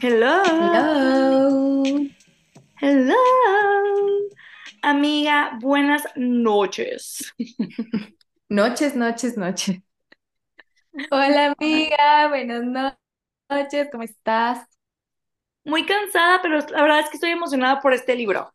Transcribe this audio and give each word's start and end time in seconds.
Hello. 0.00 2.06
Hello. 2.80 3.16
Amiga, 4.82 5.58
buenas 5.60 6.04
noches. 6.16 7.32
Noches, 8.50 8.96
noches, 8.96 9.36
noches. 9.36 9.76
Hola 11.10 11.54
amiga, 11.58 12.28
buenas 12.28 12.62
no- 12.64 12.98
noches, 13.48 13.88
¿cómo 13.90 14.02
estás? 14.02 14.66
Muy 15.64 15.86
cansada, 15.86 16.40
pero 16.42 16.58
la 16.58 16.82
verdad 16.82 17.00
es 17.00 17.08
que 17.08 17.16
estoy 17.16 17.30
emocionada 17.30 17.80
por 17.80 17.94
este 17.94 18.14
libro. 18.16 18.52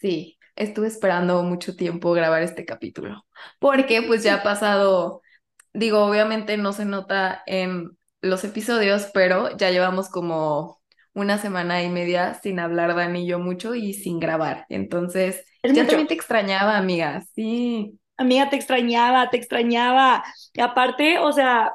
Sí, 0.00 0.38
estuve 0.56 0.88
esperando 0.88 1.42
mucho 1.42 1.76
tiempo 1.76 2.12
grabar 2.12 2.42
este 2.42 2.64
capítulo, 2.64 3.26
porque 3.58 4.02
pues 4.02 4.22
ya 4.22 4.34
ha 4.36 4.42
pasado, 4.44 5.22
digo, 5.72 6.04
obviamente 6.04 6.56
no 6.56 6.72
se 6.72 6.84
nota 6.84 7.42
en 7.46 7.96
los 8.20 8.44
episodios, 8.44 9.08
pero 9.14 9.56
ya 9.56 9.70
llevamos 9.70 10.08
como 10.10 10.80
una 11.14 11.38
semana 11.38 11.82
y 11.82 11.90
media 11.90 12.34
sin 12.42 12.58
hablar 12.60 12.94
Dani 12.96 13.24
y 13.24 13.26
yo 13.28 13.38
mucho 13.38 13.74
y 13.74 13.94
sin 13.94 14.18
grabar. 14.20 14.66
Entonces, 14.68 15.44
Es 15.62 15.72
ya 15.72 15.86
mucho. 15.86 15.86
también 15.86 16.08
te 16.08 16.14
extrañaba, 16.14 16.76
amiga, 16.78 17.22
sí. 17.34 17.98
Amiga, 18.16 18.50
te 18.50 18.56
extrañaba, 18.56 19.30
te 19.30 19.36
extrañaba. 19.36 20.24
Y 20.54 20.60
aparte, 20.60 21.18
o 21.18 21.32
sea, 21.32 21.72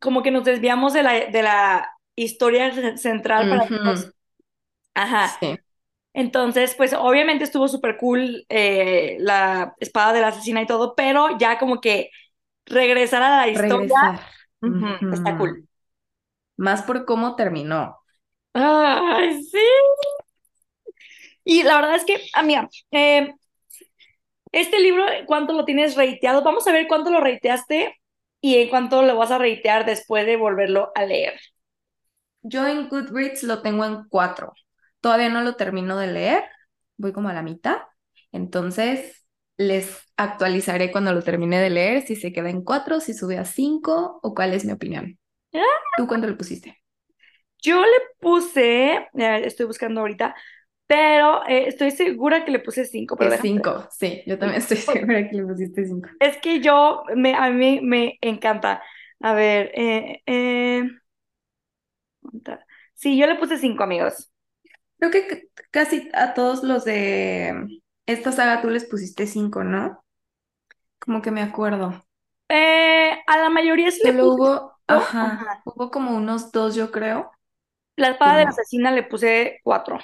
como 0.00 0.22
que 0.22 0.30
nos 0.30 0.44
desviamos 0.44 0.92
de 0.92 1.02
la, 1.02 1.12
de 1.30 1.42
la 1.42 1.90
historia 2.14 2.72
ce- 2.74 2.96
central 2.98 3.48
para 3.48 3.62
todos. 3.82 3.98
Ujú, 3.98 4.12
Ajá. 4.94 5.40
Sí, 5.40 5.58
Entonces, 6.14 6.74
pues 6.74 6.92
obviamente 6.94 7.44
estuvo 7.44 7.68
súper 7.68 7.96
cool 7.96 8.44
eh, 8.48 9.16
la 9.20 9.74
espada 9.78 10.12
de 10.12 10.20
la 10.20 10.28
asesina 10.28 10.62
y 10.62 10.66
todo, 10.66 10.94
pero 10.94 11.38
ya 11.38 11.58
como 11.58 11.80
que 11.80 12.10
regresar 12.66 13.22
a 13.22 13.36
la 13.36 13.48
historia, 13.48 14.20
está 15.12 15.36
cool. 15.36 15.68
Más 16.56 16.82
por 16.82 17.04
cómo 17.04 17.36
terminó. 17.36 17.98
Ay, 18.54 19.42
sí. 19.44 19.58
Y 21.44 21.62
la 21.62 21.76
verdad 21.76 21.96
es 21.96 22.04
que, 22.04 22.20
amiga, 22.34 22.68
eh, 22.90 23.32
este 24.52 24.80
libro, 24.80 25.04
¿cuánto 25.26 25.52
lo 25.52 25.64
tienes 25.64 25.96
reiteado? 25.96 26.42
Vamos 26.42 26.66
a 26.66 26.72
ver 26.72 26.88
cuánto 26.88 27.10
lo 27.10 27.20
reiteaste 27.20 27.96
y 28.40 28.56
en 28.56 28.68
cuánto 28.68 29.02
lo 29.02 29.16
vas 29.16 29.30
a 29.30 29.38
reitear 29.38 29.84
después 29.84 30.26
de 30.26 30.36
volverlo 30.36 30.90
a 30.94 31.04
leer. 31.04 31.38
Yo 32.42 32.66
en 32.66 32.88
Goodreads 32.88 33.42
lo 33.42 33.62
tengo 33.62 33.84
en 33.84 34.08
cuatro. 34.08 34.52
Todavía 35.00 35.28
no 35.30 35.42
lo 35.42 35.56
termino 35.56 35.96
de 35.98 36.08
leer. 36.08 36.44
Voy 36.96 37.12
como 37.12 37.28
a 37.28 37.34
la 37.34 37.42
mitad. 37.42 37.78
Entonces, 38.32 39.26
les 39.56 39.98
actualizaré 40.16 40.90
cuando 40.92 41.12
lo 41.12 41.22
termine 41.22 41.60
de 41.60 41.70
leer 41.70 42.06
si 42.06 42.16
se 42.16 42.32
queda 42.32 42.50
en 42.50 42.62
cuatro, 42.62 43.00
si 43.00 43.14
sube 43.14 43.38
a 43.38 43.44
cinco 43.44 44.20
o 44.22 44.34
cuál 44.34 44.54
es 44.54 44.64
mi 44.64 44.72
opinión. 44.72 45.18
Ah, 45.54 45.88
¿Tú 45.96 46.06
cuánto 46.06 46.26
le 46.28 46.34
pusiste? 46.36 46.78
Yo 47.62 47.82
le 47.82 47.90
puse, 48.20 49.08
estoy 49.14 49.66
buscando 49.66 50.00
ahorita, 50.00 50.34
pero 50.86 51.46
eh, 51.48 51.68
estoy 51.68 51.90
segura 51.90 52.44
que 52.44 52.52
le 52.52 52.60
puse 52.60 52.84
cinco, 52.84 53.16
pero 53.16 53.30
Es 53.30 53.30
déjame 53.30 53.52
ver. 53.54 53.66
cinco. 53.66 53.86
Sí, 53.90 54.22
yo 54.26 54.38
también 54.38 54.60
estoy 54.62 54.76
segura 54.78 55.28
que 55.28 55.36
le 55.36 55.44
pusiste 55.44 55.84
cinco. 55.84 56.08
Es 56.18 56.38
que 56.38 56.60
yo, 56.60 57.04
me, 57.16 57.34
a 57.34 57.50
mí 57.50 57.80
me 57.82 58.18
encanta. 58.22 58.82
A 59.20 59.34
ver, 59.34 59.70
eh, 59.74 60.22
eh, 60.26 60.84
sí, 62.94 63.18
yo 63.18 63.26
le 63.26 63.36
puse 63.36 63.58
cinco, 63.58 63.82
amigos. 63.84 64.30
Creo 64.98 65.10
que 65.10 65.48
casi 65.70 66.08
a 66.14 66.34
todos 66.34 66.62
los 66.62 66.84
de 66.84 67.80
esta 68.06 68.32
saga 68.32 68.60
tú 68.62 68.70
les 68.70 68.84
pusiste 68.86 69.26
cinco, 69.26 69.64
¿no? 69.64 70.04
Como 71.00 71.22
que 71.22 71.30
me 71.32 71.42
acuerdo. 71.42 72.06
Eh, 72.48 73.10
a 73.26 73.38
la 73.38 73.50
mayoría 73.50 73.90
sí 73.90 74.02
le 74.04 74.12
Solo 74.12 74.18
puse 74.18 74.34
hubo, 74.34 74.72
ajá, 74.86 75.44
Ajá. 75.44 75.62
hubo 75.64 75.90
como 75.90 76.16
unos 76.16 76.52
dos, 76.52 76.74
yo 76.74 76.90
creo, 76.90 77.30
La 77.96 78.08
espada 78.12 78.38
de 78.38 78.44
la 78.44 78.50
asesina 78.50 78.90
le 78.92 79.02
puse 79.02 79.60
cuatro. 79.62 79.98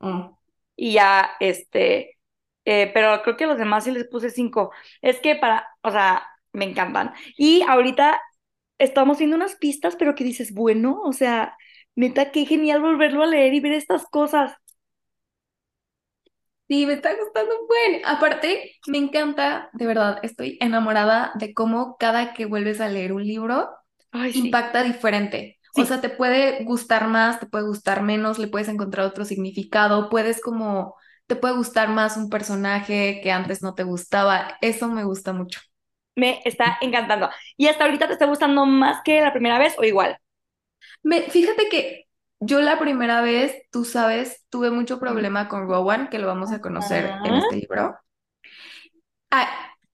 Mm. 0.00 0.34
Y 0.76 0.94
ya, 0.94 1.30
este, 1.40 2.18
eh, 2.64 2.90
pero 2.94 3.22
creo 3.22 3.36
que 3.36 3.44
a 3.44 3.46
los 3.48 3.58
demás 3.58 3.84
sí 3.84 3.90
les 3.90 4.08
puse 4.08 4.30
cinco. 4.30 4.72
Es 5.02 5.20
que 5.20 5.36
para, 5.36 5.66
o 5.82 5.90
sea, 5.90 6.26
me 6.52 6.64
encantan. 6.64 7.12
Y 7.36 7.62
ahorita 7.62 8.20
estamos 8.78 9.18
viendo 9.18 9.36
unas 9.36 9.56
pistas, 9.56 9.96
pero 9.96 10.14
que 10.14 10.24
dices, 10.24 10.54
bueno, 10.54 11.00
o 11.04 11.12
sea, 11.12 11.56
neta, 11.96 12.30
qué 12.32 12.44
genial 12.46 12.82
volverlo 12.82 13.22
a 13.22 13.26
leer 13.26 13.54
y 13.54 13.60
ver 13.60 13.72
estas 13.72 14.06
cosas. 14.08 14.52
Sí, 16.68 16.86
me 16.86 16.94
está 16.94 17.14
gustando 17.16 17.54
un 17.60 17.66
buen. 17.66 18.02
Aparte, 18.06 18.72
me 18.86 18.98
encanta, 18.98 19.68
de 19.74 19.86
verdad, 19.86 20.18
estoy 20.22 20.56
enamorada 20.60 21.32
de 21.34 21.52
cómo 21.52 21.96
cada 21.98 22.32
que 22.32 22.46
vuelves 22.46 22.80
a 22.80 22.88
leer 22.88 23.12
un 23.12 23.24
libro 23.26 23.68
Ay, 24.12 24.32
sí, 24.32 24.48
impacta 24.48 24.82
diferente. 24.82 25.58
O 25.76 25.84
sea, 25.84 26.00
te 26.00 26.08
puede 26.10 26.64
gustar 26.64 27.08
más, 27.08 27.40
te 27.40 27.46
puede 27.46 27.66
gustar 27.66 28.02
menos, 28.02 28.38
le 28.38 28.48
puedes 28.48 28.68
encontrar 28.68 29.06
otro 29.06 29.24
significado, 29.24 30.08
puedes 30.10 30.40
como, 30.40 30.96
te 31.26 31.36
puede 31.36 31.54
gustar 31.56 31.88
más 31.90 32.16
un 32.16 32.30
personaje 32.30 33.20
que 33.22 33.30
antes 33.32 33.62
no 33.62 33.74
te 33.74 33.84
gustaba. 33.84 34.56
Eso 34.62 34.88
me 34.88 35.04
gusta 35.04 35.32
mucho. 35.32 35.60
me 36.16 36.40
está 36.44 36.78
encantando. 36.80 37.30
¿Y 37.56 37.68
hasta 37.68 37.84
ahorita 37.84 38.06
te 38.06 38.12
está 38.14 38.26
gustando 38.26 38.66
más 38.66 39.02
que 39.04 39.20
la 39.20 39.32
primera 39.32 39.58
vez 39.58 39.74
o 39.78 39.84
igual? 39.84 40.18
Me, 41.02 41.22
fíjate 41.22 41.68
que 41.68 42.06
yo 42.40 42.60
la 42.60 42.78
primera 42.78 43.22
vez, 43.22 43.54
tú 43.70 43.84
sabes, 43.84 44.44
tuve 44.50 44.70
mucho 44.70 44.98
problema 44.98 45.48
con 45.48 45.68
Rowan, 45.68 46.08
que 46.08 46.18
lo 46.18 46.26
vamos 46.26 46.50
a 46.52 46.60
conocer 46.60 47.12
en 47.24 47.34
este 47.36 47.56
libro. 47.56 47.96
Ah, 49.30 49.48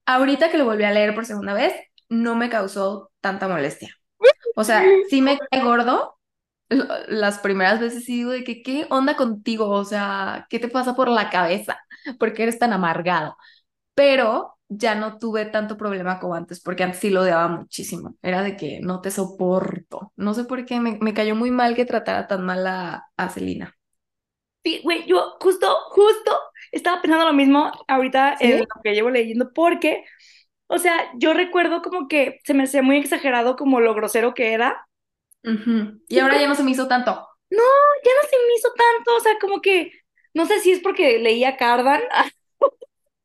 ahorita 0.05 0.49
que 0.49 0.57
lo 0.57 0.65
volví 0.65 0.83
a 0.83 0.91
leer 0.91 1.13
por 1.13 1.25
segunda 1.25 1.53
vez, 1.53 1.73
no 2.09 2.35
me 2.35 2.49
causó 2.49 3.11
tanta 3.21 3.47
molestia. 3.47 3.95
O 4.55 4.63
sea, 4.63 4.83
sí 5.09 5.21
me 5.21 5.37
cae 5.37 5.63
gordo. 5.63 6.17
Las 6.69 7.39
primeras 7.39 7.79
veces 7.79 8.05
sí 8.05 8.17
digo 8.17 8.31
de 8.31 8.43
que, 8.43 8.61
¿qué 8.61 8.87
onda 8.89 9.15
contigo? 9.15 9.69
O 9.69 9.85
sea, 9.85 10.45
¿qué 10.49 10.59
te 10.59 10.67
pasa 10.67 10.95
por 10.95 11.09
la 11.09 11.29
cabeza? 11.29 11.79
¿Por 12.19 12.33
qué 12.33 12.43
eres 12.43 12.59
tan 12.59 12.73
amargado? 12.73 13.37
Pero 13.95 14.58
ya 14.69 14.95
no 14.95 15.17
tuve 15.19 15.45
tanto 15.47 15.77
problema 15.77 16.19
como 16.19 16.35
antes, 16.35 16.61
porque 16.61 16.83
antes 16.83 16.99
sí 17.01 17.09
lo 17.09 17.21
odiaba 17.23 17.47
muchísimo. 17.49 18.15
Era 18.21 18.43
de 18.43 18.57
que 18.57 18.79
no 18.81 19.01
te 19.01 19.11
soporto. 19.11 20.13
No 20.15 20.33
sé 20.35 20.45
por 20.45 20.65
qué, 20.65 20.79
me, 20.79 20.97
me 21.01 21.13
cayó 21.13 21.35
muy 21.35 21.51
mal 21.51 21.75
que 21.75 21.85
tratara 21.85 22.27
tan 22.27 22.45
mal 22.45 22.65
a, 22.67 23.05
a 23.17 23.29
Celina. 23.29 23.75
Sí, 24.63 24.81
güey, 24.83 25.05
yo 25.07 25.37
justo, 25.39 25.67
justo 25.89 26.31
estaba 26.71 27.01
pensando 27.01 27.25
lo 27.25 27.33
mismo 27.33 27.71
ahorita 27.87 28.35
en 28.39 28.57
¿Sí? 28.57 28.59
lo 28.59 28.81
que 28.83 28.93
llevo 28.93 29.09
leyendo, 29.09 29.51
porque, 29.53 30.03
o 30.67 30.79
sea, 30.79 31.11
yo 31.17 31.33
recuerdo 31.33 31.81
como 31.81 32.07
que 32.07 32.39
se 32.45 32.53
me 32.55 32.63
hacía 32.63 32.83
muy 32.83 32.97
exagerado 32.97 33.55
como 33.57 33.81
lo 33.81 33.95
grosero 33.95 34.33
que 34.33 34.53
era. 34.53 34.87
Ujú. 35.43 36.01
Y 36.07 36.19
Y 36.19 36.19
ahora 36.19 36.37
como, 36.37 36.39
ya 36.39 36.47
no 36.47 36.55
se 36.55 36.63
me 36.63 36.71
hizo 36.71 36.87
tanto. 36.87 37.27
no, 37.49 37.63
ya 38.05 38.11
no 38.21 38.29
se 38.29 38.37
me 38.47 38.55
hizo 38.55 38.69
tanto, 38.73 39.15
o 39.17 39.19
sea, 39.21 39.33
como 39.39 39.61
que, 39.61 39.91
no 40.33 40.45
sé 40.45 40.59
si 40.59 40.71
es 40.71 40.79
porque 40.79 41.19
leía 41.19 41.57
Cardan 41.57 42.01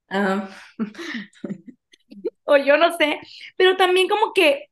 Ah, 0.09 0.48
o 2.44 2.56
yo 2.56 2.76
no 2.76 2.97
sé, 2.97 3.20
pero 3.56 3.76
también 3.76 4.09
como 4.09 4.32
que 4.32 4.66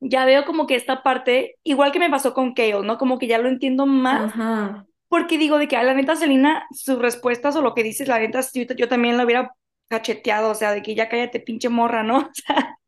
ya 0.00 0.24
veo 0.24 0.44
como 0.46 0.66
que 0.66 0.76
esta 0.76 1.02
parte, 1.02 1.56
igual 1.64 1.92
que 1.92 1.98
me 2.00 2.10
pasó 2.10 2.34
con 2.34 2.54
Chaos, 2.54 2.84
¿no? 2.84 2.98
Como 2.98 3.18
que 3.18 3.26
ya 3.28 3.38
lo 3.38 3.48
entiendo 3.48 3.86
más, 3.86 4.26
ajá. 4.26 4.86
porque 5.08 5.38
digo 5.38 5.58
de 5.58 5.68
que 5.68 5.76
a 5.76 5.82
la 5.84 5.94
neta 5.94 6.16
Selena, 6.16 6.66
sus 6.72 6.98
respuestas 7.00 7.56
o 7.56 7.62
lo 7.62 7.74
que 7.74 7.82
dices, 7.84 8.08
la 8.08 8.18
neta, 8.20 8.40
yo, 8.54 8.64
yo 8.76 8.88
también 8.88 9.18
lo 9.18 9.24
hubiera 9.24 9.52
cacheteado, 9.88 10.50
o 10.50 10.54
sea, 10.54 10.72
de 10.72 10.82
que 10.82 10.94
ya 10.94 11.08
cállate, 11.08 11.40
pinche 11.40 11.68
morra, 11.68 12.02
¿no? 12.04 12.18
O 12.30 12.32
sea, 12.34 12.78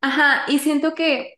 Ajá, 0.00 0.44
y 0.48 0.58
siento 0.58 0.94
que 0.94 1.34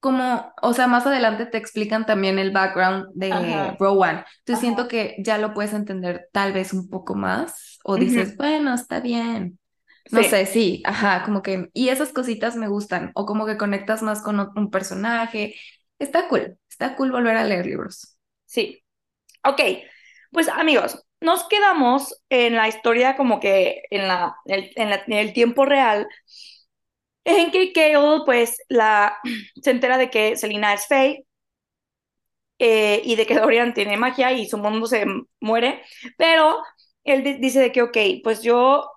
como, 0.00 0.52
o 0.62 0.74
sea, 0.74 0.86
más 0.88 1.06
adelante 1.06 1.46
te 1.46 1.58
explican 1.58 2.06
también 2.06 2.38
el 2.38 2.52
background 2.52 3.06
de 3.14 3.32
Ajá, 3.32 3.76
Rowan. 3.78 4.24
Entonces 4.40 4.60
siento 4.60 4.82
ajá. 4.82 4.88
que 4.88 5.16
ya 5.20 5.38
lo 5.38 5.54
puedes 5.54 5.72
entender 5.74 6.28
tal 6.32 6.52
vez 6.52 6.72
un 6.74 6.88
poco 6.90 7.14
más 7.14 7.73
o 7.84 7.98
dices, 7.98 8.36
bueno, 8.38 8.74
está 8.74 9.00
bien. 9.00 9.60
No 10.10 10.22
Sí, 10.22 10.24
sé, 10.24 10.46
sí, 10.46 10.82
ajá, 10.86 11.24
como 11.24 11.42
que, 11.42 11.70
y 11.74 11.90
esas 11.90 12.12
cositas 12.14 12.56
me 12.56 12.68
gustan, 12.68 13.12
o 13.16 13.26
como 13.26 13.46
que 13.46 13.58
conectas 13.58 14.02
más 14.02 14.22
con 14.22 14.40
un 14.56 14.70
personaje. 14.72 15.56
Está 16.00 16.28
cool, 16.28 16.58
está 16.70 16.96
cool 16.96 17.12
volver 17.12 17.36
a 17.36 17.44
leer 17.44 17.66
libros. 17.66 18.18
sí. 18.46 18.82
Ok, 19.44 19.60
pues 20.32 20.48
amigos, 20.48 21.04
nos 21.20 21.44
quedamos 21.48 22.22
en 22.30 22.56
la 22.56 22.68
historia 22.68 23.16
como 23.16 23.40
que 23.40 23.82
en 23.90 24.08
la, 24.08 24.36
el- 24.46 24.72
en 24.76 24.90
la- 24.90 25.04
en 25.06 25.12
el 25.14 25.32
tiempo 25.34 25.64
real, 25.66 26.08
en 27.24 27.50
que 27.50 27.72
Chaos 27.72 28.22
pues 28.26 28.56
la, 28.68 29.16
se 29.62 29.70
entera 29.70 29.98
de 29.98 30.10
que 30.10 30.36
Selena 30.36 30.74
es 30.74 30.86
Faye 30.86 31.26
eh, 32.58 33.02
y 33.04 33.16
de 33.16 33.26
que 33.26 33.34
Dorian 33.34 33.74
tiene 33.74 33.96
magia 33.96 34.32
y 34.32 34.46
su 34.48 34.58
mundo 34.58 34.86
se 34.86 35.04
muere, 35.40 35.82
pero 36.16 36.62
él 37.04 37.24
di- 37.24 37.34
dice 37.34 37.60
de 37.60 37.72
que, 37.72 37.82
ok, 37.82 37.96
pues 38.22 38.42
yo, 38.42 38.92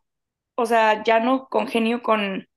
o 0.55 0.65
sea, 0.65 1.03
ya 1.03 1.19
no 1.19 1.47
congenio 1.49 2.03
con 2.03 2.47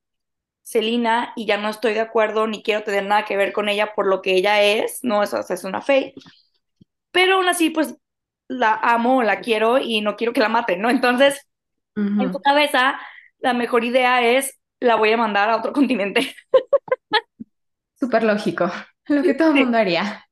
Selena 0.62 1.32
y 1.36 1.46
ya 1.46 1.58
no 1.58 1.70
estoy 1.70 1.94
de 1.94 2.00
acuerdo 2.00 2.46
ni 2.48 2.62
quiero 2.62 2.84
tener 2.84 3.06
nada 3.06 3.24
que 3.26 3.36
ver 3.36 3.52
con 3.52 3.68
ella 3.68 3.94
por 3.94 4.06
lo 4.08 4.22
que 4.22 4.34
ella 4.36 4.62
es, 4.62 5.00
no 5.04 5.22
es, 5.22 5.34
o 5.34 5.42
sea, 5.42 5.54
es 5.56 5.64
una 5.64 5.82
Faye, 5.82 6.14
pero 7.12 7.36
aún 7.36 7.48
así 7.48 7.70
pues 7.70 7.96
la 8.48 8.74
amo, 8.74 9.22
la 9.22 9.40
quiero 9.40 9.78
y 9.78 10.00
no 10.00 10.16
quiero 10.16 10.32
que 10.32 10.40
la 10.40 10.48
maten, 10.48 10.80
¿no? 10.82 10.90
Entonces, 10.90 11.48
en 12.18 12.32
su 12.32 12.38
Ujú. 12.38 12.42
cabeza 12.42 13.00
la 13.38 13.54
mejor 13.54 13.84
idea 13.84 14.22
es 14.26 14.60
la 14.80 14.96
voy 14.96 15.12
a 15.12 15.18
mandar 15.18 15.50
a 15.50 15.58
otro 15.58 15.72
continente. 15.74 16.34
Súper 17.94 18.24
lógico, 18.24 18.68
lo 19.06 19.24
que 19.24 19.34
todo 19.34 19.50
el 19.52 19.54
Sí. 19.54 19.60
mundo 19.60 19.78
haría. 19.78 20.26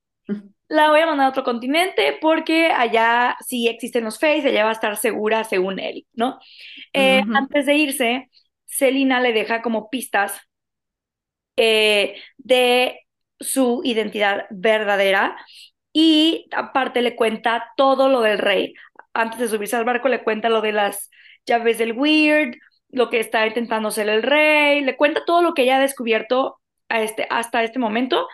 La 0.68 0.90
voy 0.90 1.00
a 1.00 1.06
mandar 1.06 1.26
a 1.26 1.30
otro 1.30 1.44
continente 1.44 2.18
porque 2.20 2.70
allá 2.70 3.36
sí 3.46 3.68
existen 3.68 4.04
los 4.04 4.18
Fays, 4.18 4.44
allá 4.44 4.64
va 4.64 4.70
a 4.70 4.74
estar 4.74 4.96
segura 4.96 5.44
según 5.44 5.78
él, 5.78 6.06
¿no? 6.12 6.38
Eh. 6.92 7.22
Antes 7.34 7.66
de 7.66 7.74
irse, 7.74 8.30
Selina 8.66 9.20
le 9.20 9.32
deja 9.32 9.62
como 9.62 9.88
pistas 9.88 10.40
eh, 11.56 12.16
de 12.36 13.00
su 13.40 13.80
identidad 13.82 14.46
verdadera 14.50 15.36
y 15.92 16.46
aparte 16.52 17.02
le 17.02 17.16
cuenta 17.16 17.72
todo 17.76 18.08
lo 18.08 18.20
del 18.20 18.38
rey. 18.38 18.74
Antes 19.14 19.40
de 19.40 19.48
subirse 19.48 19.76
al 19.76 19.84
barco 19.84 20.08
le 20.08 20.22
cuenta 20.22 20.48
lo 20.48 20.60
de 20.60 20.72
las 20.72 21.10
llaves 21.46 21.78
del 21.78 21.92
Weird, 21.92 22.54
lo 22.90 23.10
que 23.10 23.20
está 23.20 23.46
intentando 23.46 23.90
ser 23.90 24.08
el 24.08 24.22
rey, 24.22 24.82
le 24.82 24.96
cuenta 24.96 25.24
todo 25.24 25.42
lo 25.42 25.54
que 25.54 25.62
ella 25.62 25.76
ha 25.76 25.80
descubierto 25.80 26.60
a 26.88 27.02
este, 27.02 27.26
hasta 27.30 27.64
este 27.64 27.78
momento 27.78 28.28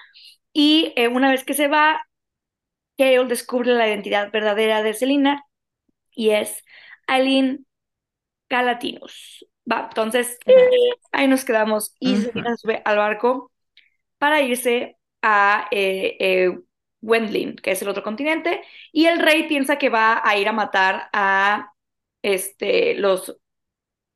y 0.52 0.92
eh, 0.96 1.08
una 1.08 1.31
vez 1.31 1.44
que 1.44 1.54
se 1.54 1.69
va, 1.69 2.06
Cale 2.96 3.25
descubre 3.26 3.75
la 3.75 3.88
identidad 3.88 4.31
verdadera 4.31 4.82
de 4.82 4.94
Selina 4.94 5.44
y 6.14 6.31
es 6.31 6.64
Aileen 7.06 7.67
Galatinus. 8.49 9.46
Va, 9.70 9.87
entonces 9.88 10.38
ahí 11.12 11.29
nos 11.29 11.44
quedamos 11.44 11.94
y 11.99 12.14
Ujú. 12.14 12.23
Selina 12.23 12.56
sube 12.56 12.82
al 12.85 12.99
barco 12.99 13.52
para 14.19 14.43
irse 14.43 14.99
a 15.23 15.69
eh, 15.70 16.17
eh, 16.20 16.58
Wendling, 17.02 17.56
que 17.56 17.73
es 17.73 17.82
el 17.82 17.88
otro 17.88 18.02
continente, 18.02 18.62
y 18.93 19.06
el 19.06 19.19
rey 19.20 19.49
piensa 19.49 19.79
que 19.79 19.91
va 19.91 20.23
a 20.25 20.37
ir 20.38 20.49
a 20.49 20.52
matar 20.52 21.08
a 21.12 21.73
este, 22.23 22.94
los, 22.94 23.37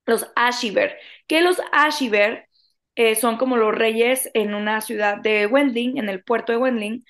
los 0.06 0.30
Ashiver, 0.36 0.98
que 1.26 1.42
los 1.42 1.60
Ashiver 1.72 2.48
eh, 2.96 3.14
son 3.14 3.36
como 3.36 3.56
los 3.56 3.74
reyes 3.74 4.30
en 4.34 4.54
una 4.54 4.80
ciudad 4.80 5.18
de 5.18 5.46
Wendling, 5.46 5.98
en 5.98 6.08
el 6.08 6.24
puerto 6.24 6.52
de 6.52 6.58
Wendling, 6.58 7.04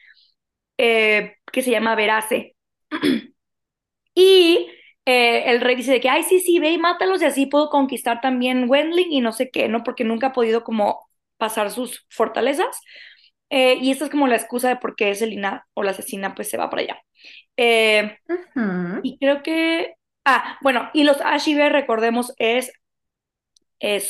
eh, 0.79 1.38
que 1.53 1.63
se 1.63 1.71
llama 1.71 1.95
Verace. 1.95 2.57
y 4.15 4.69
eh, 5.07 5.51
el 5.51 5.61
rey 5.61 5.77
dice 5.77 5.93
de 5.93 6.01
que, 6.01 6.11
ay, 6.11 6.23
sí, 6.23 6.41
sí, 6.41 6.59
ve 6.59 6.71
y 6.73 6.79
mátalos 6.79 7.23
y 7.23 7.25
así 7.25 7.47
puedo 7.47 7.71
conquistar 7.71 8.21
también 8.21 8.69
Wendling 8.69 9.13
y 9.13 9.21
no 9.21 9.33
sé 9.33 9.51
qué, 9.51 9.69
¿no? 9.69 9.83
Porque 9.83 10.05
nunca 10.05 10.29
ha 10.29 10.33
podido 10.33 10.65
como 10.65 11.09
pasar 11.37 11.71
sus 11.71 12.07
fortalezas. 12.11 12.81
Eh, 13.51 13.79
y 13.81 13.91
esta 13.91 14.05
es 14.05 14.11
como 14.11 14.27
la 14.29 14.37
excusa 14.37 14.69
de 14.69 14.77
por 14.77 14.97
qué 14.97 15.15
Selina 15.15 15.67
o 15.75 15.83
la 15.83 15.93
asesina 15.93 16.35
pues 16.35 16.51
se 16.51 16.59
va 16.59 16.69
para 16.71 16.83
allá. 16.83 17.03
Eh, 17.57 18.19
y 19.03 19.19
creo 19.19 19.43
que... 19.43 19.95
Ah, 20.25 20.59
bueno, 20.61 20.91
y 20.93 21.05
los 21.05 21.21
Ashiver, 21.23 21.73
recordemos, 21.73 22.35
es, 22.39 22.71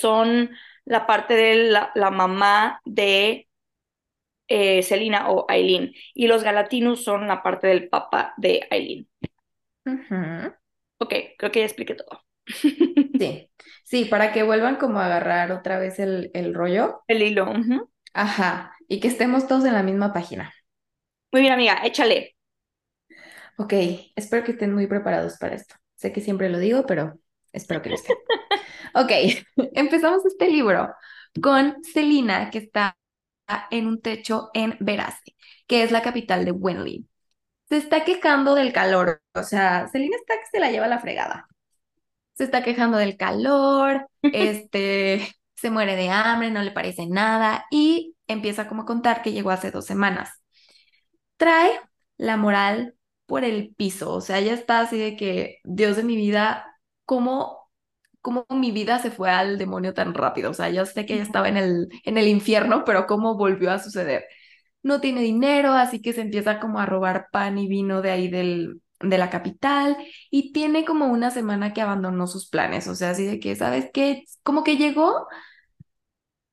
son 0.00 0.50
la 0.84 1.06
parte 1.06 1.34
de 1.34 1.54
la, 1.70 1.92
la 1.94 2.10
mamá 2.10 2.80
de 2.84 3.47
eh, 4.48 4.82
Selina 4.82 5.30
o 5.30 5.46
Aileen. 5.48 5.92
Y 6.14 6.26
los 6.26 6.42
Galatinus 6.42 7.04
son 7.04 7.28
la 7.28 7.42
parte 7.42 7.66
del 7.68 7.88
papá 7.88 8.34
de 8.36 8.66
Aileen. 8.70 9.08
Ujú. 9.86 10.52
Ok, 10.98 11.14
creo 11.38 11.52
que 11.52 11.60
ya 11.60 11.66
expliqué 11.66 11.94
todo. 11.94 12.24
Sí, 13.18 13.50
sí, 13.84 14.04
para 14.04 14.32
que 14.32 14.42
vuelvan 14.42 14.76
como 14.76 15.00
a 15.00 15.06
agarrar 15.06 15.52
otra 15.52 15.78
vez 15.78 15.98
el, 15.98 16.30
el 16.34 16.54
rollo. 16.54 17.02
El 17.08 17.22
hilo. 17.22 17.52
Ajá, 18.14 18.74
y 18.88 19.00
que 19.00 19.08
estemos 19.08 19.46
todos 19.48 19.64
en 19.64 19.74
la 19.74 19.82
misma 19.82 20.12
página. 20.12 20.52
Muy 21.32 21.42
bien, 21.42 21.52
amiga, 21.54 21.80
échale. 21.84 22.36
Ok, 23.56 23.72
espero 24.16 24.44
que 24.44 24.52
estén 24.52 24.74
muy 24.74 24.86
preparados 24.86 25.36
para 25.38 25.54
esto. 25.56 25.74
Sé 25.96 26.12
que 26.12 26.20
siempre 26.20 26.48
lo 26.48 26.58
digo, 26.58 26.86
pero 26.86 27.18
espero 27.52 27.82
que 27.82 27.90
lo 27.90 27.94
estén. 27.96 28.16
Ok, 28.94 29.10
empezamos 29.74 30.24
este 30.26 30.48
libro 30.50 30.94
con 31.42 31.84
Selina, 31.84 32.50
que 32.50 32.58
está 32.58 32.97
en 33.70 33.86
un 33.86 34.00
techo 34.00 34.50
en 34.54 34.76
Verace, 34.80 35.34
que 35.66 35.82
es 35.82 35.90
la 35.90 36.02
capital 36.02 36.44
de 36.44 36.52
Wenley. 36.52 37.06
Se 37.68 37.76
está 37.76 38.04
quejando 38.04 38.54
del 38.54 38.72
calor, 38.72 39.22
o 39.34 39.42
sea, 39.42 39.88
Selina 39.88 40.16
está 40.16 40.34
que 40.36 40.46
se 40.50 40.60
la 40.60 40.70
lleva 40.70 40.88
la 40.88 41.00
fregada. 41.00 41.46
Se 42.34 42.44
está 42.44 42.62
quejando 42.62 42.98
del 42.98 43.16
calor, 43.16 44.08
este, 44.22 45.28
se 45.54 45.70
muere 45.70 45.96
de 45.96 46.10
hambre, 46.10 46.50
no 46.50 46.62
le 46.62 46.70
parece 46.70 47.06
nada 47.06 47.66
y 47.70 48.14
empieza 48.26 48.68
como 48.68 48.82
a 48.82 48.86
contar 48.86 49.22
que 49.22 49.32
llegó 49.32 49.50
hace 49.50 49.70
dos 49.70 49.86
semanas. 49.86 50.30
Trae 51.36 51.80
la 52.16 52.36
moral 52.36 52.94
por 53.26 53.44
el 53.44 53.74
piso, 53.74 54.12
o 54.14 54.20
sea, 54.20 54.38
ella 54.38 54.54
está 54.54 54.80
así 54.80 54.98
de 54.98 55.16
que, 55.16 55.58
Dios 55.64 55.96
de 55.96 56.04
mi 56.04 56.16
vida, 56.16 56.66
¿cómo, 57.04 57.67
cómo 58.22 58.46
mi 58.50 58.72
vida 58.72 58.98
se 58.98 59.10
fue 59.10 59.30
al 59.30 59.58
demonio 59.58 59.94
tan 59.94 60.14
rápido? 60.14 60.50
O 60.50 60.54
sea, 60.54 60.70
yo 60.70 60.86
sé 60.86 61.06
que 61.06 61.14
ella 61.14 61.22
estaba 61.22 61.48
en 61.48 61.56
el, 61.56 61.88
en 62.04 62.18
el 62.18 62.28
infierno, 62.28 62.84
pero 62.84 63.06
¿cómo 63.06 63.36
volvió 63.36 63.70
a 63.72 63.78
suceder? 63.78 64.24
No 64.82 65.00
tiene 65.00 65.22
dinero, 65.22 65.72
así 65.72 66.00
que 66.02 66.12
se 66.12 66.22
empieza 66.22 66.60
como 66.60 66.80
a 66.80 66.86
robar 66.86 67.28
pan 67.32 67.58
y 67.58 67.68
vino 67.68 68.02
de 68.02 68.10
ahí 68.12 68.28
del, 68.28 68.80
de 69.00 69.18
la 69.18 69.30
capital 69.30 69.96
y 70.30 70.52
tiene 70.52 70.84
como 70.84 71.06
una 71.06 71.30
semana 71.30 71.72
que 71.74 71.82
abandonó 71.82 72.26
sus 72.26 72.48
planes, 72.48 72.88
o 72.88 72.94
sea, 72.94 73.10
así 73.10 73.26
de 73.26 73.40
que, 73.40 73.56
¿sabes 73.56 73.90
qué? 73.92 74.24
Como 74.42 74.64
que 74.64 74.76
llegó 74.76 75.26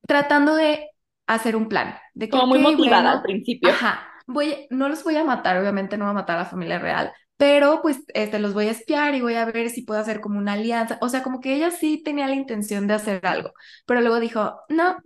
tratando 0.06 0.54
de 0.56 0.90
hacer 1.26 1.56
un 1.56 1.68
plan, 1.68 1.96
de 2.14 2.30
que, 2.30 2.38
Como 2.38 2.46
muy 2.46 2.60
motivada 2.60 3.10
al 3.10 3.22
principio. 3.22 3.80
ajá, 3.80 4.08
voy, 4.26 4.66
no 4.70 4.88
los 4.88 5.04
voy 5.04 5.16
a 5.16 5.24
matar, 5.24 5.58
obviamente 5.58 5.96
no 5.98 6.04
voy 6.06 6.10
a 6.12 6.14
matar 6.14 6.36
a 6.38 6.42
la 6.42 6.46
familia 6.46 6.78
real, 6.78 7.12
pero 7.36 7.80
pues 7.82 7.98
este, 8.14 8.38
los 8.38 8.54
voy 8.54 8.68
a 8.68 8.70
espiar 8.72 9.14
y 9.14 9.20
voy 9.20 9.34
a 9.34 9.44
ver 9.46 9.70
si 9.70 9.82
puedo 9.82 10.00
hacer 10.00 10.20
como 10.20 10.38
una 10.38 10.54
alianza, 10.54 10.98
o 11.02 11.08
sea, 11.08 11.22
como 11.22 11.40
que 11.40 11.54
ella 11.54 11.70
sí 11.70 12.02
tenía 12.02 12.26
la 12.28 12.34
intención 12.34 12.86
de 12.86 12.94
hacer 12.94 13.26
algo, 13.26 13.52
pero 13.86 14.00
luego 14.00 14.20
dijo, 14.20 14.60
no, 14.68 14.96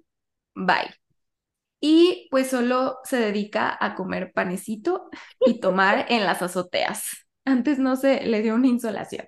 bye. 0.55 0.95
Y 1.81 2.29
pues 2.31 2.51
solo 2.51 2.99
se 3.05 3.17
dedica 3.19 3.77
a 3.81 3.95
comer 3.95 4.33
panecito 4.35 5.09
y 5.47 5.61
tomar 5.61 6.07
en 6.11 6.25
las 6.25 6.43
azoteas. 6.43 7.05
Antes 7.45 7.79
no 7.79 7.97
se 7.97 8.25
le 8.27 8.43
dio 8.43 8.55
una 8.55 8.69
insolación. 8.69 9.27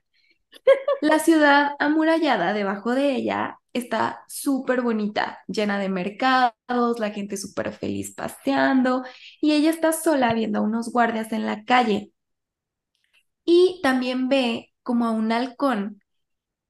La 1.01 1.19
ciudad 1.19 1.73
amurallada 1.79 2.53
debajo 2.53 2.95
de 2.95 3.15
ella 3.17 3.59
está 3.73 4.25
súper 4.29 4.83
bonita, 4.83 5.41
llena 5.49 5.79
de 5.79 5.89
mercados, 5.89 6.99
la 6.99 7.11
gente 7.11 7.37
súper 7.37 7.73
feliz 7.73 8.15
paseando 8.15 9.05
y 9.41 9.53
ella 9.53 9.71
está 9.71 9.93
sola 9.93 10.33
viendo 10.35 10.61
a 10.61 10.63
unos 10.63 10.91
guardias 10.93 11.33
en 11.33 11.47
la 11.47 11.65
calle. 11.65 12.12
Y 13.45 13.81
también 13.83 14.29
ve 14.29 14.73
como 14.83 15.07
a 15.07 15.11
un 15.11 15.33
halcón 15.33 16.03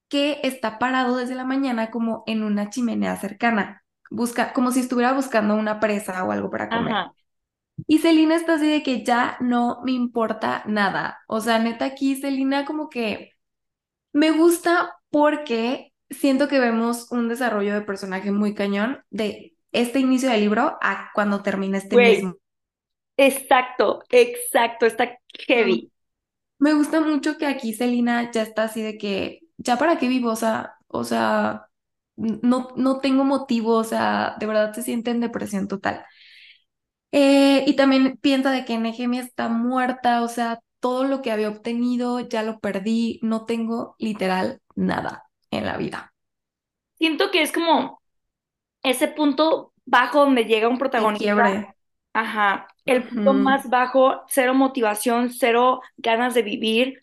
que 0.09 0.39
está 0.43 0.79
parado 0.79 1.17
desde 1.17 1.35
la 1.35 1.45
mañana 1.45 1.89
como 1.89 2.23
en 2.27 2.43
una 2.43 2.69
chimenea 2.69 3.15
cercana, 3.15 3.83
busca, 4.11 4.53
como 4.53 4.71
si 4.71 4.81
estuviera 4.81 5.13
buscando 5.13 5.55
una 5.55 5.79
presa 5.79 6.23
o 6.23 6.31
algo 6.31 6.49
para 6.49 6.69
comer. 6.69 6.93
Ajá. 6.93 7.13
Y 7.87 7.99
Celina 7.99 8.35
está 8.35 8.53
así 8.55 8.69
de 8.69 8.83
que 8.83 9.03
ya 9.03 9.37
no 9.39 9.81
me 9.83 9.91
importa 9.91 10.63
nada. 10.67 11.19
O 11.27 11.41
sea, 11.41 11.59
neta, 11.59 11.85
aquí 11.85 12.15
Celina 12.15 12.65
como 12.65 12.89
que 12.89 13.31
me 14.11 14.31
gusta 14.31 14.95
porque 15.09 15.91
siento 16.09 16.47
que 16.47 16.59
vemos 16.59 17.11
un 17.11 17.27
desarrollo 17.27 17.73
de 17.73 17.81
personaje 17.81 18.31
muy 18.31 18.53
cañón 18.53 19.03
de 19.09 19.55
este 19.71 19.99
inicio 19.99 20.29
del 20.29 20.41
libro 20.41 20.77
a 20.81 21.09
cuando 21.13 21.41
termina 21.41 21.79
este 21.79 21.95
mismo. 21.97 22.35
Exacto, 23.17 24.03
exacto, 24.09 24.85
está 24.85 25.17
heavy. 25.47 25.91
Me 26.63 26.73
gusta 26.73 27.01
mucho 27.01 27.37
que 27.37 27.45
aquí 27.45 27.73
Celina 27.73 28.31
ya 28.31 28.41
está 28.41 28.63
así 28.63 28.81
de 28.81 28.97
que, 28.97 29.41
ya 29.57 29.75
para 29.75 29.97
qué 29.97 30.07
vivo, 30.07 30.31
o 30.31 30.35
sea, 30.37 30.75
o 30.87 31.03
sea, 31.03 31.67
no, 32.15 32.69
no 32.77 33.01
tengo 33.01 33.25
motivo, 33.25 33.73
o 33.73 33.83
sea, 33.83 34.37
de 34.39 34.45
verdad 34.45 34.71
se 34.71 34.81
siente 34.81 35.11
en 35.11 35.19
depresión 35.19 35.67
total. 35.67 36.05
Eh, 37.11 37.65
y 37.67 37.75
también 37.75 38.17
piensa 38.21 38.51
de 38.51 38.63
que 38.63 38.77
Nehemia 38.77 39.19
está 39.19 39.49
muerta, 39.49 40.23
o 40.23 40.29
sea, 40.29 40.61
todo 40.79 41.03
lo 41.03 41.21
que 41.21 41.33
había 41.33 41.49
obtenido 41.49 42.21
ya 42.21 42.43
lo 42.43 42.61
perdí, 42.61 43.19
no 43.23 43.43
tengo 43.43 43.97
literal 43.99 44.61
nada 44.73 45.25
en 45.51 45.65
la 45.65 45.75
vida. 45.75 46.13
Siento 46.97 47.29
que 47.29 47.41
es 47.41 47.51
como 47.51 48.01
ese 48.83 49.09
punto 49.09 49.73
bajo 49.83 50.21
donde 50.21 50.45
llega 50.45 50.69
un 50.69 50.77
protagonista. 50.77 51.25
quiebre. 51.25 51.75
Ajá. 52.13 52.67
El 52.85 53.03
punto 53.05 53.33
más 53.33 53.69
bajo, 53.69 54.23
cero 54.29 54.53
motivación, 54.53 55.31
cero 55.31 55.81
ganas 55.97 56.33
de 56.33 56.43
vivir 56.43 56.99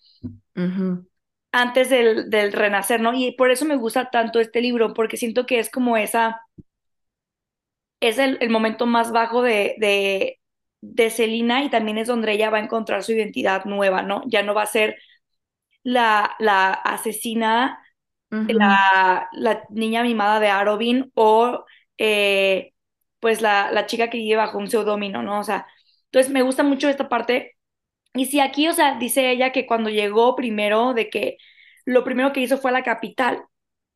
antes 1.52 1.90
del, 1.90 2.30
del 2.30 2.52
renacer, 2.52 3.00
¿no? 3.00 3.12
Y 3.14 3.32
por 3.32 3.50
eso 3.50 3.64
me 3.64 3.76
gusta 3.76 4.10
tanto 4.10 4.40
este 4.40 4.60
libro, 4.60 4.94
porque 4.94 5.16
siento 5.16 5.46
que 5.46 5.58
es 5.58 5.70
como 5.70 5.96
esa, 5.96 6.40
es 8.00 8.18
el, 8.18 8.38
el 8.40 8.50
momento 8.50 8.86
más 8.86 9.12
bajo 9.12 9.42
de, 9.42 9.76
de, 9.78 10.40
de 10.80 11.10
Selina 11.10 11.64
y 11.64 11.70
también 11.70 11.98
es 11.98 12.08
donde 12.08 12.32
ella 12.32 12.50
va 12.50 12.58
a 12.58 12.60
encontrar 12.62 13.02
su 13.04 13.12
identidad 13.12 13.64
nueva, 13.64 14.02
¿no? 14.02 14.22
Ya 14.26 14.42
no 14.42 14.54
va 14.54 14.62
a 14.62 14.66
ser 14.66 14.96
la, 15.84 16.36
la 16.40 16.72
asesina, 16.72 17.80
la, 18.46 19.28
la 19.32 19.64
niña 19.70 20.02
mimada 20.04 20.40
de 20.40 20.48
Arobin 20.48 21.12
o 21.14 21.64
eh, 21.98 22.72
pues 23.20 23.40
la, 23.42 23.70
la 23.72 23.86
chica 23.86 24.10
que 24.10 24.18
vive 24.18 24.36
bajo 24.36 24.58
un 24.58 24.68
seudónimo, 24.70 25.22
¿no? 25.22 25.40
O 25.40 25.44
sea, 25.44 25.66
entonces 26.06 26.32
me 26.32 26.42
gusta 26.42 26.62
mucho 26.62 26.88
esta 26.88 27.08
parte. 27.08 27.56
Y 28.14 28.26
si 28.26 28.40
aquí, 28.40 28.68
o 28.68 28.72
sea, 28.74 28.98
dice 28.98 29.30
ella 29.30 29.52
que 29.52 29.66
cuando 29.66 29.90
llegó 29.90 30.36
primero, 30.36 30.94
de 30.94 31.10
que 31.10 31.38
lo 31.84 32.04
primero 32.04 32.32
que 32.32 32.40
hizo 32.40 32.58
fue 32.58 32.70
a 32.70 32.74
la 32.74 32.82
capital, 32.84 33.42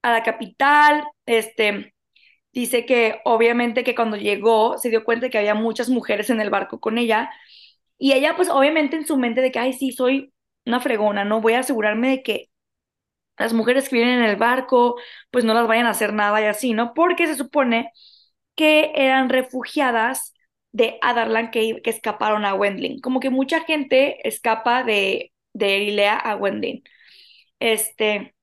a 0.02 0.12
la 0.12 0.22
capital, 0.22 1.04
este, 1.26 1.94
dice 2.52 2.86
que 2.86 3.20
obviamente 3.24 3.84
que 3.84 3.94
cuando 3.94 4.16
llegó 4.16 4.78
se 4.78 4.90
dio 4.90 5.04
cuenta 5.04 5.26
de 5.26 5.30
que 5.30 5.38
había 5.38 5.54
muchas 5.54 5.88
mujeres 5.88 6.30
en 6.30 6.40
el 6.40 6.50
barco 6.50 6.80
con 6.80 6.98
ella 6.98 7.30
y 7.98 8.12
ella 8.12 8.36
pues 8.36 8.48
obviamente 8.50 8.96
en 8.96 9.06
su 9.06 9.16
mente 9.18 9.40
de 9.40 9.52
que, 9.52 9.58
ay, 9.60 9.72
sí, 9.72 9.92
soy 9.92 10.32
una 10.66 10.80
fregona, 10.80 11.24
¿no? 11.24 11.40
Voy 11.40 11.54
a 11.54 11.60
asegurarme 11.60 12.10
de 12.10 12.22
que 12.22 12.50
las 13.38 13.52
mujeres 13.52 13.88
que 13.88 13.96
vienen 13.96 14.20
en 14.20 14.30
el 14.30 14.36
barco 14.36 14.96
pues 15.30 15.44
no 15.44 15.54
las 15.54 15.66
vayan 15.66 15.86
a 15.86 15.90
hacer 15.90 16.12
nada 16.12 16.40
y 16.40 16.44
así, 16.46 16.72
¿no? 16.74 16.94
Porque 16.94 17.26
se 17.26 17.34
supone 17.36 17.90
que 18.56 18.92
eran 18.94 19.28
refugiadas 19.28 20.34
de 20.72 20.98
Adarlan 21.02 21.50
que, 21.50 21.80
que 21.82 21.90
escaparon 21.90 22.44
a 22.44 22.54
Wendling. 22.54 23.00
Como 23.00 23.20
que 23.20 23.30
mucha 23.30 23.60
gente 23.64 24.26
escapa 24.28 24.82
de, 24.84 25.32
de 25.52 25.76
Erilea 25.76 26.16
a 26.18 26.36
Wendling. 26.36 26.82
Este, 27.60 28.34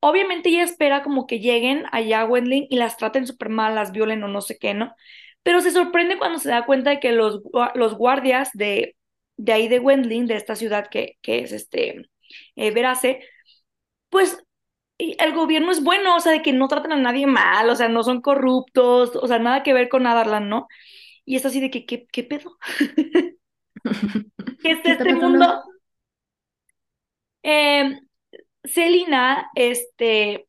obviamente 0.00 0.48
ella 0.48 0.64
espera 0.64 1.02
como 1.02 1.26
que 1.26 1.40
lleguen 1.40 1.84
allá 1.92 2.22
a 2.22 2.24
Wendling 2.26 2.66
y 2.70 2.76
las 2.76 2.96
traten 2.96 3.26
súper 3.26 3.48
mal, 3.48 3.74
las 3.74 3.92
violen 3.92 4.22
o 4.24 4.28
no 4.28 4.40
sé 4.40 4.58
qué, 4.58 4.74
¿no? 4.74 4.94
Pero 5.42 5.60
se 5.60 5.70
sorprende 5.70 6.18
cuando 6.18 6.38
se 6.38 6.50
da 6.50 6.66
cuenta 6.66 6.90
de 6.90 7.00
que 7.00 7.12
los, 7.12 7.40
los 7.74 7.94
guardias 7.96 8.50
de, 8.54 8.96
de 9.36 9.52
ahí 9.52 9.68
de 9.68 9.78
Wendling, 9.78 10.26
de 10.26 10.36
esta 10.36 10.54
ciudad 10.56 10.88
que, 10.88 11.16
que 11.22 11.40
es 11.40 11.52
este, 11.52 12.08
eh, 12.56 12.70
Verace, 12.72 13.20
pues 14.10 14.38
el 15.18 15.32
gobierno 15.34 15.72
es 15.72 15.82
bueno, 15.82 16.16
o 16.16 16.20
sea, 16.20 16.32
de 16.32 16.42
que 16.42 16.52
no 16.52 16.68
tratan 16.68 16.92
a 16.92 16.96
nadie 16.96 17.26
mal, 17.26 17.68
o 17.70 17.76
sea, 17.76 17.88
no 17.88 18.02
son 18.02 18.20
corruptos, 18.20 19.16
o 19.16 19.26
sea, 19.26 19.38
nada 19.38 19.62
que 19.62 19.72
ver 19.72 19.88
con 19.88 20.06
Adarlan, 20.06 20.48
¿no? 20.48 20.68
Y 21.24 21.36
es 21.36 21.46
así 21.46 21.60
de 21.60 21.70
que, 21.70 21.86
¿qué, 21.86 22.06
qué 22.12 22.24
pedo? 22.24 22.58
¿Qué 24.62 24.72
es 24.72 24.80
este 24.84 25.14
mundo? 25.14 25.62
Eh, 27.42 27.98
Celina, 28.64 29.50
este, 29.54 30.48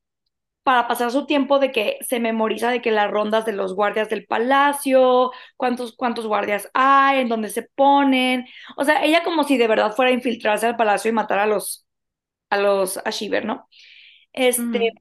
para 0.63 0.88
pasar 0.88 1.12
su 1.12 1.25
tiempo 1.25 1.60
de 1.60 1.72
que 1.72 1.98
se 2.08 2.20
memoriza 2.20 2.72
de 2.72 2.81
que 2.81 2.91
las 2.91 3.10
rondas 3.12 3.46
de 3.46 3.53
los 3.53 3.75
guardias 3.75 4.10
del 4.10 4.25
palacio, 4.25 5.31
cuántos, 5.58 5.96
cuántos 5.96 6.27
guardias 6.27 6.70
hay, 6.74 7.22
en 7.22 7.29
dónde 7.29 7.50
se 7.50 7.63
ponen. 7.63 8.46
O 8.77 8.86
sea, 8.86 9.03
ella 9.03 9.24
como 9.24 9.43
si 9.43 9.58
de 9.58 9.67
verdad 9.67 9.93
fuera 9.96 10.12
a 10.12 10.13
infiltrarse 10.13 10.67
al 10.67 10.77
palacio 10.77 11.10
y 11.10 11.13
matar 11.13 11.39
a 11.39 11.48
los, 11.48 11.86
a 12.50 12.58
los 12.58 12.98
Ashiver, 13.05 13.46
¿no? 13.46 13.67
Este, 14.33 14.91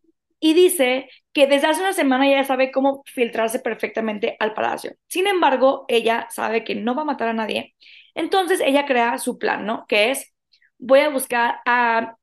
y 0.41 0.55
dice 0.55 1.09
que 1.33 1.47
desde 1.47 1.69
hace 1.69 1.81
una 1.81 1.93
semana 1.93 2.29
ya 2.29 2.43
sabe 2.45 2.73
cómo 2.73 3.03
filtrarse 3.07 3.61
perfectamente 3.61 4.37
al 4.41 4.55
palacio. 4.55 4.95
Sin 5.07 5.27
embargo, 5.27 5.85
ella 5.89 6.27
sabe 6.31 6.65
que 6.65 6.75
no 6.75 6.95
va 6.95 7.03
a 7.03 7.07
matar 7.07 7.29
a 7.29 7.33
nadie. 7.35 7.75
Entonces 8.15 8.61
ella 8.65 8.87
crea 8.87 9.19
su 9.19 9.39
plan, 9.39 9.67
¿no? 9.67 9.87
Que 9.87 10.11
es, 10.11 10.33
voy 10.79 11.01
a 11.01 11.11
buscar 11.11 11.61
a 11.67 12.17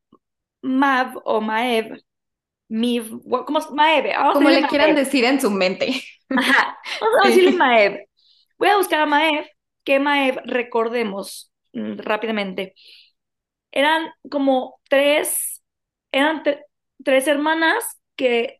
Mav 0.61 1.21
o 1.23 1.41
Maev, 1.41 2.01
Miv, 2.69 3.21
¿cómo 3.45 3.59
es? 3.59 3.71
Maeve. 3.71 4.13
Como 4.33 4.49
le 4.49 4.67
quieran 4.67 4.95
decir 4.95 5.23
en 5.23 5.39
su 5.39 5.49
mente. 5.49 6.01
Ajá, 6.29 6.77
vamos 6.99 7.15
a 7.23 7.27
decirle 7.29 7.51
Maev. 7.51 8.05
Voy 8.57 8.69
a 8.69 8.77
buscar 8.77 8.99
a 9.01 9.05
Maev, 9.05 9.45
que 9.83 9.99
Maev, 9.99 10.41
recordemos 10.45 11.51
mm, 11.73 11.99
rápidamente, 11.99 12.73
eran 13.71 14.11
como 14.29 14.81
tres, 14.89 15.63
eran 16.11 16.43
tres 17.03 17.27
hermanas 17.27 17.99
que 18.15 18.57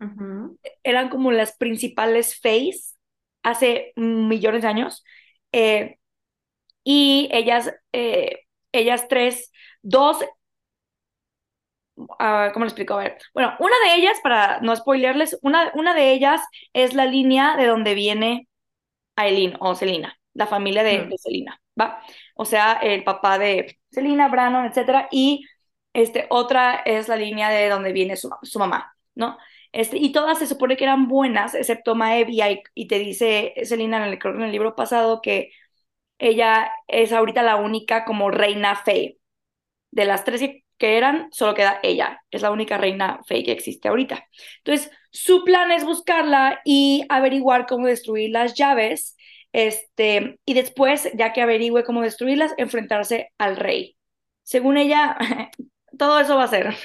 eran 0.84 1.10
como 1.10 1.32
las 1.32 1.58
principales 1.58 2.40
face 2.40 2.96
hace 3.44 3.94
millones 3.96 4.62
de 4.62 4.68
años. 4.68 5.04
Eh, 5.52 5.98
y 6.84 7.30
ellas, 7.32 7.74
eh, 7.92 8.42
ellas 8.72 9.08
tres, 9.08 9.52
dos 9.82 10.24
Uh, 11.98 12.54
¿cómo 12.54 12.66
lo 12.66 12.70
explico? 12.70 12.94
A 12.94 12.98
ver. 12.98 13.18
Bueno, 13.34 13.56
una 13.60 13.76
de 13.86 13.96
ellas, 13.96 14.20
para 14.22 14.60
no 14.62 14.76
spoilearles, 14.76 15.40
una, 15.42 15.72
una 15.74 15.96
de 15.96 16.12
ellas 16.12 16.42
es 16.74 16.94
la 16.94 17.06
línea 17.06 17.56
de 17.58 17.66
donde 17.66 17.96
viene 17.96 18.48
Aileen 19.16 19.56
o 19.60 19.74
Selina, 19.76 20.20
la 20.34 20.46
familia 20.46 20.84
de, 20.84 21.06
de 21.06 21.18
Selina, 21.18 21.60
¿va? 21.80 22.00
O 22.36 22.46
sea, 22.46 22.74
el 22.74 23.04
papá 23.04 23.40
de 23.40 23.80
Selina, 23.90 24.28
Brannon, 24.28 24.66
etcétera, 24.66 25.08
y 25.12 25.44
este, 25.98 26.28
otra 26.30 26.76
es 26.86 27.08
la 27.08 27.16
línea 27.16 27.50
de 27.50 27.70
donde 27.70 27.92
viene 27.92 28.18
su, 28.18 28.30
su 28.44 28.60
mamá, 28.60 28.96
¿no? 29.16 29.38
Este, 29.72 29.98
y 29.98 30.12
todas 30.12 30.38
se 30.40 30.46
supone 30.48 30.78
que 30.78 30.84
eran 30.84 31.08
buenas, 31.08 31.56
excepto 31.56 31.96
Maeve, 31.96 32.62
y, 32.76 32.88
te 32.88 33.00
dice 33.00 33.54
Selina 33.64 33.98
en 33.98 34.14
el, 34.14 34.20
en 34.24 34.42
el 34.44 34.52
libro 34.52 34.76
pasado 34.76 35.22
que 35.22 35.52
ella 36.20 36.72
es 36.88 37.14
ahorita 37.14 37.42
la 37.44 37.58
única 37.58 38.06
como 38.06 38.30
reina 38.32 38.76
fe. 38.76 39.18
De 39.92 40.06
las 40.06 40.24
tres 40.24 40.42
que 40.78 40.98
eran, 40.98 41.30
solo 41.32 41.56
queda 41.56 41.80
ella. 41.84 42.22
Es 42.32 42.44
la 42.44 42.52
única 42.52 42.78
reina 42.78 43.20
fake 43.28 43.46
que 43.46 43.52
existe 43.54 43.88
ahorita. 43.88 44.28
Entonces, 44.60 44.92
su 45.12 45.44
plan 45.44 45.72
es 45.72 45.84
buscarla 45.86 46.62
y 46.66 47.06
averiguar 47.10 47.66
cómo 47.68 47.88
destruir 47.88 48.32
las 48.32 48.54
llaves. 48.56 49.18
Este, 49.52 50.40
y 50.46 50.54
después, 50.54 51.10
ya 51.16 51.34
que 51.34 51.42
averigüe 51.42 51.84
cómo 51.84 52.02
destruirlas, 52.02 52.54
enfrentarse 52.58 53.32
al 53.40 53.58
rey. 53.58 53.98
Según 54.44 54.78
ella, 54.78 55.18
todo 55.98 56.20
eso 56.20 56.36
va 56.36 56.44
a 56.44 56.48
ser. 56.48 56.76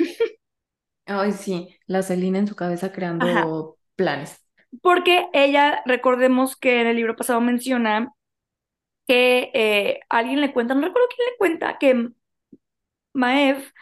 Ay, 1.07 1.33
sí, 1.33 1.77
la 1.87 2.03
Celina 2.03 2.39
en 2.39 2.47
su 2.47 2.57
cabeza 2.57 2.93
creando 2.93 3.79
planes. 3.97 4.41
Porque 4.81 5.29
ella, 5.33 5.83
recordemos 5.85 6.57
que 6.57 6.81
en 6.81 6.87
el 6.87 6.97
libro 6.97 7.17
pasado 7.17 7.41
menciona 7.41 8.15
que 9.07 9.51
eh, 9.53 10.01
alguien 10.09 10.41
le 10.41 10.53
cuenta, 10.53 10.75
no 10.75 10.83
recuerdo 10.83 11.09
quién 11.15 11.29
le 11.29 11.37
cuenta, 11.37 11.79
que 11.79 12.09
Maev 13.13 13.73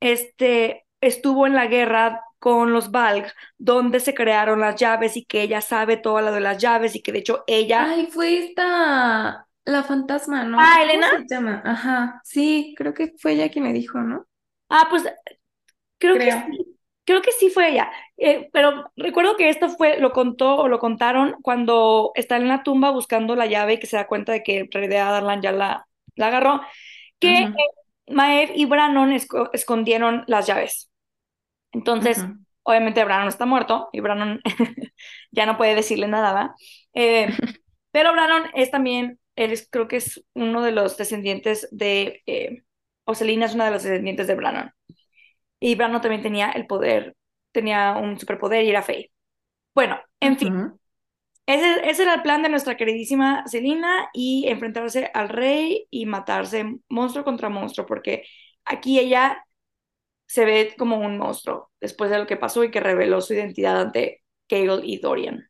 este, 0.00 0.86
estuvo 1.00 1.46
en 1.46 1.54
la 1.54 1.66
guerra 1.66 2.22
con 2.38 2.72
los 2.72 2.90
Valg, 2.90 3.32
donde 3.58 4.00
se 4.00 4.14
crearon 4.14 4.60
las 4.60 4.76
llaves 4.76 5.16
y 5.16 5.24
que 5.24 5.42
ella 5.42 5.60
sabe 5.60 5.96
todo 5.96 6.20
lo 6.20 6.32
de 6.32 6.40
las 6.40 6.58
llaves 6.58 6.96
y 6.96 7.02
que 7.02 7.12
de 7.12 7.20
hecho 7.20 7.44
ella... 7.46 7.84
Ay, 7.84 8.06
fue 8.06 8.46
esta, 8.46 9.46
la 9.64 9.82
fantasma, 9.84 10.44
¿no? 10.44 10.58
Ah, 10.60 10.82
Elena. 10.82 11.08
se 11.18 11.34
llama? 11.34 11.62
Ajá, 11.64 12.20
sí, 12.24 12.74
creo 12.76 12.94
que 12.94 13.12
fue 13.18 13.32
ella 13.32 13.50
quien 13.50 13.64
me 13.64 13.72
dijo, 13.72 14.00
¿no? 14.00 14.26
Ah, 14.74 14.86
pues 14.88 15.04
creo, 15.98 16.16
que 16.16 16.32
sí, 16.32 16.78
creo 17.04 17.20
que 17.20 17.30
sí 17.32 17.50
fue 17.50 17.72
ella, 17.72 17.92
eh, 18.16 18.48
pero 18.54 18.90
recuerdo 18.96 19.36
que 19.36 19.50
esto 19.50 19.68
fue, 19.68 19.98
lo 19.98 20.12
contó 20.12 20.56
o 20.56 20.66
lo 20.68 20.78
contaron 20.78 21.36
cuando 21.42 22.12
está 22.14 22.36
en 22.38 22.48
la 22.48 22.62
tumba 22.62 22.88
buscando 22.88 23.36
la 23.36 23.44
llave 23.44 23.74
y 23.74 23.78
que 23.78 23.86
se 23.86 23.98
da 23.98 24.06
cuenta 24.06 24.32
de 24.32 24.42
que 24.42 24.60
en 24.60 24.70
realidad 24.70 25.10
Darlan 25.10 25.42
ya 25.42 25.52
la, 25.52 25.86
la 26.14 26.28
agarró, 26.28 26.62
que 27.18 27.52
Maev 28.08 28.52
y 28.54 28.64
Brannon 28.64 29.12
escondieron 29.52 30.24
las 30.26 30.46
llaves. 30.46 30.90
Entonces, 31.72 32.24
obviamente 32.62 33.04
Brannon 33.04 33.28
está 33.28 33.44
muerto 33.44 33.90
y 33.92 34.00
Brannon 34.00 34.40
ya 35.32 35.44
no 35.44 35.58
puede 35.58 35.74
decirle 35.74 36.08
nada, 36.08 36.32
¿va? 36.32 36.54
Eh, 36.94 37.28
pero 37.90 38.12
Brannon 38.12 38.44
es 38.54 38.70
también, 38.70 39.20
él 39.36 39.52
creo 39.70 39.86
que 39.86 39.96
es 39.96 40.24
uno 40.32 40.62
de 40.62 40.72
los 40.72 40.96
descendientes 40.96 41.68
de, 41.72 42.22
eh, 42.24 42.62
Ocelina 43.04 43.46
es 43.46 43.54
una 43.54 43.66
de 43.66 43.72
los 43.72 43.82
descendientes 43.82 44.26
de 44.26 44.34
Brannon. 44.34 44.70
Y 45.60 45.74
Brannon 45.74 46.00
también 46.00 46.22
tenía 46.22 46.50
el 46.52 46.66
poder, 46.66 47.16
tenía 47.52 47.96
un 47.96 48.18
superpoder 48.18 48.64
y 48.64 48.70
era 48.70 48.82
fe. 48.82 49.12
Bueno, 49.74 49.98
en 50.20 50.38
fin, 50.38 50.72
ese, 51.46 52.02
era 52.02 52.14
el 52.14 52.22
plan 52.22 52.42
de 52.42 52.48
nuestra 52.48 52.76
queridísima 52.76 53.44
Celina 53.46 54.08
y 54.12 54.46
enfrentarse 54.48 55.10
al 55.12 55.28
rey 55.28 55.86
y 55.90 56.06
matarse 56.06 56.78
monstruo 56.88 57.24
contra 57.24 57.48
monstruo, 57.48 57.86
porque 57.86 58.24
aquí 58.64 58.98
ella 58.98 59.44
se 60.26 60.44
ve 60.44 60.74
como 60.78 60.98
un 60.98 61.18
monstruo 61.18 61.70
después 61.80 62.10
de 62.10 62.18
lo 62.18 62.26
que 62.26 62.36
pasó 62.36 62.64
y 62.64 62.70
que 62.70 62.80
reveló 62.80 63.20
su 63.20 63.34
identidad 63.34 63.80
ante 63.80 64.22
Kale 64.48 64.80
y 64.84 64.98
Dorian. 64.98 65.48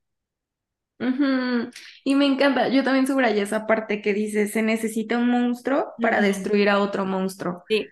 Y 2.05 2.15
me 2.15 2.27
encanta, 2.27 2.69
yo 2.69 2.85
también 2.85 3.07
subrayé 3.07 3.43
esa 3.43 3.67
parte 3.67 4.01
que 4.01 4.15
dice, 4.15 4.49
se 4.49 4.63
necesita 4.63 5.19
un 5.19 5.29
monstruo 5.29 5.93
para 6.01 6.21
destruir 6.21 6.69
a 6.69 6.81
otro 6.81 7.05
monstruo. 7.05 7.65
Sí. 7.69 7.87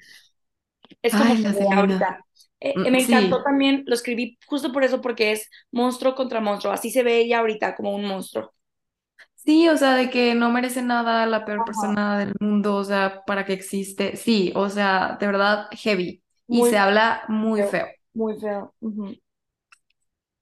Es 1.02 1.12
como 1.12 1.73
ahorita. 1.73 2.25
Eh, 2.61 2.75
mm, 2.76 2.90
me 2.90 3.02
encantó 3.02 3.43
también, 3.43 3.85
lo 3.87 3.95
escribí 3.95 4.38
justo 4.47 4.71
por 4.71 4.85
eso, 4.85 5.00
porque 5.00 5.33
es 5.33 5.49
monstruo 5.73 6.14
contra 6.14 6.40
monstruo. 6.40 6.73
Así 6.73 6.90
se 6.90 7.02
ve 7.02 7.19
ella 7.19 7.38
ahorita 7.38 7.75
como 7.75 7.95
un 7.95 8.05
monstruo. 8.05 8.52
Sí, 9.35 9.69
o 9.71 9.76
sea, 9.79 9.95
de 9.95 10.11
que 10.11 10.35
no 10.35 10.50
merece 10.50 10.83
nada 10.83 11.26
la 11.26 11.47
peor 11.47 11.64
persona 11.64 12.19
del 12.19 12.35
mundo, 12.40 12.76
o 12.76 12.85
sea, 12.85 13.23
para 13.25 13.47
que 13.47 13.55
existe. 13.55 14.17
Sí, 14.17 14.52
o 14.55 14.69
sea, 14.69 15.17
de 15.19 15.26
verdad, 15.26 15.69
heavy. 15.73 16.23
y 16.47 16.62
se 16.67 16.76
habla 16.76 17.23
muy 17.29 17.62
feo. 17.62 17.87
Muy 18.12 18.38
feo. 18.38 18.75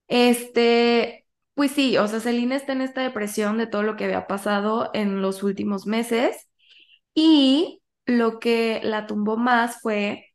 Este, 0.09 1.27
pues 1.59 1.73
sí, 1.73 1.99
o 1.99 2.07
sea, 2.07 2.21
Celina 2.21 2.55
está 2.55 2.73
en 2.73 2.83
esta 2.83 3.03
depresión 3.03 3.59
de 3.59 3.67
todo 3.67 3.83
lo 3.83 3.97
que 3.97 4.05
había 4.05 4.29
pasado 4.29 4.93
en 4.95 5.21
los 5.23 5.43
últimos 5.43 5.89
meses. 5.89 6.49
Y 7.15 7.83
lo 8.07 8.39
que 8.39 8.81
la 8.85 9.09
tumbó 9.09 9.37
más 9.37 9.81
fue 9.83 10.27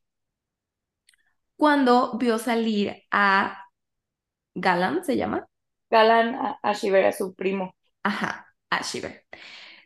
cuando 1.55 2.17
vio 2.17 2.39
salir 2.39 3.03
a 3.09 3.63
Galan, 4.53 5.05
¿se 5.05 5.15
llama? 5.15 5.47
Galan 5.89 6.57
Ashiver, 6.61 7.05
a 7.05 7.13
su 7.13 7.33
primo. 7.33 7.73
Ajá, 8.03 8.53
Ashiver. 8.69 9.25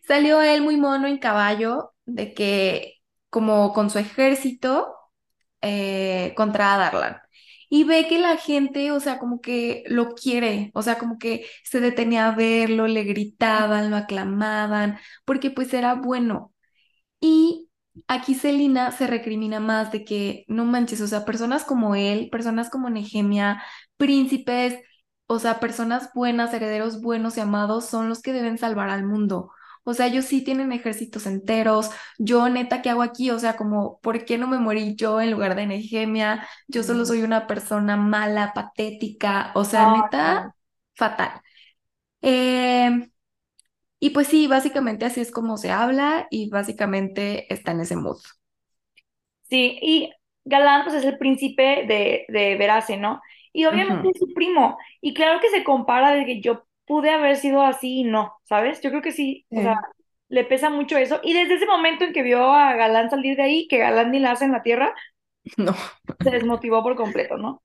Salió 0.07 0.41
él 0.41 0.63
muy 0.63 0.77
mono 0.77 1.05
en 1.05 1.19
caballo, 1.19 1.93
de 2.05 2.33
que 2.33 2.95
como 3.29 3.73
con 3.73 3.91
su 3.91 3.99
ejército 3.99 4.91
eh, 5.61 6.33
contra 6.35 6.73
Adarlan. 6.73 7.21
Y 7.69 7.83
ve 7.83 8.07
que 8.07 8.19
la 8.19 8.37
gente, 8.37 8.91
o 8.91 8.99
sea, 8.99 9.19
como 9.19 9.41
que 9.41 9.83
lo 9.87 10.15
quiere, 10.15 10.71
o 10.73 10.81
sea, 10.81 10.97
como 10.97 11.17
que 11.19 11.45
se 11.63 11.79
detenía 11.81 12.27
a 12.29 12.35
verlo, 12.35 12.87
le 12.87 13.03
gritaban, 13.03 13.91
lo 13.91 13.97
aclamaban, 13.97 14.97
porque 15.25 15.51
pues 15.51 15.73
era 15.73 15.95
bueno. 15.95 16.53
Y 17.19 17.69
aquí 18.07 18.35
Celina 18.35 18.91
se 18.91 19.07
recrimina 19.07 19.59
más 19.59 19.91
de 19.91 20.05
que, 20.05 20.45
no 20.47 20.65
manches, 20.65 21.01
o 21.01 21.07
sea, 21.07 21.25
personas 21.25 21.63
como 21.65 21.95
él, 21.95 22.29
personas 22.31 22.69
como 22.69 22.89
Nehemia, 22.89 23.63
príncipes, 23.97 24.79
o 25.27 25.39
sea, 25.39 25.59
personas 25.59 26.09
buenas, 26.13 26.53
herederos 26.53 27.01
buenos 27.01 27.37
y 27.37 27.41
amados 27.41 27.85
son 27.85 28.09
los 28.09 28.21
que 28.21 28.33
deben 28.33 28.57
salvar 28.57 28.89
al 28.89 29.05
mundo. 29.05 29.51
O 29.87 29.93
sea, 29.93 30.07
ellos 30.07 30.25
sí 30.25 30.43
tienen 30.43 30.73
ejércitos 30.73 31.25
enteros. 31.27 31.89
Yo, 32.17 32.49
neta, 32.49 32.81
¿qué 32.81 32.89
hago 32.89 33.01
aquí? 33.03 33.31
O 33.31 33.39
sea, 33.39 33.55
como, 33.55 33.99
¿por 34.01 34.25
qué 34.25 34.37
no 34.37 34.45
me 34.47 34.59
morí 34.59 34.95
yo 34.95 35.21
en 35.21 35.31
lugar 35.31 35.55
de 35.55 35.65
Nehemia? 35.65 36.45
Yo 36.67 36.83
solo 36.83 37.05
soy 37.05 37.21
una 37.21 37.47
persona 37.47 37.95
mala, 37.95 38.51
patética. 38.53 39.51
O 39.55 39.63
sea, 39.63 39.93
neta, 39.93 40.53
fatal. 40.93 41.41
Eh, 42.21 43.09
y 43.99 44.09
pues 44.11 44.27
sí, 44.27 44.47
básicamente 44.47 45.05
así 45.05 45.21
es 45.21 45.31
como 45.31 45.57
se 45.57 45.71
habla 45.71 46.27
y 46.29 46.49
básicamente 46.49 47.51
está 47.53 47.71
en 47.71 47.81
ese 47.81 47.95
mood. 47.95 48.17
Sí, 49.43 49.79
y 49.81 50.11
Galán 50.45 50.83
pues 50.83 50.95
es 50.95 51.05
el 51.05 51.17
príncipe 51.17 51.85
de, 51.87 52.25
de 52.27 52.55
Verace, 52.57 52.97
¿no? 52.97 53.21
Y 53.53 53.65
obviamente 53.65 54.09
es 54.09 54.19
su 54.19 54.33
primo. 54.33 54.77
Y 55.01 55.13
claro 55.13 55.39
que 55.39 55.49
se 55.49 55.63
compara 55.63 56.11
de 56.11 56.25
que 56.25 56.41
yo 56.41 56.66
pude 56.87 57.11
haber 57.11 57.35
sido 57.35 57.61
así 57.61 57.99
y 57.99 58.03
no, 58.05 58.33
¿sabes? 58.45 58.81
Yo 58.81 58.89
creo 58.89 59.01
que 59.03 59.11
sí, 59.11 59.45
o 59.51 59.61
sea, 59.61 59.75
le 60.29 60.45
pesa 60.45 60.69
mucho 60.69 60.97
eso. 60.97 61.19
Y 61.21 61.33
desde 61.33 61.55
ese 61.55 61.65
momento 61.67 62.05
en 62.05 62.13
que 62.13 62.23
vio 62.23 62.51
a 62.51 62.73
Galán 62.75 63.09
salir 63.09 63.35
de 63.37 63.43
ahí, 63.43 63.67
que 63.67 63.77
Galán 63.77 64.11
ni 64.11 64.19
la 64.19 64.31
hace 64.31 64.45
en 64.45 64.53
la 64.53 64.63
tierra, 64.63 64.95
no. 65.57 65.75
se 66.23 66.31
desmotivó 66.31 66.81
por 66.81 66.95
completo, 66.95 67.37
¿no? 67.37 67.61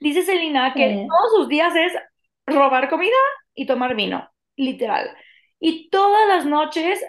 Dice 0.00 0.22
Selina 0.22 0.74
que 0.74 1.06
todos 1.08 1.32
sus 1.34 1.48
días 1.48 1.74
es 1.74 1.92
robar 2.46 2.90
comida 2.90 3.16
y 3.54 3.66
tomar 3.66 3.94
vino 3.94 4.28
literal. 4.56 5.10
Y 5.58 5.88
todas 5.88 6.28
las 6.28 6.44
noches 6.44 7.02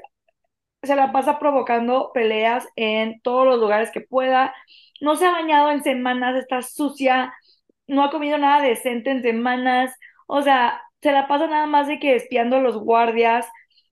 se 0.84 0.96
la 0.96 1.12
pasa 1.12 1.40
provocando 1.40 2.12
peleas 2.14 2.68
en 2.76 3.20
todos 3.22 3.46
los 3.46 3.60
lugares 3.60 3.92
que 3.92 4.02
pueda. 4.02 4.54
No 5.02 5.16
se 5.16 5.26
ha 5.26 5.32
bañado 5.32 5.72
en 5.72 5.84
semanas, 5.84 6.36
está 6.38 6.62
sucia, 6.62 7.34
no 7.88 8.04
ha 8.04 8.10
comido 8.10 8.38
nada 8.38 8.62
decente 8.62 9.12
en 9.12 9.22
semanas. 9.22 9.94
O 10.28 10.42
sea, 10.44 10.82
se 11.02 11.12
la 11.12 11.28
pasa 11.28 11.48
nada 11.48 11.68
más 11.68 11.88
de 11.88 12.00
que 12.00 12.16
espiando 12.16 12.58
a 12.58 12.62
los 12.62 12.78
guardias. 12.78 13.48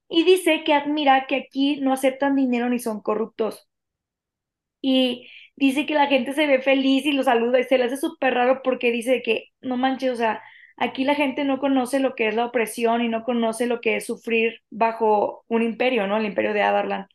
Y 0.09 0.23
dice 0.23 0.63
que 0.63 0.73
admira 0.73 1.25
que 1.27 1.37
aquí 1.37 1.77
no 1.81 1.93
aceptan 1.93 2.35
dinero 2.35 2.69
ni 2.69 2.79
son 2.79 3.01
corruptos. 3.01 3.67
Y 4.81 5.29
dice 5.55 5.85
que 5.85 5.93
la 5.95 6.07
gente 6.07 6.33
se 6.33 6.47
ve 6.47 6.61
feliz 6.61 7.05
y 7.05 7.11
lo 7.13 7.23
saluda 7.23 7.59
y 7.59 7.63
se 7.63 7.77
le 7.77 7.85
hace 7.85 7.97
súper 7.97 8.33
raro 8.35 8.61
porque 8.63 8.91
dice 8.91 9.21
que 9.23 9.49
no 9.61 9.77
manches, 9.77 10.11
o 10.11 10.15
sea, 10.15 10.41
Aquí 10.77 11.05
la 11.05 11.15
gente 11.15 11.45
no 11.45 11.59
conoce 11.59 11.99
lo 11.99 12.15
que 12.15 12.27
es 12.27 12.35
la 12.35 12.45
opresión 12.45 13.01
y 13.01 13.07
no 13.07 13.23
conoce 13.23 13.65
lo 13.67 13.79
que 13.81 13.95
es 13.97 14.05
sufrir 14.05 14.61
bajo 14.69 15.45
un 15.47 15.61
imperio, 15.61 16.05
¿no? 16.07 16.17
El 16.17 16.25
imperio 16.25 16.53
de 16.53 16.63
Adarlan. 16.63 17.07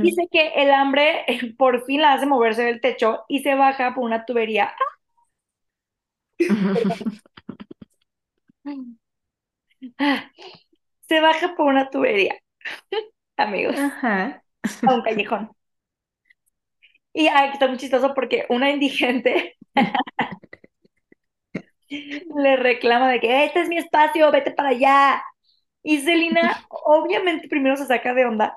Dice 0.00 0.28
que 0.30 0.48
el 0.56 0.70
hambre 0.72 1.24
por 1.58 1.84
fin 1.86 2.00
la 2.02 2.12
hace 2.14 2.26
moverse 2.26 2.62
del 2.64 2.80
techo 2.80 3.24
y 3.28 3.40
se 3.40 3.54
baja 3.54 3.94
por 3.94 4.04
una 4.04 4.24
tubería. 4.26 4.72
se 11.00 11.20
baja 11.20 11.54
por 11.56 11.66
una 11.66 11.90
tubería, 11.90 12.36
amigos, 13.36 13.76
a 13.76 14.94
un 14.94 15.02
callejón. 15.02 15.50
Y 17.12 17.28
aquí 17.28 17.54
está 17.54 17.66
muy 17.66 17.76
chistoso 17.76 18.14
porque 18.14 18.46
una 18.48 18.70
indigente 18.70 19.56
le 21.88 22.56
reclama 22.56 23.10
de 23.10 23.20
que 23.20 23.44
este 23.44 23.62
es 23.62 23.68
mi 23.68 23.78
espacio, 23.78 24.30
vete 24.30 24.52
para 24.52 24.70
allá. 24.70 25.22
Y 25.82 25.98
Selina 26.00 26.64
obviamente 26.68 27.48
primero 27.48 27.76
se 27.76 27.86
saca 27.86 28.14
de 28.14 28.26
onda, 28.26 28.56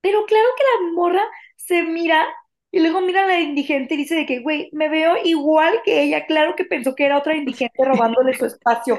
pero 0.00 0.24
claro 0.26 0.46
que 0.56 0.64
la 0.64 0.92
morra 0.92 1.22
se 1.56 1.82
mira 1.82 2.26
y 2.72 2.80
luego 2.80 3.00
mira 3.00 3.24
a 3.24 3.26
la 3.26 3.40
indigente 3.40 3.94
y 3.94 3.98
dice 3.98 4.14
de 4.14 4.26
que, 4.26 4.40
güey, 4.40 4.68
me 4.72 4.88
veo 4.88 5.16
igual 5.24 5.80
que 5.84 6.02
ella, 6.02 6.26
claro 6.26 6.54
que 6.56 6.64
pensó 6.64 6.94
que 6.94 7.04
era 7.06 7.18
otra 7.18 7.36
indigente 7.36 7.84
robándole 7.84 8.34
su 8.34 8.46
espacio. 8.46 8.98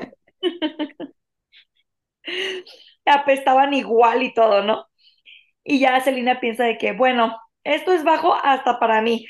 Apestaban 3.06 3.74
igual 3.74 4.24
y 4.24 4.34
todo, 4.34 4.64
¿no? 4.64 4.88
Y 5.64 5.80
ya 5.80 6.00
Selina 6.02 6.40
piensa 6.40 6.66
de 6.66 6.78
que, 6.78 6.94
bueno, 6.94 7.38
esto 7.64 7.94
es 7.94 8.04
bajo 8.04 8.34
hasta 8.34 8.80
para 8.80 9.02
mí. 9.02 9.26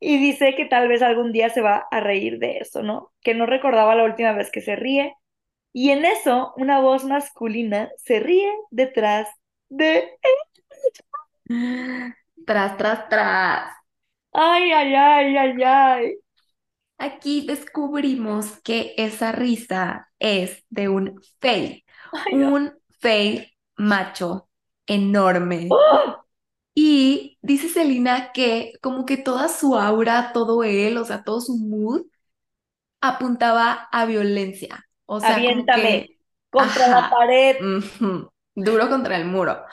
y 0.00 0.18
dice 0.18 0.54
que 0.56 0.64
tal 0.64 0.88
vez 0.88 1.02
algún 1.02 1.32
día 1.32 1.50
se 1.50 1.60
va 1.60 1.86
a 1.90 2.00
reír 2.00 2.38
de 2.38 2.58
eso, 2.58 2.82
¿no? 2.82 3.12
Que 3.22 3.34
no 3.34 3.46
recordaba 3.46 3.94
la 3.94 4.04
última 4.04 4.32
vez 4.32 4.50
que 4.50 4.60
se 4.60 4.76
ríe. 4.76 5.14
Y 5.72 5.90
en 5.90 6.04
eso, 6.04 6.54
una 6.56 6.80
voz 6.80 7.04
masculina 7.04 7.90
se 7.98 8.20
ríe 8.20 8.50
detrás 8.70 9.28
de 9.68 10.18
Tras, 12.48 12.78
tras, 12.78 13.08
tras. 13.10 13.72
Ay, 14.32 14.72
ay, 14.72 14.94
ay, 14.94 15.36
ay, 15.36 15.62
ay. 15.62 16.14
Aquí 16.96 17.44
descubrimos 17.46 18.58
que 18.64 18.94
esa 18.96 19.32
risa 19.32 20.08
es 20.18 20.64
de 20.70 20.88
un 20.88 21.20
fey, 21.40 21.84
un 22.32 22.72
fey 23.00 23.52
macho 23.76 24.48
enorme. 24.86 25.68
¡Oh! 25.70 26.16
Y 26.80 27.38
dice 27.42 27.68
Selina 27.68 28.30
que 28.32 28.74
como 28.80 29.04
que 29.04 29.16
toda 29.16 29.48
su 29.48 29.76
aura, 29.76 30.30
todo 30.32 30.62
él, 30.62 30.96
o 30.96 31.04
sea, 31.04 31.24
todo 31.24 31.40
su 31.40 31.56
mood 31.56 32.02
apuntaba 33.00 33.88
a 33.90 34.06
violencia. 34.06 34.86
O 35.04 35.18
sea, 35.18 35.34
Aviéntame 35.34 36.18
contra 36.50 36.86
la 36.86 37.10
pared. 37.10 37.56
duro 38.54 38.88
contra 38.88 39.16
el 39.16 39.24
muro. 39.24 39.64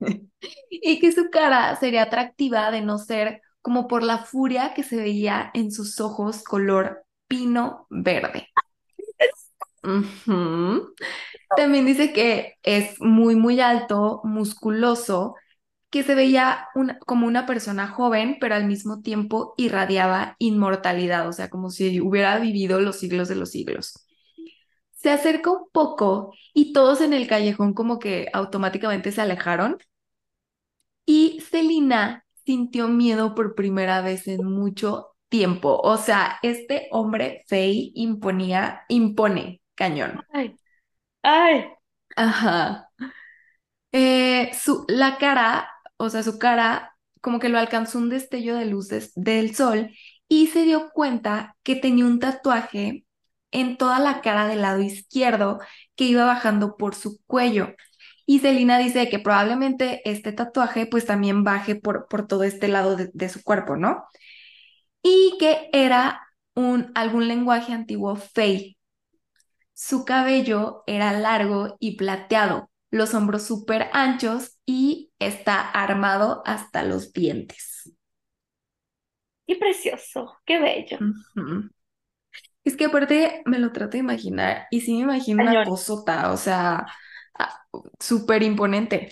y 0.70 0.98
que 0.98 1.12
su 1.12 1.30
cara 1.30 1.74
sería 1.76 2.04
atractiva 2.04 2.70
de 2.70 2.80
no 2.82 2.98
ser 2.98 3.42
como 3.62 3.88
por 3.88 4.02
la 4.02 4.18
furia 4.18 4.74
que 4.74 4.82
se 4.82 4.96
veía 4.96 5.50
en 5.54 5.72
sus 5.72 6.00
ojos 6.00 6.44
color 6.44 7.04
pino 7.26 7.86
verde. 7.90 8.48
También 11.56 11.86
dice 11.86 12.12
que 12.12 12.54
es 12.62 13.00
muy, 13.00 13.36
muy 13.36 13.60
alto, 13.60 14.20
musculoso, 14.24 15.34
que 15.90 16.02
se 16.02 16.14
veía 16.14 16.68
como 17.06 17.26
una 17.26 17.46
persona 17.46 17.88
joven, 17.88 18.38
pero 18.40 18.54
al 18.54 18.66
mismo 18.66 19.00
tiempo 19.00 19.54
irradiaba 19.56 20.36
inmortalidad, 20.38 21.28
o 21.28 21.32
sea, 21.32 21.48
como 21.48 21.70
si 21.70 22.00
hubiera 22.00 22.38
vivido 22.38 22.80
los 22.80 22.98
siglos 22.98 23.28
de 23.28 23.36
los 23.36 23.50
siglos. 23.50 24.06
Se 24.92 25.10
acerca 25.10 25.50
un 25.50 25.68
poco 25.72 26.32
y 26.52 26.72
todos 26.72 27.00
en 27.00 27.12
el 27.12 27.28
callejón 27.28 27.74
como 27.74 27.98
que 27.98 28.28
automáticamente 28.32 29.12
se 29.12 29.20
alejaron. 29.20 29.78
Y 31.06 31.40
Celina 31.40 32.24
sintió 32.44 32.88
miedo 32.88 33.34
por 33.34 33.54
primera 33.54 34.02
vez 34.02 34.28
en 34.28 34.44
mucho 34.44 35.16
tiempo. 35.28 35.80
O 35.82 35.96
sea, 35.96 36.38
este 36.42 36.88
hombre 36.90 37.44
fey 37.48 37.92
imponía, 37.94 38.82
impone 38.88 39.62
cañón. 39.74 40.20
Ay, 40.32 40.54
ay. 41.22 41.66
Ajá. 42.16 42.90
Eh, 43.92 44.50
su, 44.54 44.84
la 44.88 45.18
cara, 45.18 45.68
o 45.96 46.10
sea, 46.10 46.22
su 46.22 46.38
cara, 46.38 46.96
como 47.20 47.38
que 47.38 47.48
lo 47.48 47.58
alcanzó 47.58 47.98
un 47.98 48.10
destello 48.10 48.56
de 48.56 48.66
luz 48.66 48.88
del 49.14 49.54
sol 49.54 49.90
y 50.28 50.48
se 50.48 50.64
dio 50.64 50.90
cuenta 50.92 51.56
que 51.62 51.76
tenía 51.76 52.04
un 52.04 52.18
tatuaje 52.18 53.04
en 53.52 53.76
toda 53.78 53.98
la 54.00 54.20
cara 54.20 54.46
del 54.46 54.62
lado 54.62 54.82
izquierdo 54.82 55.60
que 55.94 56.04
iba 56.04 56.24
bajando 56.24 56.76
por 56.76 56.94
su 56.94 57.18
cuello. 57.26 57.74
Y 58.26 58.40
Selina 58.40 58.78
dice 58.78 59.08
que 59.08 59.18
probablemente 59.20 60.02
este 60.10 60.32
tatuaje 60.32 60.86
pues 60.86 61.06
también 61.06 61.44
baje 61.44 61.76
por, 61.76 62.08
por 62.08 62.26
todo 62.26 62.42
este 62.44 62.68
lado 62.68 62.96
de, 62.96 63.10
de 63.14 63.28
su 63.28 63.42
cuerpo, 63.42 63.76
¿no? 63.76 64.04
Y 65.02 65.36
que 65.38 65.70
era 65.72 66.20
un, 66.54 66.90
algún 66.94 67.28
lenguaje 67.28 67.72
antiguo 67.72 68.16
fey, 68.16 68.76
su 69.74 70.04
cabello 70.04 70.82
era 70.86 71.12
largo 71.12 71.76
y 71.80 71.96
plateado, 71.96 72.70
los 72.90 73.14
hombros 73.14 73.44
súper 73.46 73.88
anchos 73.92 74.58
y 74.66 75.12
está 75.18 75.60
armado 75.60 76.42
hasta 76.46 76.82
los 76.82 77.12
dientes. 77.12 77.92
Qué 79.46 79.56
precioso, 79.56 80.36
qué 80.44 80.58
bello. 80.60 81.02
Es 82.64 82.76
que 82.76 82.86
aparte 82.86 83.42
me 83.46 83.58
lo 83.58 83.72
trato 83.72 83.92
de 83.92 83.98
imaginar 83.98 84.66
y 84.70 84.80
sí 84.80 84.94
me 84.94 85.00
imagino 85.02 85.40
una 85.42 85.62
cosota, 85.62 86.32
o 86.32 86.36
sea, 86.36 86.86
súper 88.00 88.42
imponente. 88.42 89.08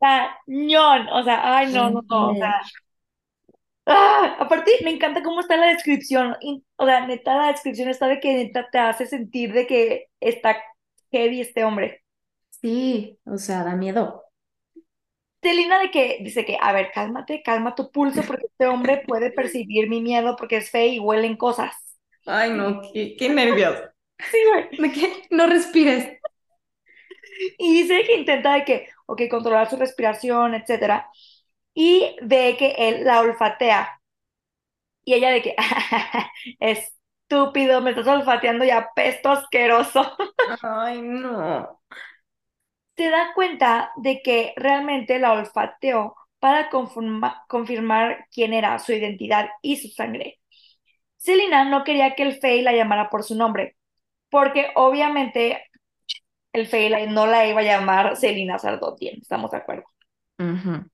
Cañón, 0.00 1.08
o 1.10 1.22
sea, 1.24 1.56
ay, 1.56 1.72
no, 1.72 1.90
no, 1.90 2.02
no, 2.08 2.30
o 2.32 2.34
sea, 2.36 2.60
Ah, 3.86 4.36
aparte, 4.40 4.72
me 4.82 4.90
encanta 4.90 5.22
cómo 5.22 5.40
está 5.40 5.56
la 5.56 5.66
descripción. 5.68 6.36
o 6.76 6.86
sea, 6.86 7.06
neta, 7.06 7.36
la 7.36 7.48
descripción 7.48 7.88
está 7.88 8.08
de 8.08 8.20
que 8.20 8.32
neta 8.34 8.68
te 8.70 8.78
hace 8.78 9.06
sentir 9.06 9.52
de 9.52 9.66
que 9.66 10.06
está 10.20 10.56
heavy 11.12 11.40
este 11.40 11.64
hombre. 11.64 12.02
Sí, 12.60 13.20
o 13.26 13.36
sea, 13.38 13.62
da 13.64 13.76
miedo. 13.76 14.24
Celina 15.42 15.78
de 15.78 15.90
que 15.92 16.18
dice 16.22 16.44
que, 16.44 16.58
a 16.60 16.72
ver, 16.72 16.90
cálmate, 16.92 17.42
calma 17.44 17.74
tu 17.76 17.90
pulso, 17.92 18.22
porque 18.26 18.46
este 18.46 18.66
hombre 18.66 19.02
puede 19.06 19.30
percibir 19.30 19.88
mi 19.88 20.00
miedo 20.02 20.34
porque 20.36 20.56
es 20.56 20.70
feo 20.70 20.86
y 20.92 20.98
huelen 20.98 21.36
cosas. 21.36 21.72
Ay, 22.26 22.50
no, 22.52 22.80
qué, 22.92 23.16
qué 23.16 23.28
nervios. 23.30 23.78
Sí, 24.30 24.38
güey. 24.52 24.68
¿De 24.78 24.92
qué? 24.92 25.26
No 25.30 25.46
respires. 25.46 26.18
Y 27.58 27.82
dice 27.82 28.04
que 28.06 28.16
intenta 28.16 28.54
de 28.54 28.64
que, 28.64 28.88
ok, 29.06 29.22
controlar 29.30 29.68
su 29.70 29.76
respiración, 29.76 30.54
etcétera. 30.54 31.10
Y 31.74 32.16
ve 32.22 32.56
que 32.58 32.74
él 32.78 33.04
la 33.04 33.20
olfatea. 33.20 34.00
Y 35.04 35.14
ella 35.14 35.30
de 35.30 35.42
que, 35.42 35.54
estúpido, 36.60 37.80
me 37.82 37.90
estás 37.90 38.06
olfateando 38.06 38.64
y 38.64 38.70
apesto 38.70 39.30
asqueroso. 39.30 40.02
Ay, 40.62 41.00
no. 41.02 41.80
Se 42.96 43.10
da 43.10 43.32
cuenta 43.34 43.92
de 43.96 44.22
que 44.22 44.52
realmente 44.56 45.18
la 45.18 45.32
olfateó 45.32 46.14
para 46.38 46.70
confirma- 46.70 47.44
confirmar 47.48 48.26
quién 48.32 48.52
era, 48.52 48.78
su 48.78 48.92
identidad 48.92 49.48
y 49.62 49.76
su 49.76 49.88
sangre. 49.88 50.40
Selina 51.16 51.64
no 51.66 51.84
quería 51.84 52.14
que 52.16 52.24
el 52.24 52.38
Fey 52.40 52.62
la 52.62 52.72
llamara 52.74 53.10
por 53.10 53.24
su 53.24 53.36
nombre, 53.36 53.76
porque 54.30 54.72
obviamente 54.76 55.64
el 56.54 56.66
Fey 56.68 56.88
la- 56.90 57.06
no 57.06 57.26
la 57.26 57.46
iba 57.48 57.60
a 57.60 57.64
llamar 57.64 58.16
Selina 58.16 58.58
Sardotien, 58.58 59.20
¿estamos 59.22 59.50
de 59.52 59.58
acuerdo? 59.58 59.84
Ujú. 60.38 60.86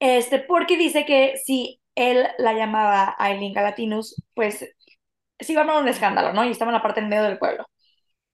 Este, 0.00 0.38
porque 0.40 0.76
dice 0.76 1.04
que 1.04 1.36
si 1.44 1.80
él 1.94 2.26
la 2.38 2.52
llamaba 2.54 3.16
Aileen 3.18 3.52
Galatinus, 3.52 4.22
pues 4.34 4.58
se 5.40 5.52
iba 5.52 5.62
a 5.62 5.64
armar 5.64 5.82
un 5.82 5.88
escándalo, 5.88 6.32
¿no? 6.32 6.44
Y 6.44 6.50
estaba 6.52 6.70
en 6.70 6.76
la 6.76 6.82
parte 6.82 7.00
en 7.00 7.08
medio 7.08 7.24
del 7.24 7.38
pueblo. 7.38 7.66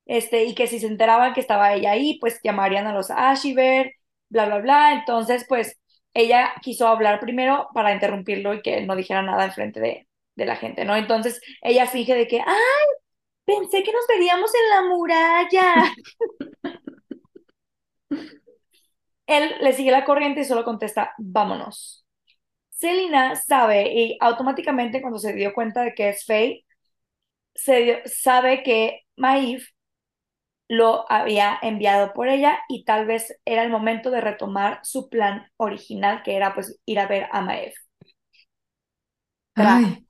Este, 0.07 0.45
y 0.45 0.55
que 0.55 0.67
si 0.69 0.81
se 0.81 0.87
enteraban 0.89 1.35
que 1.35 1.41
estaba 1.41 1.75
ella 1.75 1.93
ahí, 1.93 2.19
pues 2.21 2.41
llamarían 2.45 2.87
a 2.89 2.95
los 2.95 3.11
Ashiver, 3.11 3.93
bla, 4.31 4.47
bla, 4.47 4.59
bla. 4.61 4.95
Entonces, 4.95 5.47
pues 5.49 5.79
ella 6.15 6.55
quiso 6.63 6.89
hablar 6.89 7.21
primero 7.21 7.69
para 7.75 7.95
interrumpirlo 7.95 8.55
y 8.55 8.63
que 8.63 8.79
él 8.79 8.87
no 8.87 8.97
dijera 8.97 9.23
nada 9.23 9.47
enfrente 9.47 9.81
de, 9.81 10.09
de 10.37 10.47
la 10.47 10.57
gente, 10.57 10.85
¿no? 10.87 10.97
Entonces 10.97 11.41
ella 11.63 11.87
finge 11.89 12.15
de 12.15 12.29
que, 12.29 12.41
¡ay! 12.41 12.47
Pensé 13.47 13.83
que 13.83 13.93
nos 13.93 14.07
veríamos 14.09 14.51
en 14.55 14.71
la 14.71 14.83
muralla. 14.89 15.93
Él 19.27 19.55
le 19.61 19.73
sigue 19.73 19.91
la 19.91 20.05
corriente 20.05 20.41
y 20.43 20.45
solo 20.45 20.65
contesta, 20.65 21.13
vámonos. 21.19 22.07
Selina 22.71 23.37
sabe 23.37 23.93
y 23.95 24.19
automáticamente 24.21 25.01
cuando 25.03 25.19
se 25.21 25.35
dio 25.35 25.55
cuenta 25.55 25.83
de 25.83 25.95
que 25.95 26.11
es 26.11 26.27
Faye, 26.27 26.67
se 27.55 27.77
dio- 27.83 27.99
sabe 28.07 28.63
que 28.65 29.03
Maeve 29.17 29.65
lo 30.69 31.11
había 31.11 31.59
enviado 31.63 32.13
por 32.13 32.29
ella 32.29 32.59
y 32.69 32.85
tal 32.85 33.07
vez 33.07 33.35
era 33.45 33.63
el 33.65 33.71
momento 33.71 34.11
de 34.11 34.21
retomar 34.21 34.81
su 34.83 35.09
plan 35.09 35.47
original, 35.57 36.23
que 36.23 36.37
era 36.37 36.55
pues 36.55 36.81
ir 36.87 36.99
a 37.01 37.07
ver 37.07 37.29
a. 37.33 37.43
Tra- 39.57 39.81
Ay. 39.85 40.05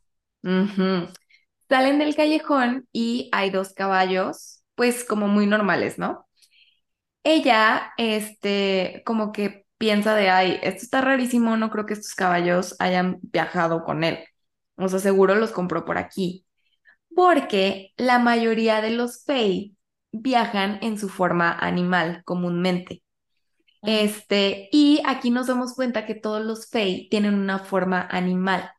Salen 1.74 1.98
del 1.98 2.14
callejón 2.14 2.86
y 2.92 3.28
hay 3.32 3.50
dos 3.50 3.72
caballos, 3.72 4.62
pues 4.76 5.02
como 5.02 5.26
muy 5.26 5.48
normales, 5.48 5.98
¿no? 5.98 6.24
Ella, 7.24 7.92
este, 7.96 9.02
como 9.04 9.32
que 9.32 9.66
piensa 9.76 10.14
de, 10.14 10.30
ay, 10.30 10.60
esto 10.62 10.82
está 10.82 11.00
rarísimo, 11.00 11.56
no 11.56 11.70
creo 11.70 11.84
que 11.84 11.94
estos 11.94 12.14
caballos 12.14 12.76
hayan 12.78 13.18
viajado 13.22 13.82
con 13.82 14.04
él. 14.04 14.20
O 14.76 14.88
sea, 14.88 15.00
seguro 15.00 15.34
los 15.34 15.50
compró 15.50 15.84
por 15.84 15.98
aquí. 15.98 16.46
Porque 17.12 17.92
la 17.96 18.20
mayoría 18.20 18.80
de 18.80 18.90
los 18.90 19.24
Fey 19.24 19.74
viajan 20.12 20.78
en 20.80 20.96
su 20.96 21.08
forma 21.08 21.50
animal 21.58 22.22
comúnmente. 22.24 23.02
Este, 23.82 24.68
y 24.70 25.02
aquí 25.04 25.32
nos 25.32 25.48
damos 25.48 25.74
cuenta 25.74 26.06
que 26.06 26.14
todos 26.14 26.44
los 26.44 26.70
Fey 26.70 27.08
tienen 27.08 27.34
una 27.34 27.58
forma 27.58 28.00
animal. 28.12 28.70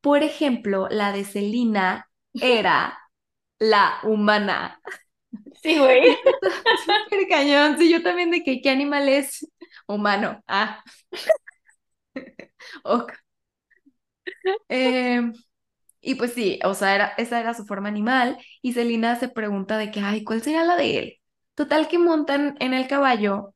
Por 0.00 0.22
ejemplo, 0.22 0.86
la 0.88 1.10
de 1.10 1.24
Selina 1.24 2.08
era 2.40 2.98
la 3.58 3.98
humana. 4.04 4.80
Sí, 5.62 5.78
güey. 5.78 6.02
Súper 6.86 7.28
cañón. 7.28 7.78
Sí, 7.78 7.90
yo 7.92 8.02
también 8.02 8.30
de 8.30 8.44
que 8.44 8.60
qué 8.62 8.70
animal 8.70 9.08
es 9.08 9.48
humano. 9.88 10.42
Ah. 10.46 10.82
Ok. 12.84 13.12
Eh, 14.68 15.20
y 16.02 16.14
pues 16.16 16.34
sí, 16.34 16.60
o 16.64 16.74
sea, 16.74 16.94
era, 16.94 17.06
esa 17.18 17.40
era 17.40 17.54
su 17.54 17.66
forma 17.66 17.88
animal. 17.88 18.38
Y 18.62 18.74
Selina 18.74 19.16
se 19.16 19.28
pregunta 19.28 19.78
de 19.78 19.90
que, 19.90 20.00
ay, 20.00 20.24
¿cuál 20.24 20.42
será 20.42 20.64
la 20.64 20.76
de 20.76 20.98
él? 20.98 21.20
Total 21.54 21.88
que 21.88 21.98
montan 21.98 22.56
en 22.60 22.74
el 22.74 22.88
caballo 22.88 23.54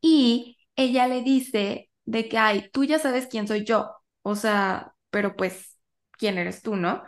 y 0.00 0.58
ella 0.76 1.06
le 1.08 1.22
dice 1.22 1.90
de 2.04 2.28
que, 2.28 2.38
ay, 2.38 2.70
tú 2.72 2.84
ya 2.84 2.98
sabes 2.98 3.26
quién 3.26 3.46
soy 3.48 3.64
yo. 3.64 3.90
O 4.22 4.34
sea, 4.36 4.94
pero 5.10 5.36
pues, 5.36 5.78
¿quién 6.12 6.38
eres 6.38 6.62
tú, 6.62 6.76
no? 6.76 7.02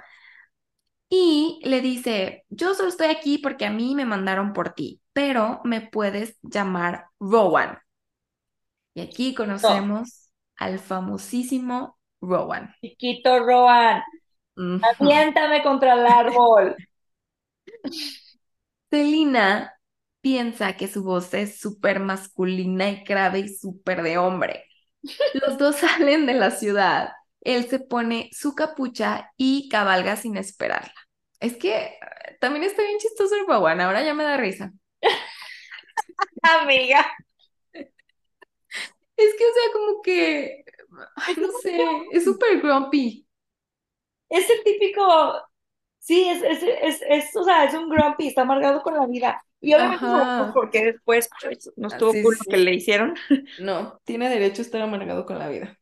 Y 1.14 1.60
le 1.64 1.80
dice, 1.82 2.44
yo 2.48 2.74
solo 2.74 2.88
estoy 2.88 3.08
aquí 3.08 3.36
porque 3.38 3.66
a 3.66 3.70
mí 3.70 3.94
me 3.94 4.06
mandaron 4.06 4.52
por 4.54 4.70
ti, 4.74 5.02
pero 5.12 5.60
me 5.64 5.80
puedes 5.82 6.38
llamar 6.42 7.06
Rowan. 7.20 7.78
Y 8.94 9.00
aquí 9.02 9.34
conocemos 9.34 10.30
al 10.56 10.78
famosísimo 10.78 11.98
Rowan. 12.22 12.74
Chiquito 12.80 13.40
Rowan, 13.40 14.02
Ujú. 14.56 15.26
aviéntame 15.30 15.62
contra 15.62 15.94
el 15.94 16.06
árbol. 16.06 16.76
Selina 18.90 19.72
piensa 20.20 20.76
que 20.76 20.88
su 20.88 21.02
voz 21.02 21.32
es 21.34 21.58
súper 21.60 22.00
masculina 22.00 22.90
y 22.90 23.04
grave 23.04 23.40
y 23.40 23.48
súper 23.48 24.02
de 24.02 24.18
hombre. 24.18 24.64
Los 25.32 25.58
dos 25.58 25.76
salen 25.78 26.26
de 26.26 26.34
la 26.34 26.50
ciudad. 26.52 27.10
Él 27.42 27.68
se 27.68 27.80
pone 27.80 28.30
su 28.32 28.54
capucha 28.54 29.32
y 29.36 29.68
cabalga 29.70 30.16
sin 30.16 30.36
esperarla. 30.36 30.94
Es 31.42 31.56
que 31.56 31.74
eh, 31.74 31.98
también 32.40 32.64
está 32.64 32.82
bien 32.82 32.98
chistoso 32.98 33.34
el 33.34 33.46
Rowan, 33.46 33.80
ahora 33.80 34.02
ya 34.04 34.14
me 34.14 34.22
da 34.22 34.36
risa. 34.36 34.72
Amiga. 36.42 37.04
Es 37.74 39.34
que, 39.36 39.44
o 39.44 39.52
sea, 39.52 39.72
como 39.72 40.02
que, 40.02 40.64
ay, 41.16 41.34
no 41.38 41.48
sé, 41.60 41.78
es 42.12 42.24
súper 42.24 42.60
grumpy. 42.60 43.26
Es 44.28 44.48
el 44.48 44.62
típico, 44.64 45.02
sí, 45.98 46.28
es, 46.28 46.42
es, 46.42 46.62
es, 46.62 47.02
es, 47.08 47.36
o 47.36 47.44
sea, 47.44 47.64
es 47.64 47.74
un 47.74 47.88
grumpy, 47.88 48.28
está 48.28 48.42
amargado 48.42 48.82
con 48.82 48.94
la 48.94 49.06
vida. 49.06 49.44
Y 49.60 49.74
obviamente 49.74 50.06
Ajá. 50.06 50.28
sabemos 50.28 50.54
por 50.54 50.70
qué 50.70 50.84
después 50.84 51.28
no 51.76 51.88
estuvo 51.88 52.12
Sí, 52.12 52.22
cool 52.22 52.34
sí, 52.36 52.44
lo 52.46 52.50
que 52.50 52.56
le 52.58 52.74
hicieron. 52.74 53.14
No, 53.58 54.00
tiene 54.04 54.28
derecho 54.28 54.62
a 54.62 54.64
estar 54.64 54.80
amargado 54.80 55.26
con 55.26 55.38
la 55.38 55.48
vida. 55.48 55.78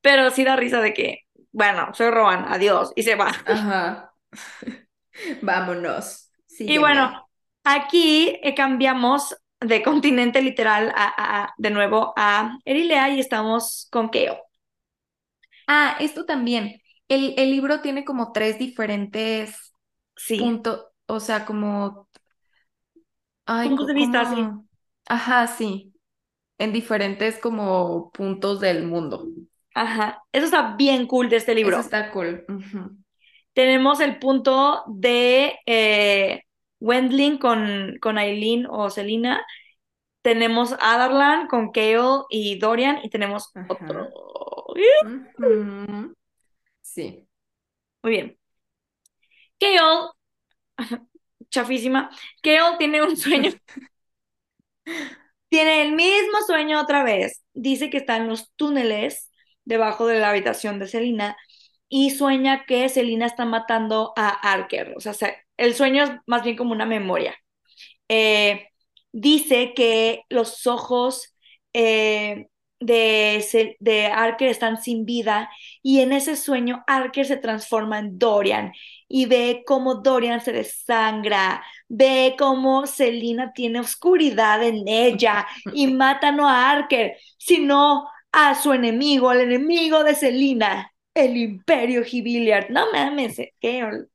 Pero 0.00 0.30
sí 0.30 0.44
da 0.44 0.56
risa 0.56 0.80
de 0.80 0.92
que, 0.92 1.20
bueno, 1.52 1.94
soy 1.94 2.10
Rowan, 2.10 2.46
adiós, 2.48 2.92
y 2.96 3.02
se 3.02 3.14
va. 3.14 3.28
Ajá. 3.46 4.12
Vámonos. 5.42 6.30
Y 6.64 6.78
bueno, 6.78 7.12
aquí 7.64 8.38
eh, 8.42 8.54
cambiamos 8.54 9.36
de 9.60 9.82
continente 9.82 10.42
literal 10.42 10.92
a, 10.96 11.44
a- 11.44 11.54
de 11.58 11.70
nuevo 11.70 12.12
a 12.16 12.58
Erilea 12.64 13.10
y 13.10 13.20
estamos 13.20 13.88
con 13.90 14.10
Keo. 14.10 14.38
Ah, 15.66 15.96
esto 16.00 16.24
también. 16.26 16.80
El, 17.08 17.34
el 17.38 17.50
libro 17.50 17.80
tiene 17.80 18.04
como 18.04 18.32
tres 18.32 18.58
diferentes 18.58 19.74
Sí, 20.16 20.36
puntos, 20.36 20.86
o 21.06 21.20
sea, 21.20 21.44
como, 21.46 22.08
ay, 23.46 23.74
puntos 23.76 23.86
de 23.86 23.94
vista, 23.94 24.24
sí. 24.24 24.36
ajá, 25.06 25.46
sí, 25.48 25.94
en 26.58 26.72
diferentes 26.74 27.38
como 27.40 28.10
puntos 28.12 28.60
del 28.60 28.86
mundo. 28.86 29.26
Ajá. 29.74 30.24
Eso 30.32 30.46
está 30.46 30.74
bien 30.76 31.06
cool 31.06 31.28
de 31.28 31.36
este 31.36 31.54
libro. 31.54 31.78
Eso 31.78 31.80
está 31.80 32.10
cool. 32.12 32.46
Tenemos 33.56 34.00
el 34.00 34.18
punto 34.18 34.84
de 34.86 35.58
eh, 35.64 36.42
Wendling 36.78 37.38
con, 37.38 37.96
con 38.02 38.18
Aileen 38.18 38.66
o 38.68 38.90
Selina. 38.90 39.46
Tenemos 40.20 40.74
Adarlan 40.78 41.46
con 41.46 41.72
Kale 41.72 42.24
y 42.28 42.58
Dorian. 42.58 43.00
Y 43.02 43.08
tenemos 43.08 43.50
Ajá. 43.54 43.66
otro. 43.70 44.10
Sí. 46.82 47.26
Muy 48.02 48.12
bien. 48.12 48.38
Kale, 49.58 50.10
chafísima. 51.48 52.10
Kale 52.42 52.76
tiene 52.76 53.02
un 53.02 53.16
sueño. 53.16 53.52
Tiene 55.48 55.80
el 55.80 55.92
mismo 55.92 56.42
sueño 56.46 56.78
otra 56.78 57.04
vez. 57.04 57.42
Dice 57.54 57.88
que 57.88 57.96
está 57.96 58.18
en 58.18 58.28
los 58.28 58.52
túneles 58.56 59.30
debajo 59.64 60.06
de 60.06 60.20
la 60.20 60.28
habitación 60.28 60.78
de 60.78 60.88
Selina 60.88 61.38
y 61.88 62.10
sueña 62.10 62.64
que 62.66 62.88
Selina 62.88 63.26
está 63.26 63.44
matando 63.44 64.12
a 64.16 64.28
Arker. 64.30 64.94
O 64.96 65.00
sea, 65.00 65.14
se- 65.14 65.36
el 65.56 65.74
sueño 65.74 66.04
es 66.04 66.10
más 66.26 66.42
bien 66.44 66.56
como 66.56 66.72
una 66.72 66.86
memoria. 66.86 67.34
Eh, 68.08 68.68
dice 69.12 69.74
que 69.74 70.22
los 70.28 70.66
ojos 70.66 71.34
eh, 71.72 72.46
de, 72.80 73.76
de 73.80 74.06
Arker 74.06 74.48
están 74.48 74.82
sin 74.82 75.04
vida 75.04 75.50
y 75.82 76.00
en 76.00 76.12
ese 76.12 76.36
sueño 76.36 76.84
Arker 76.86 77.26
se 77.26 77.36
transforma 77.36 77.98
en 77.98 78.18
Dorian 78.18 78.72
y 79.08 79.26
ve 79.26 79.62
cómo 79.66 79.96
Dorian 79.96 80.40
se 80.40 80.52
desangra, 80.52 81.64
ve 81.88 82.34
cómo 82.38 82.86
Selina 82.86 83.52
tiene 83.52 83.80
oscuridad 83.80 84.62
en 84.62 84.86
ella 84.88 85.46
y 85.72 85.86
mata 85.92 86.32
no 86.32 86.48
a 86.48 86.70
Arker, 86.70 87.16
sino 87.38 88.08
a 88.32 88.54
su 88.54 88.72
enemigo, 88.72 89.30
al 89.30 89.40
enemigo 89.40 90.04
de 90.04 90.14
Selina, 90.14 90.92
el 91.16 91.36
Imperio 91.36 92.04
Gibiliard. 92.04 92.70
No 92.70 92.92
mames, 92.92 93.38
Gale. 93.62 94.08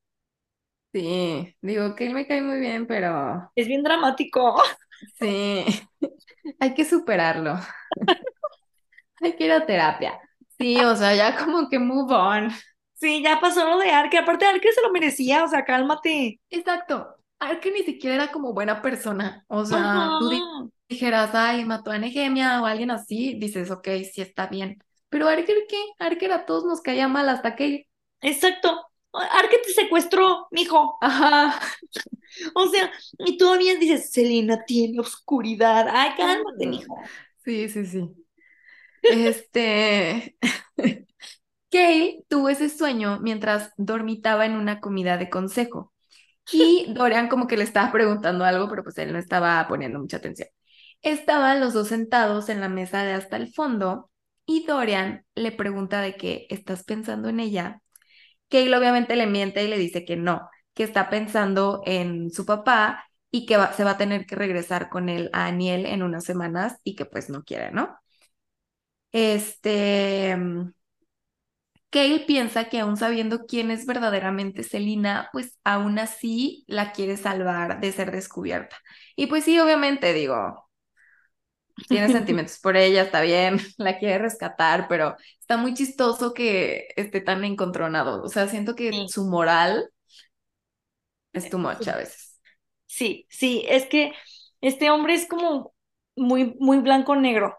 Sí, 0.93 1.55
digo 1.61 1.95
que 1.95 2.07
él 2.07 2.13
me 2.13 2.27
cae 2.27 2.41
muy 2.41 2.59
bien, 2.59 2.85
pero 2.87 3.51
Es 3.55 3.67
bien 3.67 3.83
dramático. 3.83 4.61
sí, 5.19 5.65
hay 6.59 6.73
que 6.73 6.85
superarlo. 6.85 7.59
Hay 9.21 9.35
que 9.35 9.45
ir 9.45 9.51
a 9.51 9.65
terapia. 9.65 10.19
Sí, 10.57 10.79
o 10.83 10.95
sea, 10.95 11.15
ya 11.15 11.35
como 11.43 11.69
que 11.69 11.79
move 11.79 12.13
on. 12.13 12.49
Sí, 12.93 13.21
ya 13.23 13.39
pasó 13.41 13.65
lo 13.67 13.77
de 13.79 13.91
Arke. 13.91 14.17
Aparte, 14.19 14.45
Arke 14.45 14.71
se 14.71 14.81
lo 14.81 14.91
merecía, 14.91 15.43
o 15.43 15.47
sea, 15.47 15.65
cálmate. 15.65 16.39
Exacto. 16.49 17.15
Arke 17.39 17.71
ni 17.71 17.83
siquiera 17.83 18.15
era 18.15 18.31
como 18.31 18.53
buena 18.53 18.81
persona. 18.81 19.43
O 19.47 19.65
sea, 19.65 20.15
tú 20.19 20.29
dijeras, 20.87 21.31
ay, 21.33 21.65
mató 21.65 21.91
a 21.91 21.97
Nehemia 21.97 22.61
o 22.61 22.65
alguien 22.65 22.91
así, 22.91 23.35
dices, 23.39 23.71
ok, 23.71 23.87
sí 24.13 24.21
está 24.21 24.47
bien. 24.47 24.77
Pero 25.11 25.27
Arker, 25.27 25.57
¿qué? 25.67 25.77
Arker 25.99 26.31
a 26.31 26.45
todos 26.45 26.63
nos 26.65 26.81
caía 26.81 27.07
mal 27.09 27.27
hasta 27.29 27.55
que... 27.55 27.87
Exacto. 28.21 28.87
Arke 29.13 29.59
te 29.59 29.73
secuestró, 29.73 30.47
mijo. 30.51 30.97
Ajá. 31.01 31.59
O 32.55 32.65
sea, 32.69 32.89
y 33.19 33.37
todavía 33.37 33.75
dices, 33.75 34.09
Selena 34.09 34.63
tiene 34.63 35.01
oscuridad. 35.01 35.85
Ay, 35.91 36.11
cálmate, 36.15 36.65
mijo. 36.65 36.95
Sí, 37.43 37.67
sí, 37.67 37.85
sí. 37.85 38.09
Este... 39.03 40.37
Kale 41.71 42.23
tuvo 42.29 42.49
ese 42.49 42.69
sueño 42.69 43.19
mientras 43.21 43.71
dormitaba 43.77 44.45
en 44.45 44.53
una 44.53 44.79
comida 44.79 45.17
de 45.17 45.29
consejo. 45.29 45.93
Y 46.51 46.93
Dorian 46.93 47.27
como 47.29 47.47
que 47.47 47.57
le 47.57 47.63
estaba 47.63 47.91
preguntando 47.91 48.45
algo, 48.45 48.69
pero 48.69 48.83
pues 48.83 48.97
él 48.97 49.13
no 49.13 49.19
estaba 49.19 49.67
poniendo 49.67 49.99
mucha 49.99 50.17
atención. 50.17 50.49
Estaban 51.01 51.59
los 51.59 51.73
dos 51.73 51.89
sentados 51.89 52.49
en 52.49 52.61
la 52.61 52.69
mesa 52.69 53.03
de 53.03 53.13
hasta 53.13 53.37
el 53.37 53.53
fondo 53.53 54.10
y 54.45 54.65
Dorian 54.65 55.25
le 55.35 55.51
pregunta 55.51 56.01
de 56.01 56.15
que 56.17 56.47
estás 56.49 56.83
pensando 56.83 57.29
en 57.29 57.39
ella. 57.39 57.81
Kale 58.49 58.75
obviamente 58.77 59.15
le 59.15 59.27
miente 59.27 59.63
y 59.63 59.67
le 59.67 59.77
dice 59.77 60.05
que 60.05 60.15
no, 60.17 60.49
que 60.73 60.83
está 60.83 61.09
pensando 61.09 61.81
en 61.85 62.31
su 62.31 62.45
papá 62.45 63.05
y 63.31 63.45
que 63.45 63.57
se 63.77 63.83
va 63.83 63.91
a 63.91 63.97
tener 63.97 64.25
que 64.25 64.35
regresar 64.35 64.89
con 64.89 65.09
él 65.09 65.29
a 65.33 65.47
Aniel 65.47 65.85
en 65.85 66.03
unas 66.03 66.25
semanas 66.25 66.77
y 66.83 66.95
que 66.95 67.05
pues 67.05 67.29
no 67.29 67.43
quiere, 67.43 67.71
¿no? 67.71 67.97
Este... 69.11 70.35
mm, 70.35 70.71
Kale 71.89 72.21
piensa 72.25 72.69
que 72.69 72.79
aún 72.79 72.95
sabiendo 72.97 73.45
quién 73.45 73.69
es 73.69 73.85
verdaderamente 73.85 74.63
Selina, 74.63 75.29
pues 75.33 75.59
aún 75.65 75.99
así 75.99 76.63
la 76.67 76.93
quiere 76.93 77.17
salvar 77.17 77.81
de 77.81 77.91
ser 77.91 78.11
descubierta. 78.11 78.77
Y 79.17 79.27
pues 79.27 79.43
sí, 79.43 79.59
obviamente 79.59 80.13
digo, 80.13 80.69
tiene 81.89 82.09
sentimientos 82.09 82.59
por 82.59 82.77
ella, 82.77 83.03
está 83.03 83.21
bien, 83.21 83.59
la 83.77 83.97
quiere 83.99 84.17
rescatar, 84.19 84.87
pero 84.87 85.15
está 85.39 85.57
muy 85.57 85.73
chistoso 85.73 86.33
que 86.33 86.87
esté 86.95 87.21
tan 87.21 87.43
encontronado. 87.43 88.23
O 88.23 88.29
sea, 88.29 88.47
siento 88.47 88.75
que 88.75 88.91
Sí. 88.91 89.07
su 89.07 89.25
moral 89.25 89.89
es 91.33 91.49
too 91.49 91.57
much 91.59 91.87
a 91.87 91.97
veces. 91.97 92.39
Sí, 92.87 93.25
sí, 93.29 93.65
es 93.69 93.85
que 93.87 94.13
este 94.61 94.89
hombre 94.91 95.13
es 95.15 95.27
como 95.27 95.73
muy, 96.15 96.55
muy 96.59 96.79
blanco-negro. 96.79 97.57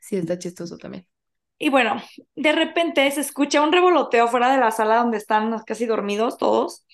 Sí, 0.00 0.16
está 0.16 0.38
chistoso 0.38 0.76
también. 0.78 1.06
Y 1.58 1.68
bueno, 1.70 2.02
de 2.36 2.52
repente 2.52 3.10
se 3.10 3.20
escucha 3.20 3.60
un 3.62 3.72
revoloteo 3.72 4.28
fuera 4.28 4.50
de 4.52 4.58
la 4.58 4.70
sala 4.70 4.96
donde 4.96 5.18
están 5.18 5.58
casi 5.66 5.84
dormidos 5.86 6.38
todos. 6.38 6.86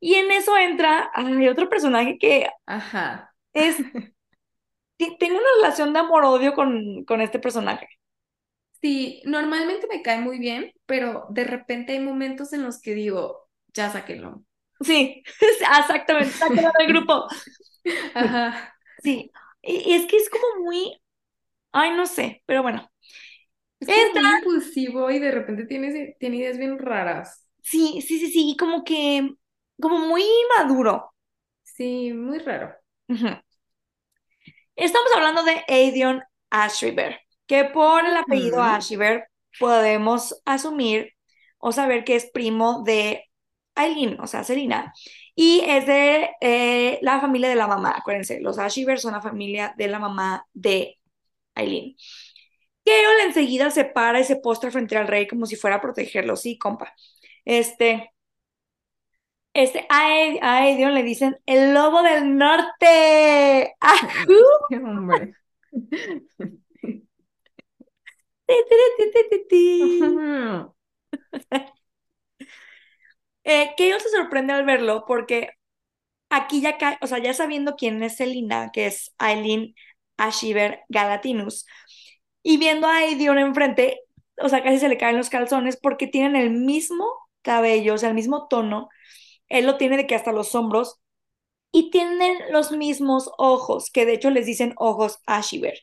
Y 0.00 0.14
en 0.14 0.30
eso 0.32 0.56
entra 0.56 1.10
ay, 1.14 1.48
otro 1.48 1.68
personaje 1.68 2.18
que 2.18 2.48
Ajá. 2.66 3.34
es. 3.52 3.84
ti- 4.98 5.16
Tengo 5.18 5.36
una 5.38 5.46
relación 5.62 5.92
de 5.94 6.00
amor-odio 6.00 6.54
con, 6.54 7.04
con 7.06 7.20
este 7.22 7.38
personaje. 7.40 7.88
Sí, 8.80 9.22
normalmente 9.24 9.86
me 9.88 10.02
cae 10.02 10.20
muy 10.20 10.38
bien, 10.38 10.72
pero 10.86 11.26
de 11.30 11.44
repente 11.44 11.92
hay 11.92 12.00
momentos 12.00 12.52
en 12.52 12.62
los 12.62 12.80
que 12.80 12.94
digo, 12.94 13.48
ya 13.74 13.90
sáquenlo. 13.90 14.44
Sí, 14.80 15.22
exactamente, 15.80 16.38
sáquenlo 16.38 16.70
del 16.78 16.88
grupo. 16.88 17.26
Ajá. 18.14 18.74
Sí, 18.98 19.30
y, 19.62 19.90
y 19.90 19.94
es 19.94 20.06
que 20.06 20.16
es 20.16 20.28
como 20.30 20.64
muy. 20.64 21.00
Ay, 21.72 21.92
no 21.96 22.06
sé, 22.06 22.42
pero 22.46 22.62
bueno. 22.64 22.90
Es 23.80 23.92
Entra, 24.02 24.22
muy 24.22 24.30
impulsivo 24.30 25.10
y 25.10 25.18
de 25.18 25.30
repente 25.32 25.64
tiene, 25.66 26.16
tiene 26.20 26.36
ideas 26.36 26.58
bien 26.58 26.78
raras. 26.78 27.44
sí, 27.62 28.00
sí, 28.02 28.18
sí, 28.18 28.30
sí, 28.32 28.50
y 28.52 28.56
como 28.56 28.84
que. 28.84 29.34
Como 29.80 29.98
muy 29.98 30.24
maduro. 30.58 31.12
Sí, 31.62 32.12
muy 32.12 32.38
raro. 32.40 32.74
Ujú. 33.08 33.28
Estamos 34.78 35.10
hablando 35.12 35.42
de 35.42 35.64
Aedion 35.66 36.22
Ashriver, 36.50 37.18
que 37.48 37.64
por 37.64 38.06
el 38.06 38.16
apellido 38.16 38.58
Ujú. 38.58 38.64
Ashriver 38.64 39.28
podemos 39.58 40.40
asumir 40.44 41.14
o 41.58 41.72
saber 41.72 42.04
que 42.04 42.14
es 42.14 42.30
primo 42.30 42.84
de 42.84 43.24
Aileen, 43.74 44.20
o 44.20 44.28
sea, 44.28 44.44
Selina, 44.44 44.92
y 45.34 45.62
es 45.66 45.84
de 45.84 46.30
eh, 46.40 47.00
la 47.02 47.20
familia 47.20 47.48
de 47.48 47.56
la 47.56 47.66
mamá. 47.66 47.92
Acuérdense, 47.96 48.40
los 48.40 48.60
Ashriver 48.60 49.00
son 49.00 49.14
la 49.14 49.20
familia 49.20 49.74
de 49.76 49.88
la 49.88 49.98
mamá 49.98 50.46
de 50.52 51.00
Aileen. 51.56 51.96
Gale 52.84 53.24
enseguida 53.24 53.70
se 53.72 53.84
para 53.84 54.20
y 54.20 54.24
se 54.24 54.36
postra 54.36 54.70
frente 54.70 54.96
al 54.96 55.08
rey 55.08 55.26
como 55.26 55.44
si 55.46 55.56
fuera 55.56 55.76
a 55.76 55.80
protegerlo, 55.80 56.36
sí, 56.36 56.56
compa. 56.56 56.94
Este, 57.44 58.12
este, 59.62 59.86
a, 59.88 60.08
Aed- 60.08 60.38
a 60.42 60.58
Aedion 60.58 60.94
le 60.94 61.02
dicen 61.02 61.36
el 61.46 61.74
lobo 61.74 62.02
del 62.02 62.36
norte. 62.36 63.74
¡Ajú! 63.80 64.34
Qué 64.68 64.76
hombre. 64.76 65.34
Eh, 73.44 73.74
Gale 73.78 74.00
se 74.00 74.10
sorprende 74.10 74.52
al 74.52 74.64
verlo 74.64 75.04
porque 75.06 75.50
aquí 76.30 76.60
ya 76.60 76.78
cae, 76.78 76.98
o 77.02 77.06
sea, 77.06 77.18
ya 77.18 77.34
sabiendo 77.34 77.76
quién 77.76 78.02
es 78.02 78.16
Selina, 78.16 78.70
que 78.72 78.86
es 78.86 79.14
Aileen 79.18 79.74
Ashiver 80.18 80.82
Galatinus, 80.88 81.66
y 82.42 82.58
viendo 82.58 82.86
a 82.88 82.98
Aedion 82.98 83.38
enfrente, 83.38 84.00
o 84.38 84.48
sea, 84.48 84.62
casi 84.62 84.78
se 84.78 84.88
le 84.88 84.98
caen 84.98 85.16
los 85.18 85.30
calzones 85.30 85.78
porque 85.78 86.06
tienen 86.08 86.36
el 86.36 86.50
mismo 86.50 87.06
cabello, 87.42 87.94
o 87.94 87.98
sea, 87.98 88.10
el 88.10 88.14
mismo 88.16 88.48
tono. 88.48 88.88
Él 89.48 89.66
lo 89.66 89.76
tiene 89.76 89.96
de 89.96 90.06
que 90.06 90.14
hasta 90.14 90.32
los 90.32 90.54
hombros 90.54 91.00
y 91.72 91.90
tienen 91.90 92.36
los 92.52 92.72
mismos 92.72 93.30
ojos, 93.38 93.90
que 93.90 94.06
de 94.06 94.14
hecho 94.14 94.30
les 94.30 94.46
dicen 94.46 94.74
ojos 94.76 95.20
Ashiver, 95.26 95.78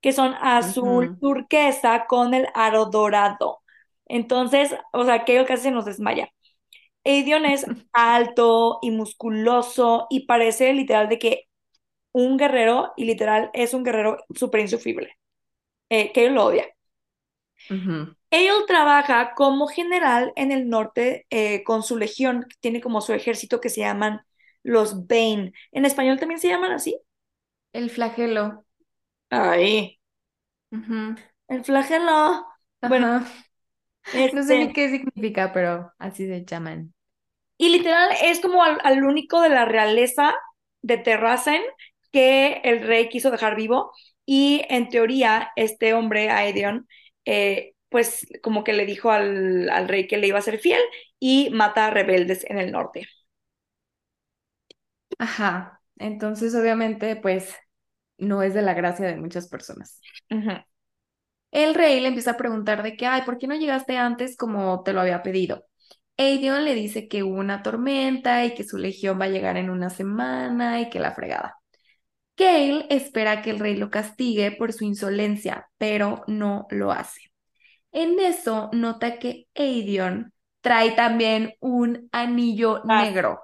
que 0.00 0.12
son 0.12 0.34
azul 0.40 1.16
turquesa 1.20 2.06
con 2.08 2.34
el 2.34 2.48
aro 2.54 2.86
dorado. 2.86 3.60
Entonces, 4.06 4.74
o 4.92 5.04
sea, 5.04 5.18
Gale 5.26 5.46
casi 5.46 5.64
se 5.64 5.70
nos 5.70 5.84
desmaya. 5.86 6.28
Aedion 7.04 7.46
es 7.46 7.66
alto 7.92 8.78
y 8.82 8.90
musculoso 8.90 10.06
y 10.10 10.26
parece 10.26 10.72
literal 10.74 11.08
de 11.08 11.18
que 11.18 11.44
un 12.12 12.36
guerrero, 12.38 12.92
y 12.96 13.04
literal 13.04 13.50
es 13.54 13.74
un 13.74 13.84
guerrero 13.84 14.18
súper 14.34 14.60
insufrible. 14.62 15.18
Eh, 15.90 16.12
que 16.12 16.30
lo 16.30 16.46
odia. 16.46 16.66
Él 18.30 18.52
trabaja 18.66 19.34
como 19.34 19.66
general 19.68 20.32
en 20.36 20.52
el 20.52 20.68
norte 20.68 21.26
eh, 21.30 21.64
con 21.64 21.82
su 21.82 21.96
legión, 21.96 22.44
que 22.48 22.56
tiene 22.60 22.80
como 22.80 23.00
su 23.00 23.12
ejército 23.12 23.60
que 23.60 23.70
se 23.70 23.80
llaman 23.80 24.20
los 24.62 25.06
Bane. 25.06 25.52
¿En 25.72 25.84
español 25.86 26.18
también 26.18 26.40
se 26.40 26.48
llaman 26.48 26.72
así? 26.72 26.98
El 27.72 27.88
flagelo. 27.88 28.66
Ujú. 30.72 31.16
el 31.48 31.64
flagelo. 31.64 32.46
Bueno. 32.82 33.24
No 34.32 34.42
sé 34.44 34.56
ni 34.58 34.66
este, 34.66 34.72
qué 34.72 34.90
significa, 34.90 35.52
pero 35.52 35.92
así 35.98 36.26
se 36.26 36.44
llaman. 36.44 36.94
y 37.56 37.70
literal 37.70 38.10
es 38.22 38.40
como 38.40 38.62
al, 38.62 38.78
al 38.84 39.04
único 39.04 39.40
de 39.40 39.48
la 39.50 39.64
realeza 39.64 40.34
de 40.82 40.98
Terrasen 40.98 41.62
que 42.12 42.60
el 42.64 42.82
rey 42.86 43.08
quiso 43.08 43.30
dejar 43.30 43.56
vivo. 43.56 43.92
Y 44.26 44.62
en 44.68 44.88
teoría, 44.88 45.50
este 45.56 45.94
hombre, 45.94 46.30
Aedion, 46.30 46.86
eh, 47.24 47.74
pues 47.90 48.26
como 48.42 48.64
que 48.64 48.72
le 48.72 48.86
dijo 48.86 49.10
al, 49.10 49.68
al 49.70 49.88
rey 49.88 50.06
que 50.06 50.18
le 50.18 50.26
iba 50.28 50.38
a 50.38 50.42
ser 50.42 50.58
fiel 50.58 50.80
y 51.18 51.50
mata 51.50 51.86
a 51.86 51.90
rebeldes 51.90 52.44
en 52.48 52.58
el 52.58 52.72
norte. 52.72 53.08
Ajá. 55.18 55.80
Entonces, 55.96 56.54
obviamente, 56.54 57.16
pues 57.16 57.54
no 58.18 58.42
es 58.42 58.54
de 58.54 58.62
la 58.62 58.74
gracia 58.74 59.06
de 59.06 59.16
muchas 59.16 59.48
personas. 59.48 60.00
El 61.50 61.74
rey 61.74 62.00
le 62.00 62.08
empieza 62.08 62.32
a 62.32 62.36
preguntar 62.36 62.82
de 62.82 62.96
que, 62.96 63.06
ay, 63.06 63.22
¿por 63.22 63.38
qué 63.38 63.46
no 63.46 63.54
llegaste 63.56 63.96
antes 63.96 64.36
como 64.36 64.82
te 64.82 64.92
lo 64.92 65.00
había 65.00 65.22
pedido? 65.22 65.64
Aedion 66.18 66.64
le 66.64 66.74
dice 66.74 67.08
que 67.08 67.22
hubo 67.22 67.36
una 67.38 67.62
tormenta 67.62 68.44
y 68.44 68.54
que 68.54 68.64
su 68.64 68.76
legión 68.78 69.20
va 69.20 69.26
a 69.26 69.28
llegar 69.28 69.56
en 69.56 69.70
una 69.70 69.90
semana 69.90 70.80
y 70.80 70.90
que 70.90 71.00
la 71.00 71.14
fregada. 71.14 71.56
Gale 72.38 72.86
espera 72.90 73.42
que 73.42 73.50
el 73.50 73.60
rey 73.60 73.76
lo 73.76 73.90
castigue 73.90 74.52
por 74.52 74.72
su 74.72 74.84
insolencia, 74.84 75.68
pero 75.78 76.24
no 76.28 76.66
lo 76.70 76.92
hace. 76.92 77.27
En 78.02 78.18
eso 78.20 78.70
nota 78.72 79.18
que 79.18 79.48
Aedion 79.54 80.32
trae 80.60 80.92
también 80.92 81.54
un 81.60 82.08
anillo 82.12 82.82
Ah. 82.88 83.02
negro, 83.02 83.40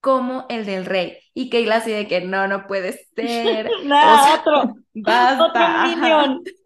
como 0.00 0.46
el 0.48 0.66
del 0.66 0.86
rey. 0.86 1.18
Y 1.34 1.48
Gale 1.50 1.72
así 1.74 1.92
de 1.92 2.08
que 2.08 2.20
no, 2.22 2.48
no 2.48 2.66
puede 2.66 2.92
ser. 3.16 3.70
O 3.80 3.84
Nada, 3.88 4.24
sea, 4.24 4.40
otro. 4.40 4.74
Basta. 4.94 5.86
Otro. 5.86 6.42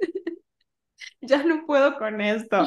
Ya 1.20 1.42
no 1.44 1.66
puedo 1.66 1.98
con 1.98 2.20
esto. 2.20 2.64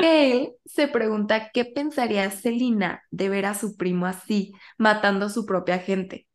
Él 0.00 0.54
se 0.66 0.88
pregunta 0.88 1.50
qué 1.52 1.64
pensaría 1.64 2.30
Selina 2.30 3.02
de 3.10 3.28
ver 3.28 3.46
a 3.46 3.54
su 3.54 3.76
primo 3.76 4.06
así, 4.06 4.52
matando 4.78 5.26
a 5.26 5.30
su 5.30 5.46
propia 5.46 5.78
gente. 5.78 6.27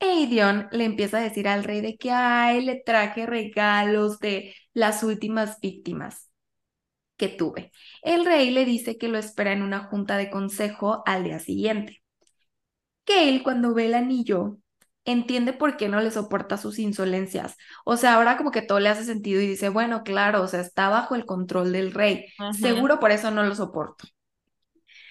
Eidion 0.00 0.68
le 0.72 0.84
empieza 0.84 1.18
a 1.18 1.22
decir 1.22 1.48
al 1.48 1.64
rey 1.64 1.80
de 1.80 1.96
que, 1.96 2.10
ay, 2.10 2.62
le 2.64 2.76
traje 2.84 3.26
regalos 3.26 4.18
de 4.20 4.54
las 4.74 5.02
últimas 5.02 5.60
víctimas 5.60 6.30
que 7.16 7.28
tuve. 7.28 7.72
El 8.02 8.26
rey 8.26 8.50
le 8.50 8.64
dice 8.66 8.98
que 8.98 9.08
lo 9.08 9.18
espera 9.18 9.52
en 9.52 9.62
una 9.62 9.80
junta 9.86 10.16
de 10.18 10.30
consejo 10.30 11.02
al 11.06 11.24
día 11.24 11.38
siguiente. 11.40 12.02
Él 13.06 13.42
cuando 13.42 13.74
ve 13.74 13.86
el 13.86 13.94
anillo 13.94 14.58
entiende 15.04 15.52
por 15.52 15.76
qué 15.76 15.88
no 15.88 16.00
le 16.00 16.10
soporta 16.10 16.56
sus 16.56 16.78
insolencias. 16.78 17.56
O 17.84 17.96
sea, 17.96 18.14
ahora 18.14 18.36
como 18.36 18.50
que 18.50 18.62
todo 18.62 18.80
le 18.80 18.88
hace 18.88 19.04
sentido 19.04 19.40
y 19.40 19.46
dice, 19.48 19.68
bueno, 19.68 20.02
claro, 20.04 20.42
o 20.42 20.48
sea, 20.48 20.60
está 20.60 20.88
bajo 20.88 21.14
el 21.14 21.24
control 21.26 21.72
del 21.72 21.92
rey. 21.92 22.26
Seguro 22.50 22.98
por 23.00 23.10
eso 23.12 23.30
no 23.30 23.44
lo 23.44 23.54
soporto. 23.54 24.06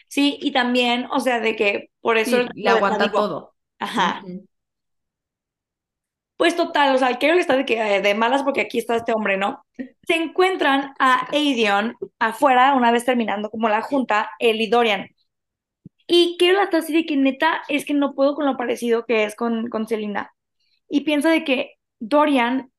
Sí, 0.07 0.37
y 0.41 0.51
también, 0.51 1.07
o 1.11 1.19
sea, 1.19 1.39
de 1.39 1.55
que 1.55 1.89
por 2.01 2.17
eso 2.17 2.37
Sí, 2.37 2.47
le 2.53 2.69
aguanta 2.69 3.11
todo. 3.11 3.55
Ajá. 3.79 4.23
Pues 6.37 6.55
total, 6.57 6.93
o 6.95 6.97
sea, 6.97 7.17
Keio 7.17 7.33
está 7.35 7.55
de, 7.55 7.65
que, 7.65 8.01
de 8.01 8.13
malas 8.13 8.43
porque 8.43 8.61
aquí 8.61 8.77
está 8.77 8.95
este 8.97 9.13
hombre, 9.13 9.37
¿no? 9.37 9.65
Se 10.03 10.15
encuentran 10.15 10.93
a 10.99 11.27
Aedion 11.31 11.95
afuera, 12.19 12.75
una 12.75 12.91
vez 12.91 13.05
terminando 13.05 13.49
como 13.49 13.69
la 13.69 13.81
junta, 13.81 14.29
él 14.39 14.59
y 14.61 14.67
Dorian. 14.69 15.07
Y 16.07 16.37
Keio 16.37 16.61
está 16.61 16.77
así 16.79 16.93
de 16.93 17.05
que 17.05 17.17
neta, 17.17 17.63
es 17.69 17.85
que 17.85 17.93
no 17.93 18.13
puedo 18.15 18.35
con 18.35 18.45
lo 18.45 18.57
parecido 18.57 19.05
que 19.05 19.23
es 19.23 19.35
con, 19.35 19.69
con 19.69 19.87
Selina. 19.87 20.31
Y 20.89 21.01
piensa 21.01 21.29
de 21.29 21.43
que 21.45 21.75
Dorian, 21.99 22.71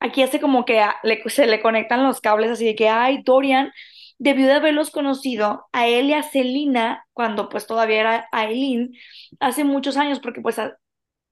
aquí 0.00 0.22
hace 0.22 0.40
como 0.40 0.64
que 0.64 0.82
se 1.26 1.46
le 1.46 1.60
conectan 1.62 2.02
los 2.04 2.20
cables 2.20 2.50
así 2.50 2.64
de 2.64 2.74
que, 2.74 2.88
ay, 2.88 3.22
Dorian 3.24 3.72
debió 4.18 4.46
de 4.46 4.54
haberlos 4.54 4.90
conocido 4.90 5.66
a 5.72 5.88
él 5.88 6.06
y 6.10 6.14
a 6.14 6.22
Selina 6.22 7.06
cuando 7.12 7.48
pues 7.48 7.66
todavía 7.66 8.00
era 8.00 8.28
Aileen 8.32 8.92
hace 9.40 9.64
muchos 9.64 9.96
años 9.96 10.20
porque 10.20 10.40
pues, 10.40 10.56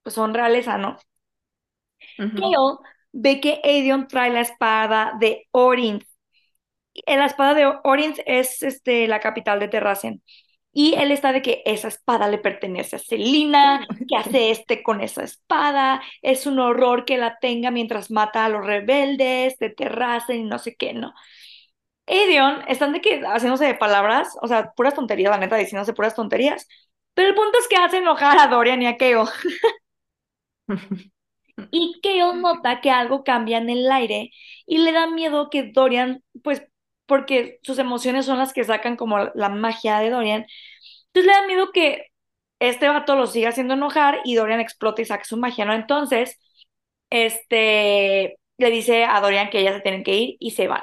pues 0.03 0.15
son 0.15 0.35
realeza, 0.35 0.79
¿no? 0.79 0.97
Ujú. 2.19 2.39
Gale 2.41 2.79
ve 3.13 3.41
que 3.41 3.61
Aedion 3.65 4.09
trae 4.09 4.31
la 4.31 4.41
espada 4.43 5.15
de 5.21 5.47
Orint. 5.53 6.03
Eh, 6.95 7.17
La 7.17 7.27
espada 7.27 7.55
de 7.55 7.67
Orint 7.85 8.19
es 8.27 8.63
este, 8.63 9.07
la 9.09 9.21
capital 9.21 9.61
de 9.61 9.69
Terracen. 9.69 10.23
Y 10.73 10.95
él 10.95 11.11
está 11.13 11.33
de 11.33 11.43
que 11.43 11.63
esa 11.67 11.89
espada 11.89 12.29
le 12.29 12.39
pertenece 12.39 12.97
a 12.97 12.99
Selina, 12.99 13.87
que 14.09 14.17
hace 14.17 14.51
este 14.51 14.83
con 14.83 15.01
esa 15.01 15.25
espada, 15.25 16.03
es 16.23 16.47
un 16.47 16.59
horror 16.61 17.05
que 17.05 17.19
la 17.19 17.39
tenga 17.41 17.71
mientras 17.71 18.11
mata 18.11 18.45
a 18.45 18.49
los 18.49 18.65
rebeldes 18.67 19.59
de 19.59 19.71
Terracen 19.71 20.41
y 20.41 20.45
no 20.45 20.59
sé 20.59 20.77
qué, 20.77 20.93
¿no? 20.95 21.15
Aedion 22.07 22.63
están 22.69 22.93
de 22.93 23.01
que 23.01 23.21
haciéndose 23.27 23.67
de 23.67 23.75
palabras, 23.75 24.37
o 24.43 24.49
sea, 24.49 24.73
puras 24.73 24.95
tonterías, 24.95 25.31
la 25.31 25.39
neta, 25.39 25.57
diciéndose 25.57 25.93
puras 25.95 26.15
tonterías. 26.15 26.67
Pero 27.15 27.29
el 27.31 27.35
punto 27.35 27.59
es 27.59 27.69
que 27.69 27.77
hace 27.77 27.99
enojar 27.99 28.39
a 28.39 28.49
Dorian 28.49 28.83
y 28.83 28.87
a 28.87 28.97
Kale. 28.97 29.25
Y 31.71 32.01
Kale 32.03 32.41
nota 32.41 32.81
que 32.81 32.91
algo 32.91 33.25
cambia 33.25 33.59
en 33.59 33.71
el 33.71 33.91
aire 33.91 34.31
y 34.67 34.79
le 34.79 34.93
da 34.93 35.07
miedo 35.09 35.51
que 35.51 35.65
Dorian, 35.73 36.23
pues, 36.43 36.63
porque 37.07 37.59
sus 37.63 37.79
emociones 37.79 38.27
son 38.27 38.39
las 38.39 38.53
que 38.53 38.65
sacan 38.65 38.97
como 38.97 39.19
la 39.35 39.49
magia 39.49 39.99
de 40.01 40.11
Dorian. 40.11 40.47
Entonces 41.09 41.27
le 41.27 41.33
da 41.33 41.47
miedo 41.47 41.73
que 41.73 42.07
este 42.61 42.89
vato 42.89 43.17
lo 43.17 43.27
siga 43.27 43.51
haciendo 43.51 43.75
enojar 43.75 44.21
y 44.25 44.35
Dorian 44.37 44.61
explote 44.61 45.03
y 45.03 45.05
saque 45.07 45.25
su 45.25 45.37
magia, 45.37 45.65
¿no? 45.65 45.75
Entonces, 45.75 46.39
este, 47.11 48.39
le 48.59 48.71
dice 48.71 49.05
a 49.05 49.21
Dorian 49.21 49.51
que 49.51 49.61
ellas 49.61 49.77
se 49.77 49.81
tienen 49.83 50.05
que 50.05 50.17
ir 50.17 50.37
y 50.41 50.53
se 50.53 50.69
van. 50.69 50.83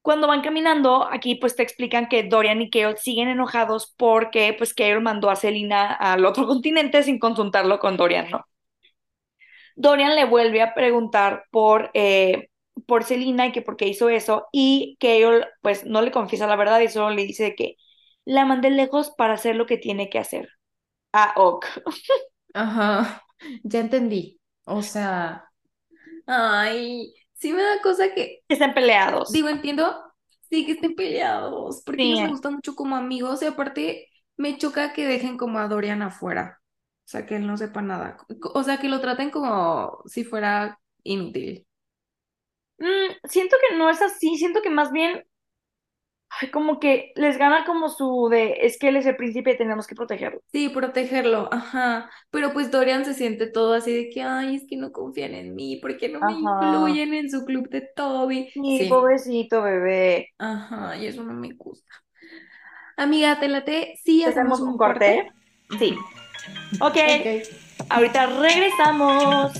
Cuando 0.00 0.26
van 0.28 0.40
caminando, 0.40 1.06
aquí 1.10 1.34
pues 1.34 1.54
te 1.56 1.62
explican 1.62 2.08
que 2.08 2.22
Dorian 2.22 2.62
y 2.62 2.70
Kale 2.70 2.96
siguen 2.96 3.28
enojados 3.28 3.92
porque 3.98 4.54
pues 4.56 4.72
Kale 4.72 5.00
mandó 5.00 5.28
a 5.30 5.36
Selina 5.36 5.92
al 5.92 6.24
otro 6.24 6.46
continente 6.48 7.02
sin 7.02 7.18
consultarlo 7.18 7.78
con 7.78 7.96
Dorian, 7.98 8.30
¿no? 8.30 8.46
Dorian 9.76 10.16
le 10.16 10.24
vuelve 10.26 10.62
a 10.62 10.74
preguntar 10.74 11.44
por, 11.52 11.90
eh, 11.94 12.48
por 12.86 13.04
Selina 13.04 13.46
y 13.46 13.52
que 13.52 13.62
por 13.62 13.76
qué 13.76 13.88
hizo 13.88 14.08
eso 14.10 14.48
y 14.52 14.96
Kale 15.00 15.46
pues 15.62 15.86
no 15.86 16.02
le 16.02 16.12
confiesa 16.12 16.46
la 16.48 16.56
verdad 16.56 16.80
y 16.80 16.88
solo 16.88 17.10
le 17.14 17.24
dice 17.24 17.54
que 17.54 17.76
la 18.24 18.44
mandé 18.44 18.70
lejos 18.70 19.12
para 19.16 19.34
hacer 19.34 19.56
lo 19.56 19.66
que 19.66 19.78
tiene 19.78 20.10
que 20.10 20.18
hacer. 20.18 20.48
Ah, 21.12 21.32
ok. 21.36 21.66
Ajá, 22.54 23.22
ya 23.62 23.80
entendí. 23.80 24.40
O 24.66 24.82
sea, 24.82 25.50
ay, 26.26 27.14
sí 27.34 27.52
me 27.52 27.62
da 27.62 27.82
cosa 27.82 28.14
que, 28.14 28.40
Están 28.48 28.74
peleados. 28.74 29.32
digo, 29.32 29.48
entiendo, 29.48 29.96
sí 30.50 30.66
que 30.66 30.72
estén 30.72 30.94
peleados, 30.94 31.82
porque 31.84 32.04
Sí. 32.04 32.08
ellos 32.08 32.20
me 32.20 32.28
gustan 32.30 32.54
mucho 32.54 32.74
como 32.74 32.96
amigos 32.96 33.42
y 33.42 33.46
aparte 33.46 34.08
me 34.36 34.58
choca 34.58 34.92
que 34.92 35.06
dejen 35.06 35.36
como 35.38 35.58
a 35.58 35.68
Dorian 35.68 36.02
afuera, 36.02 36.60
o 37.06 37.08
sea, 37.08 37.24
que 37.24 37.36
él 37.36 37.46
no 37.46 37.56
sepa 37.56 37.82
nada, 37.82 38.16
o 38.54 38.62
sea, 38.64 38.78
que 38.78 38.88
lo 38.88 39.00
traten 39.00 39.30
como 39.30 40.02
si 40.06 40.24
fuera 40.24 40.80
inútil. 41.04 41.64
Mm, 42.78 43.28
siento 43.28 43.56
que 43.68 43.76
no 43.76 43.90
es 43.90 44.00
así, 44.02 44.36
siento 44.38 44.62
que 44.62 44.70
más 44.70 44.90
bien 44.92 45.24
ay, 46.40 46.50
como 46.50 46.78
que 46.80 47.12
les 47.16 47.38
gana 47.38 47.64
como 47.64 47.88
su 47.88 48.28
de 48.30 48.58
es 48.62 48.78
que 48.78 48.88
él 48.88 48.96
es 48.96 49.06
el 49.06 49.16
príncipe 49.16 49.52
y 49.52 49.56
tenemos 49.56 49.86
que 49.86 49.94
protegerlo. 49.94 50.40
Sí, 50.52 50.68
protegerlo, 50.70 51.52
ajá, 51.52 52.10
pero 52.30 52.52
pues 52.52 52.70
Dorian 52.70 53.04
se 53.04 53.14
siente 53.14 53.46
todo 53.46 53.74
así 53.74 53.92
de 53.92 54.08
que, 54.10 54.22
ay, 54.22 54.56
es 54.56 54.64
que 54.66 54.76
no 54.76 54.90
confían 54.90 55.34
en 55.34 55.54
mí, 55.54 55.76
porque 55.82 56.08
no 56.08 56.20
me 56.20 56.32
incluyen 56.32 57.12
en 57.14 57.30
su 57.30 57.44
club 57.44 57.68
de 57.68 57.82
Toby. 57.94 58.48
Sí, 58.54 58.62
Sí, 58.78 58.88
pobrecito 58.88 59.62
bebé. 59.62 60.28
ajá, 60.38 60.96
y 60.96 61.06
eso 61.06 61.24
no 61.24 61.34
me 61.34 61.52
gusta. 61.52 61.92
Amiga, 62.96 63.38
¿te 63.38 63.48
late? 63.48 63.94
Sí, 64.02 64.24
¿Hacemos 64.24 64.58
hacemos 64.58 64.60
un 64.60 64.78
corte? 64.78 65.30
Sí. 65.78 65.94
Ok, 66.80 66.96
Ok. 66.96 67.86
ahorita 67.88 68.26
regresamos. 68.26 69.52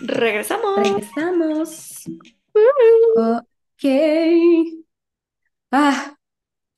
Regresamos. 0.00 0.76
Regresamos. 0.78 2.04
Ok. 3.16 3.84
Ah, 5.70 6.14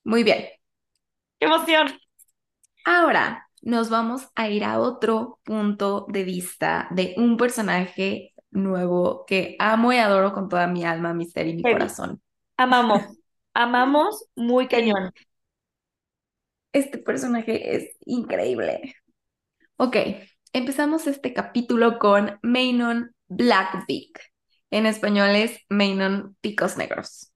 muy 0.05 0.25
bien. 0.25 0.47
¡Qué 1.39 1.47
emoción! 1.47 1.99
Ahora 2.85 3.49
nos 3.63 3.91
vamos 3.91 4.29
a 4.35 4.49
ir 4.49 4.65
a 4.65 4.81
otro 4.81 5.39
punto 5.45 6.07
de 6.09 6.25
vista 6.25 6.89
de 6.91 7.15
un 7.17 7.37
personaje 7.37 8.35
nuevo 8.51 9.25
que 9.27 9.57
amo 9.59 9.93
y 9.93 9.99
adoro 9.99 10.33
con 10.33 10.49
toda 10.49 10.67
mi 10.67 10.85
alma, 10.85 11.15
mi 11.15 11.27
ser 11.27 11.47
y 11.47 11.55
mi 11.55 11.63
corazón. 11.63 12.21
Amamos. 12.57 13.20
Amamos 13.55 14.27
muy 14.35 14.69
cañón. 14.69 15.13
Este 16.73 16.99
personaje 16.99 17.77
es 17.77 17.97
increíble. 18.05 18.95
Ok, 19.77 19.97
empezamos 20.53 21.07
este 21.07 21.33
capítulo 21.33 21.99
con 21.99 22.39
Manon 22.43 23.15
Blackbeak. 23.29 24.21
En 24.71 24.87
español 24.87 25.31
es 25.31 25.59
Manon 25.69 26.37
Picos 26.41 26.77
Negros. 26.77 27.33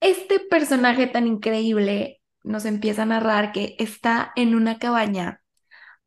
Este 0.00 0.38
personaje 0.38 1.06
tan 1.06 1.26
increíble 1.26 2.20
nos 2.44 2.64
empieza 2.66 3.02
a 3.02 3.06
narrar 3.06 3.52
que 3.52 3.74
está 3.78 4.32
en 4.36 4.54
una 4.54 4.78
cabaña 4.78 5.42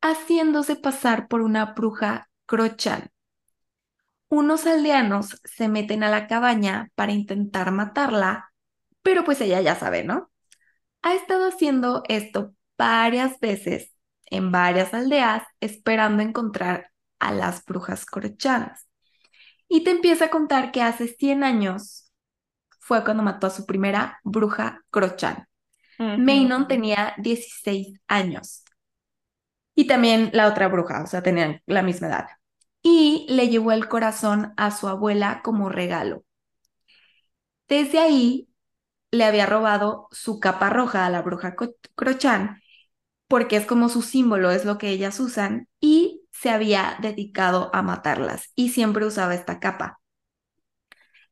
haciéndose 0.01 0.75
pasar 0.75 1.27
por 1.27 1.41
una 1.41 1.73
bruja 1.73 2.29
Crochan. 2.45 3.09
Unos 4.29 4.65
aldeanos 4.65 5.41
se 5.43 5.67
meten 5.67 6.03
a 6.03 6.09
la 6.09 6.27
cabaña 6.27 6.89
para 6.95 7.11
intentar 7.11 7.71
matarla, 7.71 8.50
pero 9.01 9.23
pues 9.23 9.41
ella 9.41 9.61
ya 9.61 9.75
sabe, 9.75 10.03
¿no? 10.03 10.31
Ha 11.01 11.15
estado 11.15 11.47
haciendo 11.47 12.03
esto 12.07 12.55
varias 12.77 13.39
veces 13.39 13.93
en 14.25 14.51
varias 14.51 14.93
aldeas 14.93 15.43
esperando 15.59 16.23
encontrar 16.23 16.91
a 17.19 17.31
las 17.31 17.63
brujas 17.65 18.05
crochanas. 18.05 18.87
Y 19.67 19.83
te 19.83 19.91
empieza 19.91 20.25
a 20.25 20.29
contar 20.29 20.71
que 20.71 20.81
hace 20.81 21.07
100 21.07 21.43
años 21.43 22.11
fue 22.79 23.03
cuando 23.03 23.23
mató 23.23 23.47
a 23.47 23.51
su 23.51 23.65
primera 23.65 24.19
bruja 24.23 24.83
crochan. 24.89 25.47
Manon 25.97 26.67
tenía 26.67 27.13
16 27.19 27.99
años. 28.07 28.63
Y 29.75 29.85
también 29.85 30.31
la 30.33 30.47
otra 30.47 30.67
bruja, 30.67 31.03
o 31.03 31.07
sea, 31.07 31.21
tenían 31.21 31.61
la 31.67 31.83
misma 31.83 32.07
edad. 32.07 32.27
Y 32.81 33.27
le 33.29 33.49
llevó 33.49 33.71
el 33.71 33.87
corazón 33.87 34.53
a 34.57 34.71
su 34.71 34.87
abuela 34.87 35.41
como 35.43 35.69
regalo. 35.69 36.25
Desde 37.67 37.99
ahí 37.99 38.50
le 39.11 39.25
había 39.25 39.45
robado 39.45 40.07
su 40.11 40.39
capa 40.39 40.69
roja 40.69 41.05
a 41.05 41.09
la 41.09 41.21
bruja 41.21 41.55
Crochan, 41.95 42.61
porque 43.27 43.57
es 43.57 43.65
como 43.65 43.89
su 43.89 44.01
símbolo, 44.01 44.51
es 44.51 44.65
lo 44.65 44.77
que 44.77 44.89
ellas 44.89 45.19
usan, 45.19 45.67
y 45.79 46.23
se 46.31 46.49
había 46.49 46.97
dedicado 47.01 47.69
a 47.73 47.81
matarlas 47.81 48.51
y 48.55 48.69
siempre 48.69 49.05
usaba 49.05 49.35
esta 49.35 49.59
capa. 49.59 49.99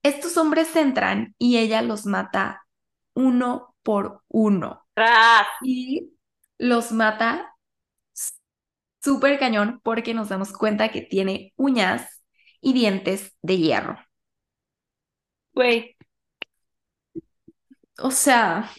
Estos 0.04 0.38
hombres 0.38 0.76
entran 0.76 1.36
y 1.38 1.58
ella 1.58 1.82
los 1.82 2.06
mata 2.06 2.64
uno 3.14 3.76
por 3.84 4.24
uno. 4.28 4.86
Y 5.62 6.14
los 6.58 6.92
mata 6.92 7.56
súper 9.04 9.40
cañón 9.40 9.80
porque 9.84 10.14
nos 10.14 10.30
damos 10.30 10.54
cuenta 10.54 10.90
que 10.92 11.02
tiene 11.02 11.54
uñas 11.56 12.24
y 12.62 12.74
dientes 12.74 13.36
de 13.42 13.58
hierro. 13.58 13.98
Güey, 15.54 15.96
O 18.02 18.12
sea, 18.12 18.70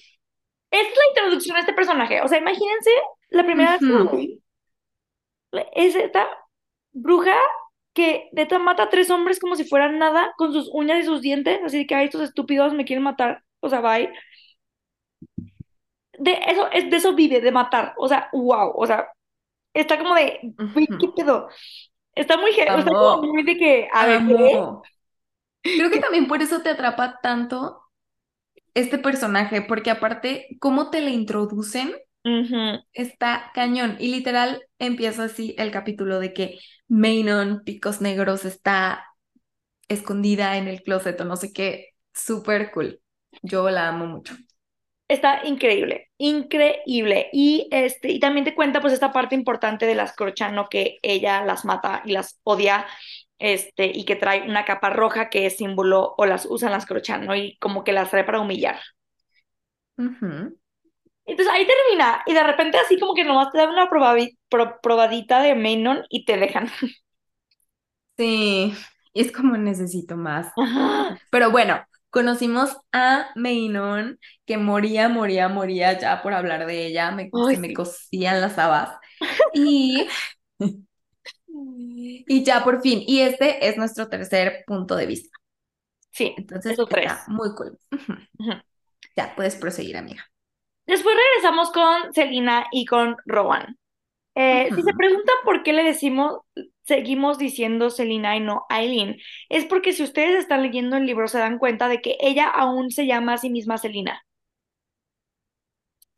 es 0.71 0.83
la 0.83 1.09
introducción 1.11 1.57
a 1.57 1.61
este 1.61 1.73
personaje. 1.73 2.23
O 2.23 2.29
sea, 2.29 2.39
imagínense 2.39 2.91
la 3.31 3.45
primera 3.45 3.73
vez 3.73 3.85
que 3.87 3.93
lo 3.93 4.05
Ujú. 4.05 4.17
vi. 4.17 4.43
Es 5.75 5.95
esta 5.95 6.29
bruja 6.93 7.37
que 7.93 8.29
neta 8.33 8.59
mata 8.59 8.85
a 8.85 8.89
tres 8.91 9.11
hombres 9.11 9.41
como 9.41 9.57
si 9.57 9.65
fueran 9.65 9.99
nada 9.99 10.33
con 10.37 10.53
sus 10.53 10.71
uñas 10.73 11.01
y 11.01 11.05
sus 11.05 11.21
dientes. 11.21 11.61
Así 11.65 11.87
que, 11.87 11.95
ay, 11.95 12.07
estos 12.07 12.23
estúpidos 12.23 12.75
me 12.75 12.85
quieren 12.85 13.03
matar. 13.05 13.43
O 13.61 13.69
sea, 13.69 13.81
bye. 13.81 14.11
De 16.19 16.33
eso, 16.47 16.69
es, 16.73 16.91
de 16.91 16.97
eso 16.97 17.15
vive, 17.15 17.41
de 17.41 17.53
matar. 17.53 17.95
O 17.97 18.09
sea, 18.09 18.29
wow. 18.33 18.73
O 18.77 18.87
sea, 18.87 19.09
está 19.75 19.99
como 19.99 20.15
de, 20.15 20.41
güey, 20.75 20.87
¿qué 21.01 21.09
pedo? 21.17 21.49
Está 22.15 22.37
muy, 22.39 22.51
está 22.53 22.77
muy 23.23 23.43
de 23.45 23.57
que, 23.57 23.89
a 23.93 24.07
ver. 24.07 24.23
Creo 25.75 25.91
que 25.91 26.01
también 26.01 26.29
por 26.29 26.43
eso 26.43 26.63
te 26.63 26.71
atrapa 26.71 27.21
tanto 27.23 27.83
este 28.75 28.99
personaje, 28.99 29.63
porque 29.63 29.91
aparte, 29.91 30.49
cómo 30.61 30.91
te 30.91 31.01
le 31.01 31.11
introducen 31.11 31.95
está 32.93 33.51
cañón. 33.55 33.97
Y 33.99 34.09
literal 34.09 34.63
empieza 34.79 35.25
así 35.25 35.55
el 35.59 35.71
capítulo 35.71 36.21
de 36.21 36.33
que 36.33 36.59
Manon 36.89 37.63
Picos 37.65 38.01
Negros 38.01 38.45
está 38.45 39.07
escondida 39.89 40.57
en 40.57 40.69
el 40.69 40.83
closet 40.83 41.21
o 41.21 41.25
no 41.25 41.37
sé 41.37 41.53
qué. 41.53 41.91
Súper 42.13 42.71
cool. 42.73 43.01
Yo 43.43 43.71
la 43.71 43.89
amo 43.89 44.07
mucho. 44.07 44.35
Está 45.09 45.45
increíble, 45.45 46.11
increíble. 46.19 47.31
Y 47.33 47.67
este, 47.73 48.13
y 48.13 48.21
también 48.21 48.45
te 48.45 48.55
cuenta 48.55 48.81
pues 48.81 48.93
esta 48.93 49.13
parte 49.13 49.35
importante 49.35 49.87
de 49.87 49.97
las 49.97 50.15
Corchano 50.15 50.69
que 50.69 50.99
ella 51.03 51.45
las 51.45 51.65
mata 51.65 52.03
y 52.05 52.13
las 52.13 52.39
odia, 52.45 52.87
este, 53.41 53.87
y 53.95 54.05
que 54.07 54.17
trae 54.17 54.43
una 54.49 54.65
capa 54.67 54.91
roja 54.91 55.31
que 55.31 55.47
es 55.47 55.57
símbolo, 55.59 56.15
o 56.19 56.27
las 56.27 56.47
usan 56.47 56.73
las 56.73 56.87
Corchano, 56.87 57.35
y 57.37 57.59
como 57.59 57.85
que 57.85 57.93
las 57.93 58.11
trae 58.11 58.25
para 58.25 58.41
humillar. 58.41 58.79
Ujú. 59.99 60.59
Entonces 61.27 61.55
ahí 61.55 61.67
termina, 61.67 62.23
y 62.27 62.35
de 62.35 62.43
repente 62.43 62.79
así 62.79 62.99
como 62.99 63.15
que 63.15 63.25
nomás 63.25 63.53
te 63.53 63.59
dan 63.59 63.71
una 63.71 63.89
pro- 64.49 64.81
probadita 64.83 65.41
de 65.43 65.55
Menon 65.55 66.05
y 66.09 66.25
te 66.25 66.37
dejan. 66.39 66.71
Sí, 68.17 68.75
y 69.15 69.21
es 69.23 69.33
como 69.33 69.57
necesito 69.57 70.17
más. 70.17 70.53
Ajá. 70.57 71.19
Pero 71.31 71.51
bueno, 71.51 71.85
conocimos 72.11 72.77
a 72.93 73.29
Manon, 73.37 74.19
que 74.47 74.59
moría, 74.59 75.09
moría, 75.09 75.49
moría 75.49 75.99
ya 75.99 76.23
por 76.23 76.35
hablar 76.35 76.67
de 76.67 76.87
ella. 76.87 77.11
Me, 77.13 77.33
Ay, 77.33 77.57
se 77.57 77.59
me 77.59 77.73
sí. 77.75 77.75
cosían 77.75 78.41
las 78.41 78.59
habas. 78.59 78.91
Y, 79.53 80.09
y 82.27 82.45
ya 82.45 82.65
por 82.65 82.83
fin. 82.83 83.03
Y 83.07 83.21
este 83.21 83.69
es 83.69 83.77
nuestro 83.77 84.09
tercer 84.09 84.65
punto 84.67 84.97
de 84.97 85.07
vista. 85.07 85.37
Sí, 86.11 86.35
Entonces 86.37 86.79
tres. 86.89 87.13
muy 87.29 87.55
cool. 87.55 87.79
Ya 89.17 89.35
puedes 89.35 89.57
proseguir, 89.57 89.97
amiga. 89.97 90.25
Después 90.87 91.15
regresamos 91.17 91.71
con 91.71 92.13
Selina 92.15 92.67
y 92.73 92.85
con 92.85 93.17
Rowan. 93.27 93.77
Eh, 94.35 94.71
si 94.75 94.83
se 94.83 94.95
preguntan 94.95 95.37
por 95.45 95.63
qué 95.63 95.73
le 95.73 95.83
decimos, 95.83 96.41
seguimos 96.83 97.39
diciendo 97.39 97.91
Selina 97.91 98.37
y 98.37 98.41
no 98.41 98.65
Aileen, 98.69 99.19
es 99.49 99.65
porque 99.67 99.93
si 99.93 100.03
ustedes 100.03 100.39
están 100.39 100.63
leyendo 100.63 100.97
el 100.97 101.07
libro 101.07 101.29
se 101.29 101.39
dan 101.39 101.59
cuenta 101.59 101.89
de 101.89 102.01
que 102.01 102.17
ella 102.21 102.49
aún 102.49 102.91
se 102.91 103.07
llama 103.07 103.35
a 103.35 103.39
sí 103.39 103.51
misma 103.51 103.79
Selina. 103.79 104.23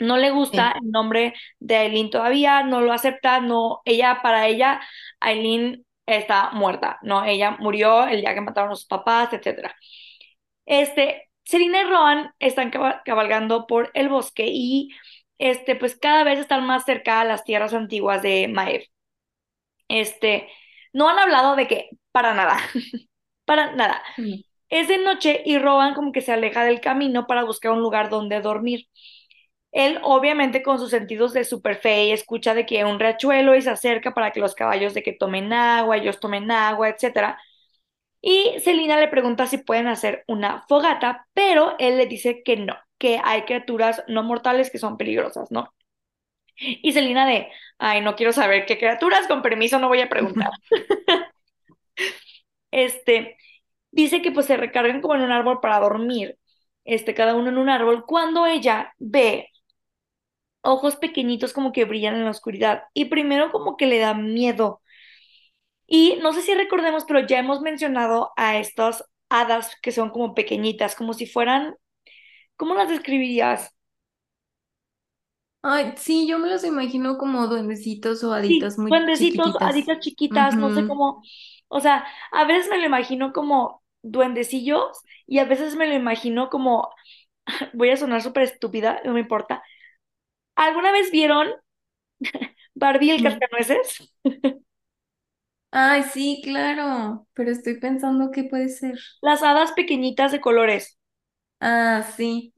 No 0.03 0.17
le 0.19 0.31
gusta 0.31 0.75
Sí. 0.75 0.79
el 0.83 0.91
nombre 0.91 1.35
de 1.61 1.77
Aileen 1.77 2.11
todavía, 2.11 2.63
no 2.65 2.81
lo 2.81 2.93
acepta, 2.93 3.41
no, 3.41 3.83
ella, 3.85 4.21
para 4.23 4.49
ella, 4.49 4.81
Aileen 5.21 5.87
está 6.07 6.51
muerta, 6.53 6.99
¿no? 7.03 7.25
Ella 7.25 7.53
murió 7.61 8.07
el 8.07 8.21
día 8.23 8.35
que 8.35 8.41
mataron 8.41 8.73
a 8.73 8.77
sus 8.77 8.87
papás, 8.87 9.33
etcétera. 9.33 9.75
Este, 10.67 11.31
Selina 11.45 11.83
y 11.83 11.85
Rowan 11.85 12.33
están 12.39 12.71
caba- 12.71 13.03
cabalgando 13.05 13.67
por 13.67 13.91
el 13.95 14.09
bosque 14.09 14.47
y 14.49 14.91
este, 15.39 15.77
pues 15.77 15.97
cada 15.97 16.25
vez 16.25 16.39
están 16.39 16.67
más 16.67 16.85
cerca 16.85 17.21
a 17.21 17.25
las 17.25 17.45
tierras 17.45 17.75
antiguas 17.75 18.23
de 18.23 18.49
Maeve. 18.49 18.89
Este, 19.89 20.49
no 20.93 21.09
han 21.09 21.19
hablado 21.19 21.57
de 21.57 21.67
que, 21.69 21.91
para 22.13 22.35
nada, 22.35 22.59
para 23.45 23.73
nada. 23.75 24.03
Mm. 24.17 24.43
Es 24.69 24.89
de 24.89 24.99
noche 24.99 25.43
y 25.45 25.59
Rowan 25.59 25.95
como 25.95 26.13
que 26.13 26.23
se 26.23 26.33
aleja 26.33 26.65
del 26.65 26.81
camino 26.81 27.27
para 27.27 27.45
buscar 27.45 27.73
un 27.73 27.81
lugar 27.83 28.11
donde 28.11 28.41
dormir. 28.41 28.89
Él, 29.73 29.99
obviamente, 30.03 30.63
con 30.63 30.79
sus 30.79 30.91
sentidos 30.91 31.33
de 31.33 31.45
super 31.45 31.77
fe, 31.77 32.13
escucha 32.13 32.55
de 32.55 32.67
que 32.67 32.85
un 32.85 33.01
riachuelo 33.01 33.57
y 33.57 33.63
se 33.63 33.71
acerca 33.71 34.13
para 34.15 34.33
que 34.33 34.41
los 34.41 34.55
caballos 34.55 34.95
de 34.95 35.03
que 35.03 35.13
tomen 35.15 35.53
agua, 35.53 35.97
ellos 35.99 36.21
tomen 36.21 36.51
agua, 36.51 36.91
etcétera. 36.91 37.39
Y 38.21 38.55
Selina 38.61 38.99
le 39.01 39.09
pregunta 39.09 39.47
si 39.47 39.59
pueden 39.59 39.89
hacer 39.89 40.25
una 40.29 40.63
fogata, 40.69 41.27
pero 41.35 41.77
él 41.79 41.99
le 41.99 42.07
dice 42.07 42.43
que 42.45 42.57
no, 42.57 42.77
que 42.99 43.21
hay 43.25 43.43
criaturas 43.45 44.05
no 44.09 44.23
mortales 44.23 44.71
que 44.71 44.79
son 44.79 44.97
peligrosas, 44.99 45.51
¿no? 45.51 45.75
Y 46.57 46.93
Selina 46.93 47.27
de, 47.27 47.49
ay, 47.79 48.01
no 48.03 48.15
quiero 48.17 48.33
saber 48.33 48.67
qué 48.67 48.79
criaturas, 48.79 49.27
con 49.29 49.43
permiso 49.43 49.79
no 49.79 49.89
voy 49.89 50.01
a 50.01 50.09
preguntar. 50.09 50.51
Este, 52.71 53.37
dice 53.93 54.23
que 54.23 54.33
pues 54.33 54.47
se 54.47 54.57
recargan 54.57 55.01
como 55.01 55.15
en 55.17 55.23
un 55.23 55.33
árbol 55.33 55.61
para 55.61 55.81
dormir, 55.81 56.39
este, 56.85 57.15
cada 57.15 57.35
uno 57.37 57.51
en 57.51 57.59
un 57.59 57.69
árbol, 57.71 58.05
cuando 58.07 58.47
ella 58.47 58.95
ve 58.99 59.51
ojos 60.63 60.97
pequeñitos 60.97 61.53
como 61.53 61.73
que 61.73 61.85
brillan 61.85 62.15
en 62.17 62.25
la 62.25 62.31
oscuridad 62.31 62.85
y 62.95 63.07
primero 63.07 63.53
como 63.53 63.77
que 63.77 63.87
le 63.87 63.99
da 63.99 64.15
miedo. 64.15 64.81
Y 65.87 66.19
no 66.23 66.33
sé 66.33 66.43
si 66.43 66.55
recordemos, 66.55 67.05
pero 67.07 67.21
ya 67.27 67.39
hemos 67.39 67.61
mencionado 67.61 68.33
a 68.37 68.57
estas 68.59 69.05
hadas 69.29 69.77
que 69.83 69.93
son 69.93 70.11
como 70.11 70.35
pequeñitas, 70.35 70.95
como 70.97 71.13
si 71.15 71.27
fueran, 71.27 71.77
¿cómo 72.57 72.75
las 72.77 72.89
describirías? 72.91 73.75
Ay, 75.63 75.95
sí, 75.97 76.27
yo 76.29 76.39
me 76.39 76.49
los 76.49 76.65
imagino 76.65 77.19
como 77.19 77.47
duendecitos 77.49 78.23
o 78.25 78.33
Sí, 78.41 78.73
haditas 78.73 78.79
muy 78.79 79.01
duendecitos, 79.01 79.55
chiquititas. 79.55 79.63
haditas 79.63 80.01
chiquitas, 80.01 80.59
no 80.59 80.71
sé 80.71 80.85
cómo, 80.85 81.23
o 81.69 81.81
sea, 81.81 82.05
a 82.33 82.45
veces 82.45 82.69
me 82.71 82.79
lo 82.79 82.87
imagino 82.87 83.33
como 83.33 83.83
duendecillos 84.03 85.01
y 85.27 85.39
a 85.39 85.45
veces 85.45 85.77
me 85.77 85.87
lo 85.87 85.95
imagino 85.95 86.49
como, 86.51 86.91
voy 87.75 87.91
a 87.91 87.97
sonar 87.97 88.23
súper 88.23 88.45
estúpida, 88.45 89.01
no 89.05 89.15
me 89.15 89.21
importa. 89.21 89.63
¿Alguna 90.57 90.93
vez 90.93 91.11
vieron 91.11 91.49
Barbie 92.75 93.11
el 93.13 93.21
Mm. 93.21 93.23
cascanueces? 93.23 94.13
Ay, 95.71 96.03
sí, 96.05 96.41
claro, 96.45 97.27
pero 97.35 97.51
estoy 97.51 97.79
pensando 97.81 98.31
qué 98.31 98.45
puede 98.45 98.69
ser. 98.69 98.99
Las 99.23 99.43
hadas 99.43 99.73
pequeñitas 99.73 100.31
de 100.33 100.41
colores, 100.41 100.99
Ah, 101.61 102.03
sí, 102.17 102.53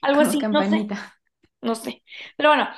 algo 0.00 0.20
como 0.20 0.22
así, 0.22 0.48
no 0.50 0.62
sé, 0.64 0.76
campanita. 0.76 1.18
no 1.62 1.74
sé. 1.76 2.02
Pero 2.36 2.50
bueno, 2.50 2.68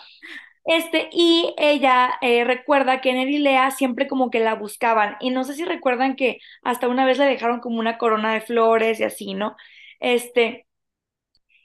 este, 0.66 1.10
y 1.12 1.54
ella 1.58 2.12
eh, 2.22 2.44
recuerda 2.44 3.00
que 3.00 3.12
Neri 3.14 3.36
y 3.38 3.38
Lea 3.40 3.70
siempre 3.72 4.08
como 4.08 4.30
que 4.30 4.40
la 4.40 4.54
buscaban, 4.56 5.16
y 5.20 5.30
no 5.30 5.44
sé 5.44 5.54
si 5.54 5.64
recuerdan 5.64 6.16
que 6.16 6.38
hasta 6.62 6.88
una 6.88 7.06
vez 7.06 7.18
le 7.18 7.26
dejaron 7.26 7.60
como 7.60 7.80
una 7.80 7.98
corona 7.98 8.34
de 8.34 8.42
flores 8.42 9.00
y 9.00 9.04
así, 9.04 9.34
¿no? 9.34 9.56
Este, 10.00 10.66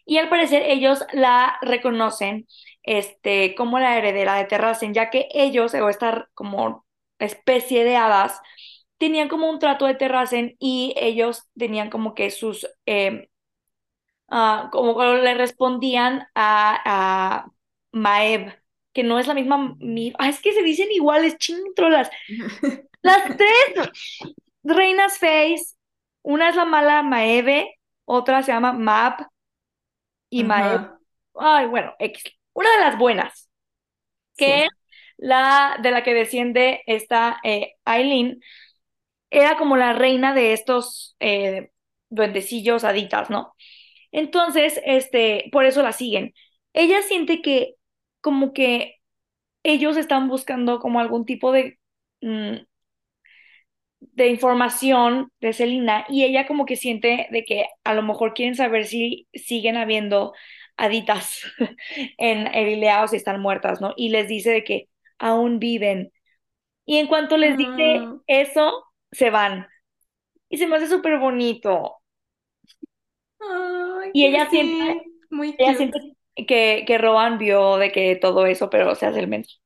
y 0.05 0.17
al 0.17 0.29
parecer 0.29 0.63
ellos 0.65 1.03
la 1.13 1.57
reconocen, 1.61 2.47
este, 2.85 3.55
como 3.55 3.79
la 3.79 3.97
heredera 3.97 4.35
de 4.35 4.45
Terracen, 4.45 4.93
ya 4.93 5.09
que 5.09 5.27
ellos, 5.33 5.73
o 5.75 5.89
esta 5.89 6.29
como 6.35 6.85
especie 7.19 7.83
de 7.85 7.97
hadas, 7.97 8.39
tenían 8.97 9.29
como 9.29 9.49
un 9.49 9.59
trato 9.59 9.85
de 9.87 9.95
Terracen 9.95 10.55
y 10.59 10.93
ellos 10.97 11.43
tenían 11.57 11.89
como 11.89 12.15
que 12.15 12.31
sus, 12.31 12.67
eh, 12.85 13.29
ah, 14.29 14.69
como 14.71 15.01
le 15.15 15.33
respondían 15.35 16.27
a, 16.35 17.41
a 17.43 17.51
Maeve, 17.91 18.55
que 18.93 19.03
no 19.03 19.19
es 19.19 19.27
la 19.27 19.33
misma, 19.33 19.75
mi- 19.79 20.13
ah, 20.19 20.29
es 20.29 20.41
que 20.41 20.53
se 20.53 20.63
dicen 20.63 20.91
iguales, 20.91 21.37
chintrolas. 21.37 22.09
Las 23.03 23.21
tres 23.37 23.89
reinas 24.63 25.17
Face, 25.19 25.75
una 26.23 26.49
es 26.49 26.55
la 26.55 26.65
mala 26.65 27.03
Maeve, 27.03 27.79
otra 28.05 28.43
se 28.43 28.51
llama 28.51 28.73
Mab 28.73 29.27
y 30.29 30.43
Ajá, 30.43 30.99
ay, 31.35 31.67
bueno, 31.67 31.93
X. 31.99 32.23
Una 32.55 32.71
de 32.73 32.79
las 32.79 32.99
buenas, 32.99 33.51
que 34.37 34.65
es 34.65 34.69
sí. 34.69 34.77
la 35.17 35.77
de 35.83 35.91
la 35.91 36.03
que 36.03 36.13
desciende 36.13 36.83
esta 36.87 37.39
eh, 37.43 37.75
Aileen, 37.85 38.41
era 39.29 39.57
como 39.57 39.77
la 39.77 39.93
reina 39.93 40.33
de 40.33 40.53
estos 40.53 41.15
eh, 41.19 41.71
duendecillos 42.09 42.83
haditas, 42.83 43.29
¿no? 43.29 43.53
Entonces, 44.11 44.81
este, 44.85 45.49
por 45.51 45.65
eso 45.65 45.83
la 45.83 45.93
siguen. 45.93 46.33
Ella 46.73 47.01
siente 47.03 47.41
que 47.41 47.75
como 48.21 48.53
que 48.53 48.97
ellos 49.63 49.97
están 49.97 50.29
buscando 50.29 50.79
como 50.79 50.99
algún 51.01 51.25
tipo 51.25 51.51
de, 51.53 51.79
mm, 52.21 52.57
de 53.99 54.27
información 54.29 55.31
de 55.41 55.53
Selina 55.53 56.05
y 56.09 56.23
ella 56.23 56.47
como 56.47 56.65
que 56.65 56.75
siente 56.75 57.27
de 57.31 57.43
que 57.43 57.65
a 57.83 57.93
lo 57.93 58.03
mejor 58.03 58.33
quieren 58.33 58.55
saber 58.55 58.85
si 58.85 59.27
siguen 59.33 59.77
habiendo 59.77 60.33
aditas 60.77 61.41
en 62.17 62.47
Erilea 62.53 63.03
o 63.03 63.07
si 63.07 63.17
están 63.17 63.41
muertas, 63.41 63.81
¿no? 63.81 63.93
Y 63.97 64.09
les 64.09 64.27
dice 64.27 64.51
de 64.51 64.63
que 64.63 64.89
aún 65.19 65.59
viven. 65.59 66.11
Y 66.85 66.97
en 66.99 67.07
cuanto 67.07 67.37
les 67.37 67.57
dice 67.57 68.09
Ah, 68.09 68.19
eso, 68.27 68.85
se 69.11 69.29
van. 69.31 69.67
Y 70.49 70.57
se 70.59 70.67
me 70.67 70.77
hace 70.77 70.87
súper 70.89 71.19
bonito. 71.19 71.97
Y 74.13 74.25
ella 74.25 74.49
siente, 74.49 74.75
sí, 74.79 75.03
muy 75.29 75.55
ella 75.57 75.75
siente 75.75 75.99
que, 76.47 76.83
que 76.87 76.97
Rowan 76.97 77.37
vio 77.37 77.77
de 77.77 77.91
que 77.91 78.15
todo 78.15 78.45
eso, 78.45 78.69
pero 78.69 78.95
se 78.95 79.05
hace 79.05 79.19
el 79.19 79.27
menso. 79.27 79.57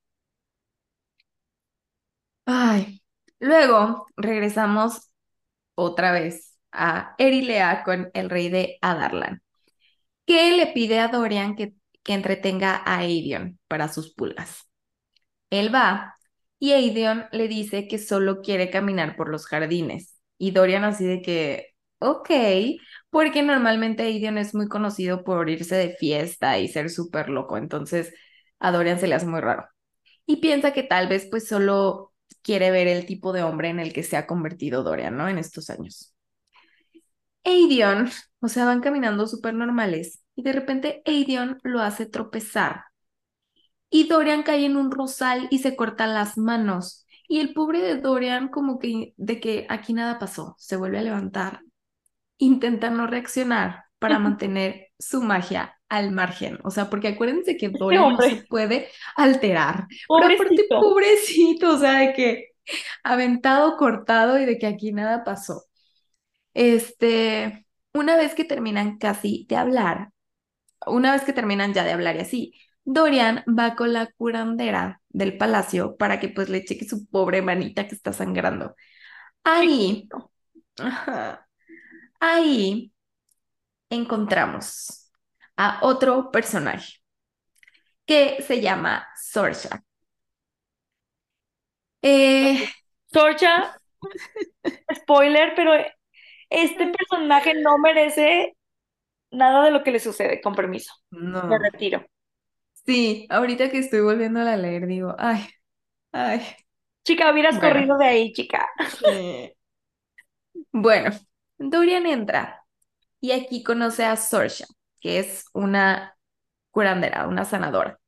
Ay, 2.45 3.01
luego 3.39 4.07
regresamos 4.18 5.10
otra 5.76 6.12
vez 6.14 6.57
a 6.72 7.16
Erilea 7.20 7.84
con 7.84 8.12
el 8.14 8.30
rey 8.30 8.49
de 8.49 8.78
Adarlan, 8.82 9.43
que 10.30 10.52
le 10.58 10.68
pide 10.70 11.00
a 11.02 11.10
Dorian 11.10 11.58
que, 11.58 11.76
que 12.04 12.14
entretenga 12.16 12.78
a 12.86 13.00
Aedion 13.00 13.60
para 13.70 13.90
sus 13.90 14.14
pulgas. 14.16 14.70
Él 15.50 15.74
va 15.74 16.16
y 16.60 16.74
Aedion 16.74 17.26
le 17.32 17.48
dice 17.48 17.88
que 17.88 17.98
solo 18.00 18.42
quiere 18.42 18.70
caminar 18.72 19.16
por 19.16 19.30
los 19.30 19.46
jardines. 19.48 20.18
Y 20.38 20.52
Dorian 20.52 20.84
así 20.86 21.06
de 21.06 21.22
que, 21.22 21.70
ok, 22.00 22.30
porque 23.10 23.44
normalmente 23.44 24.04
Aedion 24.04 24.38
es 24.38 24.56
muy 24.56 24.68
conocido 24.68 25.24
por 25.24 25.50
irse 25.50 25.76
de 25.76 25.96
fiesta 25.98 26.60
y 26.60 26.68
ser 26.68 26.90
súper 26.90 27.30
loco, 27.30 27.58
entonces 27.58 28.14
a 28.60 28.72
Dorian 28.72 29.00
se 29.00 29.08
le 29.08 29.16
hace 29.16 29.26
muy 29.28 29.42
raro. 29.42 29.68
Y 30.28 30.38
piensa 30.38 30.74
que 30.74 30.84
tal 30.84 31.08
vez 31.10 31.28
pues 31.32 31.48
solo 31.48 32.14
quiere 32.44 32.72
ver 32.72 32.88
el 32.88 33.06
tipo 33.08 33.34
de 33.34 33.44
hombre 33.44 33.70
en 33.70 33.80
el 33.82 33.94
que 33.94 34.04
se 34.04 34.18
ha 34.18 34.28
convertido 34.28 34.84
Dorian, 34.84 35.18
¿no? 35.18 35.30
En 35.30 35.38
estos 35.40 35.70
años. 35.72 36.09
Aedion, 37.50 38.10
o 38.41 38.47
sea, 38.47 38.66
van 38.66 38.82
caminando 38.82 39.28
súper 39.28 39.54
normales 39.54 40.22
y 40.36 40.43
de 40.43 40.54
repente 40.54 41.02
Aedion 41.06 41.60
lo 41.64 41.82
hace 41.82 42.06
tropezar 42.06 42.84
y 43.89 44.08
Dorian 44.08 44.43
cae 44.43 44.66
en 44.66 44.78
un 44.78 44.91
rosal 44.91 45.47
y 45.50 45.60
se 45.60 45.76
corta 45.76 46.08
las 46.08 46.38
manos. 46.38 47.06
Y 47.28 47.39
el 47.39 47.54
pobre 47.54 47.82
de 47.82 47.97
Dorian 47.97 48.50
como 48.50 48.80
que 48.80 49.14
de 49.18 49.39
que 49.39 49.66
aquí 49.70 49.93
nada 49.93 50.20
pasó, 50.20 50.56
se 50.58 50.76
vuelve 50.76 51.00
a 51.00 51.04
levantar, 51.04 51.62
intenta 52.38 52.89
no 52.89 53.08
reaccionar 53.08 53.86
para 54.00 54.20
mantener 54.20 54.88
su 54.97 55.22
magia 55.22 55.76
al 55.89 56.12
margen. 56.12 56.60
O 56.64 56.72
sea, 56.72 56.89
porque 56.89 57.10
acuérdense 57.10 57.58
que 57.58 57.70
Dorian 57.80 58.14
no 58.14 58.22
se 58.22 58.43
puede 58.47 58.89
alterar. 59.16 59.88
Pero 60.08 60.34
aparte, 60.34 60.66
pobrecito, 60.70 61.76
o 61.76 61.78
sea, 61.78 62.00
de 62.00 62.14
que 62.14 62.45
aventado, 63.04 63.78
cortado 63.78 64.39
y 64.39 64.45
de 64.45 64.58
que 64.58 64.68
aquí 64.68 64.91
nada 64.91 65.24
pasó. 65.24 65.64
Este, 66.54 67.66
una 67.93 68.18
vez 68.18 68.36
que 68.36 68.45
terminan 68.45 68.97
casi 68.97 69.45
de 69.50 69.56
hablar, 69.58 70.10
una 70.88 71.14
vez 71.14 71.24
que 71.24 71.34
terminan 71.34 71.74
ya 71.74 71.84
de 71.84 71.91
hablar 71.93 72.16
y 72.18 72.20
así, 72.22 72.54
Dorian 72.86 73.43
va 73.47 73.76
con 73.76 73.93
la 73.93 74.08
curandera 74.14 75.02
del 75.10 75.38
palacio 75.38 75.97
para 75.97 76.20
que 76.20 76.30
pues 76.30 76.50
le 76.50 76.66
cheque 76.66 76.88
su 76.88 77.08
pobre 77.08 77.41
manita 77.41 77.88
que 77.88 77.95
está 77.95 78.14
sangrando. 78.14 78.76
Ahí, 79.43 80.10
ajá, 80.80 81.47
ahí 82.20 82.93
encontramos 83.89 85.12
a 85.58 85.80
otro 85.84 86.32
personaje 86.32 86.95
que 88.06 88.41
se 88.43 88.62
llama 88.62 89.08
Sorsha. 89.16 89.84
Eh, 92.02 92.68
Sorcha, 93.12 93.80
spoiler, 94.95 95.54
pero 95.56 95.74
este 96.50 96.88
personaje 96.88 97.54
no 97.56 97.78
merece 97.80 98.58
nada 99.32 99.66
de 99.66 99.72
lo 99.72 99.84
que 99.84 99.91
le 99.91 100.00
sucede, 100.02 100.41
con 100.41 100.56
permiso. 100.56 100.93
Me 101.41 101.58
no, 101.58 101.60
retiro. 101.60 102.06
sí, 102.86 103.28
ahorita 103.30 103.70
que 103.72 103.80
estoy 103.80 104.02
volviendo 104.02 104.39
a 104.41 104.58
leer, 104.58 104.88
digo, 104.88 105.16
ay, 105.20 105.47
ay, 106.12 106.41
Chica, 107.04 107.32
hubieras 107.32 107.58
bueno, 107.58 107.58
corrido 107.60 107.97
de 107.97 108.06
ahí, 108.06 108.34
chica. 108.34 108.68
sí. 108.86 109.54
Bueno, 110.72 111.12
Dorian 111.58 112.06
entra 112.06 112.66
y 113.22 113.32
aquí 113.34 113.64
conoce 113.64 114.06
a 114.06 114.16
Sorsha, 114.18 114.66
que 115.02 115.20
es 115.20 115.45
una 115.54 116.18
curandera, 116.72 117.28
una 117.28 117.45
sanadora. 117.45 118.00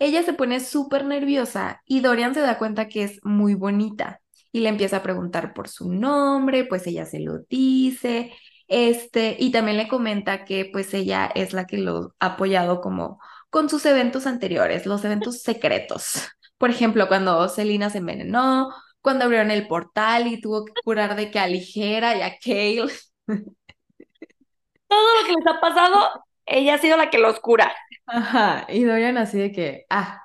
Ella 0.00 0.24
se 0.24 0.34
pone 0.34 0.60
súper 0.60 1.06
nerviosa 1.06 1.82
y 1.86 2.00
Dorian 2.02 2.34
se 2.34 2.42
da 2.42 2.58
cuenta 2.58 2.88
que 2.88 3.04
es 3.04 3.20
muy 3.24 3.54
bonita 3.54 4.22
y 4.54 4.60
le 4.60 4.68
empieza 4.68 4.98
a 4.98 5.02
preguntar 5.02 5.52
por 5.52 5.68
su 5.68 5.92
nombre, 5.92 6.64
pues 6.64 6.86
ella 6.86 7.04
se 7.06 7.18
lo 7.18 7.40
dice, 7.50 8.32
este, 8.68 9.36
y 9.36 9.50
también 9.50 9.76
le 9.76 9.88
comenta 9.88 10.44
que 10.44 10.70
pues 10.72 10.94
ella 10.94 11.28
es 11.34 11.52
la 11.52 11.66
que 11.66 11.76
lo 11.78 12.14
ha 12.20 12.26
apoyado 12.26 12.80
como 12.80 13.20
con 13.50 13.68
sus 13.68 13.84
eventos 13.84 14.28
anteriores, 14.28 14.86
los 14.86 15.04
eventos 15.04 15.42
secretos. 15.42 16.28
Por 16.56 16.70
ejemplo, 16.70 17.08
cuando 17.08 17.48
Selina 17.48 17.90
se 17.90 17.98
envenenó, 17.98 18.72
cuando 19.00 19.24
abrieron 19.24 19.50
el 19.50 19.66
portal 19.66 20.28
y 20.28 20.40
tuvo 20.40 20.64
que 20.64 20.72
curar 20.84 21.16
de 21.16 21.32
que 21.32 21.40
a 21.40 21.48
Ligera 21.48 22.16
y 22.16 22.22
a 22.22 22.38
Kale. 22.38 22.92
Todo 24.86 25.20
lo 25.20 25.26
que 25.26 25.32
les 25.32 25.46
ha 25.48 25.60
pasado, 25.60 26.24
ella 26.46 26.74
ha 26.74 26.78
sido 26.78 26.96
la 26.96 27.10
que 27.10 27.18
los 27.18 27.40
cura. 27.40 27.74
Ajá, 28.06 28.66
y 28.68 28.84
Dorian 28.84 29.18
así 29.18 29.36
de 29.36 29.50
que, 29.50 29.84
ah, 29.90 30.22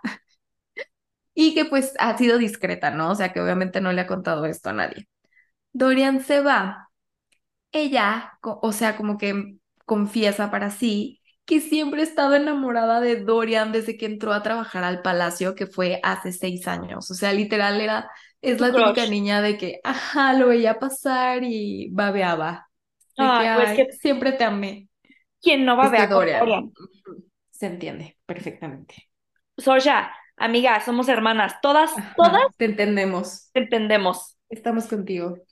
y 1.40 1.54
que 1.56 1.66
pues 1.66 1.94
ha 2.00 2.18
sido 2.18 2.38
discreta, 2.38 2.92
¿no? 2.92 3.12
O 3.12 3.16
sea, 3.16 3.32
que 3.34 3.42
obviamente 3.42 3.82
no 3.82 3.92
le 3.94 4.02
ha 4.02 4.08
contado 4.08 4.46
esto 4.46 4.70
a 4.70 4.74
nadie. 4.74 5.08
Dorian 5.74 6.22
se 6.24 6.42
va. 6.42 6.90
Ella, 7.72 8.40
o 8.44 8.72
sea, 8.74 8.98
como 8.98 9.18
que 9.18 9.58
confiesa 9.86 10.52
para 10.52 10.72
sí 10.72 11.22
que 11.46 11.62
siempre 11.62 12.02
ha 12.02 12.04
estado 12.06 12.36
enamorada 12.36 13.02
de 13.02 13.24
Dorian 13.24 13.72
desde 13.72 13.98
que 13.98 14.06
entró 14.06 14.34
a 14.34 14.44
trabajar 14.44 14.84
al 14.84 15.02
palacio, 15.02 15.56
que 15.56 15.68
fue 15.68 16.00
hace 16.04 16.32
seis 16.32 16.68
años. 16.68 17.10
O 17.12 17.16
sea, 17.16 17.34
literal 17.34 17.82
era, 17.82 18.10
es 18.42 18.62
la 18.62 18.76
típica 18.76 19.06
niña 19.08 19.42
de 19.42 19.58
que, 19.58 19.80
ajá, 19.84 20.34
lo 20.34 20.48
veía 20.50 20.80
pasar 20.80 21.44
y 21.44 21.90
babeaba. 21.92 22.70
De 23.18 23.34
que, 23.34 23.44
Ay, 23.44 23.54
pues 23.54 23.74
ay, 23.74 23.76
que 23.76 23.92
siempre 23.94 24.34
te 24.34 24.44
amé. 24.46 24.90
quien 25.42 25.66
no 25.66 25.76
Este 25.80 26.08
babea 26.08 26.12
con 26.12 26.32
Dorian. 26.38 26.40
Dorian. 26.40 26.74
Ujú, 26.80 27.26
Se 27.52 27.68
entiende 27.68 28.18
perfectamente. 28.26 29.10
Sorcha, 29.58 30.12
amiga, 30.40 30.80
somos 30.82 31.08
hermanas. 31.10 31.62
Todas, 31.62 31.94
todas 32.16 32.42
te 32.58 32.66
entendemos. 32.66 33.50
entendemos. 33.54 34.38
Estamos 34.50 34.88
contigo. 34.88 35.38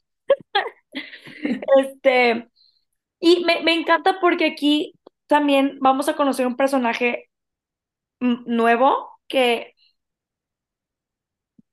Este, 1.80 2.48
y 3.20 3.44
me, 3.46 3.62
me 3.62 3.74
encanta 3.74 4.20
porque 4.20 4.46
aquí 4.46 4.94
también 5.28 5.78
vamos 5.82 6.10
a 6.10 6.16
conocer 6.16 6.48
un 6.48 6.58
personaje 6.58 7.30
nuevo 8.20 9.12
que, 9.28 9.74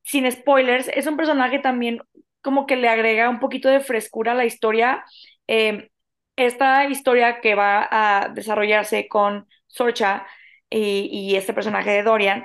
sin 0.03 0.31
spoilers, 0.31 0.89
es 0.89 1.07
un 1.07 1.17
personaje 1.17 1.59
también 1.59 2.01
como 2.43 2.67
que 2.67 2.77
le 2.77 2.89
agrega 2.89 3.31
un 3.31 3.41
poquito 3.41 3.69
de 3.69 3.81
frescura 3.81 4.33
a 4.33 4.35
la 4.35 4.45
historia. 4.45 5.05
Eh, 5.49 5.91
esta 6.37 6.87
historia 6.87 7.41
que 7.41 7.55
va 7.55 7.89
a 7.91 8.29
desarrollarse 8.29 9.09
con 9.09 9.49
Sorcha 9.67 10.27
y, 10.69 11.09
y 11.11 11.37
este 11.37 11.55
personaje 11.55 11.91
de 11.91 12.03
Dorian 12.03 12.45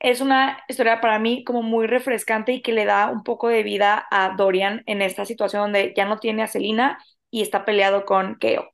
es 0.00 0.20
una 0.20 0.58
historia 0.68 1.00
para 1.00 1.18
mí 1.18 1.44
como 1.44 1.62
muy 1.62 1.86
refrescante 1.86 2.52
y 2.52 2.62
que 2.62 2.72
le 2.72 2.86
da 2.86 3.10
un 3.10 3.22
poco 3.22 3.48
de 3.48 3.62
vida 3.62 4.06
a 4.10 4.34
Dorian 4.36 4.82
en 4.86 5.02
esta 5.02 5.24
situación 5.26 5.62
donde 5.62 5.92
ya 5.96 6.06
no 6.06 6.18
tiene 6.18 6.42
a 6.42 6.46
Selina 6.46 6.98
y 7.30 7.42
está 7.42 7.64
peleado 7.64 8.04
con 8.06 8.36
Keo. 8.36 8.70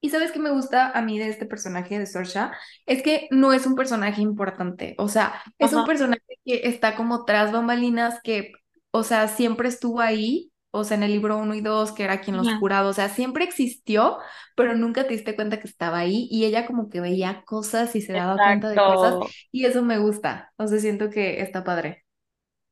¿Y 0.00 0.10
sabes 0.10 0.32
qué 0.32 0.38
me 0.38 0.50
gusta 0.50 0.90
a 0.90 1.00
mí 1.00 1.18
de 1.18 1.28
este 1.28 1.46
personaje 1.46 1.98
de 1.98 2.06
Sorsha? 2.06 2.52
Es 2.84 3.02
que 3.02 3.26
no 3.30 3.54
es 3.54 3.64
un 3.64 3.74
personaje 3.74 4.20
importante, 4.20 4.94
o 4.98 5.08
sea, 5.08 5.42
es 5.58 5.72
un 5.72 5.86
personaje 5.86 6.20
que 6.44 6.62
está 6.64 6.94
como 6.94 7.24
tras 7.24 7.52
bambalinas, 7.52 8.20
que, 8.22 8.52
o 8.90 9.02
sea, 9.02 9.28
siempre 9.28 9.68
estuvo 9.68 10.00
ahí, 10.00 10.52
o 10.74 10.84
sea, 10.84 10.96
en 10.96 11.02
el 11.04 11.12
libro 11.12 11.38
uno 11.38 11.54
y 11.54 11.60
2 11.62 11.92
que 11.92 12.04
era 12.04 12.20
quien 12.20 12.36
los 12.36 12.50
Ujú. 12.50 12.52
curaba, 12.52 12.88
o 12.88 12.92
sea, 12.92 13.08
siempre 13.08 13.44
existió, 13.44 14.18
pero 14.56 14.74
nunca 14.76 15.04
te 15.06 15.14
diste 15.14 15.36
cuenta 15.36 15.60
que 15.60 15.68
estaba 15.68 15.98
ahí 15.98 16.28
y 16.30 16.44
ella 16.44 16.66
como 16.66 16.90
que 16.90 17.00
veía 17.00 17.44
cosas 17.46 17.96
y 17.96 18.02
se 18.02 18.12
daba 18.14 18.42
cuenta 18.42 18.70
de 18.70 18.82
cosas 18.82 19.18
y 19.52 19.66
eso 19.66 19.82
me 19.82 19.98
gusta, 19.98 20.52
o 20.56 20.66
sea, 20.66 20.78
siento 20.80 21.10
que 21.10 21.40
está 21.42 21.64
padre. 21.64 22.04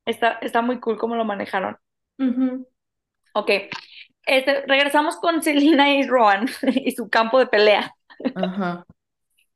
Está, 0.07 0.35
está 0.43 0.63
muy 0.63 0.79
cool 0.81 0.97
cómo 0.97 1.17
lo 1.17 1.25
manejaron. 1.25 1.77
Ujú. 2.19 2.65
Ok, 3.35 3.51
este, 4.27 4.63
regresamos 4.67 5.17
con 5.17 5.43
Selina 5.43 5.95
y 5.95 6.07
Rowan 6.07 6.49
y 6.75 6.93
su 6.93 7.09
campo 7.09 7.39
de 7.39 7.47
pelea. 7.47 7.95
Ajá. 8.35 8.85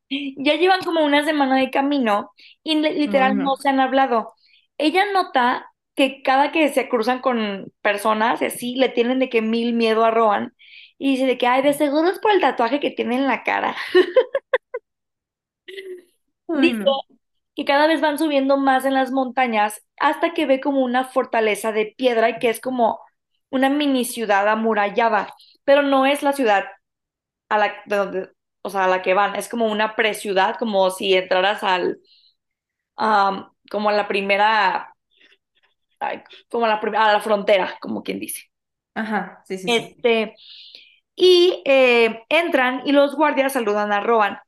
Ya 0.09 0.55
llevan 0.55 0.81
como 0.85 1.05
una 1.05 1.25
semana 1.25 1.57
de 1.57 1.71
camino 1.71 2.31
y 2.63 2.77
li- 2.77 2.95
literal 2.95 3.37
no 3.43 3.57
se 3.57 3.69
han 3.69 3.81
hablado. 3.81 4.35
Ella 4.79 5.05
nota 5.13 5.73
que 5.97 6.23
cada 6.23 6.53
que 6.53 6.69
se 6.71 6.89
cruzan 6.89 7.21
con 7.21 7.73
personas 7.83 8.43
así 8.43 8.77
le 8.77 8.91
tienen 8.91 9.19
de 9.21 9.31
que 9.31 9.43
mil 9.43 9.75
miedo 9.75 10.05
a 10.05 10.13
Rowan 10.13 10.55
y 10.99 11.13
dice 11.13 11.27
de 11.27 11.39
que, 11.39 11.47
ay, 11.47 11.63
de 11.63 11.75
seguro 11.75 12.09
es 12.11 12.19
por 12.21 12.33
el 12.33 12.41
tatuaje 12.41 12.81
que 12.81 12.91
tiene 12.93 13.17
en 13.17 13.27
la 13.27 13.43
cara. 13.45 13.77
Ay, 16.49 16.73
Dice 16.73 16.85
que 17.57 17.65
cada 17.65 17.87
vez 17.87 18.01
van 18.01 18.19
subiendo 18.19 18.57
más 18.59 18.85
en 18.85 18.95
las 18.95 19.11
montañas 19.13 19.83
hasta 19.99 20.35
que 20.35 20.47
ve 20.47 20.61
como 20.61 20.83
una 20.83 21.05
fortaleza 21.05 21.73
de 21.73 21.95
piedra 21.97 22.31
y 22.31 22.39
que 22.39 22.51
es 22.51 22.61
como 22.61 23.01
una 23.51 23.71
mini 23.71 24.05
ciudad 24.05 24.49
amurallada, 24.49 25.35
pero 25.65 25.83
no 25.83 26.07
es 26.07 26.23
la 26.23 26.33
ciudad 26.33 26.67
a 27.49 27.59
la, 27.59 27.75
de 27.87 27.97
donde, 27.97 28.31
o 28.63 28.71
sea, 28.71 28.85
a 28.85 28.89
la 28.89 29.03
que 29.03 29.15
van, 29.15 29.37
es 29.37 29.49
como 29.49 29.67
una 29.67 29.97
preciudad, 29.97 30.57
como 30.59 30.91
si 30.91 31.15
entraras 31.15 31.63
al, 31.65 31.99
am, 32.97 33.51
como 33.71 33.91
a 33.91 33.93
la 33.93 34.09
primera, 34.09 34.95
como 36.51 36.67
a 36.67 36.69
la, 36.69 36.75
a 36.77 37.13
la 37.13 37.21
frontera, 37.21 37.77
como 37.81 38.03
quien 38.03 38.21
dice. 38.21 38.45
Ajá, 38.95 39.43
sí, 39.47 39.59
sí. 39.59 39.69
Este, 39.69 40.35
y 41.17 41.63
eh, 41.67 42.25
entran 42.29 42.83
y 42.87 42.93
los 42.93 43.17
guardias 43.17 43.53
saludan 43.55 43.93
a 43.93 44.01
Rohan. 44.01 44.39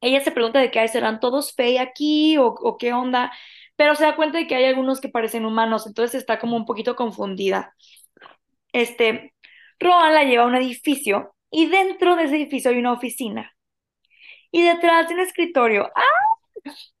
Ella 0.00 0.20
se 0.22 0.30
pregunta 0.32 0.60
de 0.60 0.70
que 0.70 0.80
"Ay, 0.80 0.88
serán 0.88 1.20
todos 1.20 1.52
Fey 1.54 1.76
aquí 1.78 2.36
o, 2.38 2.46
o 2.48 2.78
qué 2.78 2.92
onda, 2.92 3.32
pero 3.76 3.94
se 3.94 4.04
da 4.04 4.16
cuenta 4.16 4.38
de 4.38 4.46
que 4.46 4.54
hay 4.54 4.64
algunos 4.64 5.00
que 5.00 5.08
parecen 5.08 5.44
humanos, 5.46 5.86
entonces 5.86 6.20
está 6.20 6.38
como 6.38 6.56
un 6.56 6.64
poquito 6.66 6.96
confundida. 6.96 7.74
Este, 8.72 9.34
Rohan 9.80 10.14
la 10.14 10.24
lleva 10.24 10.44
a 10.44 10.46
un 10.46 10.56
edificio 10.56 11.34
y 11.50 11.66
dentro 11.68 12.16
de 12.16 12.24
ese 12.24 12.36
edificio 12.36 12.70
hay 12.70 12.78
una 12.78 12.92
oficina. 12.92 13.52
Y 14.50 14.62
detrás 14.62 15.08
de 15.08 15.14
un 15.14 15.20
escritorio, 15.20 15.90
¡ah! 15.96 16.02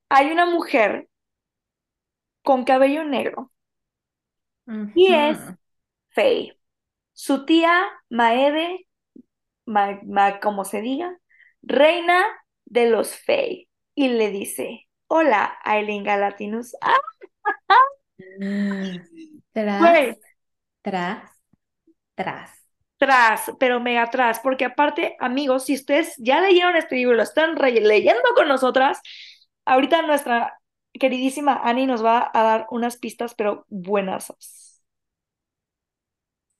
hay 0.08 0.30
una 0.30 0.46
mujer 0.46 1.08
con 2.42 2.64
cabello 2.64 3.04
negro 3.04 3.52
y 4.94 5.12
es. 5.14 5.52
Fey. 6.10 6.54
Su 7.12 7.46
tía 7.46 7.84
Maeve, 8.10 8.88
Ma- 9.66 10.00
Ma- 10.04 10.40
como 10.40 10.64
se 10.64 10.82
diga, 10.82 11.18
reina 11.62 12.24
de 12.66 12.90
los 12.90 13.16
Fey. 13.16 13.68
Y 13.94 14.08
le 14.10 14.30
dice, 14.30 14.88
hola, 15.08 15.58
Aileen 15.64 16.04
Galatinus. 16.04 16.76
¡Ah! 16.82 16.98
Tras, 19.52 20.00
tras, 20.82 21.30
tras. 22.14 22.50
tras, 22.98 23.52
pero 23.58 23.80
mega 23.80 24.10
tras, 24.10 24.40
porque 24.40 24.64
aparte, 24.66 25.16
amigos, 25.20 25.64
si 25.66 25.74
ustedes 25.74 26.14
ya 26.18 26.40
leyeron 26.40 26.76
este 26.76 26.96
libro 26.96 27.14
y 27.14 27.16
lo 27.18 27.22
están 27.22 27.54
leyendo 27.56 28.22
con 28.34 28.48
nosotras, 28.48 29.00
ahorita 29.64 30.02
nuestra 30.02 30.59
queridísima 30.92 31.60
Annie 31.64 31.86
nos 31.86 32.04
va 32.04 32.30
a 32.32 32.42
dar 32.42 32.66
unas 32.70 32.96
pistas, 32.96 33.34
pero 33.34 33.64
buenas. 33.68 34.32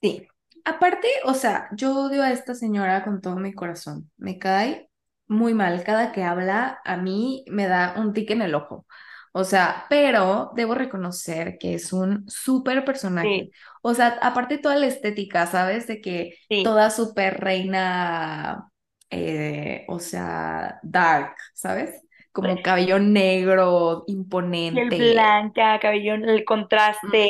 Sí. 0.01 0.27
Aparte, 0.65 1.07
o 1.25 1.33
sea, 1.33 1.69
yo 1.75 1.95
odio 2.05 2.23
a 2.23 2.31
esta 2.31 2.53
señora 2.55 3.03
con 3.03 3.21
todo 3.21 3.35
mi 3.37 3.53
corazón. 3.53 4.11
Me 4.17 4.37
cae 4.39 4.89
muy 5.27 5.53
mal. 5.53 5.83
Cada 5.83 6.11
que 6.11 6.23
habla, 6.23 6.79
a 6.85 6.97
mí 6.97 7.43
me 7.47 7.67
da 7.67 7.95
un 7.97 8.13
tic 8.13 8.29
en 8.31 8.41
el 8.41 8.53
ojo. 8.55 8.85
O 9.33 9.43
sea, 9.43 9.85
pero 9.89 10.51
debo 10.55 10.75
reconocer 10.75 11.57
que 11.57 11.75
es 11.75 11.93
un 11.93 12.29
súper 12.29 12.83
personaje. 12.85 13.29
Sí, 13.29 13.51
O 13.81 13.93
sea, 13.93 14.19
aparte 14.21 14.57
toda 14.57 14.75
la 14.75 14.87
estética, 14.87 15.47
¿sabes? 15.47 15.87
De 15.87 16.01
que 16.01 16.35
sí. 16.49 16.63
toda 16.63 16.89
súper 16.89 17.39
reina, 17.39 18.69
eh, 19.09 19.85
o 19.87 19.99
sea, 19.99 20.79
dark, 20.83 21.35
¿sabes? 21.53 22.01
Como 22.33 22.61
cabello 22.61 22.99
negro, 22.99 24.03
imponente. 24.07 24.97
blanca, 25.13 25.79
cabello, 25.79 26.15
el 26.15 26.45
contraste. 26.45 27.29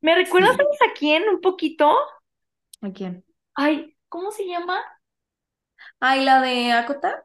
¿Me 0.00 0.14
recuerdas 0.14 0.50
Sí. 0.52 0.56
¿sabes 0.56 0.82
a 0.82 0.94
quién 0.98 1.28
un 1.28 1.40
poquito? 1.40 1.92
¿A 2.80 2.90
quién? 2.92 3.24
Ay, 3.54 3.96
¿cómo 4.08 4.30
se 4.30 4.46
llama? 4.46 4.82
Ay, 6.00 6.24
la 6.24 6.40
de 6.40 6.72
Akota. 6.72 7.24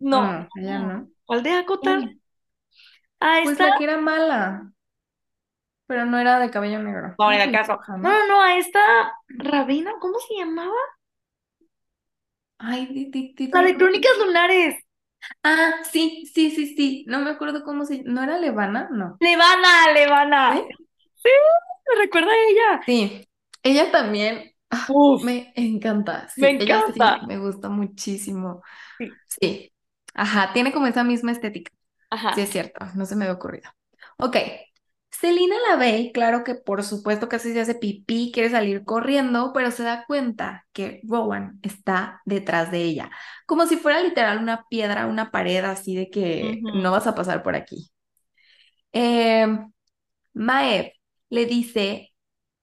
No, 0.00 0.20
No, 0.20 0.50
ella 0.54 0.78
no. 0.78 0.86
no. 0.86 1.10
¿Cuál 1.26 1.42
de 1.42 1.52
acotar? 1.54 2.00
¿Quién? 2.00 2.22
Ah, 3.20 3.40
Pues 3.42 3.58
esta. 3.58 3.64
la 3.64 3.74
que 3.74 3.84
era 3.84 3.98
mala, 4.00 4.72
pero 5.86 6.04
no 6.06 6.18
era 6.18 6.38
de 6.40 6.50
cabello 6.50 6.82
negro. 6.82 7.14
No, 7.18 7.30
¿Cómo 7.30 7.32
en 7.32 7.40
se 7.40 7.48
el 7.48 7.52
caso. 7.52 7.78
llamaba? 7.86 7.98
No, 8.00 8.26
¿no? 8.28 8.40
a 8.42 8.56
esta 8.58 8.80
Rabina, 9.28 9.92
¿cómo 10.00 10.18
se 10.18 10.34
llamaba? 10.36 10.76
Ay, 12.58 12.86
di, 12.94 13.02
di, 13.12 13.22
di, 13.36 13.46
La 13.52 13.62
di. 13.62 13.66
de 13.66 13.76
Crónicas 13.76 14.18
Lunares. 14.18 14.74
Ah, 15.42 15.72
sí, 15.90 16.26
sí, 16.34 16.50
sí, 16.50 16.74
sí. 16.76 17.04
No 17.08 17.20
me 17.20 17.30
acuerdo 17.30 17.64
cómo 17.64 17.84
se... 17.84 18.02
¿No 18.04 18.22
era 18.22 18.38
Levana? 18.38 18.88
No. 18.92 19.20
Levana, 19.20 19.92
Levana. 19.94 20.42
¿Sí? 20.50 20.82
Sí, 21.22 21.30
me 21.88 22.02
recuerda 22.04 22.30
a 22.32 22.36
ella. 22.50 22.82
Sí. 22.86 23.28
Ella 23.62 23.90
también 23.92 24.52
ah, 24.70 24.88
Uf, 24.88 25.22
me 25.22 25.52
encanta. 25.56 26.28
me 26.36 26.48
Sí, 26.48 26.56
ella 26.58 26.82
encanta. 26.82 27.18
sí 27.20 27.20
me 27.22 27.38
gusta 27.38 27.68
muchísimo. 27.68 28.62
Sí, 28.98 29.20
Sí. 29.28 29.72
Ajá, 30.14 30.52
tiene 30.54 30.72
como 30.72 30.86
esa 30.88 31.04
misma 31.04 31.32
estética. 31.32 31.72
Sí, 32.30 32.40
ajá. 32.40 32.42
es 32.42 32.50
cierto, 32.50 32.84
no 32.96 33.06
se 33.06 33.16
me 33.16 33.24
había 33.26 33.36
ocurrido. 33.36 33.70
Ok, 34.18 34.36
Selina 35.22 35.54
la 35.70 35.76
ve 35.76 35.98
y 36.00 36.12
claro 36.12 36.42
que 36.42 36.56
por 36.56 36.82
supuesto 36.82 37.28
casi 37.28 37.52
se 37.52 37.60
hace 37.60 37.76
pipí, 37.76 38.32
quiere 38.34 38.50
salir 38.50 38.84
corriendo, 38.84 39.52
pero 39.54 39.70
se 39.70 39.84
da 39.84 40.04
cuenta 40.04 40.66
que 40.72 41.00
Rowan 41.04 41.60
está 41.62 42.20
detrás 42.24 42.72
de 42.72 42.82
ella, 42.82 43.08
como 43.46 43.66
si 43.66 43.76
fuera 43.76 44.00
literal 44.02 44.38
una 44.38 44.66
piedra, 44.68 45.06
una 45.06 45.30
pared 45.30 45.64
así 45.64 45.94
de 45.94 46.10
que 46.10 46.60
no 46.62 46.90
vas 46.90 47.06
a 47.06 47.14
pasar 47.14 47.44
por 47.44 47.54
aquí. 47.54 47.92
Eh, 48.92 49.46
Maeve 50.34 50.94
le 51.30 51.46
dice 51.46 52.10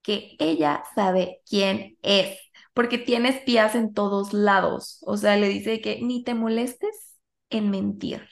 que 0.01 0.35
ella 0.39 0.83
sabe 0.95 1.41
quién 1.49 1.97
es, 2.01 2.37
porque 2.73 2.97
tiene 2.97 3.29
espías 3.29 3.73
en 3.75 3.93
todos 3.93 4.33
lados, 4.33 4.99
o 5.03 5.15
sea, 5.15 5.37
le 5.37 5.47
dice 5.47 5.79
que 5.81 6.01
ni 6.01 6.25
te 6.25 6.33
molestes 6.33 7.17
en 7.49 7.69
mentir. 7.71 8.27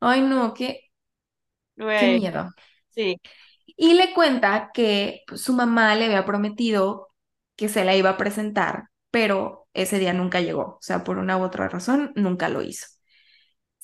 Ay, 0.00 0.20
no, 0.22 0.52
qué, 0.54 0.90
qué 1.96 2.08
miedo. 2.18 2.50
Sí. 2.94 3.20
Y 3.66 3.94
le 3.94 4.14
cuenta 4.14 4.70
que 4.74 5.22
pues, 5.26 5.42
su 5.42 5.52
mamá 5.54 5.94
le 5.96 6.06
había 6.06 6.24
prometido 6.26 7.08
que 7.56 7.68
se 7.68 7.84
la 7.84 7.96
iba 7.96 8.10
a 8.10 8.16
presentar, 8.16 8.88
pero 9.10 9.68
ese 9.74 9.98
día 9.98 10.12
nunca 10.12 10.40
llegó. 10.40 10.62
O 10.62 10.78
sea, 10.80 11.04
por 11.04 11.18
una 11.18 11.36
u 11.38 11.42
otra 11.42 11.68
razón, 11.68 12.12
nunca 12.16 12.48
lo 12.48 12.62
hizo. 12.62 12.86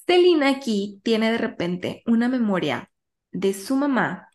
Celina 0.06 0.48
aquí 0.50 1.00
tiene 1.04 1.30
de 1.30 1.38
repente 1.38 2.02
una 2.06 2.28
memoria 2.28 2.90
de 3.32 3.54
su 3.54 3.76
mamá 3.76 4.28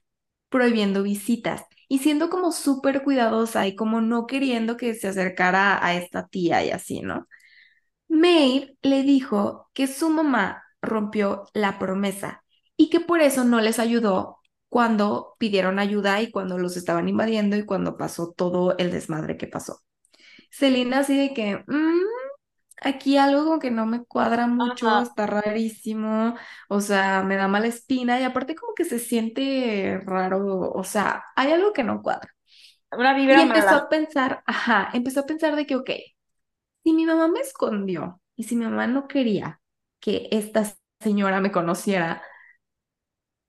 prohibiendo 0.50 1.04
visitas 1.04 1.64
y 1.88 2.00
siendo 2.00 2.30
como 2.30 2.52
súper 2.52 3.04
cuidadosa 3.04 3.68
y 3.68 3.76
como 3.76 4.02
no 4.02 4.26
queriendo 4.28 4.78
que 4.78 4.94
se 4.96 5.08
acercara 5.10 5.86
a 5.86 5.96
esta 5.96 6.28
tía 6.28 6.64
y 6.66 6.72
así, 6.72 7.02
¿no? 7.02 7.28
Maeve 8.08 8.78
le 8.82 9.04
dijo 9.04 9.70
que 9.74 9.88
su 9.88 10.10
mamá 10.10 10.64
rompió 10.82 11.46
la 11.54 11.80
promesa 11.80 12.44
y 12.78 12.90
que 12.90 13.00
por 13.00 13.22
eso 13.22 13.44
no 13.44 13.62
les 13.62 13.80
ayudó 13.80 14.40
cuando 14.76 15.36
pidieron 15.40 15.80
ayuda 15.80 16.22
y 16.22 16.32
cuando 16.32 16.58
los 16.58 16.76
estaban 16.76 17.08
invadiendo 17.08 17.56
y 17.56 17.64
cuando 17.66 17.96
pasó 17.98 18.34
todo 18.34 18.78
el 18.78 18.92
desmadre 18.92 19.38
que 19.38 19.48
pasó. 19.48 19.80
Celina 20.52 21.00
así 21.00 21.18
de 21.18 21.34
que, 21.34 21.64
"Mm, 21.68 22.00
aquí 22.82 23.18
algo 23.18 23.46
como 23.46 23.60
que 23.60 23.72
no 23.72 23.86
me 23.86 24.06
cuadra 24.06 24.48
mucho, 24.48 25.00
Ajá. 25.00 25.04
está 25.04 25.28
rarísimo, 25.28 26.36
o 26.70 26.82
sea, 26.82 27.24
me 27.24 27.36
da 27.38 27.48
mala 27.48 27.68
espina 27.68 28.20
y 28.20 28.24
aparte 28.24 28.56
como 28.56 28.74
que 28.76 28.86
se 28.86 29.00
siente 29.00 30.02
raro, 30.06 30.72
o 30.72 30.84
sea, 30.84 31.26
hay 31.36 31.52
algo 31.54 31.74
que 31.74 31.84
no 31.84 32.02
cuadra. 32.04 32.30
Una 33.02 33.14
Y 33.30 33.42
vibra 33.42 33.44
empezó 33.44 33.76
mala. 33.76 33.78
a 33.78 33.90
pensar, 33.90 34.44
ajá, 34.46 34.90
empezó 34.94 35.22
a 35.22 35.26
pensar 35.26 35.56
de 35.56 35.66
que, 35.66 35.76
ok, 35.76 35.90
si 36.84 36.94
mi 36.94 37.06
mamá 37.06 37.28
me 37.28 37.40
escondió 37.42 38.22
y 38.36 38.44
si 38.44 38.56
mi 38.56 38.66
mamá 38.66 38.88
no 38.88 39.08
quería 39.08 39.62
que 40.00 40.28
esta 40.32 40.64
señora 41.00 41.42
me 41.42 41.52
conociera, 41.52 42.22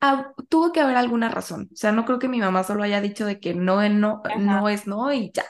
ah, 0.00 0.32
tuvo 0.48 0.72
que 0.72 0.80
haber 0.80 0.96
alguna 0.96 1.28
razón. 1.28 1.68
O 1.72 1.76
sea, 1.76 1.92
no 1.92 2.04
creo 2.04 2.18
que 2.18 2.28
mi 2.28 2.40
mamá 2.40 2.64
solo 2.64 2.82
haya 2.82 3.00
dicho 3.00 3.26
de 3.26 3.40
que 3.40 3.54
no, 3.54 3.82
es 3.82 3.92
no, 3.92 4.22
Ajá. 4.24 4.36
no 4.36 4.68
es 4.68 4.86
no 4.86 5.12
y 5.12 5.30
ya. 5.32 5.44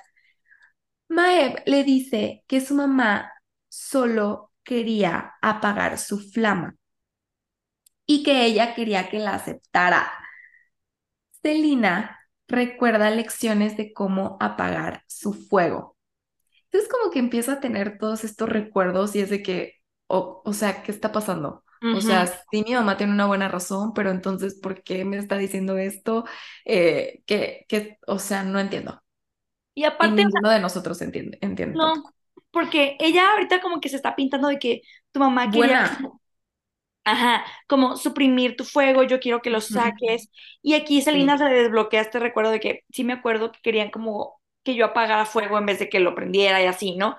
Maeb 1.08 1.62
le 1.66 1.82
dice 1.84 2.44
que 2.46 2.60
su 2.60 2.74
mamá 2.76 3.32
solo 3.68 4.52
quería 4.64 5.34
apagar 5.42 5.98
su 5.98 6.18
flama 6.20 6.76
y 8.06 8.22
que 8.22 8.44
ella 8.46 8.74
quería 8.74 9.08
que 9.10 9.18
la 9.18 9.34
aceptara. 9.34 10.10
Celina 11.42 12.18
recuerda 12.48 13.10
lecciones 13.10 13.76
de 13.76 13.92
cómo 13.92 14.36
apagar 14.40 15.02
su 15.06 15.32
fuego. 15.34 15.96
Entonces 16.66 16.90
como 16.90 17.12
que 17.12 17.20
empieza 17.20 17.54
a 17.54 17.60
tener 17.60 17.98
todos 17.98 18.24
estos 18.24 18.50
recuerdos 18.50 19.16
y 19.16 19.20
es 19.22 19.30
de 19.30 19.42
que, 19.44 19.74
o, 20.08 20.42
o 20.46 20.54
sea, 20.54 20.84
¿qué 20.84 20.92
está 20.92 21.12
pasando? 21.12 21.64
O 21.90 22.00
sea, 22.00 22.26
sí, 22.26 22.64
mi 22.66 22.74
mamá 22.74 22.96
tiene 22.96 23.12
una 23.12 23.26
buena 23.26 23.48
razón, 23.48 23.92
pero 23.94 24.10
entonces, 24.10 24.54
¿por 24.60 24.82
qué 24.82 25.04
me 25.04 25.18
está 25.18 25.38
diciendo 25.38 25.78
esto? 25.78 26.24
Eh, 26.64 27.22
que, 27.26 27.64
que, 27.68 27.98
o 28.06 28.18
sea, 28.18 28.42
no 28.44 28.58
entiendo. 28.60 29.02
Y 29.74 29.84
Y 30.00 30.10
aparte, 30.10 30.22
ninguno 30.22 30.50
de 30.50 30.60
nosotros 30.60 31.00
entiende, 31.02 31.38
entiende 31.42 31.78
no, 31.78 32.04
porque 32.50 32.96
ella 33.00 33.32
ahorita 33.32 33.60
como 33.60 33.80
que 33.80 33.88
se 33.88 33.96
está 33.96 34.16
pintando 34.16 34.48
de 34.48 34.58
que 34.58 34.82
tu 35.12 35.20
mamá 35.20 35.50
quería 35.50 35.76
Buena. 35.78 36.06
Ajá, 37.04 37.44
como 37.68 37.96
suprimir 37.96 38.56
tu 38.56 38.64
fuego, 38.64 39.04
yo 39.04 39.20
quiero 39.20 39.40
que 39.40 39.50
lo 39.50 39.60
saques. 39.60 40.28
Y 40.62 40.74
aquí 40.74 41.00
Selena 41.02 41.38
Sí. 41.38 41.38
se 41.38 41.44
le 41.44 41.54
desbloquea 41.54 42.00
este 42.00 42.18
recuerdo 42.18 42.50
de 42.50 42.58
que 42.60 42.80
sí 42.90 43.04
me 43.04 43.12
acuerdo 43.12 43.52
que 43.52 43.60
querían 43.62 43.90
como 43.90 44.40
que 44.64 44.74
yo 44.74 44.86
apagara 44.86 45.24
fuego 45.24 45.56
en 45.58 45.66
vez 45.66 45.78
de 45.78 45.88
que 45.88 46.00
lo 46.00 46.14
prendiera 46.16 46.60
y 46.62 46.66
así, 46.66 46.96
¿no? 46.96 47.16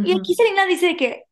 Y 0.00 0.12
aquí. 0.12 0.34
Selena 0.34 0.66
dice 0.66 0.96
que 0.96 1.24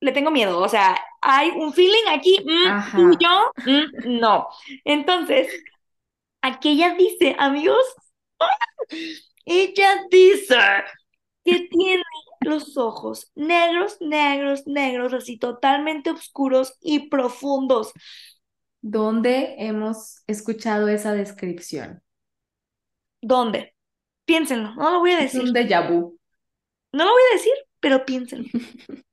le 0.00 0.12
tengo 0.12 0.30
miedo. 0.30 0.58
O 0.60 0.68
sea, 0.68 0.98
hay 1.20 1.50
un 1.50 1.72
feeling 1.72 2.08
aquí, 2.10 2.38
mm, 2.44 3.12
yo, 3.20 3.52
mm, 3.66 4.20
no. 4.20 4.48
Entonces, 4.84 5.48
aquí 6.42 6.70
ella 6.70 6.94
dice, 6.94 7.36
amigos, 7.38 7.82
ella 9.44 10.04
dice 10.10 10.56
que 11.44 11.68
tiene 11.70 12.02
los 12.40 12.76
ojos 12.76 13.30
negros, 13.34 13.98
negros, 14.00 14.66
negros, 14.66 15.12
así 15.12 15.38
totalmente 15.38 16.10
oscuros 16.10 16.74
y 16.80 17.08
profundos. 17.08 17.92
¿Dónde 18.82 19.56
hemos 19.58 20.22
escuchado 20.26 20.88
esa 20.88 21.12
descripción? 21.12 22.02
¿Dónde? 23.20 23.74
Piénsenlo, 24.24 24.74
no 24.74 24.90
lo 24.92 24.98
voy 25.00 25.10
a 25.12 25.20
Es 25.20 25.32
decir. 25.32 25.42
un 25.42 25.52
déjà 25.52 25.80
vu. 25.88 26.18
No 26.92 27.04
lo 27.04 27.10
voy 27.12 27.22
a 27.30 27.34
decir, 27.34 27.52
pero 27.80 28.04
piénsenlo. 28.04 28.48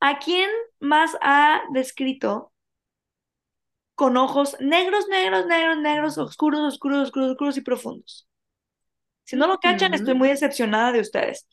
¿A 0.00 0.18
quién 0.18 0.50
más 0.80 1.16
ha 1.22 1.62
descrito 1.72 2.52
con 3.94 4.16
ojos 4.16 4.56
negros, 4.60 5.08
negros, 5.08 5.46
negros, 5.46 5.78
negros, 5.78 6.18
oscuros, 6.18 6.60
oscuros, 6.74 7.08
oscuros, 7.08 7.30
oscuros 7.32 7.56
y 7.58 7.60
profundos? 7.62 8.28
Si 9.24 9.36
no 9.36 9.46
lo 9.46 9.58
cachan, 9.58 9.94
estoy 9.94 10.14
Ujú. 10.14 10.16
muy 10.16 10.28
decepcionada 10.28 10.92
de 10.92 11.00
ustedes. 11.00 11.46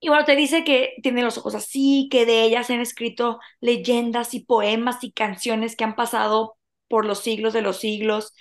Y 0.00 0.08
bueno, 0.08 0.24
te 0.24 0.34
dice 0.36 0.64
que 0.64 0.94
tiene 1.02 1.22
los 1.22 1.38
ojos 1.38 1.54
así, 1.54 2.08
que 2.10 2.26
de 2.26 2.42
ellas 2.42 2.70
han 2.70 2.80
escrito 2.80 3.38
leyendas 3.60 4.34
y 4.34 4.40
poemas 4.44 5.02
y 5.04 5.12
canciones 5.12 5.76
que 5.76 5.84
han 5.84 5.94
pasado 5.94 6.56
por 6.88 7.06
los 7.06 7.20
siglos 7.20 7.52
de 7.52 7.62
los 7.62 7.78
siglos. 7.78 8.34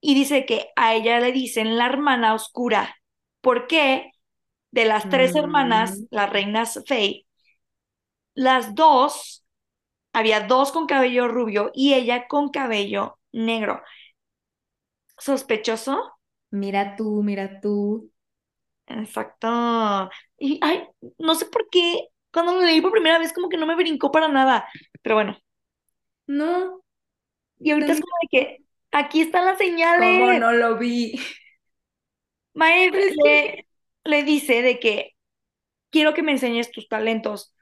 Y 0.00 0.14
dice 0.16 0.46
que 0.46 0.68
a 0.76 0.94
ella 0.96 1.20
le 1.20 1.32
dicen 1.32 1.78
la 1.78 1.86
hermana 1.88 2.34
oscura. 2.34 2.96
¿Por 3.42 3.68
qué? 3.68 4.12
De 4.72 4.86
las 4.86 5.10
tres 5.10 5.36
hermanas, 5.36 6.04
Mm. 6.04 6.08
las 6.10 6.30
reinas 6.30 6.82
Fey, 6.88 7.27
las 8.38 8.74
dos, 8.74 9.44
había 10.14 10.40
dos 10.46 10.72
con 10.72 10.86
cabello 10.86 11.28
rubio 11.28 11.72
y 11.74 11.94
ella 11.94 12.28
con 12.28 12.50
cabello 12.50 13.18
negro. 13.32 13.82
¿Sospechoso? 15.26 15.94
Mira 16.50 16.94
tú, 16.96 17.22
mira 17.22 17.58
tú. 17.62 18.10
Exacto. 18.86 20.10
Y, 20.38 20.58
ay, 20.62 20.88
no 21.18 21.34
sé 21.34 21.46
por 21.46 21.68
qué, 21.70 22.08
cuando 22.32 22.54
lo 22.54 22.62
leí 22.62 22.80
por 22.80 22.92
primera 22.92 23.18
vez, 23.18 23.32
como 23.32 23.48
que 23.48 23.56
no 23.58 23.66
me 23.66 23.76
brincó 23.76 24.10
para 24.10 24.28
nada. 24.28 24.66
Pero 25.02 25.16
bueno, 25.16 25.36
No, 26.28 26.82
y 27.60 27.70
ahorita 27.72 27.92
es 27.92 28.00
no, 28.00 28.02
como 28.02 28.14
de 28.22 28.28
que 28.30 28.64
aquí 28.92 29.20
están 29.22 29.44
las 29.46 29.58
¿cómo 29.94 30.32
señales. 30.32 30.32
no 30.32 30.52
lo 30.52 30.78
vi? 30.78 31.20
Maeve 32.54 33.08
es 33.08 33.16
le, 33.24 33.66
le 34.04 34.22
dice 34.24 34.62
de 34.62 34.78
que 34.80 35.16
quiero 35.90 36.14
que 36.14 36.22
me 36.24 36.32
enseñes 36.32 36.70
tus 36.72 36.88
talentos, 36.88 37.54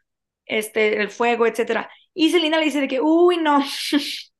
este, 0.47 1.01
el 1.01 1.11
fuego, 1.11 1.47
etcétera. 1.47 1.91
Y 2.15 2.31
Selena 2.31 2.59
le 2.59 2.67
dice 2.67 2.81
de 2.81 2.89
que, 2.89 3.01
uy, 3.01 3.37
no, 3.39 3.63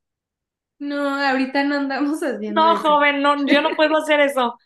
No, 0.79 1.09
ahorita 1.09 1.65
no 1.65 1.77
andamos 1.77 2.23
haciendo 2.23 2.61
no, 2.61 2.75
eso. 2.75 2.83
joven, 2.83 3.23
no, 3.23 3.47
yo 3.47 3.63
no 3.63 3.75
puedo 3.77 3.97
hacer 3.97 4.21
eso. 4.21 4.59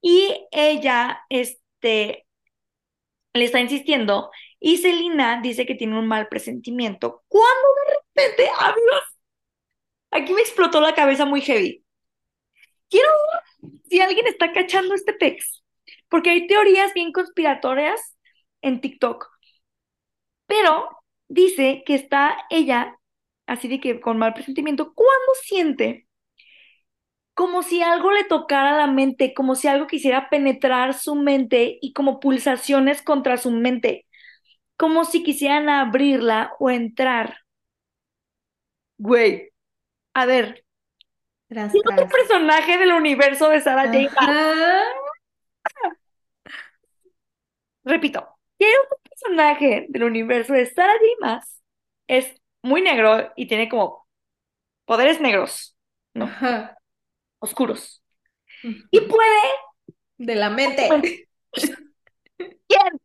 Y 0.00 0.46
ella, 0.52 1.20
este, 1.28 2.26
le 3.32 3.44
está 3.44 3.60
insistiendo 3.60 4.30
y 4.60 4.78
Selena 4.78 5.40
dice 5.42 5.66
que 5.66 5.74
tiene 5.74 5.98
un 5.98 6.06
mal 6.06 6.28
presentimiento. 6.28 7.24
Cuando 7.28 7.68
de 7.86 7.94
repente, 8.24 8.50
amigos, 8.58 9.02
aquí 10.10 10.32
me 10.34 10.40
explotó 10.42 10.80
la 10.80 10.94
cabeza 10.94 11.24
muy 11.24 11.40
heavy. 11.40 11.84
Quiero 12.90 13.08
ver 13.62 13.72
si 13.88 14.00
alguien 14.00 14.26
está 14.26 14.52
cachando 14.52 14.94
este 14.94 15.12
pex, 15.12 15.62
porque 16.08 16.30
hay 16.30 16.46
teorías 16.46 16.92
bien 16.94 17.12
conspiratorias 17.12 18.16
en 18.62 18.80
TikTok, 18.80 19.26
pero 20.48 20.90
dice 21.28 21.84
que 21.86 21.94
está 21.96 22.38
ella, 22.50 22.98
así 23.46 23.68
de 23.68 23.80
que 23.80 24.00
con 24.00 24.18
mal 24.18 24.34
presentimiento, 24.34 24.94
cuando 24.94 25.34
siente 25.44 26.08
como 27.34 27.62
si 27.62 27.82
algo 27.82 28.10
le 28.12 28.24
tocara 28.24 28.76
la 28.76 28.88
mente, 28.88 29.32
como 29.34 29.54
si 29.54 29.68
algo 29.68 29.86
quisiera 29.86 30.28
penetrar 30.28 30.94
su 30.94 31.14
mente 31.14 31.78
y 31.80 31.92
como 31.92 32.18
pulsaciones 32.20 33.00
contra 33.02 33.36
su 33.36 33.52
mente, 33.52 34.06
como 34.76 35.04
si 35.04 35.22
quisieran 35.22 35.68
abrirla 35.68 36.54
o 36.60 36.70
entrar. 36.70 37.38
Güey, 38.98 39.50
a 40.14 40.26
ver, 40.26 40.64
Tras, 41.48 41.72
¿qué 41.72 41.78
otro 41.78 41.96
tras. 41.96 42.12
personaje 42.12 42.78
del 42.78 42.92
universo 42.92 43.48
de 43.48 43.60
Sarah 43.60 43.86
J. 43.86 44.10
Repito, 47.84 48.37
¿qué 48.58 48.66
otro 48.84 48.98
personaje 49.08 49.86
del 49.88 50.04
universo 50.04 50.52
de 50.52 50.66
Sarah 50.66 50.92
J. 50.94 51.04
Maas 51.20 51.62
es 52.06 52.34
muy 52.62 52.82
negro 52.82 53.32
y 53.36 53.46
tiene 53.46 53.68
como 53.68 54.06
poderes 54.86 55.20
negros, 55.20 55.76
¿no? 56.14 56.26
Ajá. 56.26 56.78
Oscuros. 57.40 58.02
Y 58.90 59.00
puede 59.02 59.38
De 60.18 60.34
la 60.36 60.50
mente. 60.50 60.88
¿Quién? 62.68 62.98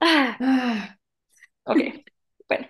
Ah, 0.00 0.36
Ah, 0.40 0.96
ok, 1.64 1.78
bueno. 2.48 2.68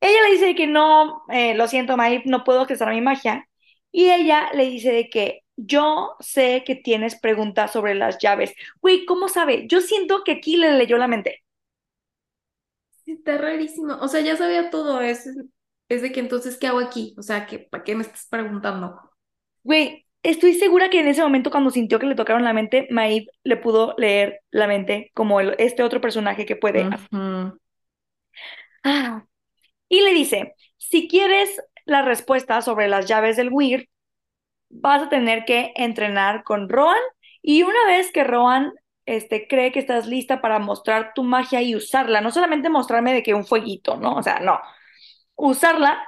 Ella 0.00 0.22
le 0.28 0.32
dice 0.34 0.54
que 0.54 0.66
no, 0.66 1.22
eh, 1.30 1.54
lo 1.54 1.68
siento, 1.68 1.96
Mai, 1.96 2.22
no 2.26 2.44
puedo 2.44 2.60
accesar 2.60 2.88
a 2.88 2.92
mi 2.92 3.00
magia. 3.00 3.48
Y 3.92 4.10
ella 4.10 4.50
le 4.54 4.66
dice 4.66 4.92
de 4.92 5.08
que 5.08 5.40
yo 5.56 6.16
sé 6.20 6.64
que 6.66 6.74
tienes 6.76 7.18
preguntas 7.18 7.72
sobre 7.72 7.94
las 7.94 8.18
llaves. 8.18 8.52
Güey, 8.80 9.06
¿cómo 9.06 9.28
sabe? 9.28 9.66
Yo 9.68 9.80
siento 9.80 10.22
que 10.24 10.32
aquí 10.32 10.56
le 10.56 10.72
leyó 10.74 10.98
la 10.98 11.08
mente. 11.08 11.42
Está 13.06 13.38
rarísimo. 13.38 13.94
O 14.00 14.08
sea, 14.08 14.20
ya 14.20 14.36
sabía 14.36 14.70
todo. 14.70 15.00
Es, 15.00 15.26
es 15.88 16.02
de 16.02 16.12
que 16.12 16.20
entonces, 16.20 16.58
¿qué 16.58 16.66
hago 16.66 16.80
aquí? 16.80 17.14
O 17.18 17.22
sea, 17.22 17.46
¿qué, 17.46 17.60
¿para 17.60 17.84
qué 17.84 17.94
me 17.94 18.02
estás 18.02 18.26
preguntando? 18.28 18.98
Güey, 19.62 20.06
estoy 20.22 20.54
segura 20.54 20.90
que 20.90 21.00
en 21.00 21.08
ese 21.08 21.22
momento 21.22 21.50
cuando 21.50 21.70
sintió 21.70 21.98
que 21.98 22.06
le 22.06 22.14
tocaron 22.14 22.44
la 22.44 22.52
mente, 22.52 22.86
Maeve 22.90 23.26
le 23.44 23.56
pudo 23.56 23.94
leer 23.96 24.40
la 24.50 24.66
mente 24.66 25.10
como 25.14 25.40
el- 25.40 25.54
este 25.58 25.82
otro 25.82 26.00
personaje 26.00 26.46
que 26.46 26.56
puede. 26.56 26.88
Ah. 27.12 27.54
Y 29.88 30.00
le 30.02 30.12
dice, 30.12 30.54
si 30.76 31.08
quieres 31.08 31.60
la 31.84 32.02
respuesta 32.02 32.60
sobre 32.62 32.88
las 32.88 33.06
llaves 33.06 33.36
del 33.36 33.50
Weir, 33.52 33.88
vas 34.80 35.02
a 35.02 35.08
tener 35.08 35.44
que 35.44 35.72
entrenar 35.76 36.44
con 36.44 36.68
Rohan 36.68 36.98
y 37.42 37.62
una 37.62 37.86
vez 37.86 38.10
que 38.12 38.24
Rohan 38.24 38.72
este, 39.06 39.46
cree 39.48 39.72
que 39.72 39.78
estás 39.78 40.06
lista 40.06 40.40
para 40.40 40.58
mostrar 40.58 41.12
tu 41.14 41.22
magia 41.22 41.62
y 41.62 41.76
usarla, 41.76 42.20
no 42.20 42.30
solamente 42.30 42.68
mostrarme 42.68 43.14
de 43.14 43.22
que 43.22 43.34
un 43.34 43.46
fueguito, 43.46 43.96
¿no? 43.96 44.16
O 44.16 44.22
sea, 44.22 44.40
no. 44.40 44.60
Usarla, 45.36 46.02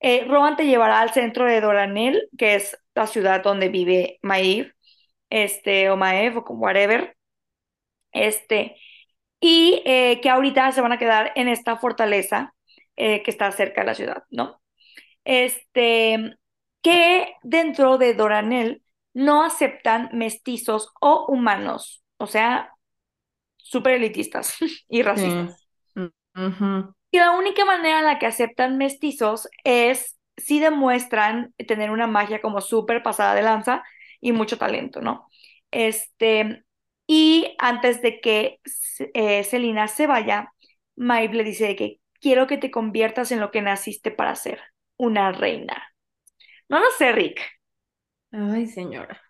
eh, 0.00 0.24
Rohan 0.26 0.56
te 0.56 0.66
llevará 0.66 1.00
al 1.00 1.12
centro 1.12 1.46
de 1.46 1.60
Doranel, 1.60 2.28
que 2.38 2.54
es 2.56 2.76
la 2.94 3.06
ciudad 3.06 3.42
donde 3.42 3.68
vive 3.68 4.18
Maeve, 4.22 4.72
este, 5.30 5.90
o 5.90 5.96
Maeve, 5.96 6.38
o 6.38 6.44
como 6.44 6.60
whatever, 6.60 7.16
este, 8.12 8.76
y 9.40 9.82
eh, 9.86 10.20
que 10.22 10.30
ahorita 10.30 10.72
se 10.72 10.80
van 10.80 10.92
a 10.92 10.98
quedar 10.98 11.32
en 11.36 11.48
esta 11.48 11.76
fortaleza 11.78 12.54
eh, 12.96 13.22
que 13.22 13.30
está 13.30 13.50
cerca 13.52 13.82
de 13.82 13.86
la 13.86 13.94
ciudad, 13.94 14.24
¿no? 14.30 14.60
Este, 15.24 16.36
que 16.82 17.34
dentro 17.42 17.98
de 17.98 18.14
Doranel 18.14 18.82
no 19.14 19.44
aceptan 19.44 20.10
mestizos 20.12 20.92
o 21.00 21.26
humanos, 21.28 22.04
o 22.18 22.26
sea, 22.26 22.72
súper 23.56 23.94
elitistas 23.94 24.56
y 24.88 25.02
racistas. 25.02 25.66
Sí. 25.94 26.02
Ujú. 26.34 26.94
Y 27.10 27.18
la 27.18 27.32
única 27.32 27.64
manera 27.64 28.00
en 28.00 28.04
la 28.04 28.18
que 28.18 28.26
aceptan 28.26 28.76
mestizos 28.76 29.48
es 29.64 30.18
si 30.36 30.60
demuestran 30.60 31.52
tener 31.66 31.90
una 31.90 32.06
magia 32.06 32.40
como 32.40 32.60
súper 32.60 33.02
pasada 33.02 33.34
de 33.34 33.42
lanza 33.42 33.82
y 34.20 34.32
mucho 34.32 34.58
talento, 34.58 35.00
¿no? 35.00 35.26
Este, 35.70 36.64
y 37.06 37.56
antes 37.58 38.02
de 38.02 38.20
que 38.20 38.60
eh, 39.14 39.42
Selina 39.44 39.88
se 39.88 40.06
vaya, 40.06 40.52
Maeve 40.96 41.34
le 41.38 41.44
dice 41.44 41.74
que 41.76 42.00
quiero 42.20 42.46
que 42.46 42.58
te 42.58 42.70
conviertas 42.70 43.32
en 43.32 43.40
lo 43.40 43.50
que 43.50 43.62
naciste 43.62 44.10
para 44.10 44.34
ser, 44.34 44.60
una 44.96 45.32
reina. 45.32 45.82
No 46.68 46.78
lo 46.78 46.90
sé, 46.92 47.12
Rick. 47.12 47.40
Ay, 48.32 48.66
señora. 48.68 49.20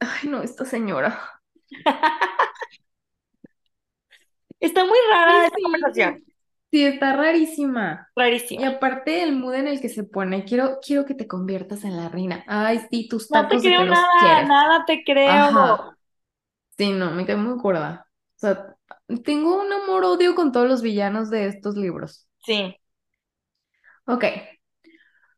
Ay, 0.00 0.28
no, 0.28 0.42
esta 0.42 0.64
señora. 0.64 1.40
Está 4.60 4.84
muy 4.84 4.98
rara 5.10 5.46
esta 5.46 5.56
conversación. 5.62 6.24
Sí, 6.70 6.84
está 6.84 7.16
rarísima. 7.16 8.08
Y 8.56 8.64
Rarísima. 8.64 8.66
aparte 8.66 9.22
el 9.22 9.36
mood 9.36 9.54
en 9.54 9.68
el 9.68 9.80
que 9.80 9.88
se 9.88 10.04
pone, 10.04 10.44
quiero, 10.44 10.78
quiero 10.84 11.04
que 11.06 11.14
te 11.14 11.26
conviertas 11.28 11.84
en 11.84 11.96
la 11.96 12.08
reina. 12.08 12.44
Ay, 12.46 12.80
sí, 12.90 13.08
tus 13.08 13.30
No 13.30 13.46
te 13.48 13.48
tacos 13.48 13.62
creo 13.62 13.84
los 13.84 13.90
nada, 13.90 14.06
quieres. 14.16 14.48
nada 14.48 14.84
te 14.86 15.04
creo. 15.04 15.50
Ajá. 15.50 15.96
Sí, 16.78 16.92
no, 16.92 17.10
me 17.12 17.26
cae 17.26 17.36
muy 17.36 17.58
gorda. 17.58 18.08
O 18.36 18.38
sea, 18.38 18.76
tengo 19.24 19.60
un 19.62 19.72
amor-odio 19.72 20.34
con 20.34 20.52
todos 20.52 20.68
los 20.68 20.82
villanos 20.82 21.30
de 21.30 21.46
estos 21.48 21.76
libros. 21.76 22.28
Sí. 22.46 22.76
Ok. 24.06 24.24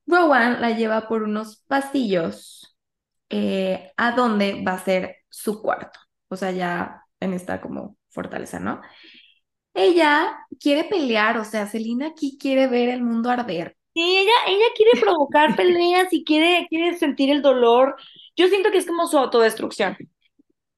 Rowan 0.08 0.60
la 0.60 0.70
lleva 0.70 1.06
por 1.06 1.22
unos 1.22 1.58
pasillos 1.68 2.76
eh, 3.28 3.92
a 3.96 4.12
donde 4.12 4.64
va 4.64 4.72
a 4.72 4.84
ser 4.84 5.16
su 5.28 5.62
cuarto. 5.62 6.00
O 6.28 6.36
sea, 6.36 6.50
ya 6.50 7.04
en 7.20 7.34
esta 7.34 7.60
como 7.60 7.96
fortaleza, 8.10 8.58
¿no? 8.58 8.80
Ella 9.74 10.38
quiere 10.60 10.84
pelear, 10.84 11.38
o 11.38 11.44
sea, 11.44 11.66
Selina 11.68 12.08
aquí 12.08 12.38
quiere 12.38 12.66
ver 12.66 12.88
el 12.88 13.02
mundo 13.02 13.30
arder. 13.30 13.76
Sí, 13.94 14.18
ella, 14.18 14.32
ella 14.46 14.66
quiere 14.76 14.92
provocar 15.00 15.56
peleas 15.56 16.12
y 16.12 16.24
quiere, 16.24 16.66
quiere 16.68 16.96
sentir 16.96 17.30
el 17.30 17.42
dolor. 17.42 17.96
Yo 18.36 18.48
siento 18.48 18.70
que 18.70 18.78
es 18.78 18.86
como 18.86 19.06
su 19.06 19.18
autodestrucción. 19.18 19.96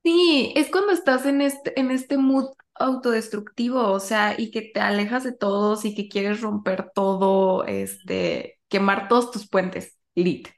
Sí, 0.02 0.52
es 0.56 0.70
cuando 0.70 0.92
estás 0.92 1.26
en 1.26 1.42
este, 1.42 1.78
en 1.78 1.90
este 1.90 2.16
mood 2.18 2.50
autodestructivo, 2.74 3.92
o 3.92 4.00
sea, 4.00 4.34
y 4.38 4.50
que 4.50 4.62
te 4.62 4.80
alejas 4.80 5.24
de 5.24 5.32
todos 5.32 5.84
y 5.84 5.94
que 5.94 6.08
quieres 6.08 6.40
romper 6.40 6.90
todo, 6.94 7.64
este, 7.66 8.59
quemar 8.70 9.08
todos 9.08 9.30
tus 9.30 9.48
puentes, 9.48 9.98
lit. 10.14 10.48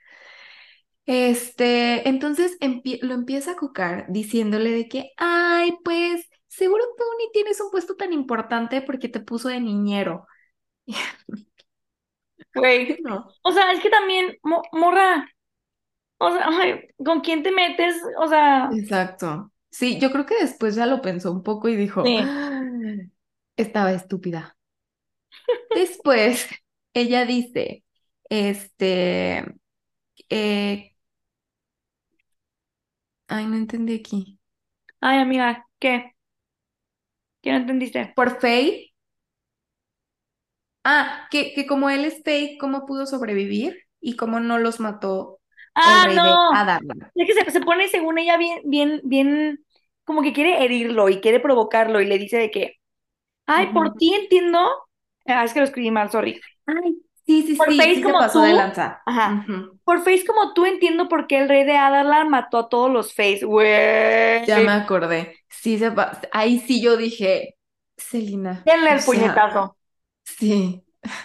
Este, 1.05 2.09
entonces 2.09 2.57
lo 2.61 3.15
empieza 3.15 3.53
a 3.53 3.57
cocar 3.57 4.07
diciéndole 4.09 4.71
de 4.71 4.89
que, 4.89 5.11
ay, 5.17 5.77
pues, 5.85 6.29
seguro 6.47 6.85
tú 6.97 7.05
ni 7.19 7.33
tienes 7.33 7.61
un 7.61 7.71
puesto 7.71 7.97
tan 7.97 8.13
importante 8.13 8.83
porque 8.83 9.09
te 9.09 9.21
puso 9.21 9.49
de 9.49 9.61
niñero. 9.61 10.27
Güey, 12.55 12.99
no. 13.03 13.29
O 13.43 13.53
sea, 13.53 13.73
es 13.73 13.81
que 13.81 13.89
también, 13.89 14.37
morra, 14.73 15.27
o 16.19 16.31
sea, 16.31 16.49
ay, 16.49 16.89
¿con 17.05 17.21
quién 17.21 17.43
te 17.43 17.51
metes? 17.51 17.97
O 18.19 18.29
sea. 18.29 18.69
Exacto. 18.73 19.51
Sí, 19.71 19.99
yo 19.99 20.13
creo 20.13 20.27
que 20.27 20.37
después 20.37 20.75
ya 20.75 20.87
lo 20.87 21.01
pensó 21.01 21.33
un 21.33 21.43
poco 21.43 21.69
y 21.69 21.77
dijo, 21.77 22.05
ah, 22.07 22.63
estaba 23.57 23.93
estúpida. 23.93 24.57
Después, 25.75 26.47
ella 26.93 27.25
dice, 27.25 27.82
este, 28.33 29.45
eh, 30.31 30.97
ay, 33.29 33.47
no 33.47 33.57
entendí 33.57 33.97
aquí. 33.97 34.39
Ay, 35.03 35.19
amiga, 35.19 35.67
¿qué? 35.79 36.15
¿Qué 37.43 37.51
no 37.51 37.59
entendiste? 37.59 38.11
Por 38.17 38.41
Faye. 38.41 38.95
Ah, 40.83 41.29
que, 41.31 41.53
que 41.53 41.67
como 41.67 41.91
él 41.91 42.07
es 42.07 42.23
Faye, 42.25 42.57
¿cómo 42.59 42.87
pudo 42.87 43.05
sobrevivir? 43.05 43.85
Y 44.01 44.17
cómo 44.17 44.41
no 44.41 44.59
los 44.59 44.81
mató 44.81 45.41
ah, 45.75 46.07
el 46.09 46.17
rey 46.17 46.17
no. 46.17 47.11
Es 47.15 47.27
que 47.27 47.35
se, 47.35 47.51
se, 47.51 47.61
pone, 47.61 47.89
según 47.89 48.17
ella, 48.17 48.39
bien, 48.39 48.61
bien, 48.65 49.01
bien, 49.05 49.65
como 50.05 50.23
que 50.23 50.33
quiere 50.33 50.65
herirlo 50.65 51.11
y 51.11 51.21
quiere 51.21 51.39
provocarlo 51.39 52.01
y 52.01 52.07
le 52.07 52.19
dice 52.19 52.39
de 52.39 52.51
que, 52.51 52.77
ay, 53.45 53.75
por 53.75 53.93
ti 53.95 54.15
entiendo. 54.15 54.59
Ah, 55.27 55.45
es 55.45 55.53
que 55.53 55.61
lo 55.61 55.67
escribí 55.67 55.91
mal, 55.91 56.11
sorry. 56.11 56.41
Ay, 56.65 56.97
sí, 57.41 57.49
sí, 57.49 57.55
por 57.55 57.71
sí, 57.71 57.79
face 57.79 58.03
como 58.03 58.19
pasó 58.19 58.41
tú, 58.41 58.45
de 58.47 58.53
lanza. 58.53 59.03
Ajá. 59.07 59.47
Por 59.85 59.99
Face 60.01 60.25
como 60.27 60.53
tú 60.53 60.67
entiendo 60.67 61.09
por 61.09 61.27
qué 61.27 61.39
el 61.39 61.49
rey 61.49 61.65
de 61.65 61.77
Adarlan 61.77 62.29
mató 62.29 62.59
a 62.59 62.69
todos 62.69 62.91
los 62.91 63.15
Face, 63.15 63.45
güey. 63.45 64.45
Ya 64.47 64.59
me 64.59 64.73
acordé. 64.73 65.39
Sí, 65.49 65.79
se 65.79 65.93
ahí 66.33 66.61
sí 66.61 66.83
yo 66.83 66.97
dije, 66.97 67.57
Celina. 67.97 68.63
Denle 68.67 68.93
el 68.93 69.05
puñetazo. 69.05 69.77
Sí. 70.25 70.85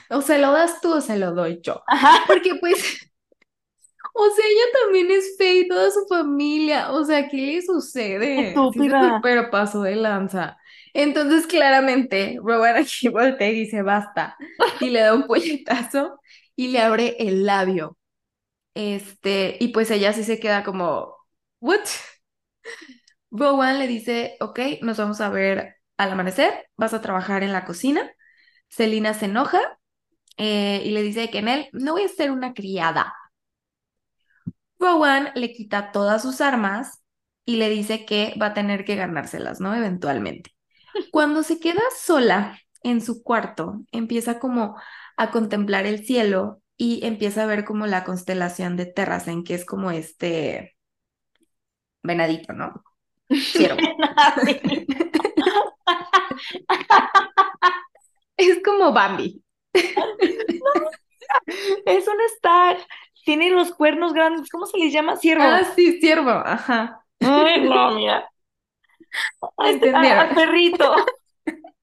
O 0.09 0.21
se 0.21 0.37
lo 0.37 0.51
das 0.53 0.81
tú 0.81 0.93
o 0.93 1.01
se 1.01 1.17
lo 1.17 1.33
doy 1.33 1.59
yo. 1.61 1.83
Ajá. 1.87 2.23
Porque 2.27 2.55
pues 2.55 3.07
o 4.19 4.29
sea, 4.31 4.45
ella 4.45 4.63
también 4.83 5.11
es 5.11 5.35
fea 5.37 5.53
y 5.53 5.67
toda 5.67 5.91
su 5.91 6.07
familia. 6.07 6.91
O 6.91 7.05
sea, 7.05 7.27
¿qué 7.29 7.37
le 7.37 7.61
sucede? 7.61 8.49
Estúpida. 8.49 9.19
pero 9.21 9.51
pasó 9.51 9.83
de 9.83 9.95
lanza. 9.95 10.57
Entonces, 10.93 11.47
claramente, 11.47 12.37
Rowan 12.43 12.77
aquí 12.77 13.07
voltea 13.09 13.49
y 13.49 13.61
dice, 13.61 13.81
basta. 13.81 14.37
Y 14.79 14.89
le 14.89 15.01
da 15.01 15.13
un 15.13 15.27
puñetazo 15.27 16.19
y 16.55 16.69
le 16.69 16.79
abre 16.81 17.15
el 17.19 17.45
labio. 17.45 17.97
Este, 18.75 19.57
y 19.59 19.69
pues 19.69 19.91
ella 19.91 20.13
sí 20.13 20.23
se 20.23 20.39
queda 20.39 20.63
como, 20.63 21.15
¿what? 21.61 21.81
Rowan 23.31 23.79
le 23.79 23.87
dice, 23.87 24.37
ok, 24.39 24.59
nos 24.81 24.97
vamos 24.97 25.21
a 25.21 25.29
ver 25.29 25.75
al 25.97 26.11
amanecer, 26.11 26.67
vas 26.77 26.93
a 26.93 27.01
trabajar 27.01 27.43
en 27.43 27.53
la 27.53 27.65
cocina. 27.65 28.11
Selina 28.69 29.13
se 29.13 29.25
enoja 29.25 29.59
eh, 30.37 30.81
y 30.85 30.91
le 30.91 31.03
dice 31.03 31.29
que 31.29 31.39
en 31.39 31.49
él 31.49 31.69
no 31.73 31.93
voy 31.93 32.03
a 32.03 32.09
ser 32.09 32.31
una 32.31 32.53
criada, 32.53 33.13
Rowan 34.79 35.29
le 35.35 35.53
quita 35.53 35.91
todas 35.91 36.21
sus 36.23 36.41
armas 36.41 37.03
y 37.45 37.57
le 37.57 37.69
dice 37.69 38.05
que 38.05 38.33
va 38.41 38.47
a 38.47 38.53
tener 38.55 38.85
que 38.85 38.95
ganárselas, 38.95 39.59
¿no? 39.59 39.73
Eventualmente. 39.75 40.51
Cuando 41.11 41.43
se 41.43 41.59
queda 41.59 41.81
sola 41.99 42.57
en 42.83 43.01
su 43.01 43.23
cuarto, 43.23 43.81
empieza 43.91 44.39
como 44.39 44.75
a 45.17 45.31
contemplar 45.31 45.85
el 45.85 46.05
cielo 46.05 46.61
y 46.77 47.05
empieza 47.05 47.43
a 47.43 47.47
ver 47.47 47.65
como 47.65 47.87
la 47.87 48.03
constelación 48.03 48.77
de 48.77 48.85
Terrasen, 48.85 49.43
que 49.43 49.55
es 49.55 49.65
como 49.65 49.91
este 49.91 50.77
venadito, 52.03 52.53
¿no? 52.53 52.83
es 58.37 58.59
como 58.63 58.93
Bambi. 58.93 59.43
es 61.85 62.07
un 62.07 62.21
star 62.35 62.77
tiene 63.27 63.51
los 63.51 63.73
cuernos 63.73 64.13
grandes, 64.13 64.49
¿cómo 64.49 64.65
se 64.67 64.77
les 64.77 64.93
llama? 64.93 65.17
Ciervo. 65.17 65.43
Ah, 65.43 65.61
sí, 65.75 65.99
ciervo, 65.99 66.29
ajá. 66.29 67.03
Ay, 67.19 67.59
no, 67.59 67.91
mira. 67.91 68.31
Al 69.57 69.79
perrito. 70.35 70.95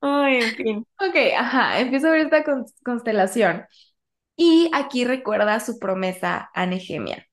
Ay, 0.00 0.36
en 0.36 0.50
fin. 0.54 0.86
Ok, 0.98 1.16
ajá, 1.36 1.80
empiezo 1.80 2.08
a 2.08 2.12
ver 2.12 2.20
esta 2.22 2.42
constelación. 2.82 3.66
Y 4.36 4.70
aquí 4.72 5.04
recuerda 5.04 5.60
su 5.60 5.78
promesa 5.78 6.50
a 6.54 6.66
Nehemia. 6.66 7.26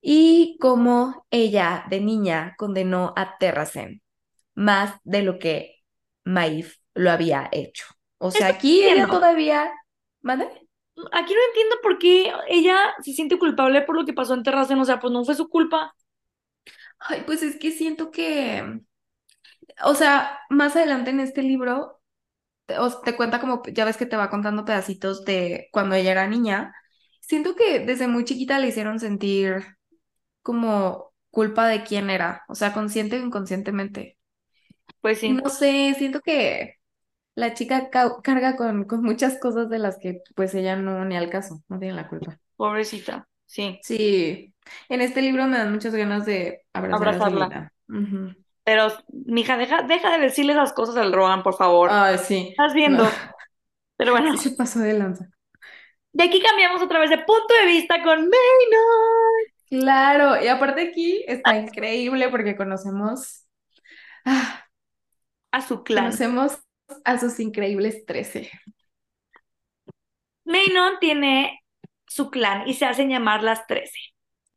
Y 0.00 0.56
cómo 0.60 1.26
ella 1.30 1.84
de 1.88 2.00
niña 2.00 2.54
condenó 2.58 3.12
a 3.16 3.36
Terracen 3.38 4.02
más 4.54 4.98
de 5.04 5.22
lo 5.22 5.38
que 5.38 5.76
Maif 6.24 6.76
lo 6.94 7.10
había 7.10 7.48
hecho. 7.52 7.84
O 8.18 8.30
sea, 8.30 8.48
aquí 8.48 8.82
ella 8.82 9.06
todavía. 9.06 9.70
¿Mande? 10.22 10.48
aquí 11.12 11.32
no 11.32 11.40
entiendo 11.48 11.76
por 11.82 11.98
qué 11.98 12.32
ella 12.48 12.76
se 13.02 13.12
siente 13.14 13.38
culpable 13.38 13.82
por 13.82 13.96
lo 13.96 14.04
que 14.04 14.12
pasó 14.12 14.34
en 14.34 14.42
Terracen, 14.42 14.78
o 14.78 14.84
sea, 14.84 15.00
pues 15.00 15.12
no 15.12 15.24
fue 15.24 15.34
su 15.34 15.48
culpa. 15.48 15.94
Ay, 17.00 17.22
pues 17.26 17.42
es 17.42 17.56
que 17.56 17.72
siento 17.72 18.10
que, 18.10 18.80
o 19.84 19.94
sea, 19.94 20.38
más 20.50 20.76
adelante 20.76 21.10
en 21.10 21.20
este 21.20 21.42
libro 21.42 22.00
te, 22.66 22.76
te 23.04 23.16
cuenta 23.16 23.40
como, 23.40 23.62
ya 23.72 23.84
ves 23.84 23.96
que 23.96 24.06
te 24.06 24.16
va 24.16 24.30
contando 24.30 24.64
pedacitos 24.64 25.24
de 25.24 25.68
cuando 25.72 25.94
ella 25.94 26.12
era 26.12 26.26
niña. 26.26 26.74
Siento 27.20 27.54
que 27.54 27.80
desde 27.80 28.08
muy 28.08 28.24
chiquita 28.24 28.58
le 28.58 28.68
hicieron 28.68 29.00
sentir 29.00 29.64
como 30.42 31.12
culpa 31.30 31.68
de 31.68 31.84
quién 31.84 32.10
era, 32.10 32.44
o 32.48 32.54
sea, 32.54 32.72
consciente 32.72 33.20
o 33.20 33.24
inconscientemente. 33.24 34.18
Pues 35.00 35.18
sí. 35.18 35.30
No 35.32 35.48
sé, 35.48 35.94
siento 35.96 36.20
que 36.20 36.76
la 37.34 37.54
chica 37.54 37.90
carga 37.90 38.56
con, 38.56 38.84
con, 38.84 39.02
muchas 39.02 39.38
cosas 39.38 39.70
de 39.70 39.78
las 39.78 39.98
que 39.98 40.22
pues 40.34 40.54
ella 40.54 40.76
no 40.76 41.04
ni 41.04 41.16
al 41.16 41.30
caso, 41.30 41.62
no 41.68 41.78
tiene 41.78 41.94
la 41.94 42.08
culpa. 42.08 42.38
Pobrecita, 42.56 43.28
sí. 43.50 43.80
Sí, 43.82 44.54
en 44.88 45.00
este 45.00 45.22
libro 45.22 45.46
me 45.46 45.58
dan 45.58 45.72
muchas 45.72 45.94
ganas 45.94 46.24
de 46.24 46.62
abrazarla. 46.72 47.72
Pero, 48.62 48.88
mija, 49.08 49.56
deja, 49.56 49.82
deja 49.82 50.12
de 50.12 50.18
decirle 50.18 50.52
esas 50.52 50.72
cosas 50.72 50.96
al 50.96 51.12
Rohan, 51.12 51.42
por 51.42 51.56
favor. 51.56 51.90
Ay, 51.90 52.18
sí. 52.18 52.48
Estás 52.50 52.72
viendo. 52.74 53.04
Pero 53.96 54.12
bueno. 54.12 54.36
se 54.36 54.50
pasó 54.52 54.78
de 54.78 54.94
lanza. 54.94 55.28
De 56.12 56.24
aquí 56.24 56.40
cambiamos 56.40 56.80
otra 56.82 57.00
vez 57.00 57.10
de 57.10 57.18
punto 57.18 57.54
de 57.60 57.66
vista 57.66 58.02
con 58.02 58.18
Maynard. 58.18 59.50
Claro, 59.68 60.42
y 60.42 60.48
aparte 60.48 60.88
aquí 60.88 61.24
está 61.26 61.56
increíble 61.56 62.28
porque 62.28 62.56
conocemos 62.56 63.46
ah, 64.24 64.64
a 65.52 65.60
su 65.60 65.84
clan. 65.84 66.04
Conocemos 66.04 66.58
a 67.04 67.18
sus 67.18 67.38
increíbles 67.38 68.04
13. 68.04 68.50
Maynon 70.44 70.98
tiene 71.00 71.59
su 72.10 72.28
clan 72.28 72.68
y 72.68 72.74
se 72.74 72.86
hacen 72.86 73.08
llamar 73.08 73.44
las 73.44 73.68
13. 73.68 73.92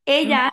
Ella 0.05 0.51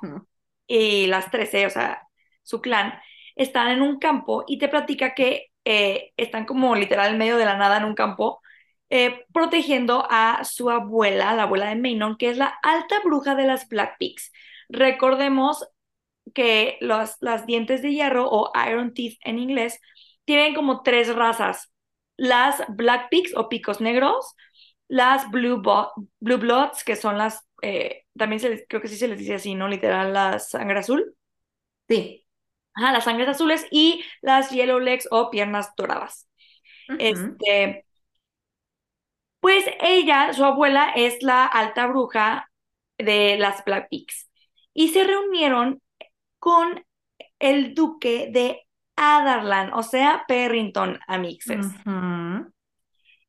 y 0.67 1.07
las 1.07 1.31
13, 1.31 1.65
o 1.67 1.71
sea, 1.71 2.03
su 2.43 2.61
clan, 2.61 3.01
están 3.37 3.69
en 3.69 3.81
un 3.81 3.99
campo 3.99 4.45
y 4.47 4.59
te 4.59 4.69
platica 4.69 5.15
que 5.15 5.47
eh, 5.65 6.13
están 6.19 6.45
como 6.45 6.77
literal 6.77 7.13
en 7.13 7.19
medio 7.19 7.39
de 7.39 7.47
la 7.47 7.57
nada 7.57 7.79
en 7.79 7.85
un 7.85 7.95
campo, 7.95 8.43
eh, 8.91 9.25
protegiendo 9.33 10.07
a 10.11 10.45
su 10.45 10.69
abuela, 10.69 11.35
la 11.35 11.45
abuela 11.45 11.71
de 11.71 11.77
Maynon, 11.77 12.19
que 12.19 12.29
es 12.29 12.37
la 12.37 12.53
alta 12.63 13.01
bruja 13.03 13.35
de 13.35 13.47
las 13.47 13.67
Black 13.67 13.97
Pigs. 13.99 14.31
Recordemos 14.69 15.67
que 16.35 16.77
los, 16.83 17.17
las 17.21 17.47
dientes 17.47 17.81
de 17.81 17.93
hierro 17.93 18.29
o 18.31 18.53
Iron 18.69 18.93
Teeth 18.93 19.19
en 19.25 19.39
inglés 19.39 19.81
tienen 20.27 20.55
como 20.55 20.83
tres 20.83 21.15
razas. 21.15 21.73
Las 22.19 22.63
Black 22.69 23.09
Pigs 23.11 23.35
o 23.37 23.49
picos 23.49 23.81
negros, 23.81 24.35
las 24.91 25.31
Blue, 25.31 25.63
Blue 26.19 26.39
Bloods, 26.39 26.83
que 26.85 26.97
son 26.97 27.17
las, 27.17 27.47
eh, 27.63 28.07
también 28.19 28.41
se 28.41 28.67
creo 28.67 28.83
que 28.83 28.89
sí 28.89 28.97
se 28.97 29.07
les 29.07 29.21
dice 29.21 29.35
así, 29.35 29.55
¿no? 29.55 29.69
Literal, 29.69 30.13
la 30.13 30.41
sangre 30.41 30.81
azul. 30.81 31.15
Sí. 31.89 32.27
Ajá, 32.75 32.93
las 32.93 33.05
sangres 33.05 33.29
azules 33.29 33.67
y 33.71 34.05
las 34.21 34.51
Yellow 34.51 34.81
Legs 34.81 35.07
o 35.13 35.31
piernas 35.31 35.71
doradas. 35.77 36.29
Este, 36.99 37.85
pues 39.39 39.65
ella, 39.81 40.33
su 40.33 40.45
abuela, 40.45 40.93
es 40.97 41.23
la 41.23 41.47
alta 41.47 41.87
bruja 41.87 42.51
de 42.99 43.37
las 43.39 43.65
Black 43.65 43.89
Pigs. 43.91 44.29
Y 44.75 44.89
se 44.89 45.05
reunieron 45.05 45.81
con 46.41 46.85
el 47.39 47.75
duque 47.75 48.31
de 48.33 48.67
Adarlan, 48.97 49.73
o 49.73 49.85
sea, 49.85 50.25
Perrington, 50.27 50.99
amixes. 51.07 51.67
Ujú. 51.67 51.91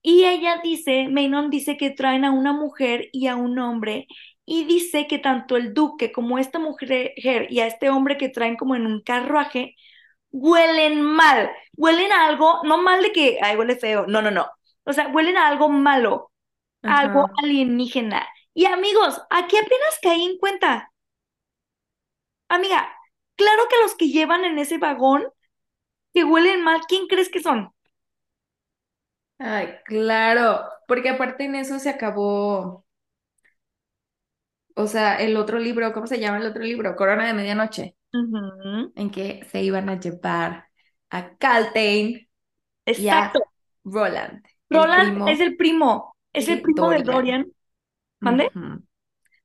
Y 0.02 0.26
ella 0.26 0.60
dice, 0.64 1.08
Maynon 1.10 1.50
dice 1.50 1.78
que 1.78 1.92
traen 1.92 2.26
a 2.26 2.32
una 2.32 2.54
mujer 2.54 3.10
y 3.12 3.28
a 3.28 3.36
un 3.36 3.60
hombre, 3.60 4.08
y 4.46 4.66
dice 4.66 5.08
que 5.08 5.20
tanto 5.20 5.58
el 5.58 5.74
duque 5.74 6.12
como 6.12 6.40
esta 6.40 6.60
mujer 6.60 7.14
y 7.16 7.60
a 7.60 7.68
este 7.68 7.90
hombre 7.90 8.18
que 8.18 8.30
traen 8.30 8.58
como 8.58 8.76
en 8.76 8.86
un 8.88 9.02
carruaje, 9.02 9.76
huelen 10.32 11.02
mal, 11.02 11.52
huelen 11.78 12.12
a 12.12 12.28
algo, 12.28 12.62
no 12.64 12.82
mal 12.82 13.04
de 13.04 13.12
que, 13.12 13.40
ay, 13.42 13.58
huele 13.58 13.76
feo, 13.78 14.06
no, 14.08 14.22
no, 14.22 14.32
no, 14.32 14.48
o 14.84 14.94
sea, 14.94 15.08
huelen 15.10 15.38
a 15.38 15.48
algo 15.48 15.70
malo, 15.70 16.32
a 16.86 17.00
algo 17.00 17.30
alienígena. 17.44 18.28
Y 18.54 18.66
amigos, 18.66 19.22
aquí 19.30 19.58
apenas 19.58 20.00
caí 20.02 20.26
en 20.26 20.38
cuenta, 20.40 20.92
amiga, 22.50 22.92
claro 23.36 23.64
que 23.70 23.78
los 23.82 23.96
que 23.96 24.10
llevan 24.10 24.46
en 24.46 24.60
ese 24.60 24.78
vagón 24.78 25.26
que 26.14 26.24
huelen 26.26 26.64
mal, 26.64 26.82
¿quién 26.88 27.08
crees 27.08 27.30
que 27.30 27.42
son? 27.42 27.74
Ay, 29.44 29.68
claro, 29.86 30.62
porque 30.88 31.10
aparte 31.10 31.44
en 31.46 31.56
eso 31.56 31.80
se 31.80 31.90
acabó, 31.90 32.86
o 34.76 34.88
sea, 34.88 35.16
el 35.18 35.38
otro 35.38 35.60
libro, 35.60 35.94
¿cómo 35.94 36.08
se 36.08 36.20
llama 36.20 36.38
el 36.38 36.46
otro 36.48 36.64
libro? 36.64 36.96
Corona 36.96 37.28
de 37.28 37.34
Medianoche, 37.34 37.96
Ujú, 38.14 38.94
en 38.96 39.12
que 39.12 39.46
se 39.52 39.64
iban 39.64 39.90
a 39.90 40.00
llevar 40.00 40.70
a 41.10 41.38
Caltain 41.38 42.30
y 42.96 43.10
Exacto. 43.10 43.40
Roland, 43.84 44.44
el 44.72 44.90
Roland 44.90 45.14
es 45.26 45.40
primo 45.40 45.40
el 45.40 45.56
primo, 45.56 46.16
es 46.34 46.48
el 46.48 46.62
de 46.62 46.62
primo 46.62 46.90
de 46.90 47.04
Dorian. 47.04 47.04
Dorian. 47.04 47.52
¿Mande? 48.22 48.52
Ujú. 48.56 48.84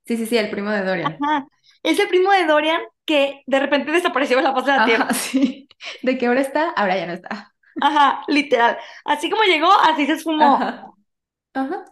Sí, 0.05 0.17
sí, 0.17 0.25
sí, 0.25 0.37
el 0.37 0.49
primo 0.51 0.71
de 0.71 0.83
Dorian. 0.83 1.21
Ajá. 1.21 1.47
Es 1.83 1.99
el 1.99 2.07
primo 2.07 2.31
de 2.31 2.45
Dorian 2.45 2.81
que 3.05 3.41
de 3.47 3.59
repente 3.59 3.91
desapareció 3.91 4.37
de 4.37 4.43
la 4.43 4.53
faz 4.53 4.65
de 4.65 4.71
la 4.73 4.83
tierra. 4.83 5.07
Ajá, 5.07 5.13
sí. 5.13 5.67
¿De 6.01 6.17
qué 6.17 6.29
hora 6.29 6.41
está? 6.41 6.69
Ahora 6.71 6.97
ya 6.97 7.07
no 7.07 7.13
está. 7.13 7.53
Ajá, 7.81 8.23
literal. 8.27 8.77
Así 9.05 9.29
como 9.29 9.43
llegó, 9.43 9.71
así 9.71 10.05
se 10.05 10.13
esfumó. 10.13 10.55
Ajá. 10.55 10.85
Ajá. 11.53 11.85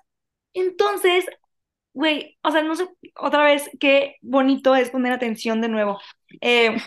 Entonces, 0.53 1.25
güey, 1.93 2.37
o 2.43 2.51
sea, 2.51 2.63
no 2.63 2.75
sé, 2.75 2.87
otra 3.17 3.43
vez, 3.45 3.69
qué 3.79 4.17
bonito 4.21 4.75
es 4.75 4.91
poner 4.91 5.13
atención 5.13 5.61
de 5.61 5.69
nuevo. 5.69 5.99
Eh, 6.41 6.77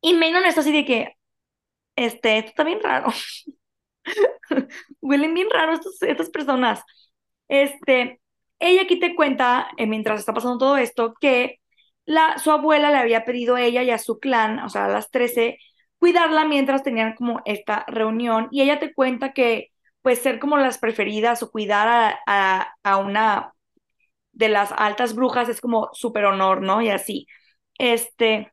y 0.00 0.14
Manon 0.14 0.44
está 0.44 0.60
así 0.60 0.72
de 0.72 0.84
que, 0.84 1.16
este, 1.96 2.38
esto 2.38 2.50
está 2.50 2.64
bien 2.64 2.80
raro. 2.82 3.08
Huelen 5.00 5.34
bien 5.34 5.48
raro 5.50 5.72
estos- 5.74 6.02
estas 6.02 6.30
personas. 6.30 6.82
Este, 7.48 8.20
ella 8.58 8.82
aquí 8.82 8.98
te 9.00 9.14
cuenta, 9.14 9.68
eh, 9.76 9.86
mientras 9.86 10.20
está 10.20 10.32
pasando 10.34 10.58
todo 10.58 10.76
esto, 10.76 11.14
que 11.20 11.60
la, 12.04 12.38
su 12.38 12.50
abuela 12.50 12.90
le 12.90 12.98
había 12.98 13.24
pedido 13.24 13.56
a 13.56 13.62
ella 13.62 13.82
y 13.82 13.90
a 13.90 13.98
su 13.98 14.18
clan, 14.20 14.58
o 14.60 14.68
sea, 14.68 14.86
a 14.86 14.88
las 14.88 15.10
13, 15.10 15.58
cuidarla 16.02 16.46
mientras 16.46 16.82
tenían 16.82 17.14
como 17.16 17.42
esta 17.46 17.86
reunión. 17.88 18.48
Y 18.50 18.62
ella 18.62 18.80
te 18.80 18.92
cuenta 18.94 19.32
que, 19.34 19.70
pues, 20.02 20.18
ser 20.20 20.40
como 20.40 20.58
las 20.58 20.78
preferidas 20.78 21.44
o 21.44 21.52
cuidar 21.52 21.88
a, 21.88 22.20
a, 22.26 22.74
a 22.82 22.98
una 22.98 23.54
de 24.32 24.48
las 24.50 24.72
altas 24.72 25.14
brujas 25.16 25.48
es 25.50 25.60
como 25.60 25.90
súper 25.94 26.26
honor, 26.26 26.62
¿no? 26.62 26.82
Y 26.82 26.90
así. 26.90 27.26
Este, 27.78 28.52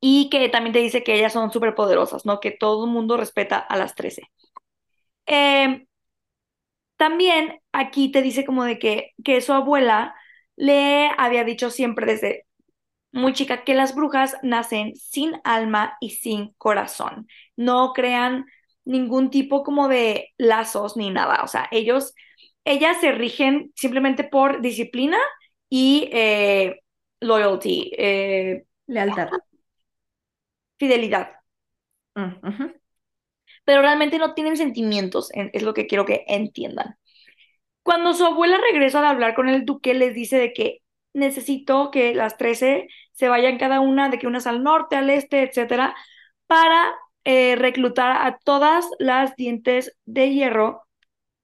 y 0.00 0.30
que 0.30 0.48
también 0.48 0.72
te 0.72 0.78
dice 0.80 1.04
que 1.04 1.14
ellas 1.14 1.32
son 1.32 1.52
súper 1.52 1.74
poderosas, 1.74 2.24
¿no? 2.26 2.40
Que 2.40 2.50
todo 2.52 2.84
el 2.86 2.90
mundo 2.92 3.16
respeta 3.16 3.58
a 3.58 3.76
las 3.76 3.94
13. 3.94 4.22
Eh, 5.26 5.86
también 6.96 7.60
aquí 7.72 8.10
te 8.12 8.22
dice 8.22 8.44
como 8.44 8.64
de 8.64 8.78
que, 8.78 9.12
que 9.24 9.40
su 9.40 9.52
abuela 9.52 10.14
le 10.56 11.10
había 11.18 11.44
dicho 11.44 11.70
siempre 11.70 12.06
desde 12.06 12.46
muy 13.12 13.32
chica 13.32 13.64
que 13.64 13.74
las 13.74 13.94
brujas 13.94 14.36
nacen 14.42 14.94
sin 14.96 15.32
alma 15.44 15.96
y 16.00 16.10
sin 16.10 16.52
corazón. 16.58 17.26
No 17.56 17.92
crean 17.92 18.46
ningún 18.84 19.30
tipo 19.30 19.62
como 19.64 19.88
de 19.88 20.30
lazos 20.38 20.96
ni 20.96 21.10
nada. 21.10 21.42
O 21.44 21.48
sea, 21.48 21.68
ellos, 21.72 22.14
ellas 22.64 22.98
se 23.00 23.12
rigen 23.12 23.72
simplemente 23.76 24.24
por 24.24 24.60
disciplina 24.62 25.18
y 25.68 26.08
eh, 26.12 26.80
loyalty, 27.20 27.92
eh, 27.96 28.64
Lealtad. 28.86 29.28
fidelidad. 30.78 31.30
Mm. 32.16 32.72
Pero 33.64 33.82
realmente 33.82 34.18
no 34.18 34.34
tienen 34.34 34.56
sentimientos, 34.56 35.30
en- 35.34 35.50
es 35.52 35.62
lo 35.62 35.74
que 35.74 35.86
quiero 35.86 36.04
que 36.06 36.24
entiendan. 36.28 36.96
Cuando 37.82 38.14
su 38.14 38.26
abuela 38.26 38.58
regresa 38.72 39.00
de 39.02 39.08
hablar 39.08 39.34
con 39.34 39.48
el 39.48 39.64
duque, 39.64 39.94
les 39.94 40.14
dice 40.14 40.38
de 40.38 40.52
que 40.52 40.80
necesito 41.12 41.90
que 41.90 42.14
las 42.14 42.36
13 42.36 42.88
se 43.12 43.28
vayan 43.28 43.58
cada 43.58 43.80
una, 43.80 44.08
de 44.08 44.18
que 44.18 44.26
unas 44.26 44.46
al 44.46 44.62
norte, 44.62 44.96
al 44.96 45.10
este, 45.10 45.42
etcétera, 45.42 45.94
para 46.46 46.92
eh, 47.24 47.56
reclutar 47.56 48.26
a 48.26 48.38
todas 48.38 48.86
las 48.98 49.36
dientes 49.36 49.96
de 50.06 50.30
hierro, 50.30 50.82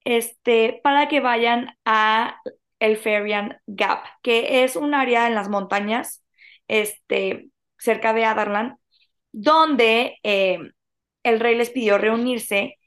este, 0.03 0.79
para 0.83 1.07
que 1.07 1.19
vayan 1.19 1.77
a 1.85 2.41
el 2.79 2.97
Ferian 2.97 3.59
Gap, 3.67 4.03
que 4.21 4.63
es 4.63 4.75
un 4.75 4.93
área 4.93 5.27
en 5.27 5.35
las 5.35 5.49
montañas, 5.49 6.23
este, 6.67 7.49
cerca 7.77 8.13
de 8.13 8.25
Adarlan, 8.25 8.77
donde 9.31 10.17
eh, 10.23 10.59
el 11.23 11.39
rey 11.39 11.55
les 11.55 11.69
pidió 11.69 11.97
reunirse 11.97 12.77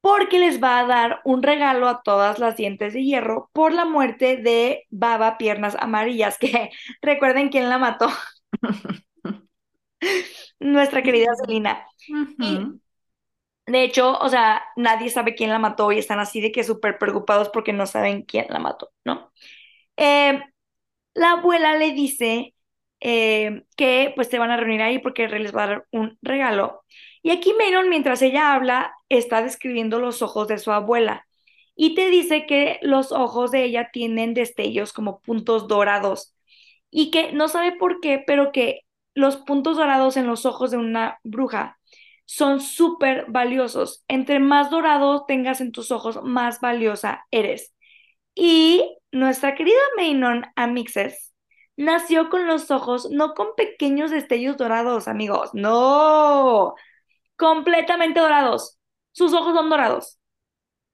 porque 0.00 0.38
les 0.38 0.62
va 0.62 0.78
a 0.80 0.86
dar 0.86 1.20
un 1.24 1.42
regalo 1.42 1.88
a 1.88 2.02
todas 2.02 2.38
las 2.38 2.56
dientes 2.56 2.94
de 2.94 3.04
hierro 3.04 3.50
por 3.52 3.72
la 3.72 3.84
muerte 3.84 4.36
de 4.36 4.86
Baba 4.90 5.38
Piernas 5.38 5.76
Amarillas, 5.78 6.38
que 6.38 6.70
recuerden 7.02 7.50
quién 7.50 7.68
la 7.68 7.78
mató, 7.78 8.08
nuestra 10.58 11.02
querida 11.02 11.34
Selina. 11.36 11.86
De 13.66 13.84
hecho, 13.84 14.18
o 14.18 14.28
sea, 14.28 14.64
nadie 14.76 15.10
sabe 15.10 15.34
quién 15.34 15.50
la 15.50 15.58
mató 15.58 15.92
y 15.92 15.98
están 15.98 16.18
así 16.18 16.40
de 16.40 16.50
que 16.50 16.64
súper 16.64 16.98
preocupados 16.98 17.50
porque 17.50 17.72
no 17.72 17.86
saben 17.86 18.22
quién 18.22 18.46
la 18.48 18.58
mató, 18.58 18.90
¿no? 19.04 19.32
Eh, 19.96 20.40
la 21.14 21.32
abuela 21.32 21.76
le 21.76 21.92
dice 21.92 22.54
eh, 23.00 23.64
que 23.76 24.12
pues 24.16 24.28
se 24.28 24.38
van 24.38 24.50
a 24.50 24.56
reunir 24.56 24.82
ahí 24.82 24.98
porque 24.98 25.28
les 25.28 25.54
va 25.54 25.64
a 25.64 25.66
dar 25.66 25.86
un 25.92 26.18
regalo. 26.22 26.84
Y 27.22 27.30
aquí 27.30 27.52
Menon, 27.54 27.88
mientras 27.88 28.22
ella 28.22 28.54
habla, 28.54 28.94
está 29.08 29.42
describiendo 29.42 29.98
los 30.00 30.22
ojos 30.22 30.48
de 30.48 30.58
su 30.58 30.72
abuela 30.72 31.26
y 31.76 31.94
te 31.94 32.10
dice 32.10 32.46
que 32.46 32.78
los 32.82 33.12
ojos 33.12 33.50
de 33.50 33.64
ella 33.64 33.90
tienen 33.92 34.34
destellos 34.34 34.92
como 34.92 35.20
puntos 35.20 35.68
dorados 35.68 36.34
y 36.90 37.10
que 37.10 37.32
no 37.32 37.48
sabe 37.48 37.72
por 37.72 38.00
qué, 38.00 38.22
pero 38.26 38.52
que 38.52 38.80
los 39.14 39.36
puntos 39.38 39.76
dorados 39.76 40.16
en 40.16 40.26
los 40.26 40.46
ojos 40.46 40.70
de 40.70 40.76
una 40.76 41.18
bruja 41.24 41.78
son 42.26 42.60
súper 42.60 43.26
valiosos. 43.28 44.04
Entre 44.08 44.40
más 44.40 44.70
dorado 44.70 45.24
tengas 45.26 45.60
en 45.60 45.72
tus 45.72 45.90
ojos, 45.90 46.22
más 46.22 46.60
valiosa 46.60 47.26
eres. 47.30 47.74
Y 48.34 48.98
nuestra 49.12 49.54
querida 49.54 49.80
Maynon 49.96 50.46
Amixes 50.56 51.34
nació 51.76 52.28
con 52.30 52.46
los 52.46 52.70
ojos, 52.70 53.10
no 53.10 53.34
con 53.34 53.48
pequeños 53.56 54.10
destellos 54.10 54.56
dorados, 54.56 55.08
amigos, 55.08 55.50
no, 55.54 56.74
completamente 57.40 58.20
dorados. 58.20 58.78
Sus 59.12 59.32
ojos 59.34 59.54
son 59.56 59.70
dorados. 59.70 60.18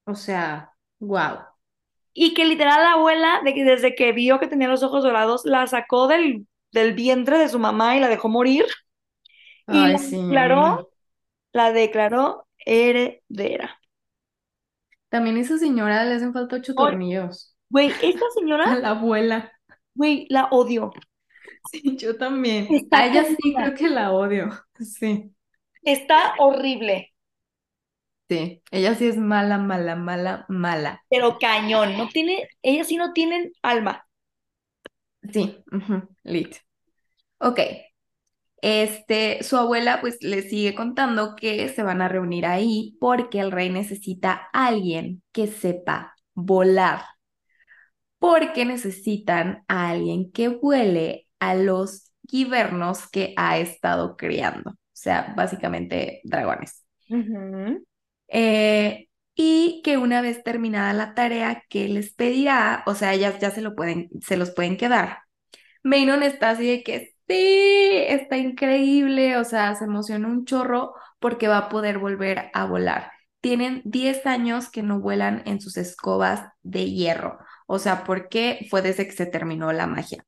O 0.06 0.14
sea, 0.14 0.72
wow. 1.00 1.38
Y 2.14 2.32
que 2.34 2.44
literal 2.46 2.82
la 2.82 2.92
abuela, 2.92 3.40
de 3.44 3.52
que 3.52 3.64
desde 3.64 3.94
que 3.94 4.12
vio 4.12 4.40
que 4.40 4.46
tenía 4.46 4.68
los 4.68 4.82
ojos 4.82 5.02
dorados, 5.04 5.42
la 5.44 5.66
sacó 5.66 6.06
del, 6.08 6.46
del 6.72 6.94
vientre 6.94 7.38
de 7.38 7.48
su 7.48 7.58
mamá 7.58 7.96
y 7.96 8.00
la 8.00 8.08
dejó 8.08 8.28
morir 8.28 8.64
y 9.68 9.88
la 9.88 9.98
sí. 9.98 10.16
declaró, 10.16 10.90
la 11.52 11.72
declaró 11.72 12.46
heredera. 12.64 13.78
También 15.08 15.36
esa 15.36 15.58
señora 15.58 16.04
le 16.04 16.14
hacen 16.14 16.32
falta 16.32 16.56
ocho 16.56 16.74
tornillos. 16.74 17.54
Güey, 17.68 17.90
esta 18.02 18.24
señora, 18.34 18.64
A 18.72 18.76
la 18.76 18.90
abuela. 18.90 19.52
güey, 19.94 20.26
la 20.30 20.46
odio. 20.50 20.92
Sí, 21.70 21.96
yo 21.96 22.16
también. 22.16 22.66
Está 22.70 22.98
A 22.98 23.06
ella 23.06 23.24
sí 23.24 23.54
creo 23.54 23.74
que 23.74 23.88
la 23.88 24.12
odio. 24.12 24.50
Sí. 24.78 25.35
Está 25.86 26.34
horrible. 26.38 27.14
Sí. 28.28 28.62
Ella 28.70 28.94
sí 28.94 29.06
es 29.06 29.16
mala, 29.16 29.56
mala, 29.58 29.94
mala, 29.96 30.44
mala. 30.48 31.02
pero 31.08 31.38
cañón, 31.38 31.96
no 31.96 32.08
tiene, 32.08 32.48
ellas 32.62 32.88
sí 32.88 32.96
no 32.96 33.12
tienen 33.12 33.52
alma. 33.62 34.06
Sí. 35.32 35.56
Lit. 36.24 36.56
Ok. 37.38 37.60
Este, 38.62 39.42
su 39.44 39.56
abuela 39.56 40.00
pues 40.00 40.18
le 40.22 40.42
sigue 40.42 40.74
contando 40.74 41.36
que 41.36 41.68
se 41.68 41.82
van 41.82 42.02
a 42.02 42.08
reunir 42.08 42.46
ahí 42.46 42.96
porque 43.00 43.38
el 43.40 43.52
rey 43.52 43.70
necesita 43.70 44.48
a 44.52 44.66
alguien 44.68 45.22
que 45.32 45.46
sepa 45.46 46.14
volar. 46.34 47.02
Porque 48.18 48.64
necesitan 48.64 49.64
a 49.68 49.90
alguien 49.90 50.32
que 50.32 50.48
vuele 50.48 51.28
a 51.38 51.54
los 51.54 52.10
guibernos 52.22 53.08
que 53.08 53.34
ha 53.36 53.58
estado 53.58 54.16
criando. 54.16 54.74
O 54.96 54.98
sea, 54.98 55.34
básicamente 55.36 56.20
dragones. 56.24 56.84
Eh, 58.28 59.08
y 59.34 59.82
que 59.84 59.98
una 59.98 60.22
vez 60.22 60.42
terminada 60.42 60.92
la 60.94 61.14
tarea 61.14 61.62
que 61.68 61.88
les 61.88 62.14
pedirá, 62.14 62.82
o 62.86 62.94
sea, 62.94 63.12
ellas 63.14 63.38
ya 63.40 63.50
se 63.50 63.60
lo 63.60 63.74
pueden, 63.74 64.08
se 64.22 64.36
los 64.38 64.50
pueden 64.52 64.76
quedar. 64.78 65.18
Maynon 65.82 66.22
está 66.22 66.50
así 66.50 66.66
de 66.68 66.82
que 66.82 67.16
Sí, 67.28 67.34
está 68.08 68.36
increíble, 68.36 69.36
o 69.36 69.44
sea, 69.44 69.74
se 69.74 69.84
emociona 69.84 70.28
un 70.28 70.44
chorro 70.44 70.94
porque 71.18 71.48
va 71.48 71.58
a 71.58 71.68
poder 71.68 71.98
volver 71.98 72.50
a 72.54 72.66
volar. 72.66 73.10
Tienen 73.40 73.82
10 73.84 74.26
años 74.26 74.70
que 74.70 74.82
no 74.82 75.00
vuelan 75.00 75.42
en 75.46 75.60
sus 75.60 75.76
escobas 75.76 76.48
de 76.62 76.90
hierro, 76.90 77.38
o 77.66 77.78
sea, 77.80 78.04
porque 78.04 78.66
fue 78.70 78.80
desde 78.82 79.06
que 79.06 79.12
se 79.12 79.26
terminó 79.26 79.72
la 79.72 79.88
magia. 79.88 80.24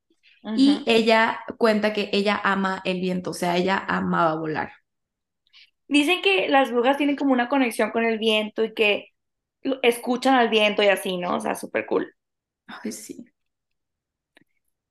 Y 0.56 0.82
ella 0.86 1.40
cuenta 1.58 1.92
que 1.92 2.10
ella 2.12 2.40
ama 2.42 2.80
el 2.84 3.00
viento, 3.00 3.30
o 3.30 3.34
sea, 3.34 3.56
ella 3.56 3.84
amaba 3.88 4.34
volar. 4.34 4.72
Dicen 5.88 6.22
que 6.22 6.48
las 6.48 6.70
brujas 6.70 6.96
tienen 6.96 7.16
como 7.16 7.32
una 7.32 7.48
conexión 7.48 7.90
con 7.90 8.04
el 8.04 8.18
viento 8.18 8.64
y 8.64 8.74
que 8.74 9.08
escuchan 9.82 10.34
al 10.34 10.48
viento 10.48 10.82
y 10.82 10.88
así, 10.88 11.16
¿no? 11.16 11.36
O 11.36 11.40
sea, 11.40 11.54
súper 11.54 11.86
cool. 11.86 12.14
Ay, 12.66 12.92
sí. 12.92 13.24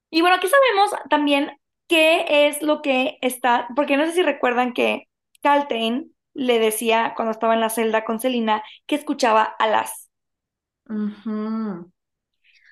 Y 0.09 0.21
bueno, 0.21 0.37
aquí 0.37 0.47
sabemos 0.47 0.91
también 1.09 1.51
qué 1.87 2.47
es 2.47 2.61
lo 2.61 2.81
que 2.81 3.17
está, 3.21 3.67
porque 3.75 3.97
no 3.97 4.05
sé 4.05 4.13
si 4.13 4.23
recuerdan 4.23 4.73
que 4.73 5.07
Caltain 5.41 6.13
le 6.33 6.59
decía 6.59 7.13
cuando 7.15 7.31
estaba 7.31 7.53
en 7.53 7.61
la 7.61 7.69
celda 7.69 8.03
con 8.03 8.19
Selina 8.19 8.63
que 8.85 8.95
escuchaba 8.95 9.43
alas. 9.43 10.09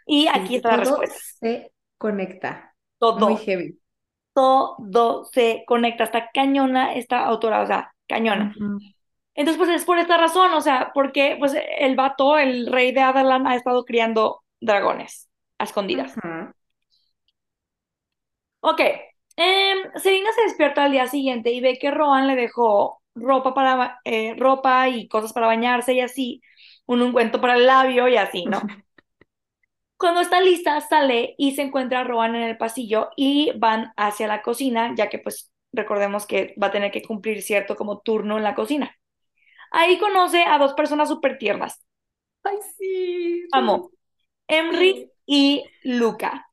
Y 0.08 0.28
aquí 0.28 0.58
está 0.58 0.72
la 0.72 0.78
respuesta. 0.78 1.20
Se 1.40 1.72
conecta. 2.06 2.76
Todo. 3.00 3.30
Muy 3.30 3.38
heavy. 3.38 3.80
Todo 4.34 5.26
se 5.26 5.64
conecta. 5.66 6.04
Está 6.04 6.30
cañona 6.32 6.94
esta 6.94 7.26
autora, 7.26 7.62
o 7.62 7.66
sea, 7.66 7.94
cañona. 8.08 8.54
Entonces, 9.34 9.58
pues 9.58 9.70
es 9.72 9.86
por 9.86 9.98
esta 9.98 10.18
razón, 10.18 10.54
o 10.54 10.62
sea, 10.62 10.92
porque 10.94 11.36
pues 11.40 11.56
el 11.80 11.96
vato, 11.96 12.38
el 12.38 12.68
rey 12.68 12.92
de 12.92 13.02
Adalan, 13.02 13.48
ha 13.48 13.56
estado 13.56 13.86
criando 13.86 14.44
dragones 14.62 15.30
a 15.58 15.64
escondidas. 15.64 16.14
Ok, 18.62 18.82
eh, 19.38 19.74
Selina 19.96 20.30
se 20.34 20.44
despierta 20.44 20.84
al 20.86 20.92
día 20.92 21.08
siguiente 21.08 21.52
y 21.52 21.60
ve 21.60 21.78
que 21.80 21.92
Rohan 21.92 22.28
le 22.28 22.36
dejó 22.36 23.02
ropa, 23.16 23.54
para, 23.54 24.00
eh, 24.04 24.36
ropa 24.38 24.90
y 24.90 25.08
cosas 25.08 25.34
para 25.34 25.48
bañarse 25.48 25.94
y 25.94 26.02
así, 26.02 26.42
un 26.86 27.02
ungüento 27.02 27.42
para 27.42 27.56
el 27.56 27.66
labio 27.66 28.08
y 28.08 28.18
así, 28.18 28.46
¿no? 28.46 28.62
Cuando 29.98 30.22
está 30.22 30.42
lista, 30.42 30.80
sale 30.82 31.36
y 31.38 31.56
se 31.56 31.62
encuentra 31.62 32.02
a 32.02 32.04
Rohan 32.04 32.36
en 32.36 32.44
el 32.44 32.58
pasillo 32.58 33.10
y 33.16 33.52
van 33.58 33.94
hacia 33.96 34.28
la 34.28 34.42
cocina, 34.42 34.94
ya 34.96 35.10
que 35.10 35.20
pues 35.20 35.52
recordemos 35.72 36.26
que 36.26 36.54
va 36.62 36.68
a 36.68 36.72
tener 36.72 36.92
que 36.92 37.02
cumplir 37.02 37.42
cierto 37.42 37.76
como 37.76 38.00
turno 38.02 38.38
en 38.38 38.44
la 38.44 38.56
cocina. 38.56 38.96
Ahí 39.72 39.98
conoce 40.00 40.44
a 40.44 40.58
dos 40.58 40.74
personas 40.74 41.10
súper 41.10 41.38
tiernas. 41.38 41.84
Ay, 42.44 42.58
sí. 42.78 43.46
Amo. 43.52 43.92
Emry 44.48 45.12
y 45.26 45.64
Luca 45.84 46.48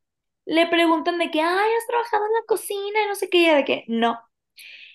le 0.44 0.66
preguntan 0.66 1.18
de 1.18 1.30
que, 1.30 1.40
ay, 1.40 1.70
has 1.78 1.86
trabajado 1.86 2.26
en 2.26 2.32
la 2.32 2.46
cocina 2.46 3.02
y 3.04 3.08
no 3.08 3.14
sé 3.14 3.28
qué, 3.30 3.40
ella 3.44 3.56
de 3.56 3.64
que 3.64 3.84
no. 3.88 4.18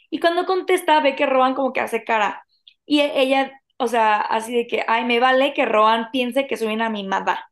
Y 0.09 0.19
cuando 0.19 0.45
contesta, 0.45 0.99
ve 1.01 1.15
que 1.15 1.25
Rohan 1.25 1.53
como 1.55 1.73
que 1.73 1.81
hace 1.81 2.03
cara. 2.03 2.45
Y 2.85 3.01
ella, 3.01 3.51
o 3.77 3.87
sea, 3.87 4.17
así 4.21 4.53
de 4.55 4.67
que, 4.67 4.83
ay, 4.87 5.05
me 5.05 5.19
vale 5.19 5.53
que 5.53 5.65
Rohan 5.65 6.09
piense 6.11 6.47
que 6.47 6.57
soy 6.57 6.73
una 6.73 6.89
mimada. 6.89 7.46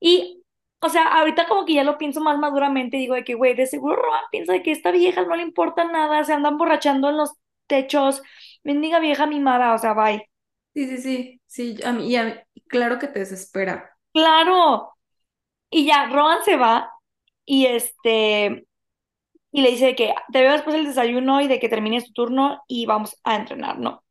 Y, 0.00 0.42
o 0.80 0.88
sea, 0.88 1.06
ahorita 1.18 1.46
como 1.48 1.64
que 1.64 1.74
ya 1.74 1.84
lo 1.84 1.98
pienso 1.98 2.20
más 2.20 2.38
maduramente, 2.38 2.96
digo 2.96 3.14
de 3.14 3.24
que, 3.24 3.34
güey, 3.34 3.54
de 3.54 3.66
seguro 3.66 3.96
Rohan 3.96 4.24
piensa 4.30 4.52
de 4.52 4.62
que 4.62 4.72
esta 4.72 4.90
vieja 4.90 5.24
no 5.24 5.36
le 5.36 5.42
importa 5.42 5.84
nada, 5.84 6.24
se 6.24 6.32
andan 6.32 6.58
borrachando 6.58 7.08
en 7.10 7.16
los 7.16 7.32
techos, 7.66 8.22
mendiga 8.64 9.00
vieja 9.00 9.26
mimada, 9.26 9.74
o 9.74 9.78
sea, 9.78 9.94
bye. 9.94 10.28
Sí, 10.74 10.86
sí, 10.88 10.98
sí, 10.98 11.40
sí, 11.46 11.82
a 11.84 11.92
mí, 11.92 12.14
y 12.14 12.60
claro 12.62 12.98
que 12.98 13.08
te 13.08 13.20
desespera. 13.20 13.96
Claro. 14.12 14.92
Y 15.70 15.86
ya, 15.86 16.08
Rohan 16.08 16.38
se 16.44 16.56
va 16.56 16.90
y 17.44 17.66
este, 17.66 18.66
y 19.52 19.62
le 19.62 19.70
dice 19.70 19.94
que 19.96 20.14
te 20.32 20.42
veo 20.42 20.52
después 20.52 20.76
del 20.76 20.86
desayuno 20.86 21.40
y 21.40 21.48
de 21.48 21.58
que 21.58 21.68
termines 21.68 22.04
tu 22.06 22.12
turno 22.12 22.62
y 22.68 22.86
vamos 22.86 23.18
a 23.24 23.36
entrenar, 23.36 23.78
¿no? 23.78 24.04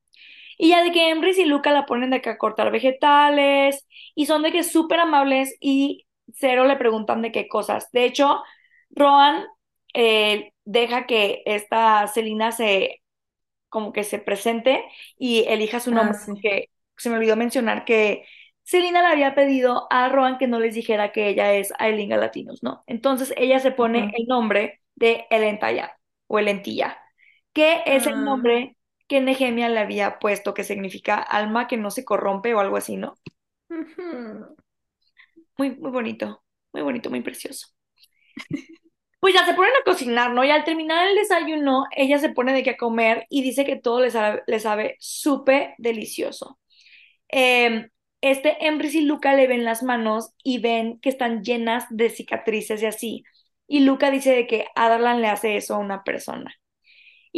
Y 0.57 0.69
ya 0.69 0.83
de 0.83 0.91
que 0.91 1.09
Emrys 1.09 1.37
y 1.37 1.45
Luca 1.45 1.71
la 1.71 1.85
ponen 1.85 2.11
de 2.11 2.21
que 2.21 2.29
a 2.29 2.37
cortar 2.37 2.71
vegetales 2.71 3.85
y 4.15 4.25
son 4.25 4.43
de 4.43 4.51
que 4.51 4.63
súper 4.63 4.99
amables 4.99 5.55
y 5.59 6.05
cero 6.33 6.65
le 6.65 6.77
preguntan 6.77 7.21
de 7.21 7.31
qué 7.31 7.47
cosas. 7.47 7.91
De 7.91 8.05
hecho, 8.05 8.41
Rohan 8.89 9.45
eh, 9.93 10.53
deja 10.65 11.05
que 11.05 11.43
esta 11.45 12.07
Celina 12.07 12.51
se 12.51 13.01
como 13.69 13.91
que 13.91 14.03
se 14.03 14.19
presente 14.19 14.85
y 15.17 15.43
elija 15.47 15.79
su 15.79 15.91
ah, 15.91 15.93
nombre, 15.95 16.17
que 16.41 16.69
se 16.95 17.09
me 17.09 17.17
olvidó 17.17 17.35
mencionar 17.35 17.83
que 17.83 18.25
Selina 18.63 19.01
le 19.01 19.09
había 19.09 19.35
pedido 19.35 19.87
a 19.91 20.09
Rohan 20.09 20.37
que 20.37 20.47
no 20.47 20.59
les 20.59 20.73
dijera 20.73 21.11
que 21.11 21.27
ella 21.27 21.53
es 21.53 21.73
Ailinga 21.77 22.17
Latinos, 22.17 22.63
¿no? 22.63 22.83
Entonces 22.87 23.33
ella 23.37 23.59
se 23.59 23.71
pone 23.71 24.11
el 24.17 24.27
nombre 24.27 24.81
de 24.95 25.25
Elentaya 25.29 25.97
o 26.27 26.39
Elentilla, 26.39 26.97
que 27.53 27.83
es 27.85 28.07
el 28.07 28.13
ah. 28.13 28.21
nombre 28.21 28.77
que 29.07 29.21
Nehemia 29.21 29.69
le 29.69 29.79
había 29.79 30.19
puesto, 30.19 30.53
que 30.53 30.63
significa 30.63 31.17
alma 31.17 31.67
que 31.67 31.77
no 31.77 31.91
se 31.91 32.05
corrompe 32.05 32.53
o 32.53 32.59
algo 32.59 32.77
así, 32.77 32.97
¿no? 32.97 33.15
Muy, 35.57 35.75
muy 35.75 35.91
bonito, 35.91 36.43
muy 36.73 36.81
bonito, 36.81 37.09
muy 37.09 37.21
precioso. 37.21 37.67
Pues 39.19 39.33
ya 39.33 39.45
se 39.45 39.53
ponen 39.55 39.73
a 39.81 39.83
cocinar, 39.83 40.31
¿no? 40.33 40.43
Y 40.43 40.51
al 40.51 40.63
terminar 40.63 41.07
el 41.07 41.15
desayuno, 41.15 41.85
ella 41.95 42.19
se 42.19 42.29
pone 42.29 42.53
de 42.53 42.63
qué 42.63 42.77
comer 42.77 43.25
y 43.29 43.41
dice 43.41 43.65
que 43.65 43.75
todo 43.75 43.99
le 44.01 44.11
sabe, 44.11 44.43
le 44.45 44.59
sabe 44.59 44.97
súper 44.99 45.73
delicioso. 45.79 46.59
Eh, 47.29 47.89
este 48.21 48.67
Emrys 48.67 48.95
y 48.95 49.01
Luca 49.01 49.35
le 49.35 49.47
ven 49.47 49.65
las 49.65 49.83
manos 49.83 50.31
y 50.43 50.59
ven 50.59 50.99
que 50.99 51.09
están 51.09 51.43
llenas 51.43 51.85
de 51.89 52.09
cicatrices 52.09 52.81
y 52.83 52.85
así. 52.85 53.23
Y 53.67 53.81
Luca 53.81 54.11
dice 54.11 54.31
de 54.33 54.47
que 54.47 54.67
Adarlan 54.75 55.21
le 55.21 55.27
hace 55.27 55.57
eso 55.57 55.75
a 55.75 55.79
una 55.79 56.03
persona. 56.03 56.53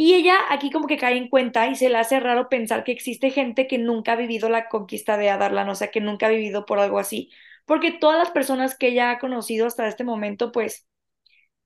Y 0.00 0.14
ella 0.14 0.36
aquí 0.50 0.70
como 0.70 0.86
que 0.86 0.96
cae 0.96 1.16
en 1.16 1.28
cuenta 1.28 1.66
y 1.66 1.74
se 1.74 1.88
le 1.88 1.98
hace 1.98 2.20
raro 2.20 2.48
pensar 2.48 2.84
que 2.84 2.92
existe 2.92 3.30
gente 3.30 3.66
que 3.66 3.78
nunca 3.78 4.12
ha 4.12 4.16
vivido 4.16 4.48
la 4.48 4.68
conquista 4.68 5.16
de 5.16 5.28
Adarlan, 5.28 5.68
o 5.68 5.74
sea, 5.74 5.90
que 5.90 6.00
nunca 6.00 6.26
ha 6.26 6.30
vivido 6.30 6.66
por 6.66 6.78
algo 6.78 7.00
así. 7.00 7.32
Porque 7.66 7.90
todas 7.90 8.16
las 8.16 8.30
personas 8.30 8.76
que 8.78 8.88
ella 8.88 9.10
ha 9.10 9.18
conocido 9.18 9.66
hasta 9.66 9.88
este 9.88 10.04
momento, 10.04 10.52
pues, 10.52 10.86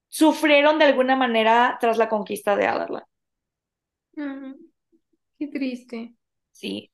sufrieron 0.08 0.78
de 0.78 0.86
alguna 0.86 1.14
manera 1.14 1.76
tras 1.78 1.98
la 1.98 2.08
conquista 2.08 2.56
de 2.56 2.66
Adarlan. 2.68 3.04
qué 5.38 5.48
triste. 5.48 6.14
Sí, 6.52 6.90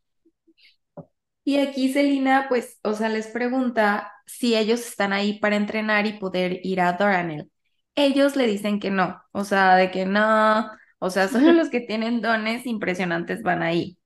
y 1.45 1.59
aquí 1.59 1.93
Selina, 1.93 2.47
pues, 2.49 2.78
o 2.82 2.93
sea, 2.95 3.09
les 3.09 3.28
pregunta 3.28 4.12
si 4.26 4.55
ellos 4.55 4.80
están 4.80 5.12
ahí 5.14 5.39
para 5.39 5.57
entrenar 5.57 6.07
y 6.07 6.18
poder 6.18 6.61
ir 6.62 6.80
a 6.80 6.93
Doranel. 6.93 7.51
Ellos 7.95 8.36
le 8.36 8.47
dicen 8.47 8.80
que 8.80 8.91
no, 8.91 9.22
o 9.32 9.45
sea, 9.45 9.76
de 9.76 9.91
que 9.91 10.05
no, 10.05 10.70
o 10.99 11.11
sea, 11.11 11.29
solo 11.29 11.53
los 11.53 11.69
que 11.71 11.81
tienen 11.81 12.21
dones 12.21 12.67
impresionantes 12.67 13.43
van 13.43 13.63
ahí. 13.63 13.99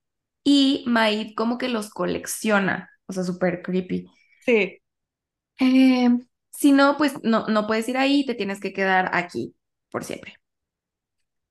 Y 0.43 0.83
Maid 0.87 1.33
como 1.35 1.57
que 1.57 1.69
los 1.69 1.89
colecciona, 1.89 2.89
o 3.07 3.13
sea, 3.13 3.23
súper 3.23 3.61
creepy. 3.61 4.07
Sí. 4.45 4.79
Eh, 5.59 6.09
si 6.51 6.71
no, 6.71 6.97
pues 6.97 7.13
no, 7.23 7.47
no 7.47 7.67
puedes 7.67 7.87
ir 7.89 7.97
ahí, 7.97 8.25
te 8.25 8.35
tienes 8.35 8.59
que 8.59 8.73
quedar 8.73 9.09
aquí 9.13 9.55
por 9.89 10.03
siempre. 10.03 10.35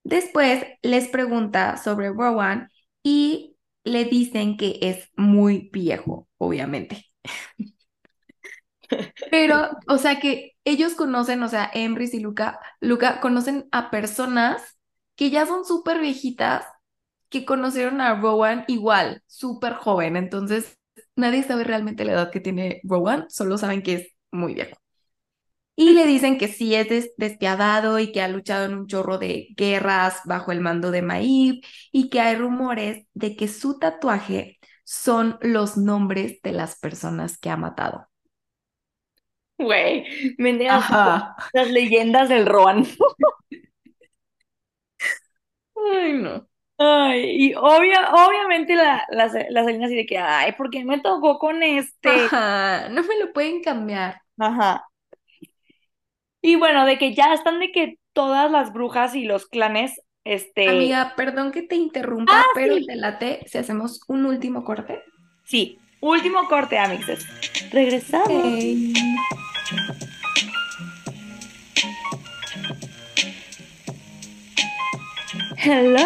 Después 0.05 0.65
les 0.83 1.09
pregunta 1.09 1.77
sobre 1.77 2.11
Rowan 2.11 2.69
y 3.03 3.57
le 3.85 4.05
dicen 4.05 4.57
que 4.57 4.79
es 4.83 5.11
muy 5.17 5.71
viejo, 5.73 6.29
obviamente. 6.39 7.07
Pero, 9.31 9.71
o 9.89 9.99
sea, 9.99 10.21
que 10.21 10.53
ellos 10.65 10.95
conocen, 10.95 11.43
o 11.43 11.49
sea, 11.49 11.71
Emrys 11.73 12.15
y 12.15 12.21
Luca, 12.21 12.61
Luca 12.81 13.21
conocen 13.21 13.69
a 13.73 13.91
personas 13.91 14.79
que 15.23 15.31
ya 15.31 15.47
son 15.47 15.65
súper 15.65 16.01
viejitas, 16.01 16.65
que 17.29 17.45
conocieron 17.45 18.01
a 18.01 18.17
Rowan 18.21 18.65
igual, 18.67 19.23
súper 19.29 19.75
joven. 19.75 20.17
Entonces, 20.17 20.77
nadie 21.15 21.45
sabe 21.45 21.63
realmente 21.63 22.05
la 22.05 22.15
edad 22.15 22.33
que 22.33 22.41
tiene 22.41 22.81
Rowan, 22.83 23.27
solo 23.29 23.57
saben 23.57 23.83
que 23.85 23.95
es 23.95 24.09
muy 24.33 24.55
viejo. 24.55 24.77
Y 25.77 25.93
le 25.93 26.09
dicen 26.09 26.39
que 26.39 26.49
sí 26.49 26.75
es 26.75 27.13
despiadado 27.17 28.01
y 28.01 28.11
que 28.11 28.21
ha 28.21 28.27
luchado 28.27 28.65
en 28.65 28.75
un 28.75 28.89
chorro 28.89 29.19
de 29.19 29.47
guerras 29.57 30.23
bajo 30.25 30.51
el 30.51 30.61
mando 30.61 30.91
de 30.91 31.03
Maib 31.03 31.65
y 31.93 32.11
que 32.11 32.19
hay 32.19 32.35
rumores 32.35 33.07
de 33.15 33.37
que 33.37 33.47
su 33.47 33.79
tatuaje 33.79 34.59
son 34.83 35.39
los 35.41 35.77
nombres 35.77 36.43
de 36.43 36.51
las 36.51 36.81
personas 36.81 37.39
que 37.39 37.49
ha 37.49 37.57
matado. 37.57 38.09
Güey, 39.57 40.35
me 40.39 40.55
las 40.55 41.71
leyendas 41.71 42.29
del 42.29 42.45
Rohan. 42.45 42.85
Ay, 45.91 46.13
no. 46.15 46.47
Ay, 46.79 47.47
y 47.47 47.55
obvia, 47.55 48.11
obviamente 48.13 48.75
la, 48.75 49.05
la, 49.11 49.31
la 49.51 49.65
Selena 49.65 49.87
así 49.87 49.95
de 49.95 50.07
que, 50.07 50.19
ay, 50.19 50.53
¿por 50.53 50.71
qué 50.71 50.85
me 50.85 51.01
tocó 51.01 51.39
con 51.39 51.63
este? 51.63 52.09
Ajá, 52.09 52.89
no 52.89 53.03
me 53.05 53.19
lo 53.19 53.33
pueden 53.33 53.63
cambiar. 53.63 54.21
Ajá. 54.39 54.85
Y 56.41 56.57
bueno, 56.57 56.85
de 56.85 56.99
que 56.99 57.15
ya 57.15 57.35
están 57.35 57.61
de 57.61 57.71
que 57.71 57.99
todas 58.13 58.51
las 58.51 58.73
brujas 58.73 59.15
y 59.15 59.25
los 59.25 59.47
clanes, 59.47 60.01
este... 60.25 60.69
Amiga, 60.69 61.15
perdón 61.17 61.53
que 61.53 61.63
te 61.63 61.77
interrumpa, 61.77 62.41
ah, 62.41 62.47
pero 62.55 62.75
te 62.85 62.97
late 62.97 63.45
si 63.47 63.59
hacemos 63.59 64.01
un 64.09 64.27
último 64.27 64.65
corte. 64.65 65.05
Sí, 65.45 65.79
último 66.01 66.49
corte, 66.49 66.79
amixes. 66.79 67.25
Regresamos. 67.71 68.29
Hello. 75.65 75.99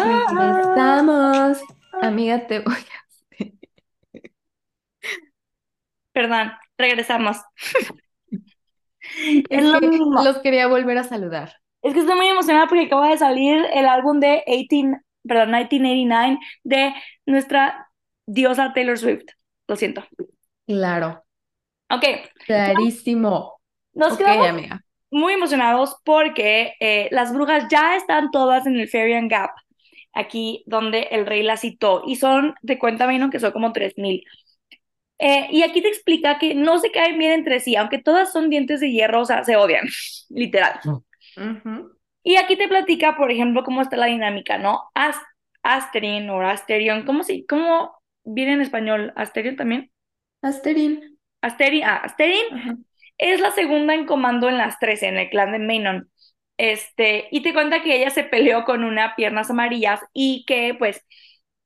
Estamos. 0.61 1.59
Amiga, 2.01 2.45
te 2.47 2.59
voy 2.59 2.75
a... 2.75 3.07
Perdón, 6.13 6.51
regresamos. 6.77 7.37
Es 9.49 9.63
lo 9.63 9.79
mismo. 9.81 10.23
los 10.23 10.39
quería 10.39 10.67
volver 10.67 10.97
a 10.97 11.03
saludar. 11.03 11.53
Es 11.81 11.93
que 11.93 11.99
estoy 12.01 12.15
muy 12.15 12.27
emocionada 12.27 12.67
porque 12.67 12.85
acaba 12.85 13.09
de 13.09 13.17
salir 13.17 13.65
el 13.73 13.85
álbum 13.85 14.19
de 14.19 14.43
18, 14.47 14.97
perdón, 15.27 15.51
1989 15.51 16.39
de 16.63 16.93
nuestra 17.25 17.89
diosa 18.25 18.73
Taylor 18.73 18.97
Swift. 18.97 19.25
Lo 19.67 19.75
siento. 19.75 20.03
Claro, 20.65 21.23
Ok, 21.89 22.03
clarísimo. 22.45 23.61
nos 23.93 24.13
Ok, 24.13 24.19
quedamos 24.19 24.49
amiga. 24.49 24.83
Muy 25.09 25.33
emocionados 25.33 25.95
porque 26.03 26.73
eh, 26.79 27.07
las 27.11 27.33
brujas 27.33 27.67
ya 27.69 27.95
están 27.95 28.31
todas 28.31 28.65
en 28.65 28.75
el 28.77 28.89
Fairy 28.89 29.27
Gap, 29.27 29.51
aquí 30.13 30.63
donde 30.65 31.07
el 31.11 31.25
rey 31.25 31.43
las 31.43 31.61
citó, 31.61 32.03
y 32.05 32.15
son, 32.15 32.55
te 32.65 32.77
cuenta 32.79 33.07
Mino, 33.07 33.29
que 33.29 33.39
son 33.39 33.51
como 33.51 33.71
3000. 33.71 34.23
Eh, 35.19 35.47
y 35.51 35.63
aquí 35.63 35.81
te 35.81 35.87
explica 35.87 36.37
que 36.37 36.53
no 36.53 36.77
se 36.79 36.91
caen 36.91 37.17
bien 37.17 37.31
entre 37.31 37.59
sí, 37.59 37.75
aunque 37.75 37.97
todas 37.97 38.31
son 38.31 38.49
dientes 38.49 38.79
de 38.79 38.91
hierro, 38.91 39.21
o 39.21 39.25
sea, 39.25 39.43
se 39.43 39.55
odian, 39.55 39.87
literal. 40.29 40.79
Ujú. 40.85 41.97
Y 42.23 42.35
aquí 42.35 42.55
te 42.57 42.67
platica, 42.67 43.15
por 43.15 43.31
ejemplo, 43.31 43.63
cómo 43.63 43.81
está 43.81 43.95
la 43.95 44.07
dinámica, 44.07 44.57
¿no? 44.57 44.91
As 44.93 45.15
Asterin 45.63 46.29
o 46.29 46.41
Asterion, 46.41 47.03
¿cómo, 47.05 47.23
si, 47.23 47.45
¿cómo 47.45 47.97
viene 48.23 48.53
en 48.53 48.61
español? 48.61 49.11
¿Asterion 49.15 49.55
también? 49.55 49.91
Asterín. 50.41 51.19
Asterin, 51.41 51.83
ah, 51.83 51.97
Asterin. 51.97 52.85
Es 53.17 53.39
la 53.39 53.51
segunda 53.51 53.93
en 53.93 54.05
comando 54.05 54.49
en 54.49 54.57
las 54.57 54.79
13, 54.79 55.07
en 55.07 55.17
el 55.17 55.29
clan 55.29 55.51
de 55.51 55.59
Mainon. 55.59 56.09
Este, 56.57 57.27
y 57.31 57.41
te 57.43 57.53
cuenta 57.53 57.83
que 57.83 57.95
ella 57.97 58.09
se 58.09 58.23
peleó 58.23 58.63
con 58.65 58.83
una 58.83 59.15
piernas 59.15 59.49
amarillas 59.51 60.01
y 60.13 60.45
que, 60.45 60.75
pues, 60.77 61.05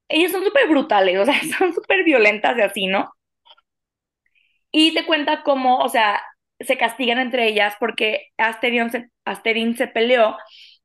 ellas 0.09 0.31
son 0.31 0.43
súper 0.43 0.67
brutales, 0.69 1.19
o 1.19 1.25
sea, 1.25 1.35
son 1.57 1.73
súper 1.73 2.03
violentas 2.03 2.57
y 2.57 2.61
así, 2.61 2.87
¿no? 2.87 3.11
Y 4.71 4.93
te 4.93 5.05
cuenta 5.05 5.43
cómo, 5.43 5.79
o 5.79 5.89
sea, 5.89 6.21
se 6.59 6.77
castigan 6.77 7.19
entre 7.19 7.47
ellas 7.47 7.75
porque 7.79 8.27
Asterion 8.37 8.91
se, 8.91 9.09
Asterin 9.25 9.75
se 9.75 9.87
peleó 9.87 10.37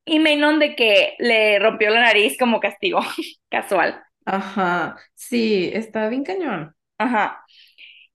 y 0.05 0.19
Mainon 0.19 0.59
de 0.59 0.75
que 0.77 1.15
le 1.19 1.59
rompió 1.59 1.91
la 1.91 2.01
nariz 2.01 2.37
como 2.39 2.61
castigo, 2.61 3.01
casual. 3.51 4.03
Ajá. 4.25 4.97
Sí, 5.15 5.71
está 5.73 6.09
bien 6.09 6.25
cañón. 6.25 6.75
Ajá. 6.99 7.45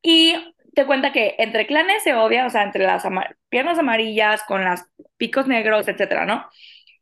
Y 0.01 0.35
te 0.73 0.85
cuenta 0.85 1.11
que 1.11 1.35
entre 1.39 1.67
clanes 1.67 2.03
se 2.03 2.13
odia, 2.13 2.45
o 2.45 2.49
sea, 2.49 2.63
entre 2.63 2.85
las 2.85 3.03
piernas 3.49 3.77
amarillas 3.79 4.43
con 4.43 4.63
las 4.63 4.85
picos 5.17 5.47
negros, 5.47 5.87
etcétera, 5.87 6.25
¿no? 6.25 6.45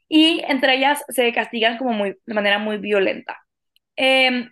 Y 0.07 0.41
entre 0.47 0.75
ellas 0.75 1.03
se 1.09 1.31
castigan 1.33 1.77
como 1.77 1.93
muy, 1.93 2.17
de 2.25 2.33
manera 2.33 2.59
muy 2.59 2.77
violenta. 2.77 3.39
Em, 3.95 4.51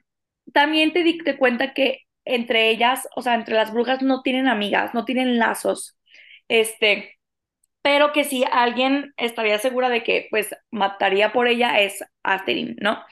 también 0.53 0.93
te 0.93 1.03
te 1.23 1.37
cuenta 1.37 1.73
que 1.73 2.01
entre 2.25 2.69
ellas, 2.69 3.07
o 3.15 3.21
sea, 3.21 3.35
entre 3.35 3.55
las 3.55 3.73
brujas 3.73 4.01
no 4.01 4.21
tienen 4.21 4.47
amigas, 4.47 4.93
no 4.93 5.05
tienen 5.05 5.39
lazos. 5.39 5.97
Este, 6.49 7.17
pero 7.81 8.11
que 8.13 8.23
si 8.25 8.43
alguien 8.51 9.13
estaría 9.17 9.59
segura 9.59 9.89
de 9.89 10.03
que 10.03 10.27
pues 10.29 10.55
mataría 10.71 11.31
por 11.33 11.47
ella 11.47 11.79
es 11.79 12.03
Asterin, 12.23 12.75
¿no? 12.81 13.03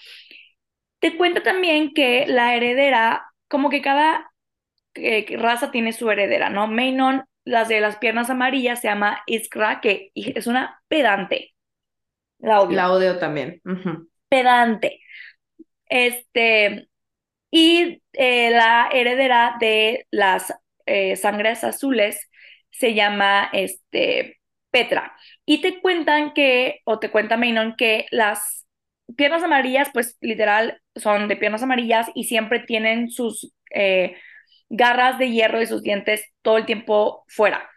Te 0.99 1.15
cuenta 1.17 1.43
también 1.43 1.93
que 1.93 2.25
la 2.27 2.55
heredera, 2.55 3.25
como 3.47 3.69
que 3.69 3.81
cada 3.81 4.31
eh, 4.95 5.25
raza 5.37 5.71
tiene 5.71 5.93
su 5.93 6.09
heredera, 6.09 6.49
¿no? 6.49 6.67
Mainon, 6.67 7.23
las 7.43 7.67
de 7.67 7.79
las 7.79 7.97
piernas 7.97 8.29
amarillas, 8.29 8.81
se 8.81 8.87
llama 8.87 9.21
Iskra, 9.27 9.81
que 9.81 10.11
es 10.15 10.47
una 10.47 10.81
pedante. 10.87 11.53
La 12.39 12.61
odio. 12.61 12.75
La 12.75 12.91
odio 12.91 13.19
también. 13.19 13.61
Pedante. 14.29 14.99
Este, 15.87 16.89
y 17.51 18.01
eh, 18.13 18.49
la 18.51 18.89
heredera 18.91 19.55
de 19.59 20.07
las 20.11 20.53
eh, 20.85 21.15
sangres 21.15 21.63
azules 21.63 22.29
se 22.71 22.93
llama 22.93 23.49
este, 23.53 24.39
Petra. 24.71 25.15
Y 25.45 25.61
te 25.61 25.79
cuentan 25.81 26.33
que, 26.33 26.81
o 26.85 26.99
te 26.99 27.11
cuenta 27.11 27.37
Mainon, 27.37 27.75
que 27.77 28.07
las 28.11 28.67
piernas 29.15 29.43
amarillas, 29.43 29.89
pues 29.93 30.17
literal, 30.21 30.81
son 30.95 31.27
de 31.27 31.37
piernas 31.37 31.63
amarillas 31.63 32.07
y 32.15 32.25
siempre 32.25 32.59
tienen 32.59 33.09
sus 33.09 33.53
eh, 33.73 34.17
garras 34.75 35.17
de 35.17 35.31
hierro 35.31 35.61
y 35.61 35.67
sus 35.67 35.81
dientes 35.81 36.23
todo 36.41 36.57
el 36.57 36.65
tiempo 36.65 37.23
fuera. 37.27 37.69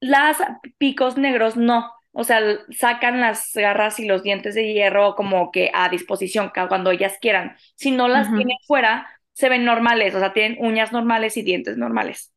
Las 0.00 0.38
picos 0.78 1.16
negros 1.16 1.56
no. 1.56 1.90
O 2.12 2.24
sea, 2.24 2.40
sacan 2.70 3.20
las 3.20 3.50
garras 3.54 4.00
y 4.00 4.06
los 4.06 4.22
dientes 4.22 4.54
de 4.54 4.72
hierro 4.72 5.14
como 5.16 5.50
que 5.52 5.70
a 5.74 5.88
disposición 5.90 6.50
cuando 6.68 6.90
ellas 6.90 7.18
quieran. 7.20 7.56
Si 7.74 7.90
no 7.90 8.08
las 8.08 8.28
tienen 8.28 8.56
fuera, 8.66 9.06
se 9.32 9.50
ven 9.50 9.66
normales, 9.66 10.14
o 10.14 10.18
sea, 10.18 10.32
tienen 10.32 10.56
uñas 10.64 10.92
normales 10.92 11.36
y 11.36 11.42
dientes 11.42 11.76
normales. 11.76 12.32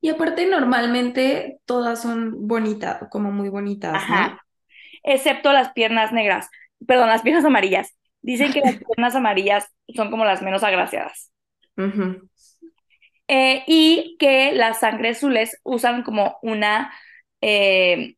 Y 0.00 0.10
aparte, 0.10 0.46
normalmente 0.46 1.58
todas 1.64 2.02
son 2.02 2.46
bonitas, 2.46 3.08
como 3.10 3.32
muy 3.32 3.48
bonitas, 3.48 4.08
¿no? 4.08 4.14
Ajá. 4.14 4.46
Excepto 5.02 5.52
las 5.52 5.72
piernas 5.72 6.12
negras, 6.12 6.48
perdón, 6.86 7.08
las 7.08 7.22
piernas 7.22 7.44
amarillas. 7.44 7.96
Dicen 8.22 8.52
que 8.52 8.60
las 8.60 8.76
piernas 8.86 9.14
amarillas 9.16 9.66
son 9.94 10.10
como 10.10 10.24
las 10.24 10.40
menos 10.40 10.62
agraciadas. 10.62 11.32
Ujú. 11.76 12.28
Eh, 13.28 13.64
y 13.66 14.16
que 14.18 14.52
las 14.52 14.80
sangres 14.80 15.18
azules 15.18 15.58
usan 15.64 16.02
como 16.02 16.38
una, 16.42 16.92
eh, 17.40 18.16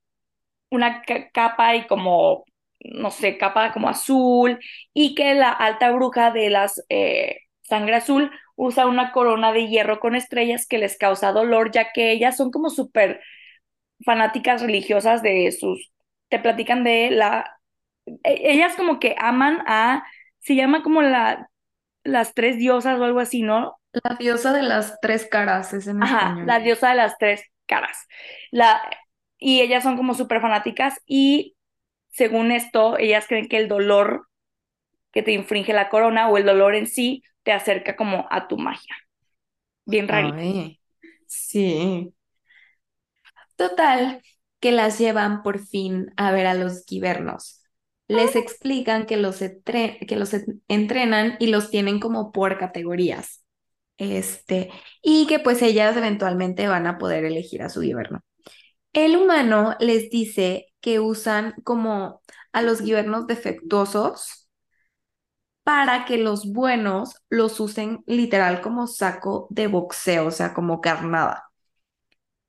una 0.71 1.03
ca- 1.03 1.31
capa 1.33 1.77
y 1.77 1.87
como, 1.87 2.45
no 2.81 3.11
sé, 3.11 3.39
capa 3.39 3.73
como 3.73 3.89
azul, 3.89 4.59
y 4.95 5.15
que 5.15 5.35
la 5.35 5.51
alta 5.53 5.91
bruja 5.93 6.31
de 6.33 6.51
las 6.51 6.85
eh, 6.91 7.39
sangre 7.63 7.97
azul 7.97 8.31
usa 8.57 8.87
una 8.87 9.13
corona 9.13 9.53
de 9.53 9.69
hierro 9.69 10.01
con 10.01 10.15
estrellas 10.17 10.67
que 10.69 10.79
les 10.79 10.99
causa 10.99 11.33
dolor, 11.33 11.71
ya 11.73 11.93
que 11.93 12.13
ellas 12.13 12.37
son 12.37 12.51
como 12.51 12.71
súper 12.71 13.21
fanáticas 14.05 14.63
religiosas 14.63 15.23
de 15.23 15.51
sus, 15.53 15.93
te 16.29 16.39
platican 16.39 16.85
de 16.85 17.11
la, 17.11 17.59
e- 18.25 18.53
ellas 18.53 18.75
como 18.77 19.01
que 19.01 19.17
aman 19.19 19.61
a, 19.67 20.05
se 20.41 20.55
llama 20.57 20.83
como 20.83 21.03
la, 21.03 21.51
las 22.07 22.35
tres 22.35 22.59
diosas 22.59 22.99
o 23.01 23.05
algo 23.05 23.21
así, 23.21 23.43
¿no? 23.43 23.79
La 23.93 24.15
diosa 24.17 24.53
de 24.53 24.63
las 24.63 25.01
tres 25.01 25.27
caras 25.27 25.73
es 25.75 25.87
en 25.89 26.01
Ajá, 26.01 26.41
español. 26.41 26.47
la 26.47 26.61
diosa 26.61 26.91
de 26.91 26.97
las 26.97 27.17
tres 27.19 27.43
caras. 27.67 27.97
La, 28.51 28.81
y 29.39 29.61
ellas 29.63 29.83
son 29.83 29.97
como 29.97 30.15
súper 30.15 30.41
fanáticas 30.41 31.01
y 31.07 31.57
según 32.11 32.53
esto, 32.53 32.99
ellas 32.99 33.27
creen 33.29 33.49
que 33.49 33.59
el 33.59 33.69
dolor 33.69 34.29
que 35.13 35.23
te 35.23 35.33
infringe 35.33 35.73
la 35.75 35.89
corona 35.91 36.29
o 36.31 36.39
el 36.39 36.47
dolor 36.47 36.75
en 36.77 36.87
sí 36.89 37.23
te 37.45 37.53
acerca 37.53 37.97
como 37.97 38.27
a 38.31 38.49
tu 38.49 38.59
magia. 38.59 38.97
Bien 39.87 40.09
rarito. 40.09 40.45
Ay, 40.45 40.81
sí. 41.27 42.13
Total, 43.57 44.23
que 44.61 44.73
las 44.73 44.99
llevan 44.99 45.43
por 45.43 45.59
fin 45.59 46.13
a 46.17 46.31
ver 46.33 46.47
a 46.47 46.55
los 46.55 46.85
guibernos. 46.87 47.63
Les 48.09 48.37
explican 48.37 49.07
que 49.07 49.17
los, 49.17 49.39
que 49.39 50.17
los 50.17 50.33
en- 50.35 50.63
entrenan 50.69 51.37
y 51.41 51.49
los 51.49 51.71
tienen 51.71 51.99
como 52.01 52.33
por 52.33 52.59
categorías. 52.59 53.45
Este, 53.99 54.71
y 55.03 55.27
que 55.29 55.41
pues 55.41 55.63
ellas 55.63 55.97
eventualmente 55.97 56.69
van 56.69 56.87
a 56.87 56.99
poder 56.99 57.25
elegir 57.25 57.63
a 57.63 57.71
su 57.71 57.81
guiberno. 57.83 58.21
El 58.93 59.17
humano 59.17 59.77
les 59.81 60.11
dice 60.11 60.69
que 60.81 61.01
usan 61.01 61.55
como 61.65 62.23
a 62.53 62.63
los 62.63 62.83
guibernos 62.83 63.27
defectuosos 63.29 64.49
para 65.65 66.05
que 66.07 66.17
los 66.19 66.53
buenos 66.53 67.23
los 67.29 67.61
usen 67.61 68.03
literal 68.07 68.61
como 68.63 68.87
saco 68.87 69.49
de 69.51 69.67
boxeo, 69.67 70.27
o 70.27 70.31
sea, 70.31 70.55
como 70.55 70.81
carnada. 70.81 71.51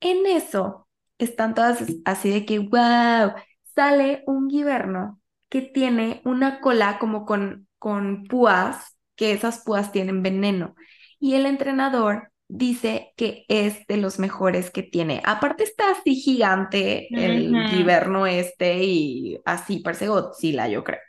En 0.00 0.26
eso 0.26 0.88
están 1.18 1.54
todas 1.54 1.78
así 2.04 2.30
de 2.30 2.44
que, 2.46 2.58
wow, 2.60 3.32
sale 3.74 4.22
un 4.26 4.48
guiberno 4.48 5.17
que 5.48 5.62
tiene 5.62 6.20
una 6.24 6.60
cola 6.60 6.98
como 6.98 7.24
con, 7.24 7.68
con 7.78 8.24
púas, 8.24 8.98
que 9.16 9.32
esas 9.32 9.60
púas 9.64 9.92
tienen 9.92 10.22
veneno. 10.22 10.74
Y 11.18 11.34
el 11.34 11.46
entrenador 11.46 12.30
dice 12.48 13.12
que 13.16 13.44
es 13.48 13.86
de 13.86 13.98
los 13.98 14.18
mejores 14.18 14.70
que 14.70 14.82
tiene. 14.82 15.22
Aparte 15.24 15.64
está 15.64 15.90
así 15.90 16.14
gigante 16.14 17.08
el 17.10 17.52
guiberno 17.70 18.26
este 18.26 18.82
y 18.84 19.40
así 19.44 19.80
parece 19.80 20.08
Godzilla, 20.08 20.68
yo 20.68 20.82
creo. 20.84 21.00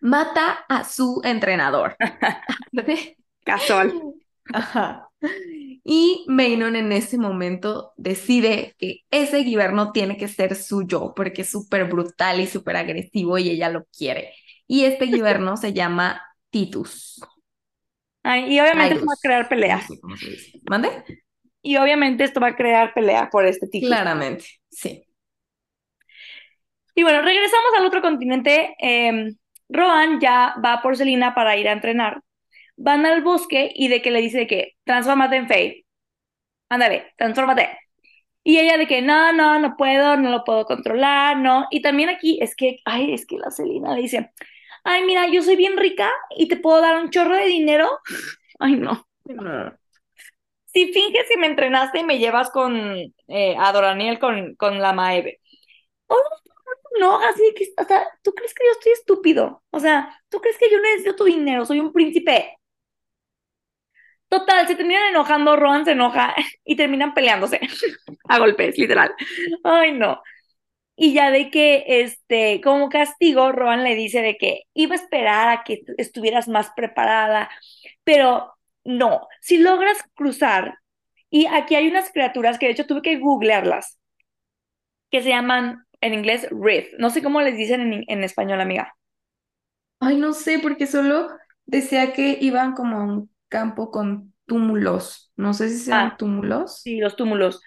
Mata 0.00 0.64
a 0.68 0.84
su 0.84 1.20
entrenador. 1.24 1.96
Casual. 3.44 3.92
Ajá. 4.52 5.08
Y 5.88 6.24
Mainon 6.28 6.74
en 6.76 6.90
ese 6.92 7.16
momento 7.18 7.92
decide 7.96 8.74
que 8.78 9.02
ese 9.10 9.38
guiberno 9.38 9.92
tiene 9.92 10.16
que 10.18 10.26
ser 10.28 10.56
suyo 10.56 11.12
porque 11.14 11.42
es 11.42 11.50
súper 11.50 11.84
brutal 11.86 12.40
y 12.40 12.46
súper 12.48 12.76
agresivo 12.76 13.38
y 13.38 13.50
ella 13.50 13.70
lo 13.70 13.84
quiere. 13.96 14.32
Y 14.66 14.84
este 14.84 15.06
guiberno 15.06 15.56
se 15.56 15.72
llama 15.72 16.20
Titus. 16.50 17.20
Ay, 18.22 18.52
y 18.54 18.60
obviamente 18.60 18.94
esto 18.94 19.06
va 19.06 19.14
a 19.14 19.16
crear 19.22 19.48
No 19.68 19.78
peleas. 19.78 19.82
sé. 19.82 19.94
¿Mande? 20.70 20.90
Y 21.62 21.76
obviamente 21.76 22.24
esto 22.24 22.40
va 22.40 22.48
a 22.48 22.56
crear 22.56 22.94
pelea 22.94 23.28
por 23.30 23.44
este 23.46 23.66
título. 23.68 23.88
Claramente, 23.88 24.44
sí. 24.70 25.06
Y 26.94 27.02
bueno, 27.02 27.22
regresamos 27.22 27.72
al 27.78 27.86
otro 27.86 28.00
continente. 28.02 28.74
Eh, 28.80 29.32
Rohan 29.68 30.20
ya 30.20 30.54
va 30.64 30.80
por 30.82 30.96
Selina 30.96 31.34
para 31.34 31.56
ir 31.56 31.68
a 31.68 31.72
entrenar. 31.72 32.22
Van 32.76 33.06
al 33.06 33.22
bosque 33.22 33.72
y 33.74 33.88
de 33.88 34.02
que 34.02 34.10
le 34.10 34.20
dice 34.20 34.38
de 34.38 34.46
que 34.46 34.72
transfórmate 34.84 35.36
en 35.36 35.48
Faye. 35.48 35.86
Ándale, 36.68 37.12
transfórmate. 37.16 37.78
Y 38.44 38.58
ella 38.60 38.78
de 38.78 38.86
que 38.86 39.02
no, 39.02 39.32
no, 39.32 39.58
no 39.58 39.76
puedo, 39.76 40.16
no 40.16 40.30
lo 40.30 40.44
puedo 40.44 40.66
controlar, 40.66 41.38
no. 41.38 41.66
Y 41.70 41.82
también 41.82 42.08
aquí 42.10 42.38
es 42.40 42.54
que, 42.56 42.78
ay, 42.84 43.12
es 43.12 43.26
que 43.26 43.38
la 43.38 43.50
Selina 43.50 43.94
le 43.94 44.02
dice, 44.02 44.30
ay, 44.84 45.04
mira, 45.04 45.28
yo 45.28 45.42
soy 45.42 45.56
bien 45.56 45.76
rica 45.76 46.10
y 46.36 46.48
te 46.48 46.56
puedo 46.56 46.80
dar 46.80 46.96
un 47.02 47.10
chorro 47.10 47.34
de 47.36 47.46
dinero. 47.46 47.90
Ay, 48.58 48.76
no. 48.76 49.06
No. 49.24 49.72
Si 50.66 50.92
finges 50.92 51.26
que 51.28 51.38
me 51.38 51.46
entrenaste 51.46 52.00
y 52.00 52.04
me 52.04 52.18
llevas 52.18 52.50
con 52.50 52.76
eh, 53.28 53.56
a 53.58 53.72
Doraniel 53.72 54.18
con, 54.18 54.54
con 54.56 54.78
la 54.78 54.92
Maeve. 54.92 55.40
Oh, 56.08 56.16
no, 57.00 57.18
así 57.20 57.42
que, 57.56 57.66
o 57.80 57.84
sea, 57.84 58.06
¿tú 58.22 58.32
crees 58.34 58.54
que 58.54 58.64
yo 58.66 58.72
estoy 58.72 58.92
estúpido? 58.92 59.62
O 59.70 59.80
sea, 59.80 60.20
¿tú 60.28 60.40
crees 60.40 60.58
que 60.58 60.70
yo 60.70 60.80
necesito 60.80 61.16
tu 61.16 61.24
dinero? 61.24 61.64
Soy 61.66 61.80
un 61.80 61.92
príncipe. 61.92 62.58
Total, 64.28 64.66
se 64.66 64.74
terminan 64.74 65.10
enojando, 65.10 65.56
Rohan 65.56 65.84
se 65.84 65.92
enoja 65.92 66.34
y 66.64 66.76
terminan 66.76 67.14
peleándose 67.14 67.60
a 68.28 68.38
golpes, 68.38 68.76
literal. 68.78 69.14
Ay, 69.62 69.92
no. 69.92 70.22
Y 70.96 71.12
ya 71.12 71.30
de 71.30 71.50
que, 71.50 71.84
este, 71.86 72.60
como 72.62 72.88
castigo, 72.88 73.52
Rohan 73.52 73.84
le 73.84 73.94
dice 73.94 74.22
de 74.22 74.36
que 74.36 74.62
iba 74.74 74.94
a 74.94 74.98
esperar 74.98 75.48
a 75.50 75.64
que 75.64 75.82
estuvieras 75.98 76.48
más 76.48 76.70
preparada, 76.74 77.50
pero 78.04 78.54
no, 78.84 79.28
si 79.40 79.58
logras 79.58 79.98
cruzar, 80.14 80.78
y 81.30 81.46
aquí 81.46 81.74
hay 81.74 81.88
unas 81.88 82.10
criaturas 82.10 82.58
que 82.58 82.66
de 82.66 82.72
hecho 82.72 82.86
tuve 82.86 83.02
que 83.02 83.18
googlearlas, 83.18 83.98
que 85.10 85.22
se 85.22 85.28
llaman 85.30 85.84
en 86.00 86.14
inglés 86.14 86.48
Rift. 86.50 86.94
No 86.98 87.10
sé 87.10 87.22
cómo 87.22 87.40
les 87.42 87.56
dicen 87.56 87.80
en, 87.92 88.04
en 88.08 88.24
español, 88.24 88.60
amiga. 88.60 88.94
Ay, 90.00 90.16
no 90.16 90.32
sé, 90.32 90.58
porque 90.58 90.86
solo 90.86 91.28
decía 91.66 92.12
que 92.12 92.38
iban 92.40 92.74
como 92.74 93.02
un 93.02 93.35
campo 93.48 93.90
con 93.90 94.32
túmulos. 94.46 95.32
No 95.36 95.54
sé 95.54 95.68
si 95.70 95.78
sean 95.78 96.08
Ah. 96.08 96.16
túmulos. 96.18 96.80
Sí, 96.82 96.98
los 96.98 97.16
túmulos. 97.16 97.60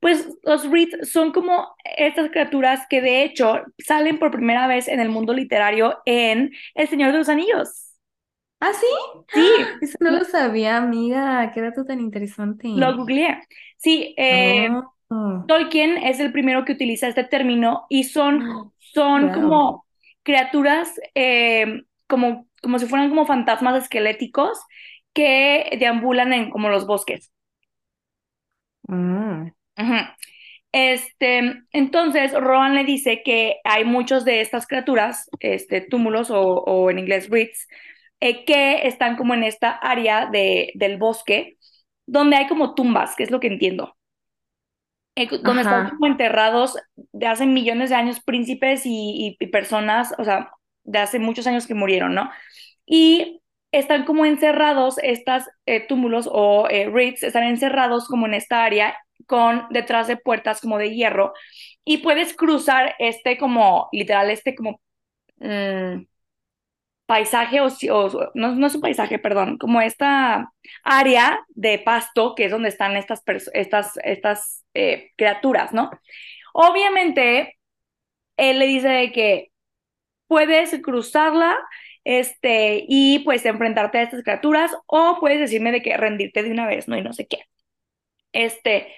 Pues 0.00 0.28
los 0.42 0.70
Rift 0.70 1.04
son 1.04 1.32
como 1.32 1.74
estas 1.96 2.30
criaturas 2.30 2.80
que 2.90 3.00
de 3.00 3.22
hecho 3.24 3.62
salen 3.78 4.18
por 4.18 4.30
primera 4.30 4.66
vez 4.66 4.86
en 4.88 5.00
el 5.00 5.08
mundo 5.08 5.32
literario 5.32 5.98
en 6.04 6.52
El 6.74 6.88
Señor 6.88 7.12
de 7.12 7.18
los 7.18 7.28
Anillos. 7.30 7.92
¿Ah, 8.60 8.72
sí? 8.72 8.86
Sí, 9.32 9.50
Eso 9.82 9.96
no 10.00 10.10
lo 10.10 10.24
sabía, 10.24 10.76
amiga. 10.76 11.50
Qué 11.52 11.60
dato 11.62 11.84
tan 11.84 12.00
interesante. 12.00 12.68
lo 12.68 12.96
googleé. 12.96 13.40
Sí, 13.78 14.14
eh, 14.18 14.68
Oh. 15.10 15.44
Tolkien 15.46 15.98
es 15.98 16.18
el 16.18 16.32
primero 16.32 16.64
que 16.64 16.72
utiliza 16.72 17.06
este 17.08 17.24
término 17.24 17.84
y 17.90 18.04
son, 18.04 18.72
son 18.78 19.26
Wow. 19.26 19.34
como 19.34 19.86
criaturas 20.22 20.98
eh, 21.14 21.82
como, 22.08 22.48
como 22.64 22.80
si 22.80 22.86
fueran 22.88 23.10
como 23.10 23.26
fantasmas 23.26 23.82
esqueléticos 23.84 24.60
que 25.14 25.76
deambulan 25.80 26.34
en 26.34 26.50
como 26.50 26.70
los 26.70 26.86
bosques. 26.88 27.32
Mm. 28.88 29.50
Este, 30.72 31.62
entonces, 31.72 32.32
Rohan 32.34 32.74
le 32.74 32.84
dice 32.84 33.22
que 33.24 33.56
hay 33.64 33.84
muchos 33.84 34.24
de 34.24 34.40
estas 34.40 34.66
criaturas, 34.66 35.28
este, 35.40 35.80
túmulos 35.82 36.30
o, 36.30 36.40
o 36.42 36.90
en 36.90 36.98
inglés 36.98 37.30
rits, 37.30 37.68
eh, 38.20 38.44
que 38.44 38.86
están 38.88 39.16
como 39.16 39.34
en 39.34 39.44
esta 39.44 39.70
área 39.70 40.26
de, 40.26 40.72
del 40.74 40.98
bosque, 40.98 41.58
donde 42.06 42.36
hay 42.36 42.48
como 42.48 42.74
tumbas, 42.74 43.14
que 43.16 43.22
es 43.24 43.30
lo 43.30 43.40
que 43.40 43.46
entiendo. 43.48 43.96
Eh, 45.16 45.28
donde 45.42 45.62
están 45.62 45.84
como 45.84 46.06
enterrados 46.06 46.76
de 46.96 47.26
hace 47.28 47.46
millones 47.46 47.90
de 47.90 47.96
años 47.96 48.20
príncipes 48.20 48.84
y, 48.84 48.90
y- 48.92 49.44
y 49.44 49.46
personas, 49.48 50.12
o 50.18 50.24
sea, 50.24 50.50
de 50.84 50.98
hace 50.98 51.18
muchos 51.18 51.46
años 51.46 51.66
que 51.66 51.74
murieron, 51.74 52.14
¿no? 52.14 52.30
Y 52.86 53.42
están 53.72 54.04
como 54.04 54.24
encerrados, 54.24 54.98
estas 55.02 55.48
eh, 55.66 55.80
túmulos 55.86 56.28
o 56.30 56.68
eh, 56.70 56.88
rits 56.88 57.24
están 57.24 57.44
encerrados 57.44 58.06
como 58.06 58.26
en 58.26 58.34
esta 58.34 58.64
área 58.64 58.96
con 59.26 59.66
detrás 59.70 60.06
de 60.06 60.16
puertas 60.16 60.60
como 60.60 60.78
de 60.78 60.94
hierro 60.94 61.32
y 61.84 61.98
puedes 61.98 62.34
cruzar 62.34 62.94
este 62.98 63.38
como, 63.38 63.88
literal, 63.92 64.30
este 64.30 64.54
como 64.54 64.80
mm, 65.38 66.04
paisaje 67.06 67.60
o, 67.60 67.68
no, 68.34 68.54
no 68.54 68.66
es 68.66 68.74
un 68.74 68.80
paisaje, 68.80 69.18
perdón, 69.18 69.58
como 69.58 69.80
esta 69.80 70.52
área 70.82 71.40
de 71.48 71.78
pasto 71.78 72.34
que 72.34 72.46
es 72.46 72.50
donde 72.50 72.68
están 72.70 72.96
estas, 72.96 73.22
estas, 73.52 73.98
estas 74.04 74.64
eh, 74.74 75.10
criaturas, 75.16 75.72
¿no? 75.72 75.90
Obviamente, 76.54 77.58
él 78.36 78.58
le 78.58 78.66
dice 78.66 79.12
que 79.12 79.50
puedes 80.26 80.78
cruzarla 80.82 81.58
este, 82.04 82.84
y 82.88 83.20
pues 83.20 83.44
enfrentarte 83.46 83.98
a 83.98 84.02
estas 84.02 84.22
criaturas 84.22 84.72
o 84.86 85.18
puedes 85.20 85.40
decirme 85.40 85.72
de 85.72 85.82
que 85.82 85.96
rendirte 85.96 86.42
de 86.42 86.50
una 86.50 86.66
vez, 86.66 86.88
¿no? 86.88 86.96
Y 86.96 87.02
no 87.02 87.12
sé 87.12 87.26
qué. 87.26 87.38
Este, 88.32 88.88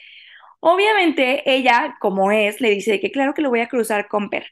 obviamente 0.61 1.43
ella, 1.47 1.97
como 2.01 2.33
es, 2.33 2.61
le 2.61 2.71
dice 2.71 3.01
que 3.01 3.13
claro 3.13 3.35
que 3.35 3.43
lo 3.43 3.51
voy 3.51 3.61
a 3.61 3.69
cruzar 3.69 4.09
con 4.09 4.31
Per. 4.31 4.47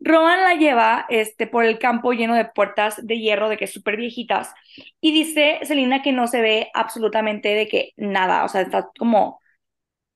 Rohan 0.00 0.42
la 0.42 0.54
lleva 0.54 1.06
este, 1.08 1.46
por 1.46 1.64
el 1.64 1.78
campo 1.78 2.12
lleno 2.12 2.34
de 2.34 2.44
puertas 2.46 3.06
de 3.06 3.18
hierro, 3.18 3.48
de 3.48 3.56
que 3.56 3.66
súper 3.66 3.96
viejitas, 3.96 4.52
y 5.00 5.12
dice 5.12 5.58
Selina 5.62 6.02
que 6.02 6.12
no 6.12 6.26
se 6.28 6.42
ve 6.42 6.70
absolutamente 6.74 7.48
de 7.54 7.68
que 7.68 7.92
nada, 7.96 8.44
o 8.44 8.48
sea, 8.48 8.60
está 8.62 8.90
como 8.98 9.40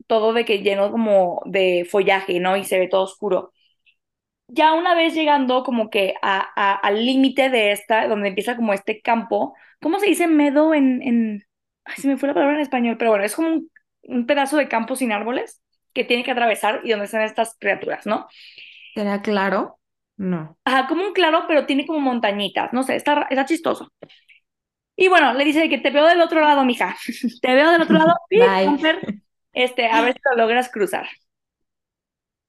todo 0.07 0.33
de 0.33 0.45
que 0.45 0.61
lleno 0.63 0.91
como 0.91 1.43
de 1.47 1.87
follaje, 1.91 2.41
¿no? 2.41 2.57
Y 2.57 2.65
se 2.65 2.79
ve 2.79 2.89
todo 2.89 3.05
oscuro. 3.05 3.53
Ya 4.53 4.73
una 4.75 4.95
vez 4.95 5.15
llegando 5.15 5.63
como 5.63 5.91
que 5.91 6.15
a, 6.23 6.41
a- 6.57 6.75
al 6.77 7.05
límite 7.07 7.51
de 7.51 7.73
esta, 7.73 8.09
donde 8.09 8.29
empieza 8.29 8.57
como 8.57 8.73
este 8.73 9.01
campo, 9.01 9.55
¿cómo 9.81 9.99
se 10.01 10.07
dice 10.07 10.27
meadow 10.27 10.75
en, 10.75 11.03
en... 11.03 11.45
Ay, 11.85 11.95
se 11.99 12.09
me 12.09 12.17
fue 12.19 12.29
la 12.29 12.35
palabra 12.35 12.57
en 12.57 12.63
español, 12.63 12.97
pero 12.99 13.11
bueno, 13.11 13.25
es 13.25 13.35
como 13.37 13.49
un, 13.49 13.71
un 14.03 14.27
pedazo 14.27 14.57
de 14.57 14.69
campo 14.69 14.97
sin 14.97 15.13
árboles 15.13 15.63
que 15.95 16.05
tiene 16.05 16.25
que 16.25 16.33
atravesar 16.33 16.81
y 16.85 16.91
donde 16.91 17.05
están 17.07 17.23
estas 17.23 17.57
criaturas, 17.59 18.07
¿no? 18.07 18.27
¿Será 18.95 19.21
claro? 19.23 19.81
No. 20.17 20.57
Ajá, 20.65 20.87
como 20.89 21.05
un 21.07 21.13
claro, 21.13 21.45
pero 21.49 21.67
tiene 21.67 21.87
como 21.87 22.01
montañitas, 22.01 22.73
no 22.73 22.83
sé, 22.83 22.97
está, 22.97 23.27
está 23.31 23.45
chistoso. 23.47 23.93
Y 24.97 25.09
bueno, 25.09 25.33
le 25.35 25.45
dice 25.45 25.69
que 25.69 25.79
te 25.79 25.91
veo 25.91 26.07
del 26.07 26.21
otro 26.21 26.41
lado, 26.41 26.65
mija. 26.65 26.97
Te 27.41 27.55
veo 27.55 27.71
del 27.73 27.83
otro 27.83 27.99
lado. 27.99 28.15
Bye. 28.35 28.81
Este, 29.53 29.87
a 29.89 30.03
ver 30.03 30.15
si 30.15 30.21
lo 30.31 30.37
logras 30.37 30.71
cruzar. 30.71 31.09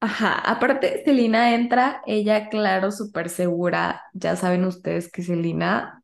Ajá, 0.02 0.34
aparte, 0.34 1.04
Celina 1.06 1.54
entra, 1.54 2.02
ella, 2.08 2.50
claro, 2.50 2.92
súper 2.92 3.30
segura. 3.30 4.02
Ya 4.14 4.36
saben 4.36 4.66
ustedes 4.66 5.12
que 5.12 5.22
Celina 5.22 6.04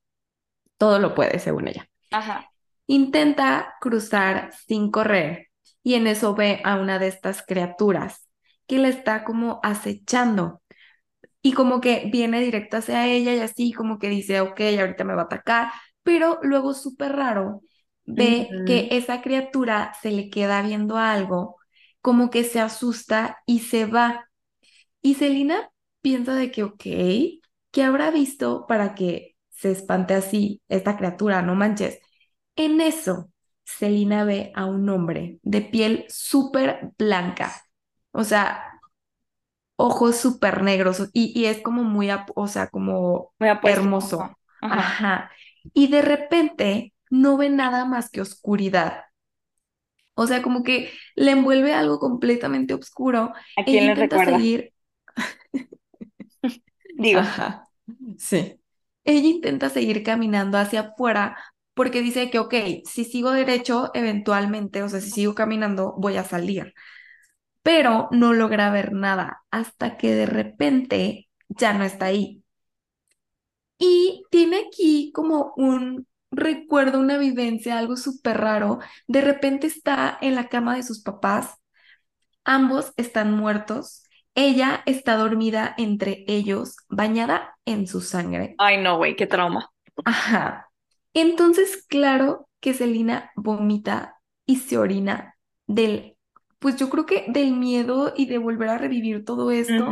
todo 0.78 1.00
lo 1.00 1.16
puede, 1.16 1.40
según 1.40 1.68
ella. 1.68 1.90
Ajá. 2.12 2.52
Intenta 2.88 3.76
cruzar 3.82 4.52
sin 4.68 4.92
correr 4.92 5.48
y 5.84 5.96
en 5.96 6.08
eso 6.08 6.36
ve 6.36 6.62
a 6.64 6.78
una 6.78 7.00
de 7.00 7.08
estas 7.08 7.44
criaturas 7.44 8.28
que 8.68 8.78
la 8.78 8.90
está 8.90 9.24
como 9.24 9.60
acechando 9.64 10.62
y 11.42 11.54
como 11.54 11.82
que 11.82 12.10
viene 12.12 12.42
directo 12.42 12.78
hacia 12.78 13.08
ella 13.08 13.34
y 13.34 13.40
así 13.40 13.74
como 13.74 14.00
que 14.00 14.10
dice, 14.10 14.42
ok, 14.42 14.60
ahorita 14.80 15.04
me 15.04 15.16
va 15.16 15.24
a 15.24 15.26
atacar, 15.26 15.72
pero 16.04 16.40
luego 16.44 16.74
súper 16.74 17.14
raro 17.14 17.62
ve 18.06 18.62
que 18.66 18.90
esa 18.92 19.22
criatura 19.22 19.94
se 20.02 20.12
le 20.12 20.30
queda 20.30 20.62
viendo 20.62 20.98
algo, 20.98 21.58
como 22.08 22.30
que 22.30 22.46
se 22.46 22.62
asusta 22.62 23.40
y 23.46 23.60
se 23.60 23.86
va. 23.86 24.30
Y 25.02 25.16
Celina 25.16 25.72
piensa 26.02 26.36
de 26.36 26.52
que, 26.52 26.64
ok, 26.64 26.82
¿qué 26.82 27.84
habrá 27.84 28.12
visto 28.12 28.66
para 28.66 28.96
que 28.96 29.36
se 29.50 29.72
espante 29.72 30.14
así 30.14 30.62
esta 30.70 30.96
criatura? 30.96 31.42
No 31.42 31.54
manches. 31.54 32.00
En 32.56 32.80
eso, 32.80 33.30
Celina 33.66 34.24
ve 34.24 34.54
a 34.56 34.64
un 34.68 34.88
hombre 34.88 35.40
de 35.44 35.60
piel 35.60 36.06
súper 36.08 36.94
blanca, 36.98 37.62
o 38.14 38.24
sea, 38.24 38.80
ojos 39.76 40.16
súper 40.16 40.64
negros 40.64 41.10
y, 41.12 41.38
y 41.38 41.48
es 41.48 41.62
como 41.62 41.84
muy, 41.84 42.08
o 42.36 42.48
sea, 42.48 42.70
como 42.70 43.34
puesto. 43.60 43.82
hermoso. 43.82 44.38
Ajá. 44.62 45.30
Y 45.74 45.88
de 45.88 46.02
repente 46.02 46.94
no 47.10 47.36
ve 47.36 47.50
nada 47.50 47.84
más 47.84 48.10
que 48.10 48.22
oscuridad. 48.22 49.04
O 50.18 50.28
sea, 50.28 50.42
como 50.44 50.64
que 50.64 50.92
le 51.16 51.32
envuelve 51.32 51.74
algo 51.76 52.00
completamente 52.00 52.74
oscuro. 52.76 53.34
¿A 53.56 53.64
Ella 53.66 53.82
quién 53.82 53.86
le 53.88 53.96
recuerda? 53.96 54.40
seguir 54.40 54.74
Digo. 56.98 57.22
Ajá, 57.22 57.70
sí. 58.18 58.60
Ella 59.04 59.28
intenta 59.30 59.70
seguir 59.70 60.04
caminando 60.04 60.58
hacia 60.58 60.82
afuera 60.82 61.38
porque 61.74 62.02
dice 62.02 62.30
que, 62.30 62.40
ok, 62.40 62.54
si 62.86 63.06
sigo 63.06 63.32
derecho, 63.32 63.92
eventualmente, 63.94 64.84
o 64.84 64.90
sea, 64.90 65.00
si 65.02 65.12
sigo 65.12 65.36
caminando, 65.36 65.94
voy 65.98 66.18
a 66.18 66.24
salir. 66.24 66.74
Pero 67.64 68.10
no 68.12 68.34
logra 68.34 68.72
ver 68.72 68.94
nada 68.94 69.44
hasta 69.52 69.98
que 69.98 70.14
de 70.14 70.26
repente 70.28 71.30
ya 71.50 71.74
no 71.74 71.84
está 71.86 72.08
ahí. 72.08 72.44
Y 73.80 74.24
tiene 74.32 74.58
aquí 74.68 75.12
como 75.14 75.54
un 75.58 76.07
recuerdo, 76.32 77.00
una 77.00 77.18
vivencia, 77.18 77.78
algo 77.78 77.98
súper 77.98 78.38
raro. 78.38 78.80
De 79.08 79.22
repente 79.22 79.68
está 79.68 80.18
en 80.22 80.36
la 80.36 80.50
cama 80.50 80.76
de 80.76 80.84
sus 80.84 81.02
papás, 81.02 81.56
ambos 82.44 82.94
están 82.98 83.34
muertos. 83.34 84.04
ella 84.36 84.84
está 84.86 85.16
dormida 85.16 85.74
entre 85.78 86.24
ellos, 86.28 86.78
bañada 86.90 87.58
en 87.66 87.88
su 87.88 88.02
sangre. 88.02 88.54
Ay, 88.60 88.82
no, 88.82 88.98
güey, 88.98 89.16
qué 89.16 89.26
trauma. 89.26 89.72
Ajá. 90.06 90.70
Entonces, 91.14 91.84
claro 91.88 92.48
que 92.60 92.76
Selina 92.76 93.32
vomita 93.36 94.20
y 94.46 94.58
se 94.58 94.78
orina 94.78 95.36
del, 95.66 96.16
pues 96.60 96.76
yo 96.76 96.90
creo 96.90 97.08
que 97.08 97.26
del 97.28 97.54
miedo 97.54 98.14
y 98.16 98.28
de 98.28 98.38
volver 98.38 98.70
a 98.70 98.78
revivir 98.78 99.26
todo 99.26 99.50
esto. 99.50 99.92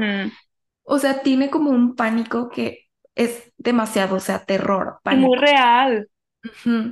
O 0.84 1.00
sea, 1.00 1.22
tiene 1.22 1.50
como 1.50 1.72
un 1.72 1.96
pánico 1.96 2.50
que 2.50 2.86
es 3.16 3.52
demasiado, 3.58 4.18
o 4.18 4.20
sea, 4.20 4.46
terror, 4.46 5.00
pánico. 5.04 5.28
muy 5.30 5.38
real. 5.40 6.08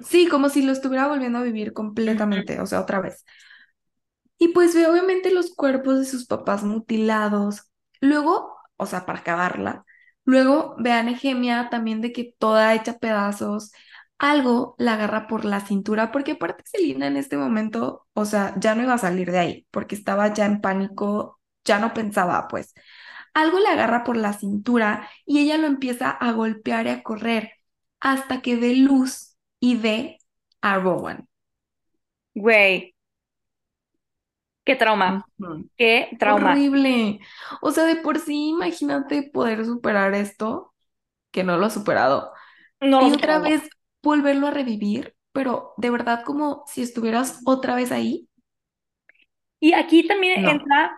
Sí, 0.05 0.27
como 0.27 0.49
si 0.49 0.61
lo 0.63 0.71
estuviera 0.71 1.07
volviendo 1.07 1.39
a 1.39 1.43
vivir 1.43 1.73
completamente, 1.73 2.59
o 2.61 2.65
sea, 2.65 2.81
otra 2.81 2.99
vez. 3.01 3.25
Y 4.37 4.49
pues 4.49 4.75
ve 4.75 4.87
obviamente 4.87 5.31
los 5.31 5.53
cuerpos 5.55 5.99
de 5.99 6.05
sus 6.05 6.25
papás 6.25 6.63
mutilados. 6.63 7.71
Luego, 8.01 8.57
o 8.77 8.85
sea, 8.85 9.05
para 9.05 9.19
acabarla, 9.19 9.85
luego 10.25 10.75
ve 10.79 10.91
a 10.91 11.03
Nehemia 11.03 11.69
también 11.69 12.01
de 12.01 12.11
que 12.11 12.35
toda 12.37 12.73
hecha 12.75 12.97
pedazos. 12.99 13.71
Algo 14.19 14.75
la 14.77 14.93
agarra 14.93 15.27
por 15.27 15.43
la 15.45 15.59
cintura, 15.61 16.11
porque 16.11 16.33
aparte 16.33 16.63
Selina 16.65 17.07
en 17.07 17.17
este 17.17 17.37
momento, 17.37 18.07
o 18.13 18.25
sea, 18.25 18.53
ya 18.59 18.75
no 18.75 18.83
iba 18.83 18.93
a 18.93 18.97
salir 18.97 19.31
de 19.31 19.39
ahí, 19.39 19.67
porque 19.71 19.95
estaba 19.95 20.33
ya 20.33 20.45
en 20.45 20.61
pánico, 20.61 21.39
ya 21.65 21.79
no 21.79 21.93
pensaba, 21.93 22.47
pues. 22.47 22.73
Algo 23.33 23.59
le 23.59 23.67
agarra 23.69 24.03
por 24.03 24.17
la 24.17 24.33
cintura 24.33 25.09
y 25.25 25.39
ella 25.39 25.57
lo 25.57 25.67
empieza 25.67 26.09
a 26.11 26.31
golpear 26.33 26.87
y 26.87 26.89
a 26.91 27.03
correr 27.03 27.51
hasta 27.99 28.41
que 28.41 28.55
ve 28.57 28.75
luz 28.75 29.32
y 29.67 29.77
ve 29.77 30.19
a 30.61 30.77
Rowan. 30.79 31.27
Güey, 32.35 32.93
qué 34.65 34.75
trauma. 34.75 35.25
Qué 35.77 36.09
trauma. 36.19 36.69
Horrible. 36.75 37.19
O 37.61 37.71
sea, 37.71 37.83
de 37.85 37.97
por 37.97 38.19
sí, 38.19 38.49
imagínate 38.49 39.23
poder 39.33 39.65
superar 39.65 40.13
esto, 40.13 40.73
que 41.31 41.43
no 41.43 41.57
lo 41.57 41.67
ha 41.67 41.69
superado, 41.71 42.33
No 42.81 42.99
y 42.99 43.13
otra 43.13 43.39
vez 43.39 43.63
volverlo 44.03 44.47
a 44.47 44.51
revivir, 44.51 45.15
pero 45.33 45.73
de 45.77 45.91
verdad 45.91 46.23
como 46.25 46.63
si 46.67 46.83
estuvieras 46.83 47.41
otra 47.45 47.75
vez 47.75 47.91
ahí. 47.91 48.29
Y 49.59 49.73
aquí 49.73 50.05
también 50.07 50.35
No. 50.35 50.49
entra, 50.49 50.97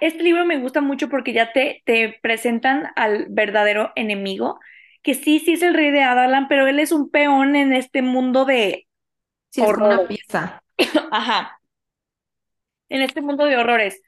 este 0.00 0.22
libro 0.22 0.44
me 0.46 0.58
gusta 0.58 0.80
mucho 0.80 1.08
porque 1.08 1.32
ya 1.32 1.52
te, 1.52 1.82
te 1.86 2.18
presentan 2.22 2.88
al 2.96 3.26
verdadero 3.30 3.92
enemigo, 3.96 4.60
que 5.06 5.14
sí, 5.14 5.38
sí 5.38 5.52
es 5.52 5.62
el 5.62 5.72
rey 5.72 5.92
de 5.92 6.02
Adalan, 6.02 6.48
pero 6.48 6.66
él 6.66 6.80
es 6.80 6.90
un 6.90 7.08
peón 7.10 7.54
en 7.54 7.72
este 7.72 8.02
mundo 8.02 8.44
de 8.44 8.88
Sí, 9.50 9.62
es 9.62 9.68
una 9.68 10.06
pieza. 10.06 10.60
Ajá, 11.12 11.60
en 12.88 13.02
este 13.02 13.20
mundo 13.20 13.44
de 13.44 13.56
horrores. 13.56 14.02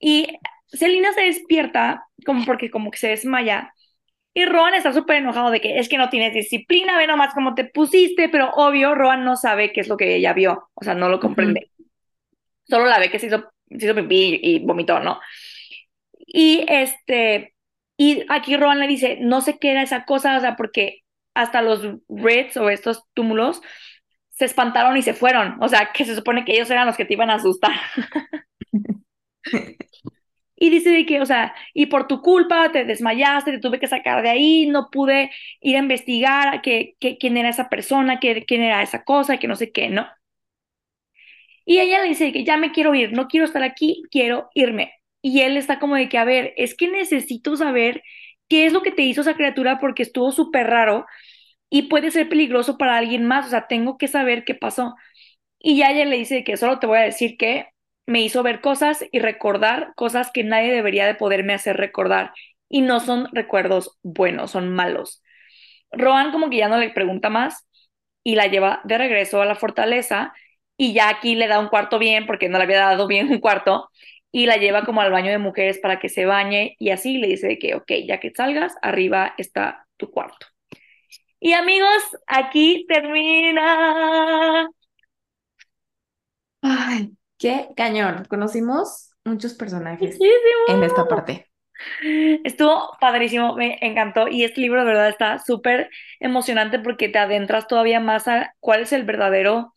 Y 0.00 0.26
Selina 0.66 1.12
se 1.12 1.22
despierta 1.22 2.04
como 2.26 2.44
porque 2.44 2.68
como 2.68 2.90
que 2.90 2.98
se 2.98 3.08
desmaya. 3.08 3.72
Y 4.34 4.44
Rowan 4.44 4.74
está 4.74 4.92
súper 4.92 5.18
enojado 5.18 5.50
de 5.50 5.60
que 5.60 5.78
es 5.78 5.88
que 5.88 5.98
no 5.98 6.08
tienes 6.08 6.34
disciplina, 6.34 6.98
ve 6.98 7.06
nomás 7.06 7.32
cómo 7.32 7.54
te 7.54 7.64
pusiste, 7.64 8.28
pero 8.28 8.50
obvio 8.54 8.96
Rowan 8.96 9.24
no 9.24 9.36
sabe 9.36 9.72
qué 9.72 9.80
es 9.80 9.88
lo 9.88 9.96
que 9.96 10.16
ella 10.16 10.32
vio, 10.32 10.68
o 10.74 10.84
sea, 10.84 10.94
no 10.94 11.08
lo 11.08 11.20
comprende. 11.20 11.70
Solo 12.64 12.86
la 12.86 12.98
ve 12.98 13.10
que 13.10 13.20
se 13.20 13.26
hizo, 13.26 13.52
se 13.68 13.86
hizo 13.86 13.94
pipí 13.94 14.40
y 14.42 14.58
vomitó, 14.58 14.98
¿no? 14.98 15.20
Y 16.12 16.64
este, 16.68 17.54
y 18.00 18.24
aquí 18.28 18.56
Rowan 18.56 18.80
le 18.80 18.86
dice, 18.88 19.18
no 19.20 19.40
sé 19.42 19.58
qué 19.58 19.72
era 19.72 19.82
esa 19.82 20.04
cosa, 20.04 20.36
o 20.38 20.40
sea, 20.40 20.56
porque 20.56 21.00
hasta 21.34 21.62
los 21.62 21.82
Reds 22.08 22.56
o 22.56 22.70
estos 22.70 23.04
túmulos 23.14 23.60
se 24.30 24.46
espantaron 24.46 24.96
y 24.96 25.02
se 25.02 25.14
fueron, 25.14 25.56
o 25.62 25.68
sea, 25.68 25.92
que 25.94 26.04
se 26.06 26.16
supone 26.16 26.44
que 26.44 26.52
ellos 26.54 26.70
eran 26.70 26.86
los 26.86 26.96
que 26.96 27.04
te 27.06 27.14
iban 27.14 27.30
a 27.30 27.34
asustar. 27.36 27.72
Y 30.56 30.68
dice 30.70 30.90
de 30.90 31.06
que, 31.06 31.20
o 31.22 31.26
sea, 31.26 31.54
y 31.72 31.86
por 31.86 32.06
tu 32.06 32.20
culpa 32.20 32.70
te 32.70 32.84
desmayaste, 32.84 33.52
te 33.52 33.58
tuve 33.60 33.80
que 33.80 33.86
sacar 33.86 34.22
de 34.22 34.28
ahí, 34.30 34.66
no 34.68 34.90
pude 34.90 35.30
ir 35.60 35.76
a 35.76 35.78
investigar 35.80 36.48
a 36.54 36.60
que, 36.62 36.96
que- 37.00 37.16
quién 37.18 37.36
era 37.38 37.48
esa 37.48 37.68
persona, 37.70 38.20
que, 38.20 38.44
quién 38.44 38.62
era 38.62 38.82
esa 38.82 39.02
cosa, 39.04 39.38
que 39.38 39.48
no 39.48 39.56
sé 39.56 39.72
qué, 39.72 39.88
¿no? 39.88 40.06
Y 41.64 41.78
ella 41.78 42.02
le 42.02 42.08
dice 42.08 42.32
que 42.32 42.44
ya 42.44 42.56
me 42.56 42.72
quiero 42.72 42.94
ir, 42.94 43.12
no 43.12 43.28
quiero 43.28 43.46
estar 43.46 43.62
aquí, 43.62 44.02
quiero 44.10 44.50
irme. 44.54 44.92
Y 45.22 45.40
él 45.42 45.56
está 45.56 45.78
como 45.78 45.96
de 45.96 46.08
que, 46.08 46.18
a 46.18 46.24
ver, 46.24 46.54
es 46.56 46.74
que 46.76 46.88
necesito 46.88 47.56
saber 47.56 48.02
qué 48.48 48.66
es 48.66 48.72
lo 48.72 48.82
que 48.82 48.92
te 48.92 49.02
hizo 49.02 49.20
esa 49.22 49.34
criatura 49.34 49.78
porque 49.80 50.02
estuvo 50.02 50.32
súper 50.32 50.66
raro 50.68 51.06
y 51.70 51.82
puede 51.82 52.10
ser 52.10 52.28
peligroso 52.28 52.78
para 52.78 52.96
alguien 52.98 53.26
más, 53.26 53.46
o 53.46 53.50
sea, 53.50 53.66
tengo 53.68 53.98
que 53.98 54.08
saber 54.08 54.44
qué 54.44 54.54
pasó. 54.54 54.96
Y 55.58 55.78
ya 55.78 55.90
ella 55.92 56.04
le 56.06 56.16
dice 56.18 56.44
que 56.44 56.56
solo 56.56 56.78
te 56.78 56.86
voy 56.86 56.98
a 56.98 57.02
decir 57.02 57.36
que 57.38 57.66
me 58.06 58.22
hizo 58.22 58.42
ver 58.42 58.60
cosas 58.60 59.04
y 59.12 59.20
recordar 59.20 59.92
cosas 59.96 60.30
que 60.32 60.44
nadie 60.44 60.72
debería 60.72 61.06
de 61.06 61.14
poderme 61.14 61.54
hacer 61.54 61.76
recordar. 61.76 62.32
Y 62.68 62.82
no 62.82 63.00
son 63.00 63.28
recuerdos 63.32 63.98
buenos, 64.02 64.52
son 64.52 64.70
malos. 64.70 65.22
Rohan 65.92 66.32
como 66.32 66.50
que 66.50 66.58
ya 66.58 66.68
no 66.68 66.78
le 66.78 66.90
pregunta 66.90 67.30
más 67.30 67.66
y 68.24 68.34
la 68.36 68.46
lleva 68.46 68.80
de 68.84 68.98
regreso 68.98 69.40
a 69.42 69.46
la 69.46 69.56
fortaleza 69.56 70.32
y 70.76 70.92
ya 70.94 71.08
aquí 71.08 71.34
le 71.34 71.48
da 71.48 71.58
un 71.60 71.68
cuarto 71.68 71.98
bien 71.98 72.26
porque 72.26 72.48
no 72.48 72.58
le 72.58 72.64
había 72.64 72.80
dado 72.80 73.06
bien 73.06 73.28
un 73.30 73.40
cuarto 73.40 73.90
y 74.32 74.46
la 74.46 74.56
lleva 74.56 74.84
como 74.84 75.00
al 75.02 75.12
baño 75.12 75.30
de 75.30 75.38
mujeres 75.38 75.78
para 75.80 75.98
que 76.00 76.08
se 76.08 76.26
bañe 76.26 76.76
y 76.78 76.90
así 76.90 77.18
le 77.18 77.28
dice 77.28 77.58
que, 77.58 77.74
ok, 77.74 77.92
ya 78.06 78.20
que 78.20 78.30
salgas, 78.34 78.74
arriba 78.82 79.34
está 79.38 79.86
tu 79.96 80.10
cuarto. 80.10 80.46
Y 81.40 81.52
amigos, 81.54 82.02
aquí 82.26 82.86
termina. 82.88 84.68
Ay, 86.62 87.16
qué 87.38 87.68
cañón. 87.76 88.24
Conocimos 88.28 89.10
muchos 89.24 89.54
personajes 89.54 90.16
Muchísimo. 90.18 90.66
en 90.66 90.82
esta 90.82 91.06
parte. 91.08 91.50
Estuvo 92.44 92.96
padrísimo, 93.00 93.54
me 93.56 93.78
encantó 93.80 94.28
y 94.28 94.44
este 94.44 94.60
libro 94.60 94.80
de 94.80 94.86
verdad 94.86 95.08
está 95.08 95.38
súper 95.38 95.90
emocionante 96.20 96.78
porque 96.78 97.08
te 97.08 97.18
adentras 97.18 97.66
todavía 97.66 98.00
más 98.00 98.28
a 98.28 98.54
cuál 98.60 98.82
es 98.82 98.92
el 98.92 99.04
verdadero 99.04 99.72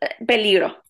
eh, 0.00 0.24
peligro. 0.26 0.82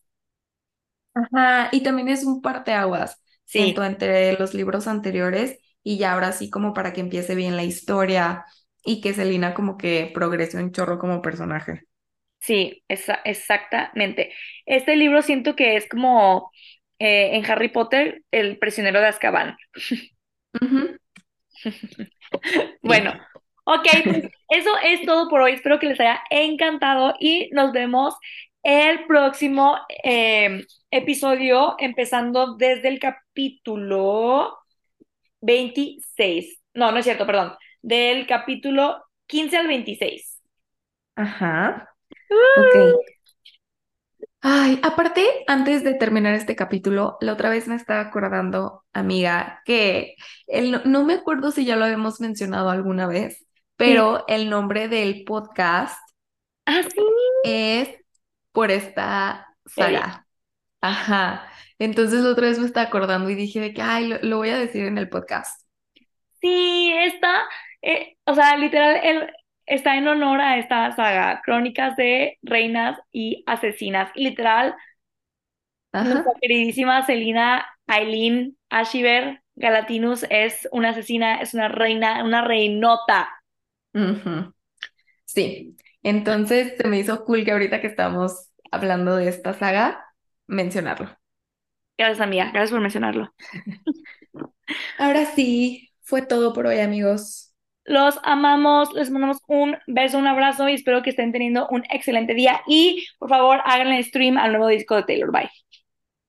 Ajá, 1.13 1.69
y 1.73 1.83
también 1.83 2.07
es 2.09 2.23
un 2.23 2.41
parteaguas, 2.41 3.21
Sí, 3.45 3.75
siento, 3.75 3.83
entre 3.83 4.33
los 4.39 4.53
libros 4.53 4.87
anteriores 4.87 5.59
y 5.83 5.97
ya 5.97 6.13
ahora 6.13 6.31
sí 6.31 6.49
como 6.49 6.73
para 6.73 6.93
que 6.93 7.01
empiece 7.01 7.35
bien 7.35 7.55
la 7.57 7.63
historia 7.63 8.45
y 8.83 9.01
que 9.01 9.13
Selina 9.13 9.53
como 9.53 9.77
que 9.77 10.11
progrese 10.13 10.57
un 10.57 10.71
chorro 10.71 10.99
como 10.99 11.21
personaje. 11.21 11.85
sí, 12.39 12.83
esa- 12.87 13.21
exactamente. 13.25 14.33
Este 14.65 14.95
libro 14.95 15.21
siento 15.21 15.55
que 15.55 15.75
es 15.77 15.87
como 15.89 16.51
eh, 16.99 17.35
en 17.35 17.45
Harry 17.49 17.69
Potter, 17.69 18.23
el 18.31 18.57
prisionero 18.59 18.99
de 19.01 19.07
Azkaban. 19.07 19.57
Bueno, 22.81 23.13
ok, 23.65 23.87
pues 24.07 24.25
eso 24.49 24.69
es 24.83 25.05
todo 25.05 25.29
por 25.29 25.41
hoy. 25.41 25.53
Espero 25.53 25.79
que 25.79 25.87
les 25.87 25.99
haya 25.99 26.21
encantado 26.29 27.13
y 27.19 27.49
nos 27.53 27.71
vemos 27.71 28.15
el 28.63 29.05
próximo 29.05 29.77
eh, 30.03 30.65
episodio, 30.91 31.75
empezando 31.79 32.55
desde 32.55 32.89
el 32.89 32.99
capítulo 32.99 34.57
26. 35.41 36.61
No, 36.73 36.91
no 36.91 36.97
es 36.99 37.05
cierto, 37.05 37.25
perdón. 37.25 37.53
Del 37.81 38.27
capítulo 38.27 39.03
15 39.27 39.57
al 39.57 39.67
26. 39.67 40.41
Ajá, 41.15 41.87
ok. 42.55 42.75
Ay, 44.43 44.79
aparte, 44.83 45.23
antes 45.47 45.83
de 45.83 45.93
terminar 45.93 46.33
este 46.33 46.55
capítulo, 46.55 47.17
la 47.21 47.33
otra 47.33 47.49
vez 47.49 47.67
me 47.67 47.75
estaba 47.75 47.99
acordando, 48.01 48.83
amiga, 48.91 49.61
que 49.65 50.15
el, 50.47 50.81
no, 50.85 51.05
me 51.05 51.13
acuerdo 51.13 51.51
si 51.51 51.63
ya 51.65 51.75
lo 51.75 51.85
habíamos 51.85 52.19
mencionado 52.21 52.69
alguna 52.71 53.05
vez, 53.07 53.45
pero 53.75 54.25
el 54.27 54.49
nombre 54.49 54.87
del 54.87 55.23
podcast 55.25 55.99
Ah, 56.65 56.81
sí. 56.83 57.01
es 57.43 57.89
por 58.51 58.71
esta 58.71 59.47
saga. 59.65 60.27
Ajá. 60.81 61.47
Entonces 61.79 62.21
la 62.23 62.31
otra 62.31 62.47
vez 62.47 62.59
me 62.59 62.65
estaba 62.67 62.87
acordando 62.87 63.29
y 63.29 63.35
dije 63.35 63.59
de 63.59 63.73
que, 63.73 63.81
ay, 63.81 64.07
lo, 64.07 64.19
lo 64.21 64.37
voy 64.37 64.49
a 64.49 64.57
decir 64.59 64.85
en 64.85 64.97
el 64.97 65.09
podcast. 65.09 65.61
Sí, 66.41 66.91
está, 66.93 67.43
eh, 67.81 68.15
o 68.25 68.33
sea, 68.35 68.57
literal, 68.57 68.99
el- 69.03 69.31
está 69.65 69.95
en 69.97 70.07
honor 70.07 70.41
a 70.41 70.57
esta 70.57 70.91
saga, 70.95 71.41
Crónicas 71.43 71.95
de 71.95 72.37
Reinas 72.41 72.99
y 73.11 73.43
Asesinas. 73.47 74.11
Literal, 74.15 74.75
nuestra 76.03 76.31
queridísima 76.41 77.05
Selina 77.05 77.65
Aileen 77.87 78.57
Ashiver 78.69 79.41
Galatinus 79.55 80.25
es 80.29 80.67
una 80.71 80.89
asesina, 80.89 81.41
es 81.41 81.53
una 81.53 81.67
reina, 81.67 82.23
una 82.23 82.41
reinota. 82.43 83.29
Ujú. 83.93 84.53
Sí. 85.25 85.75
Entonces 86.03 86.73
se 86.77 86.87
me 86.87 86.99
hizo 86.99 87.23
cool 87.25 87.45
que 87.45 87.51
ahorita 87.51 87.81
que 87.81 87.87
estamos 87.87 88.49
hablando 88.71 89.15
de 89.15 89.27
esta 89.27 89.53
saga, 89.53 90.05
mencionarlo. 90.47 91.09
Gracias, 91.97 92.21
amiga, 92.21 92.49
gracias 92.51 92.71
por 92.71 92.81
mencionarlo. 92.81 93.33
Ahora 94.97 95.25
sí, 95.25 95.91
fue 96.01 96.21
todo 96.21 96.53
por 96.53 96.67
hoy, 96.67 96.79
amigos. 96.79 97.53
Los 97.83 98.19
amamos, 98.23 98.93
les 98.93 99.09
mandamos 99.09 99.37
un 99.47 99.75
beso, 99.87 100.17
un 100.17 100.27
abrazo 100.27 100.69
y 100.69 100.73
espero 100.73 101.01
que 101.01 101.09
estén 101.09 101.31
teniendo 101.31 101.67
un 101.69 101.83
excelente 101.89 102.33
día. 102.33 102.61
Y 102.67 103.07
por 103.19 103.29
favor, 103.29 103.59
háganle 103.65 104.01
stream 104.03 104.37
al 104.37 104.51
nuevo 104.51 104.67
disco 104.67 104.95
de 104.95 105.03
Taylor. 105.03 105.31
Bye. 105.31 105.49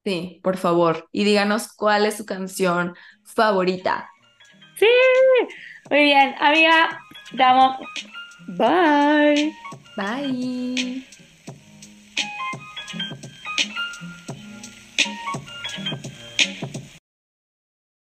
Sí, 0.05 0.41
por 0.43 0.57
favor. 0.57 1.09
Y 1.13 1.25
díganos 1.25 1.69
cuál 1.75 2.07
es 2.07 2.17
su 2.17 2.27
canción 2.27 2.95
favorita. 3.25 4.09
Sí, 4.77 4.87
muy 5.91 6.03
bien, 6.03 6.35
amiga, 6.41 6.99
te 7.37 7.43
amo. 7.43 7.79
Bye. 8.49 9.53
Bye. 9.97 11.03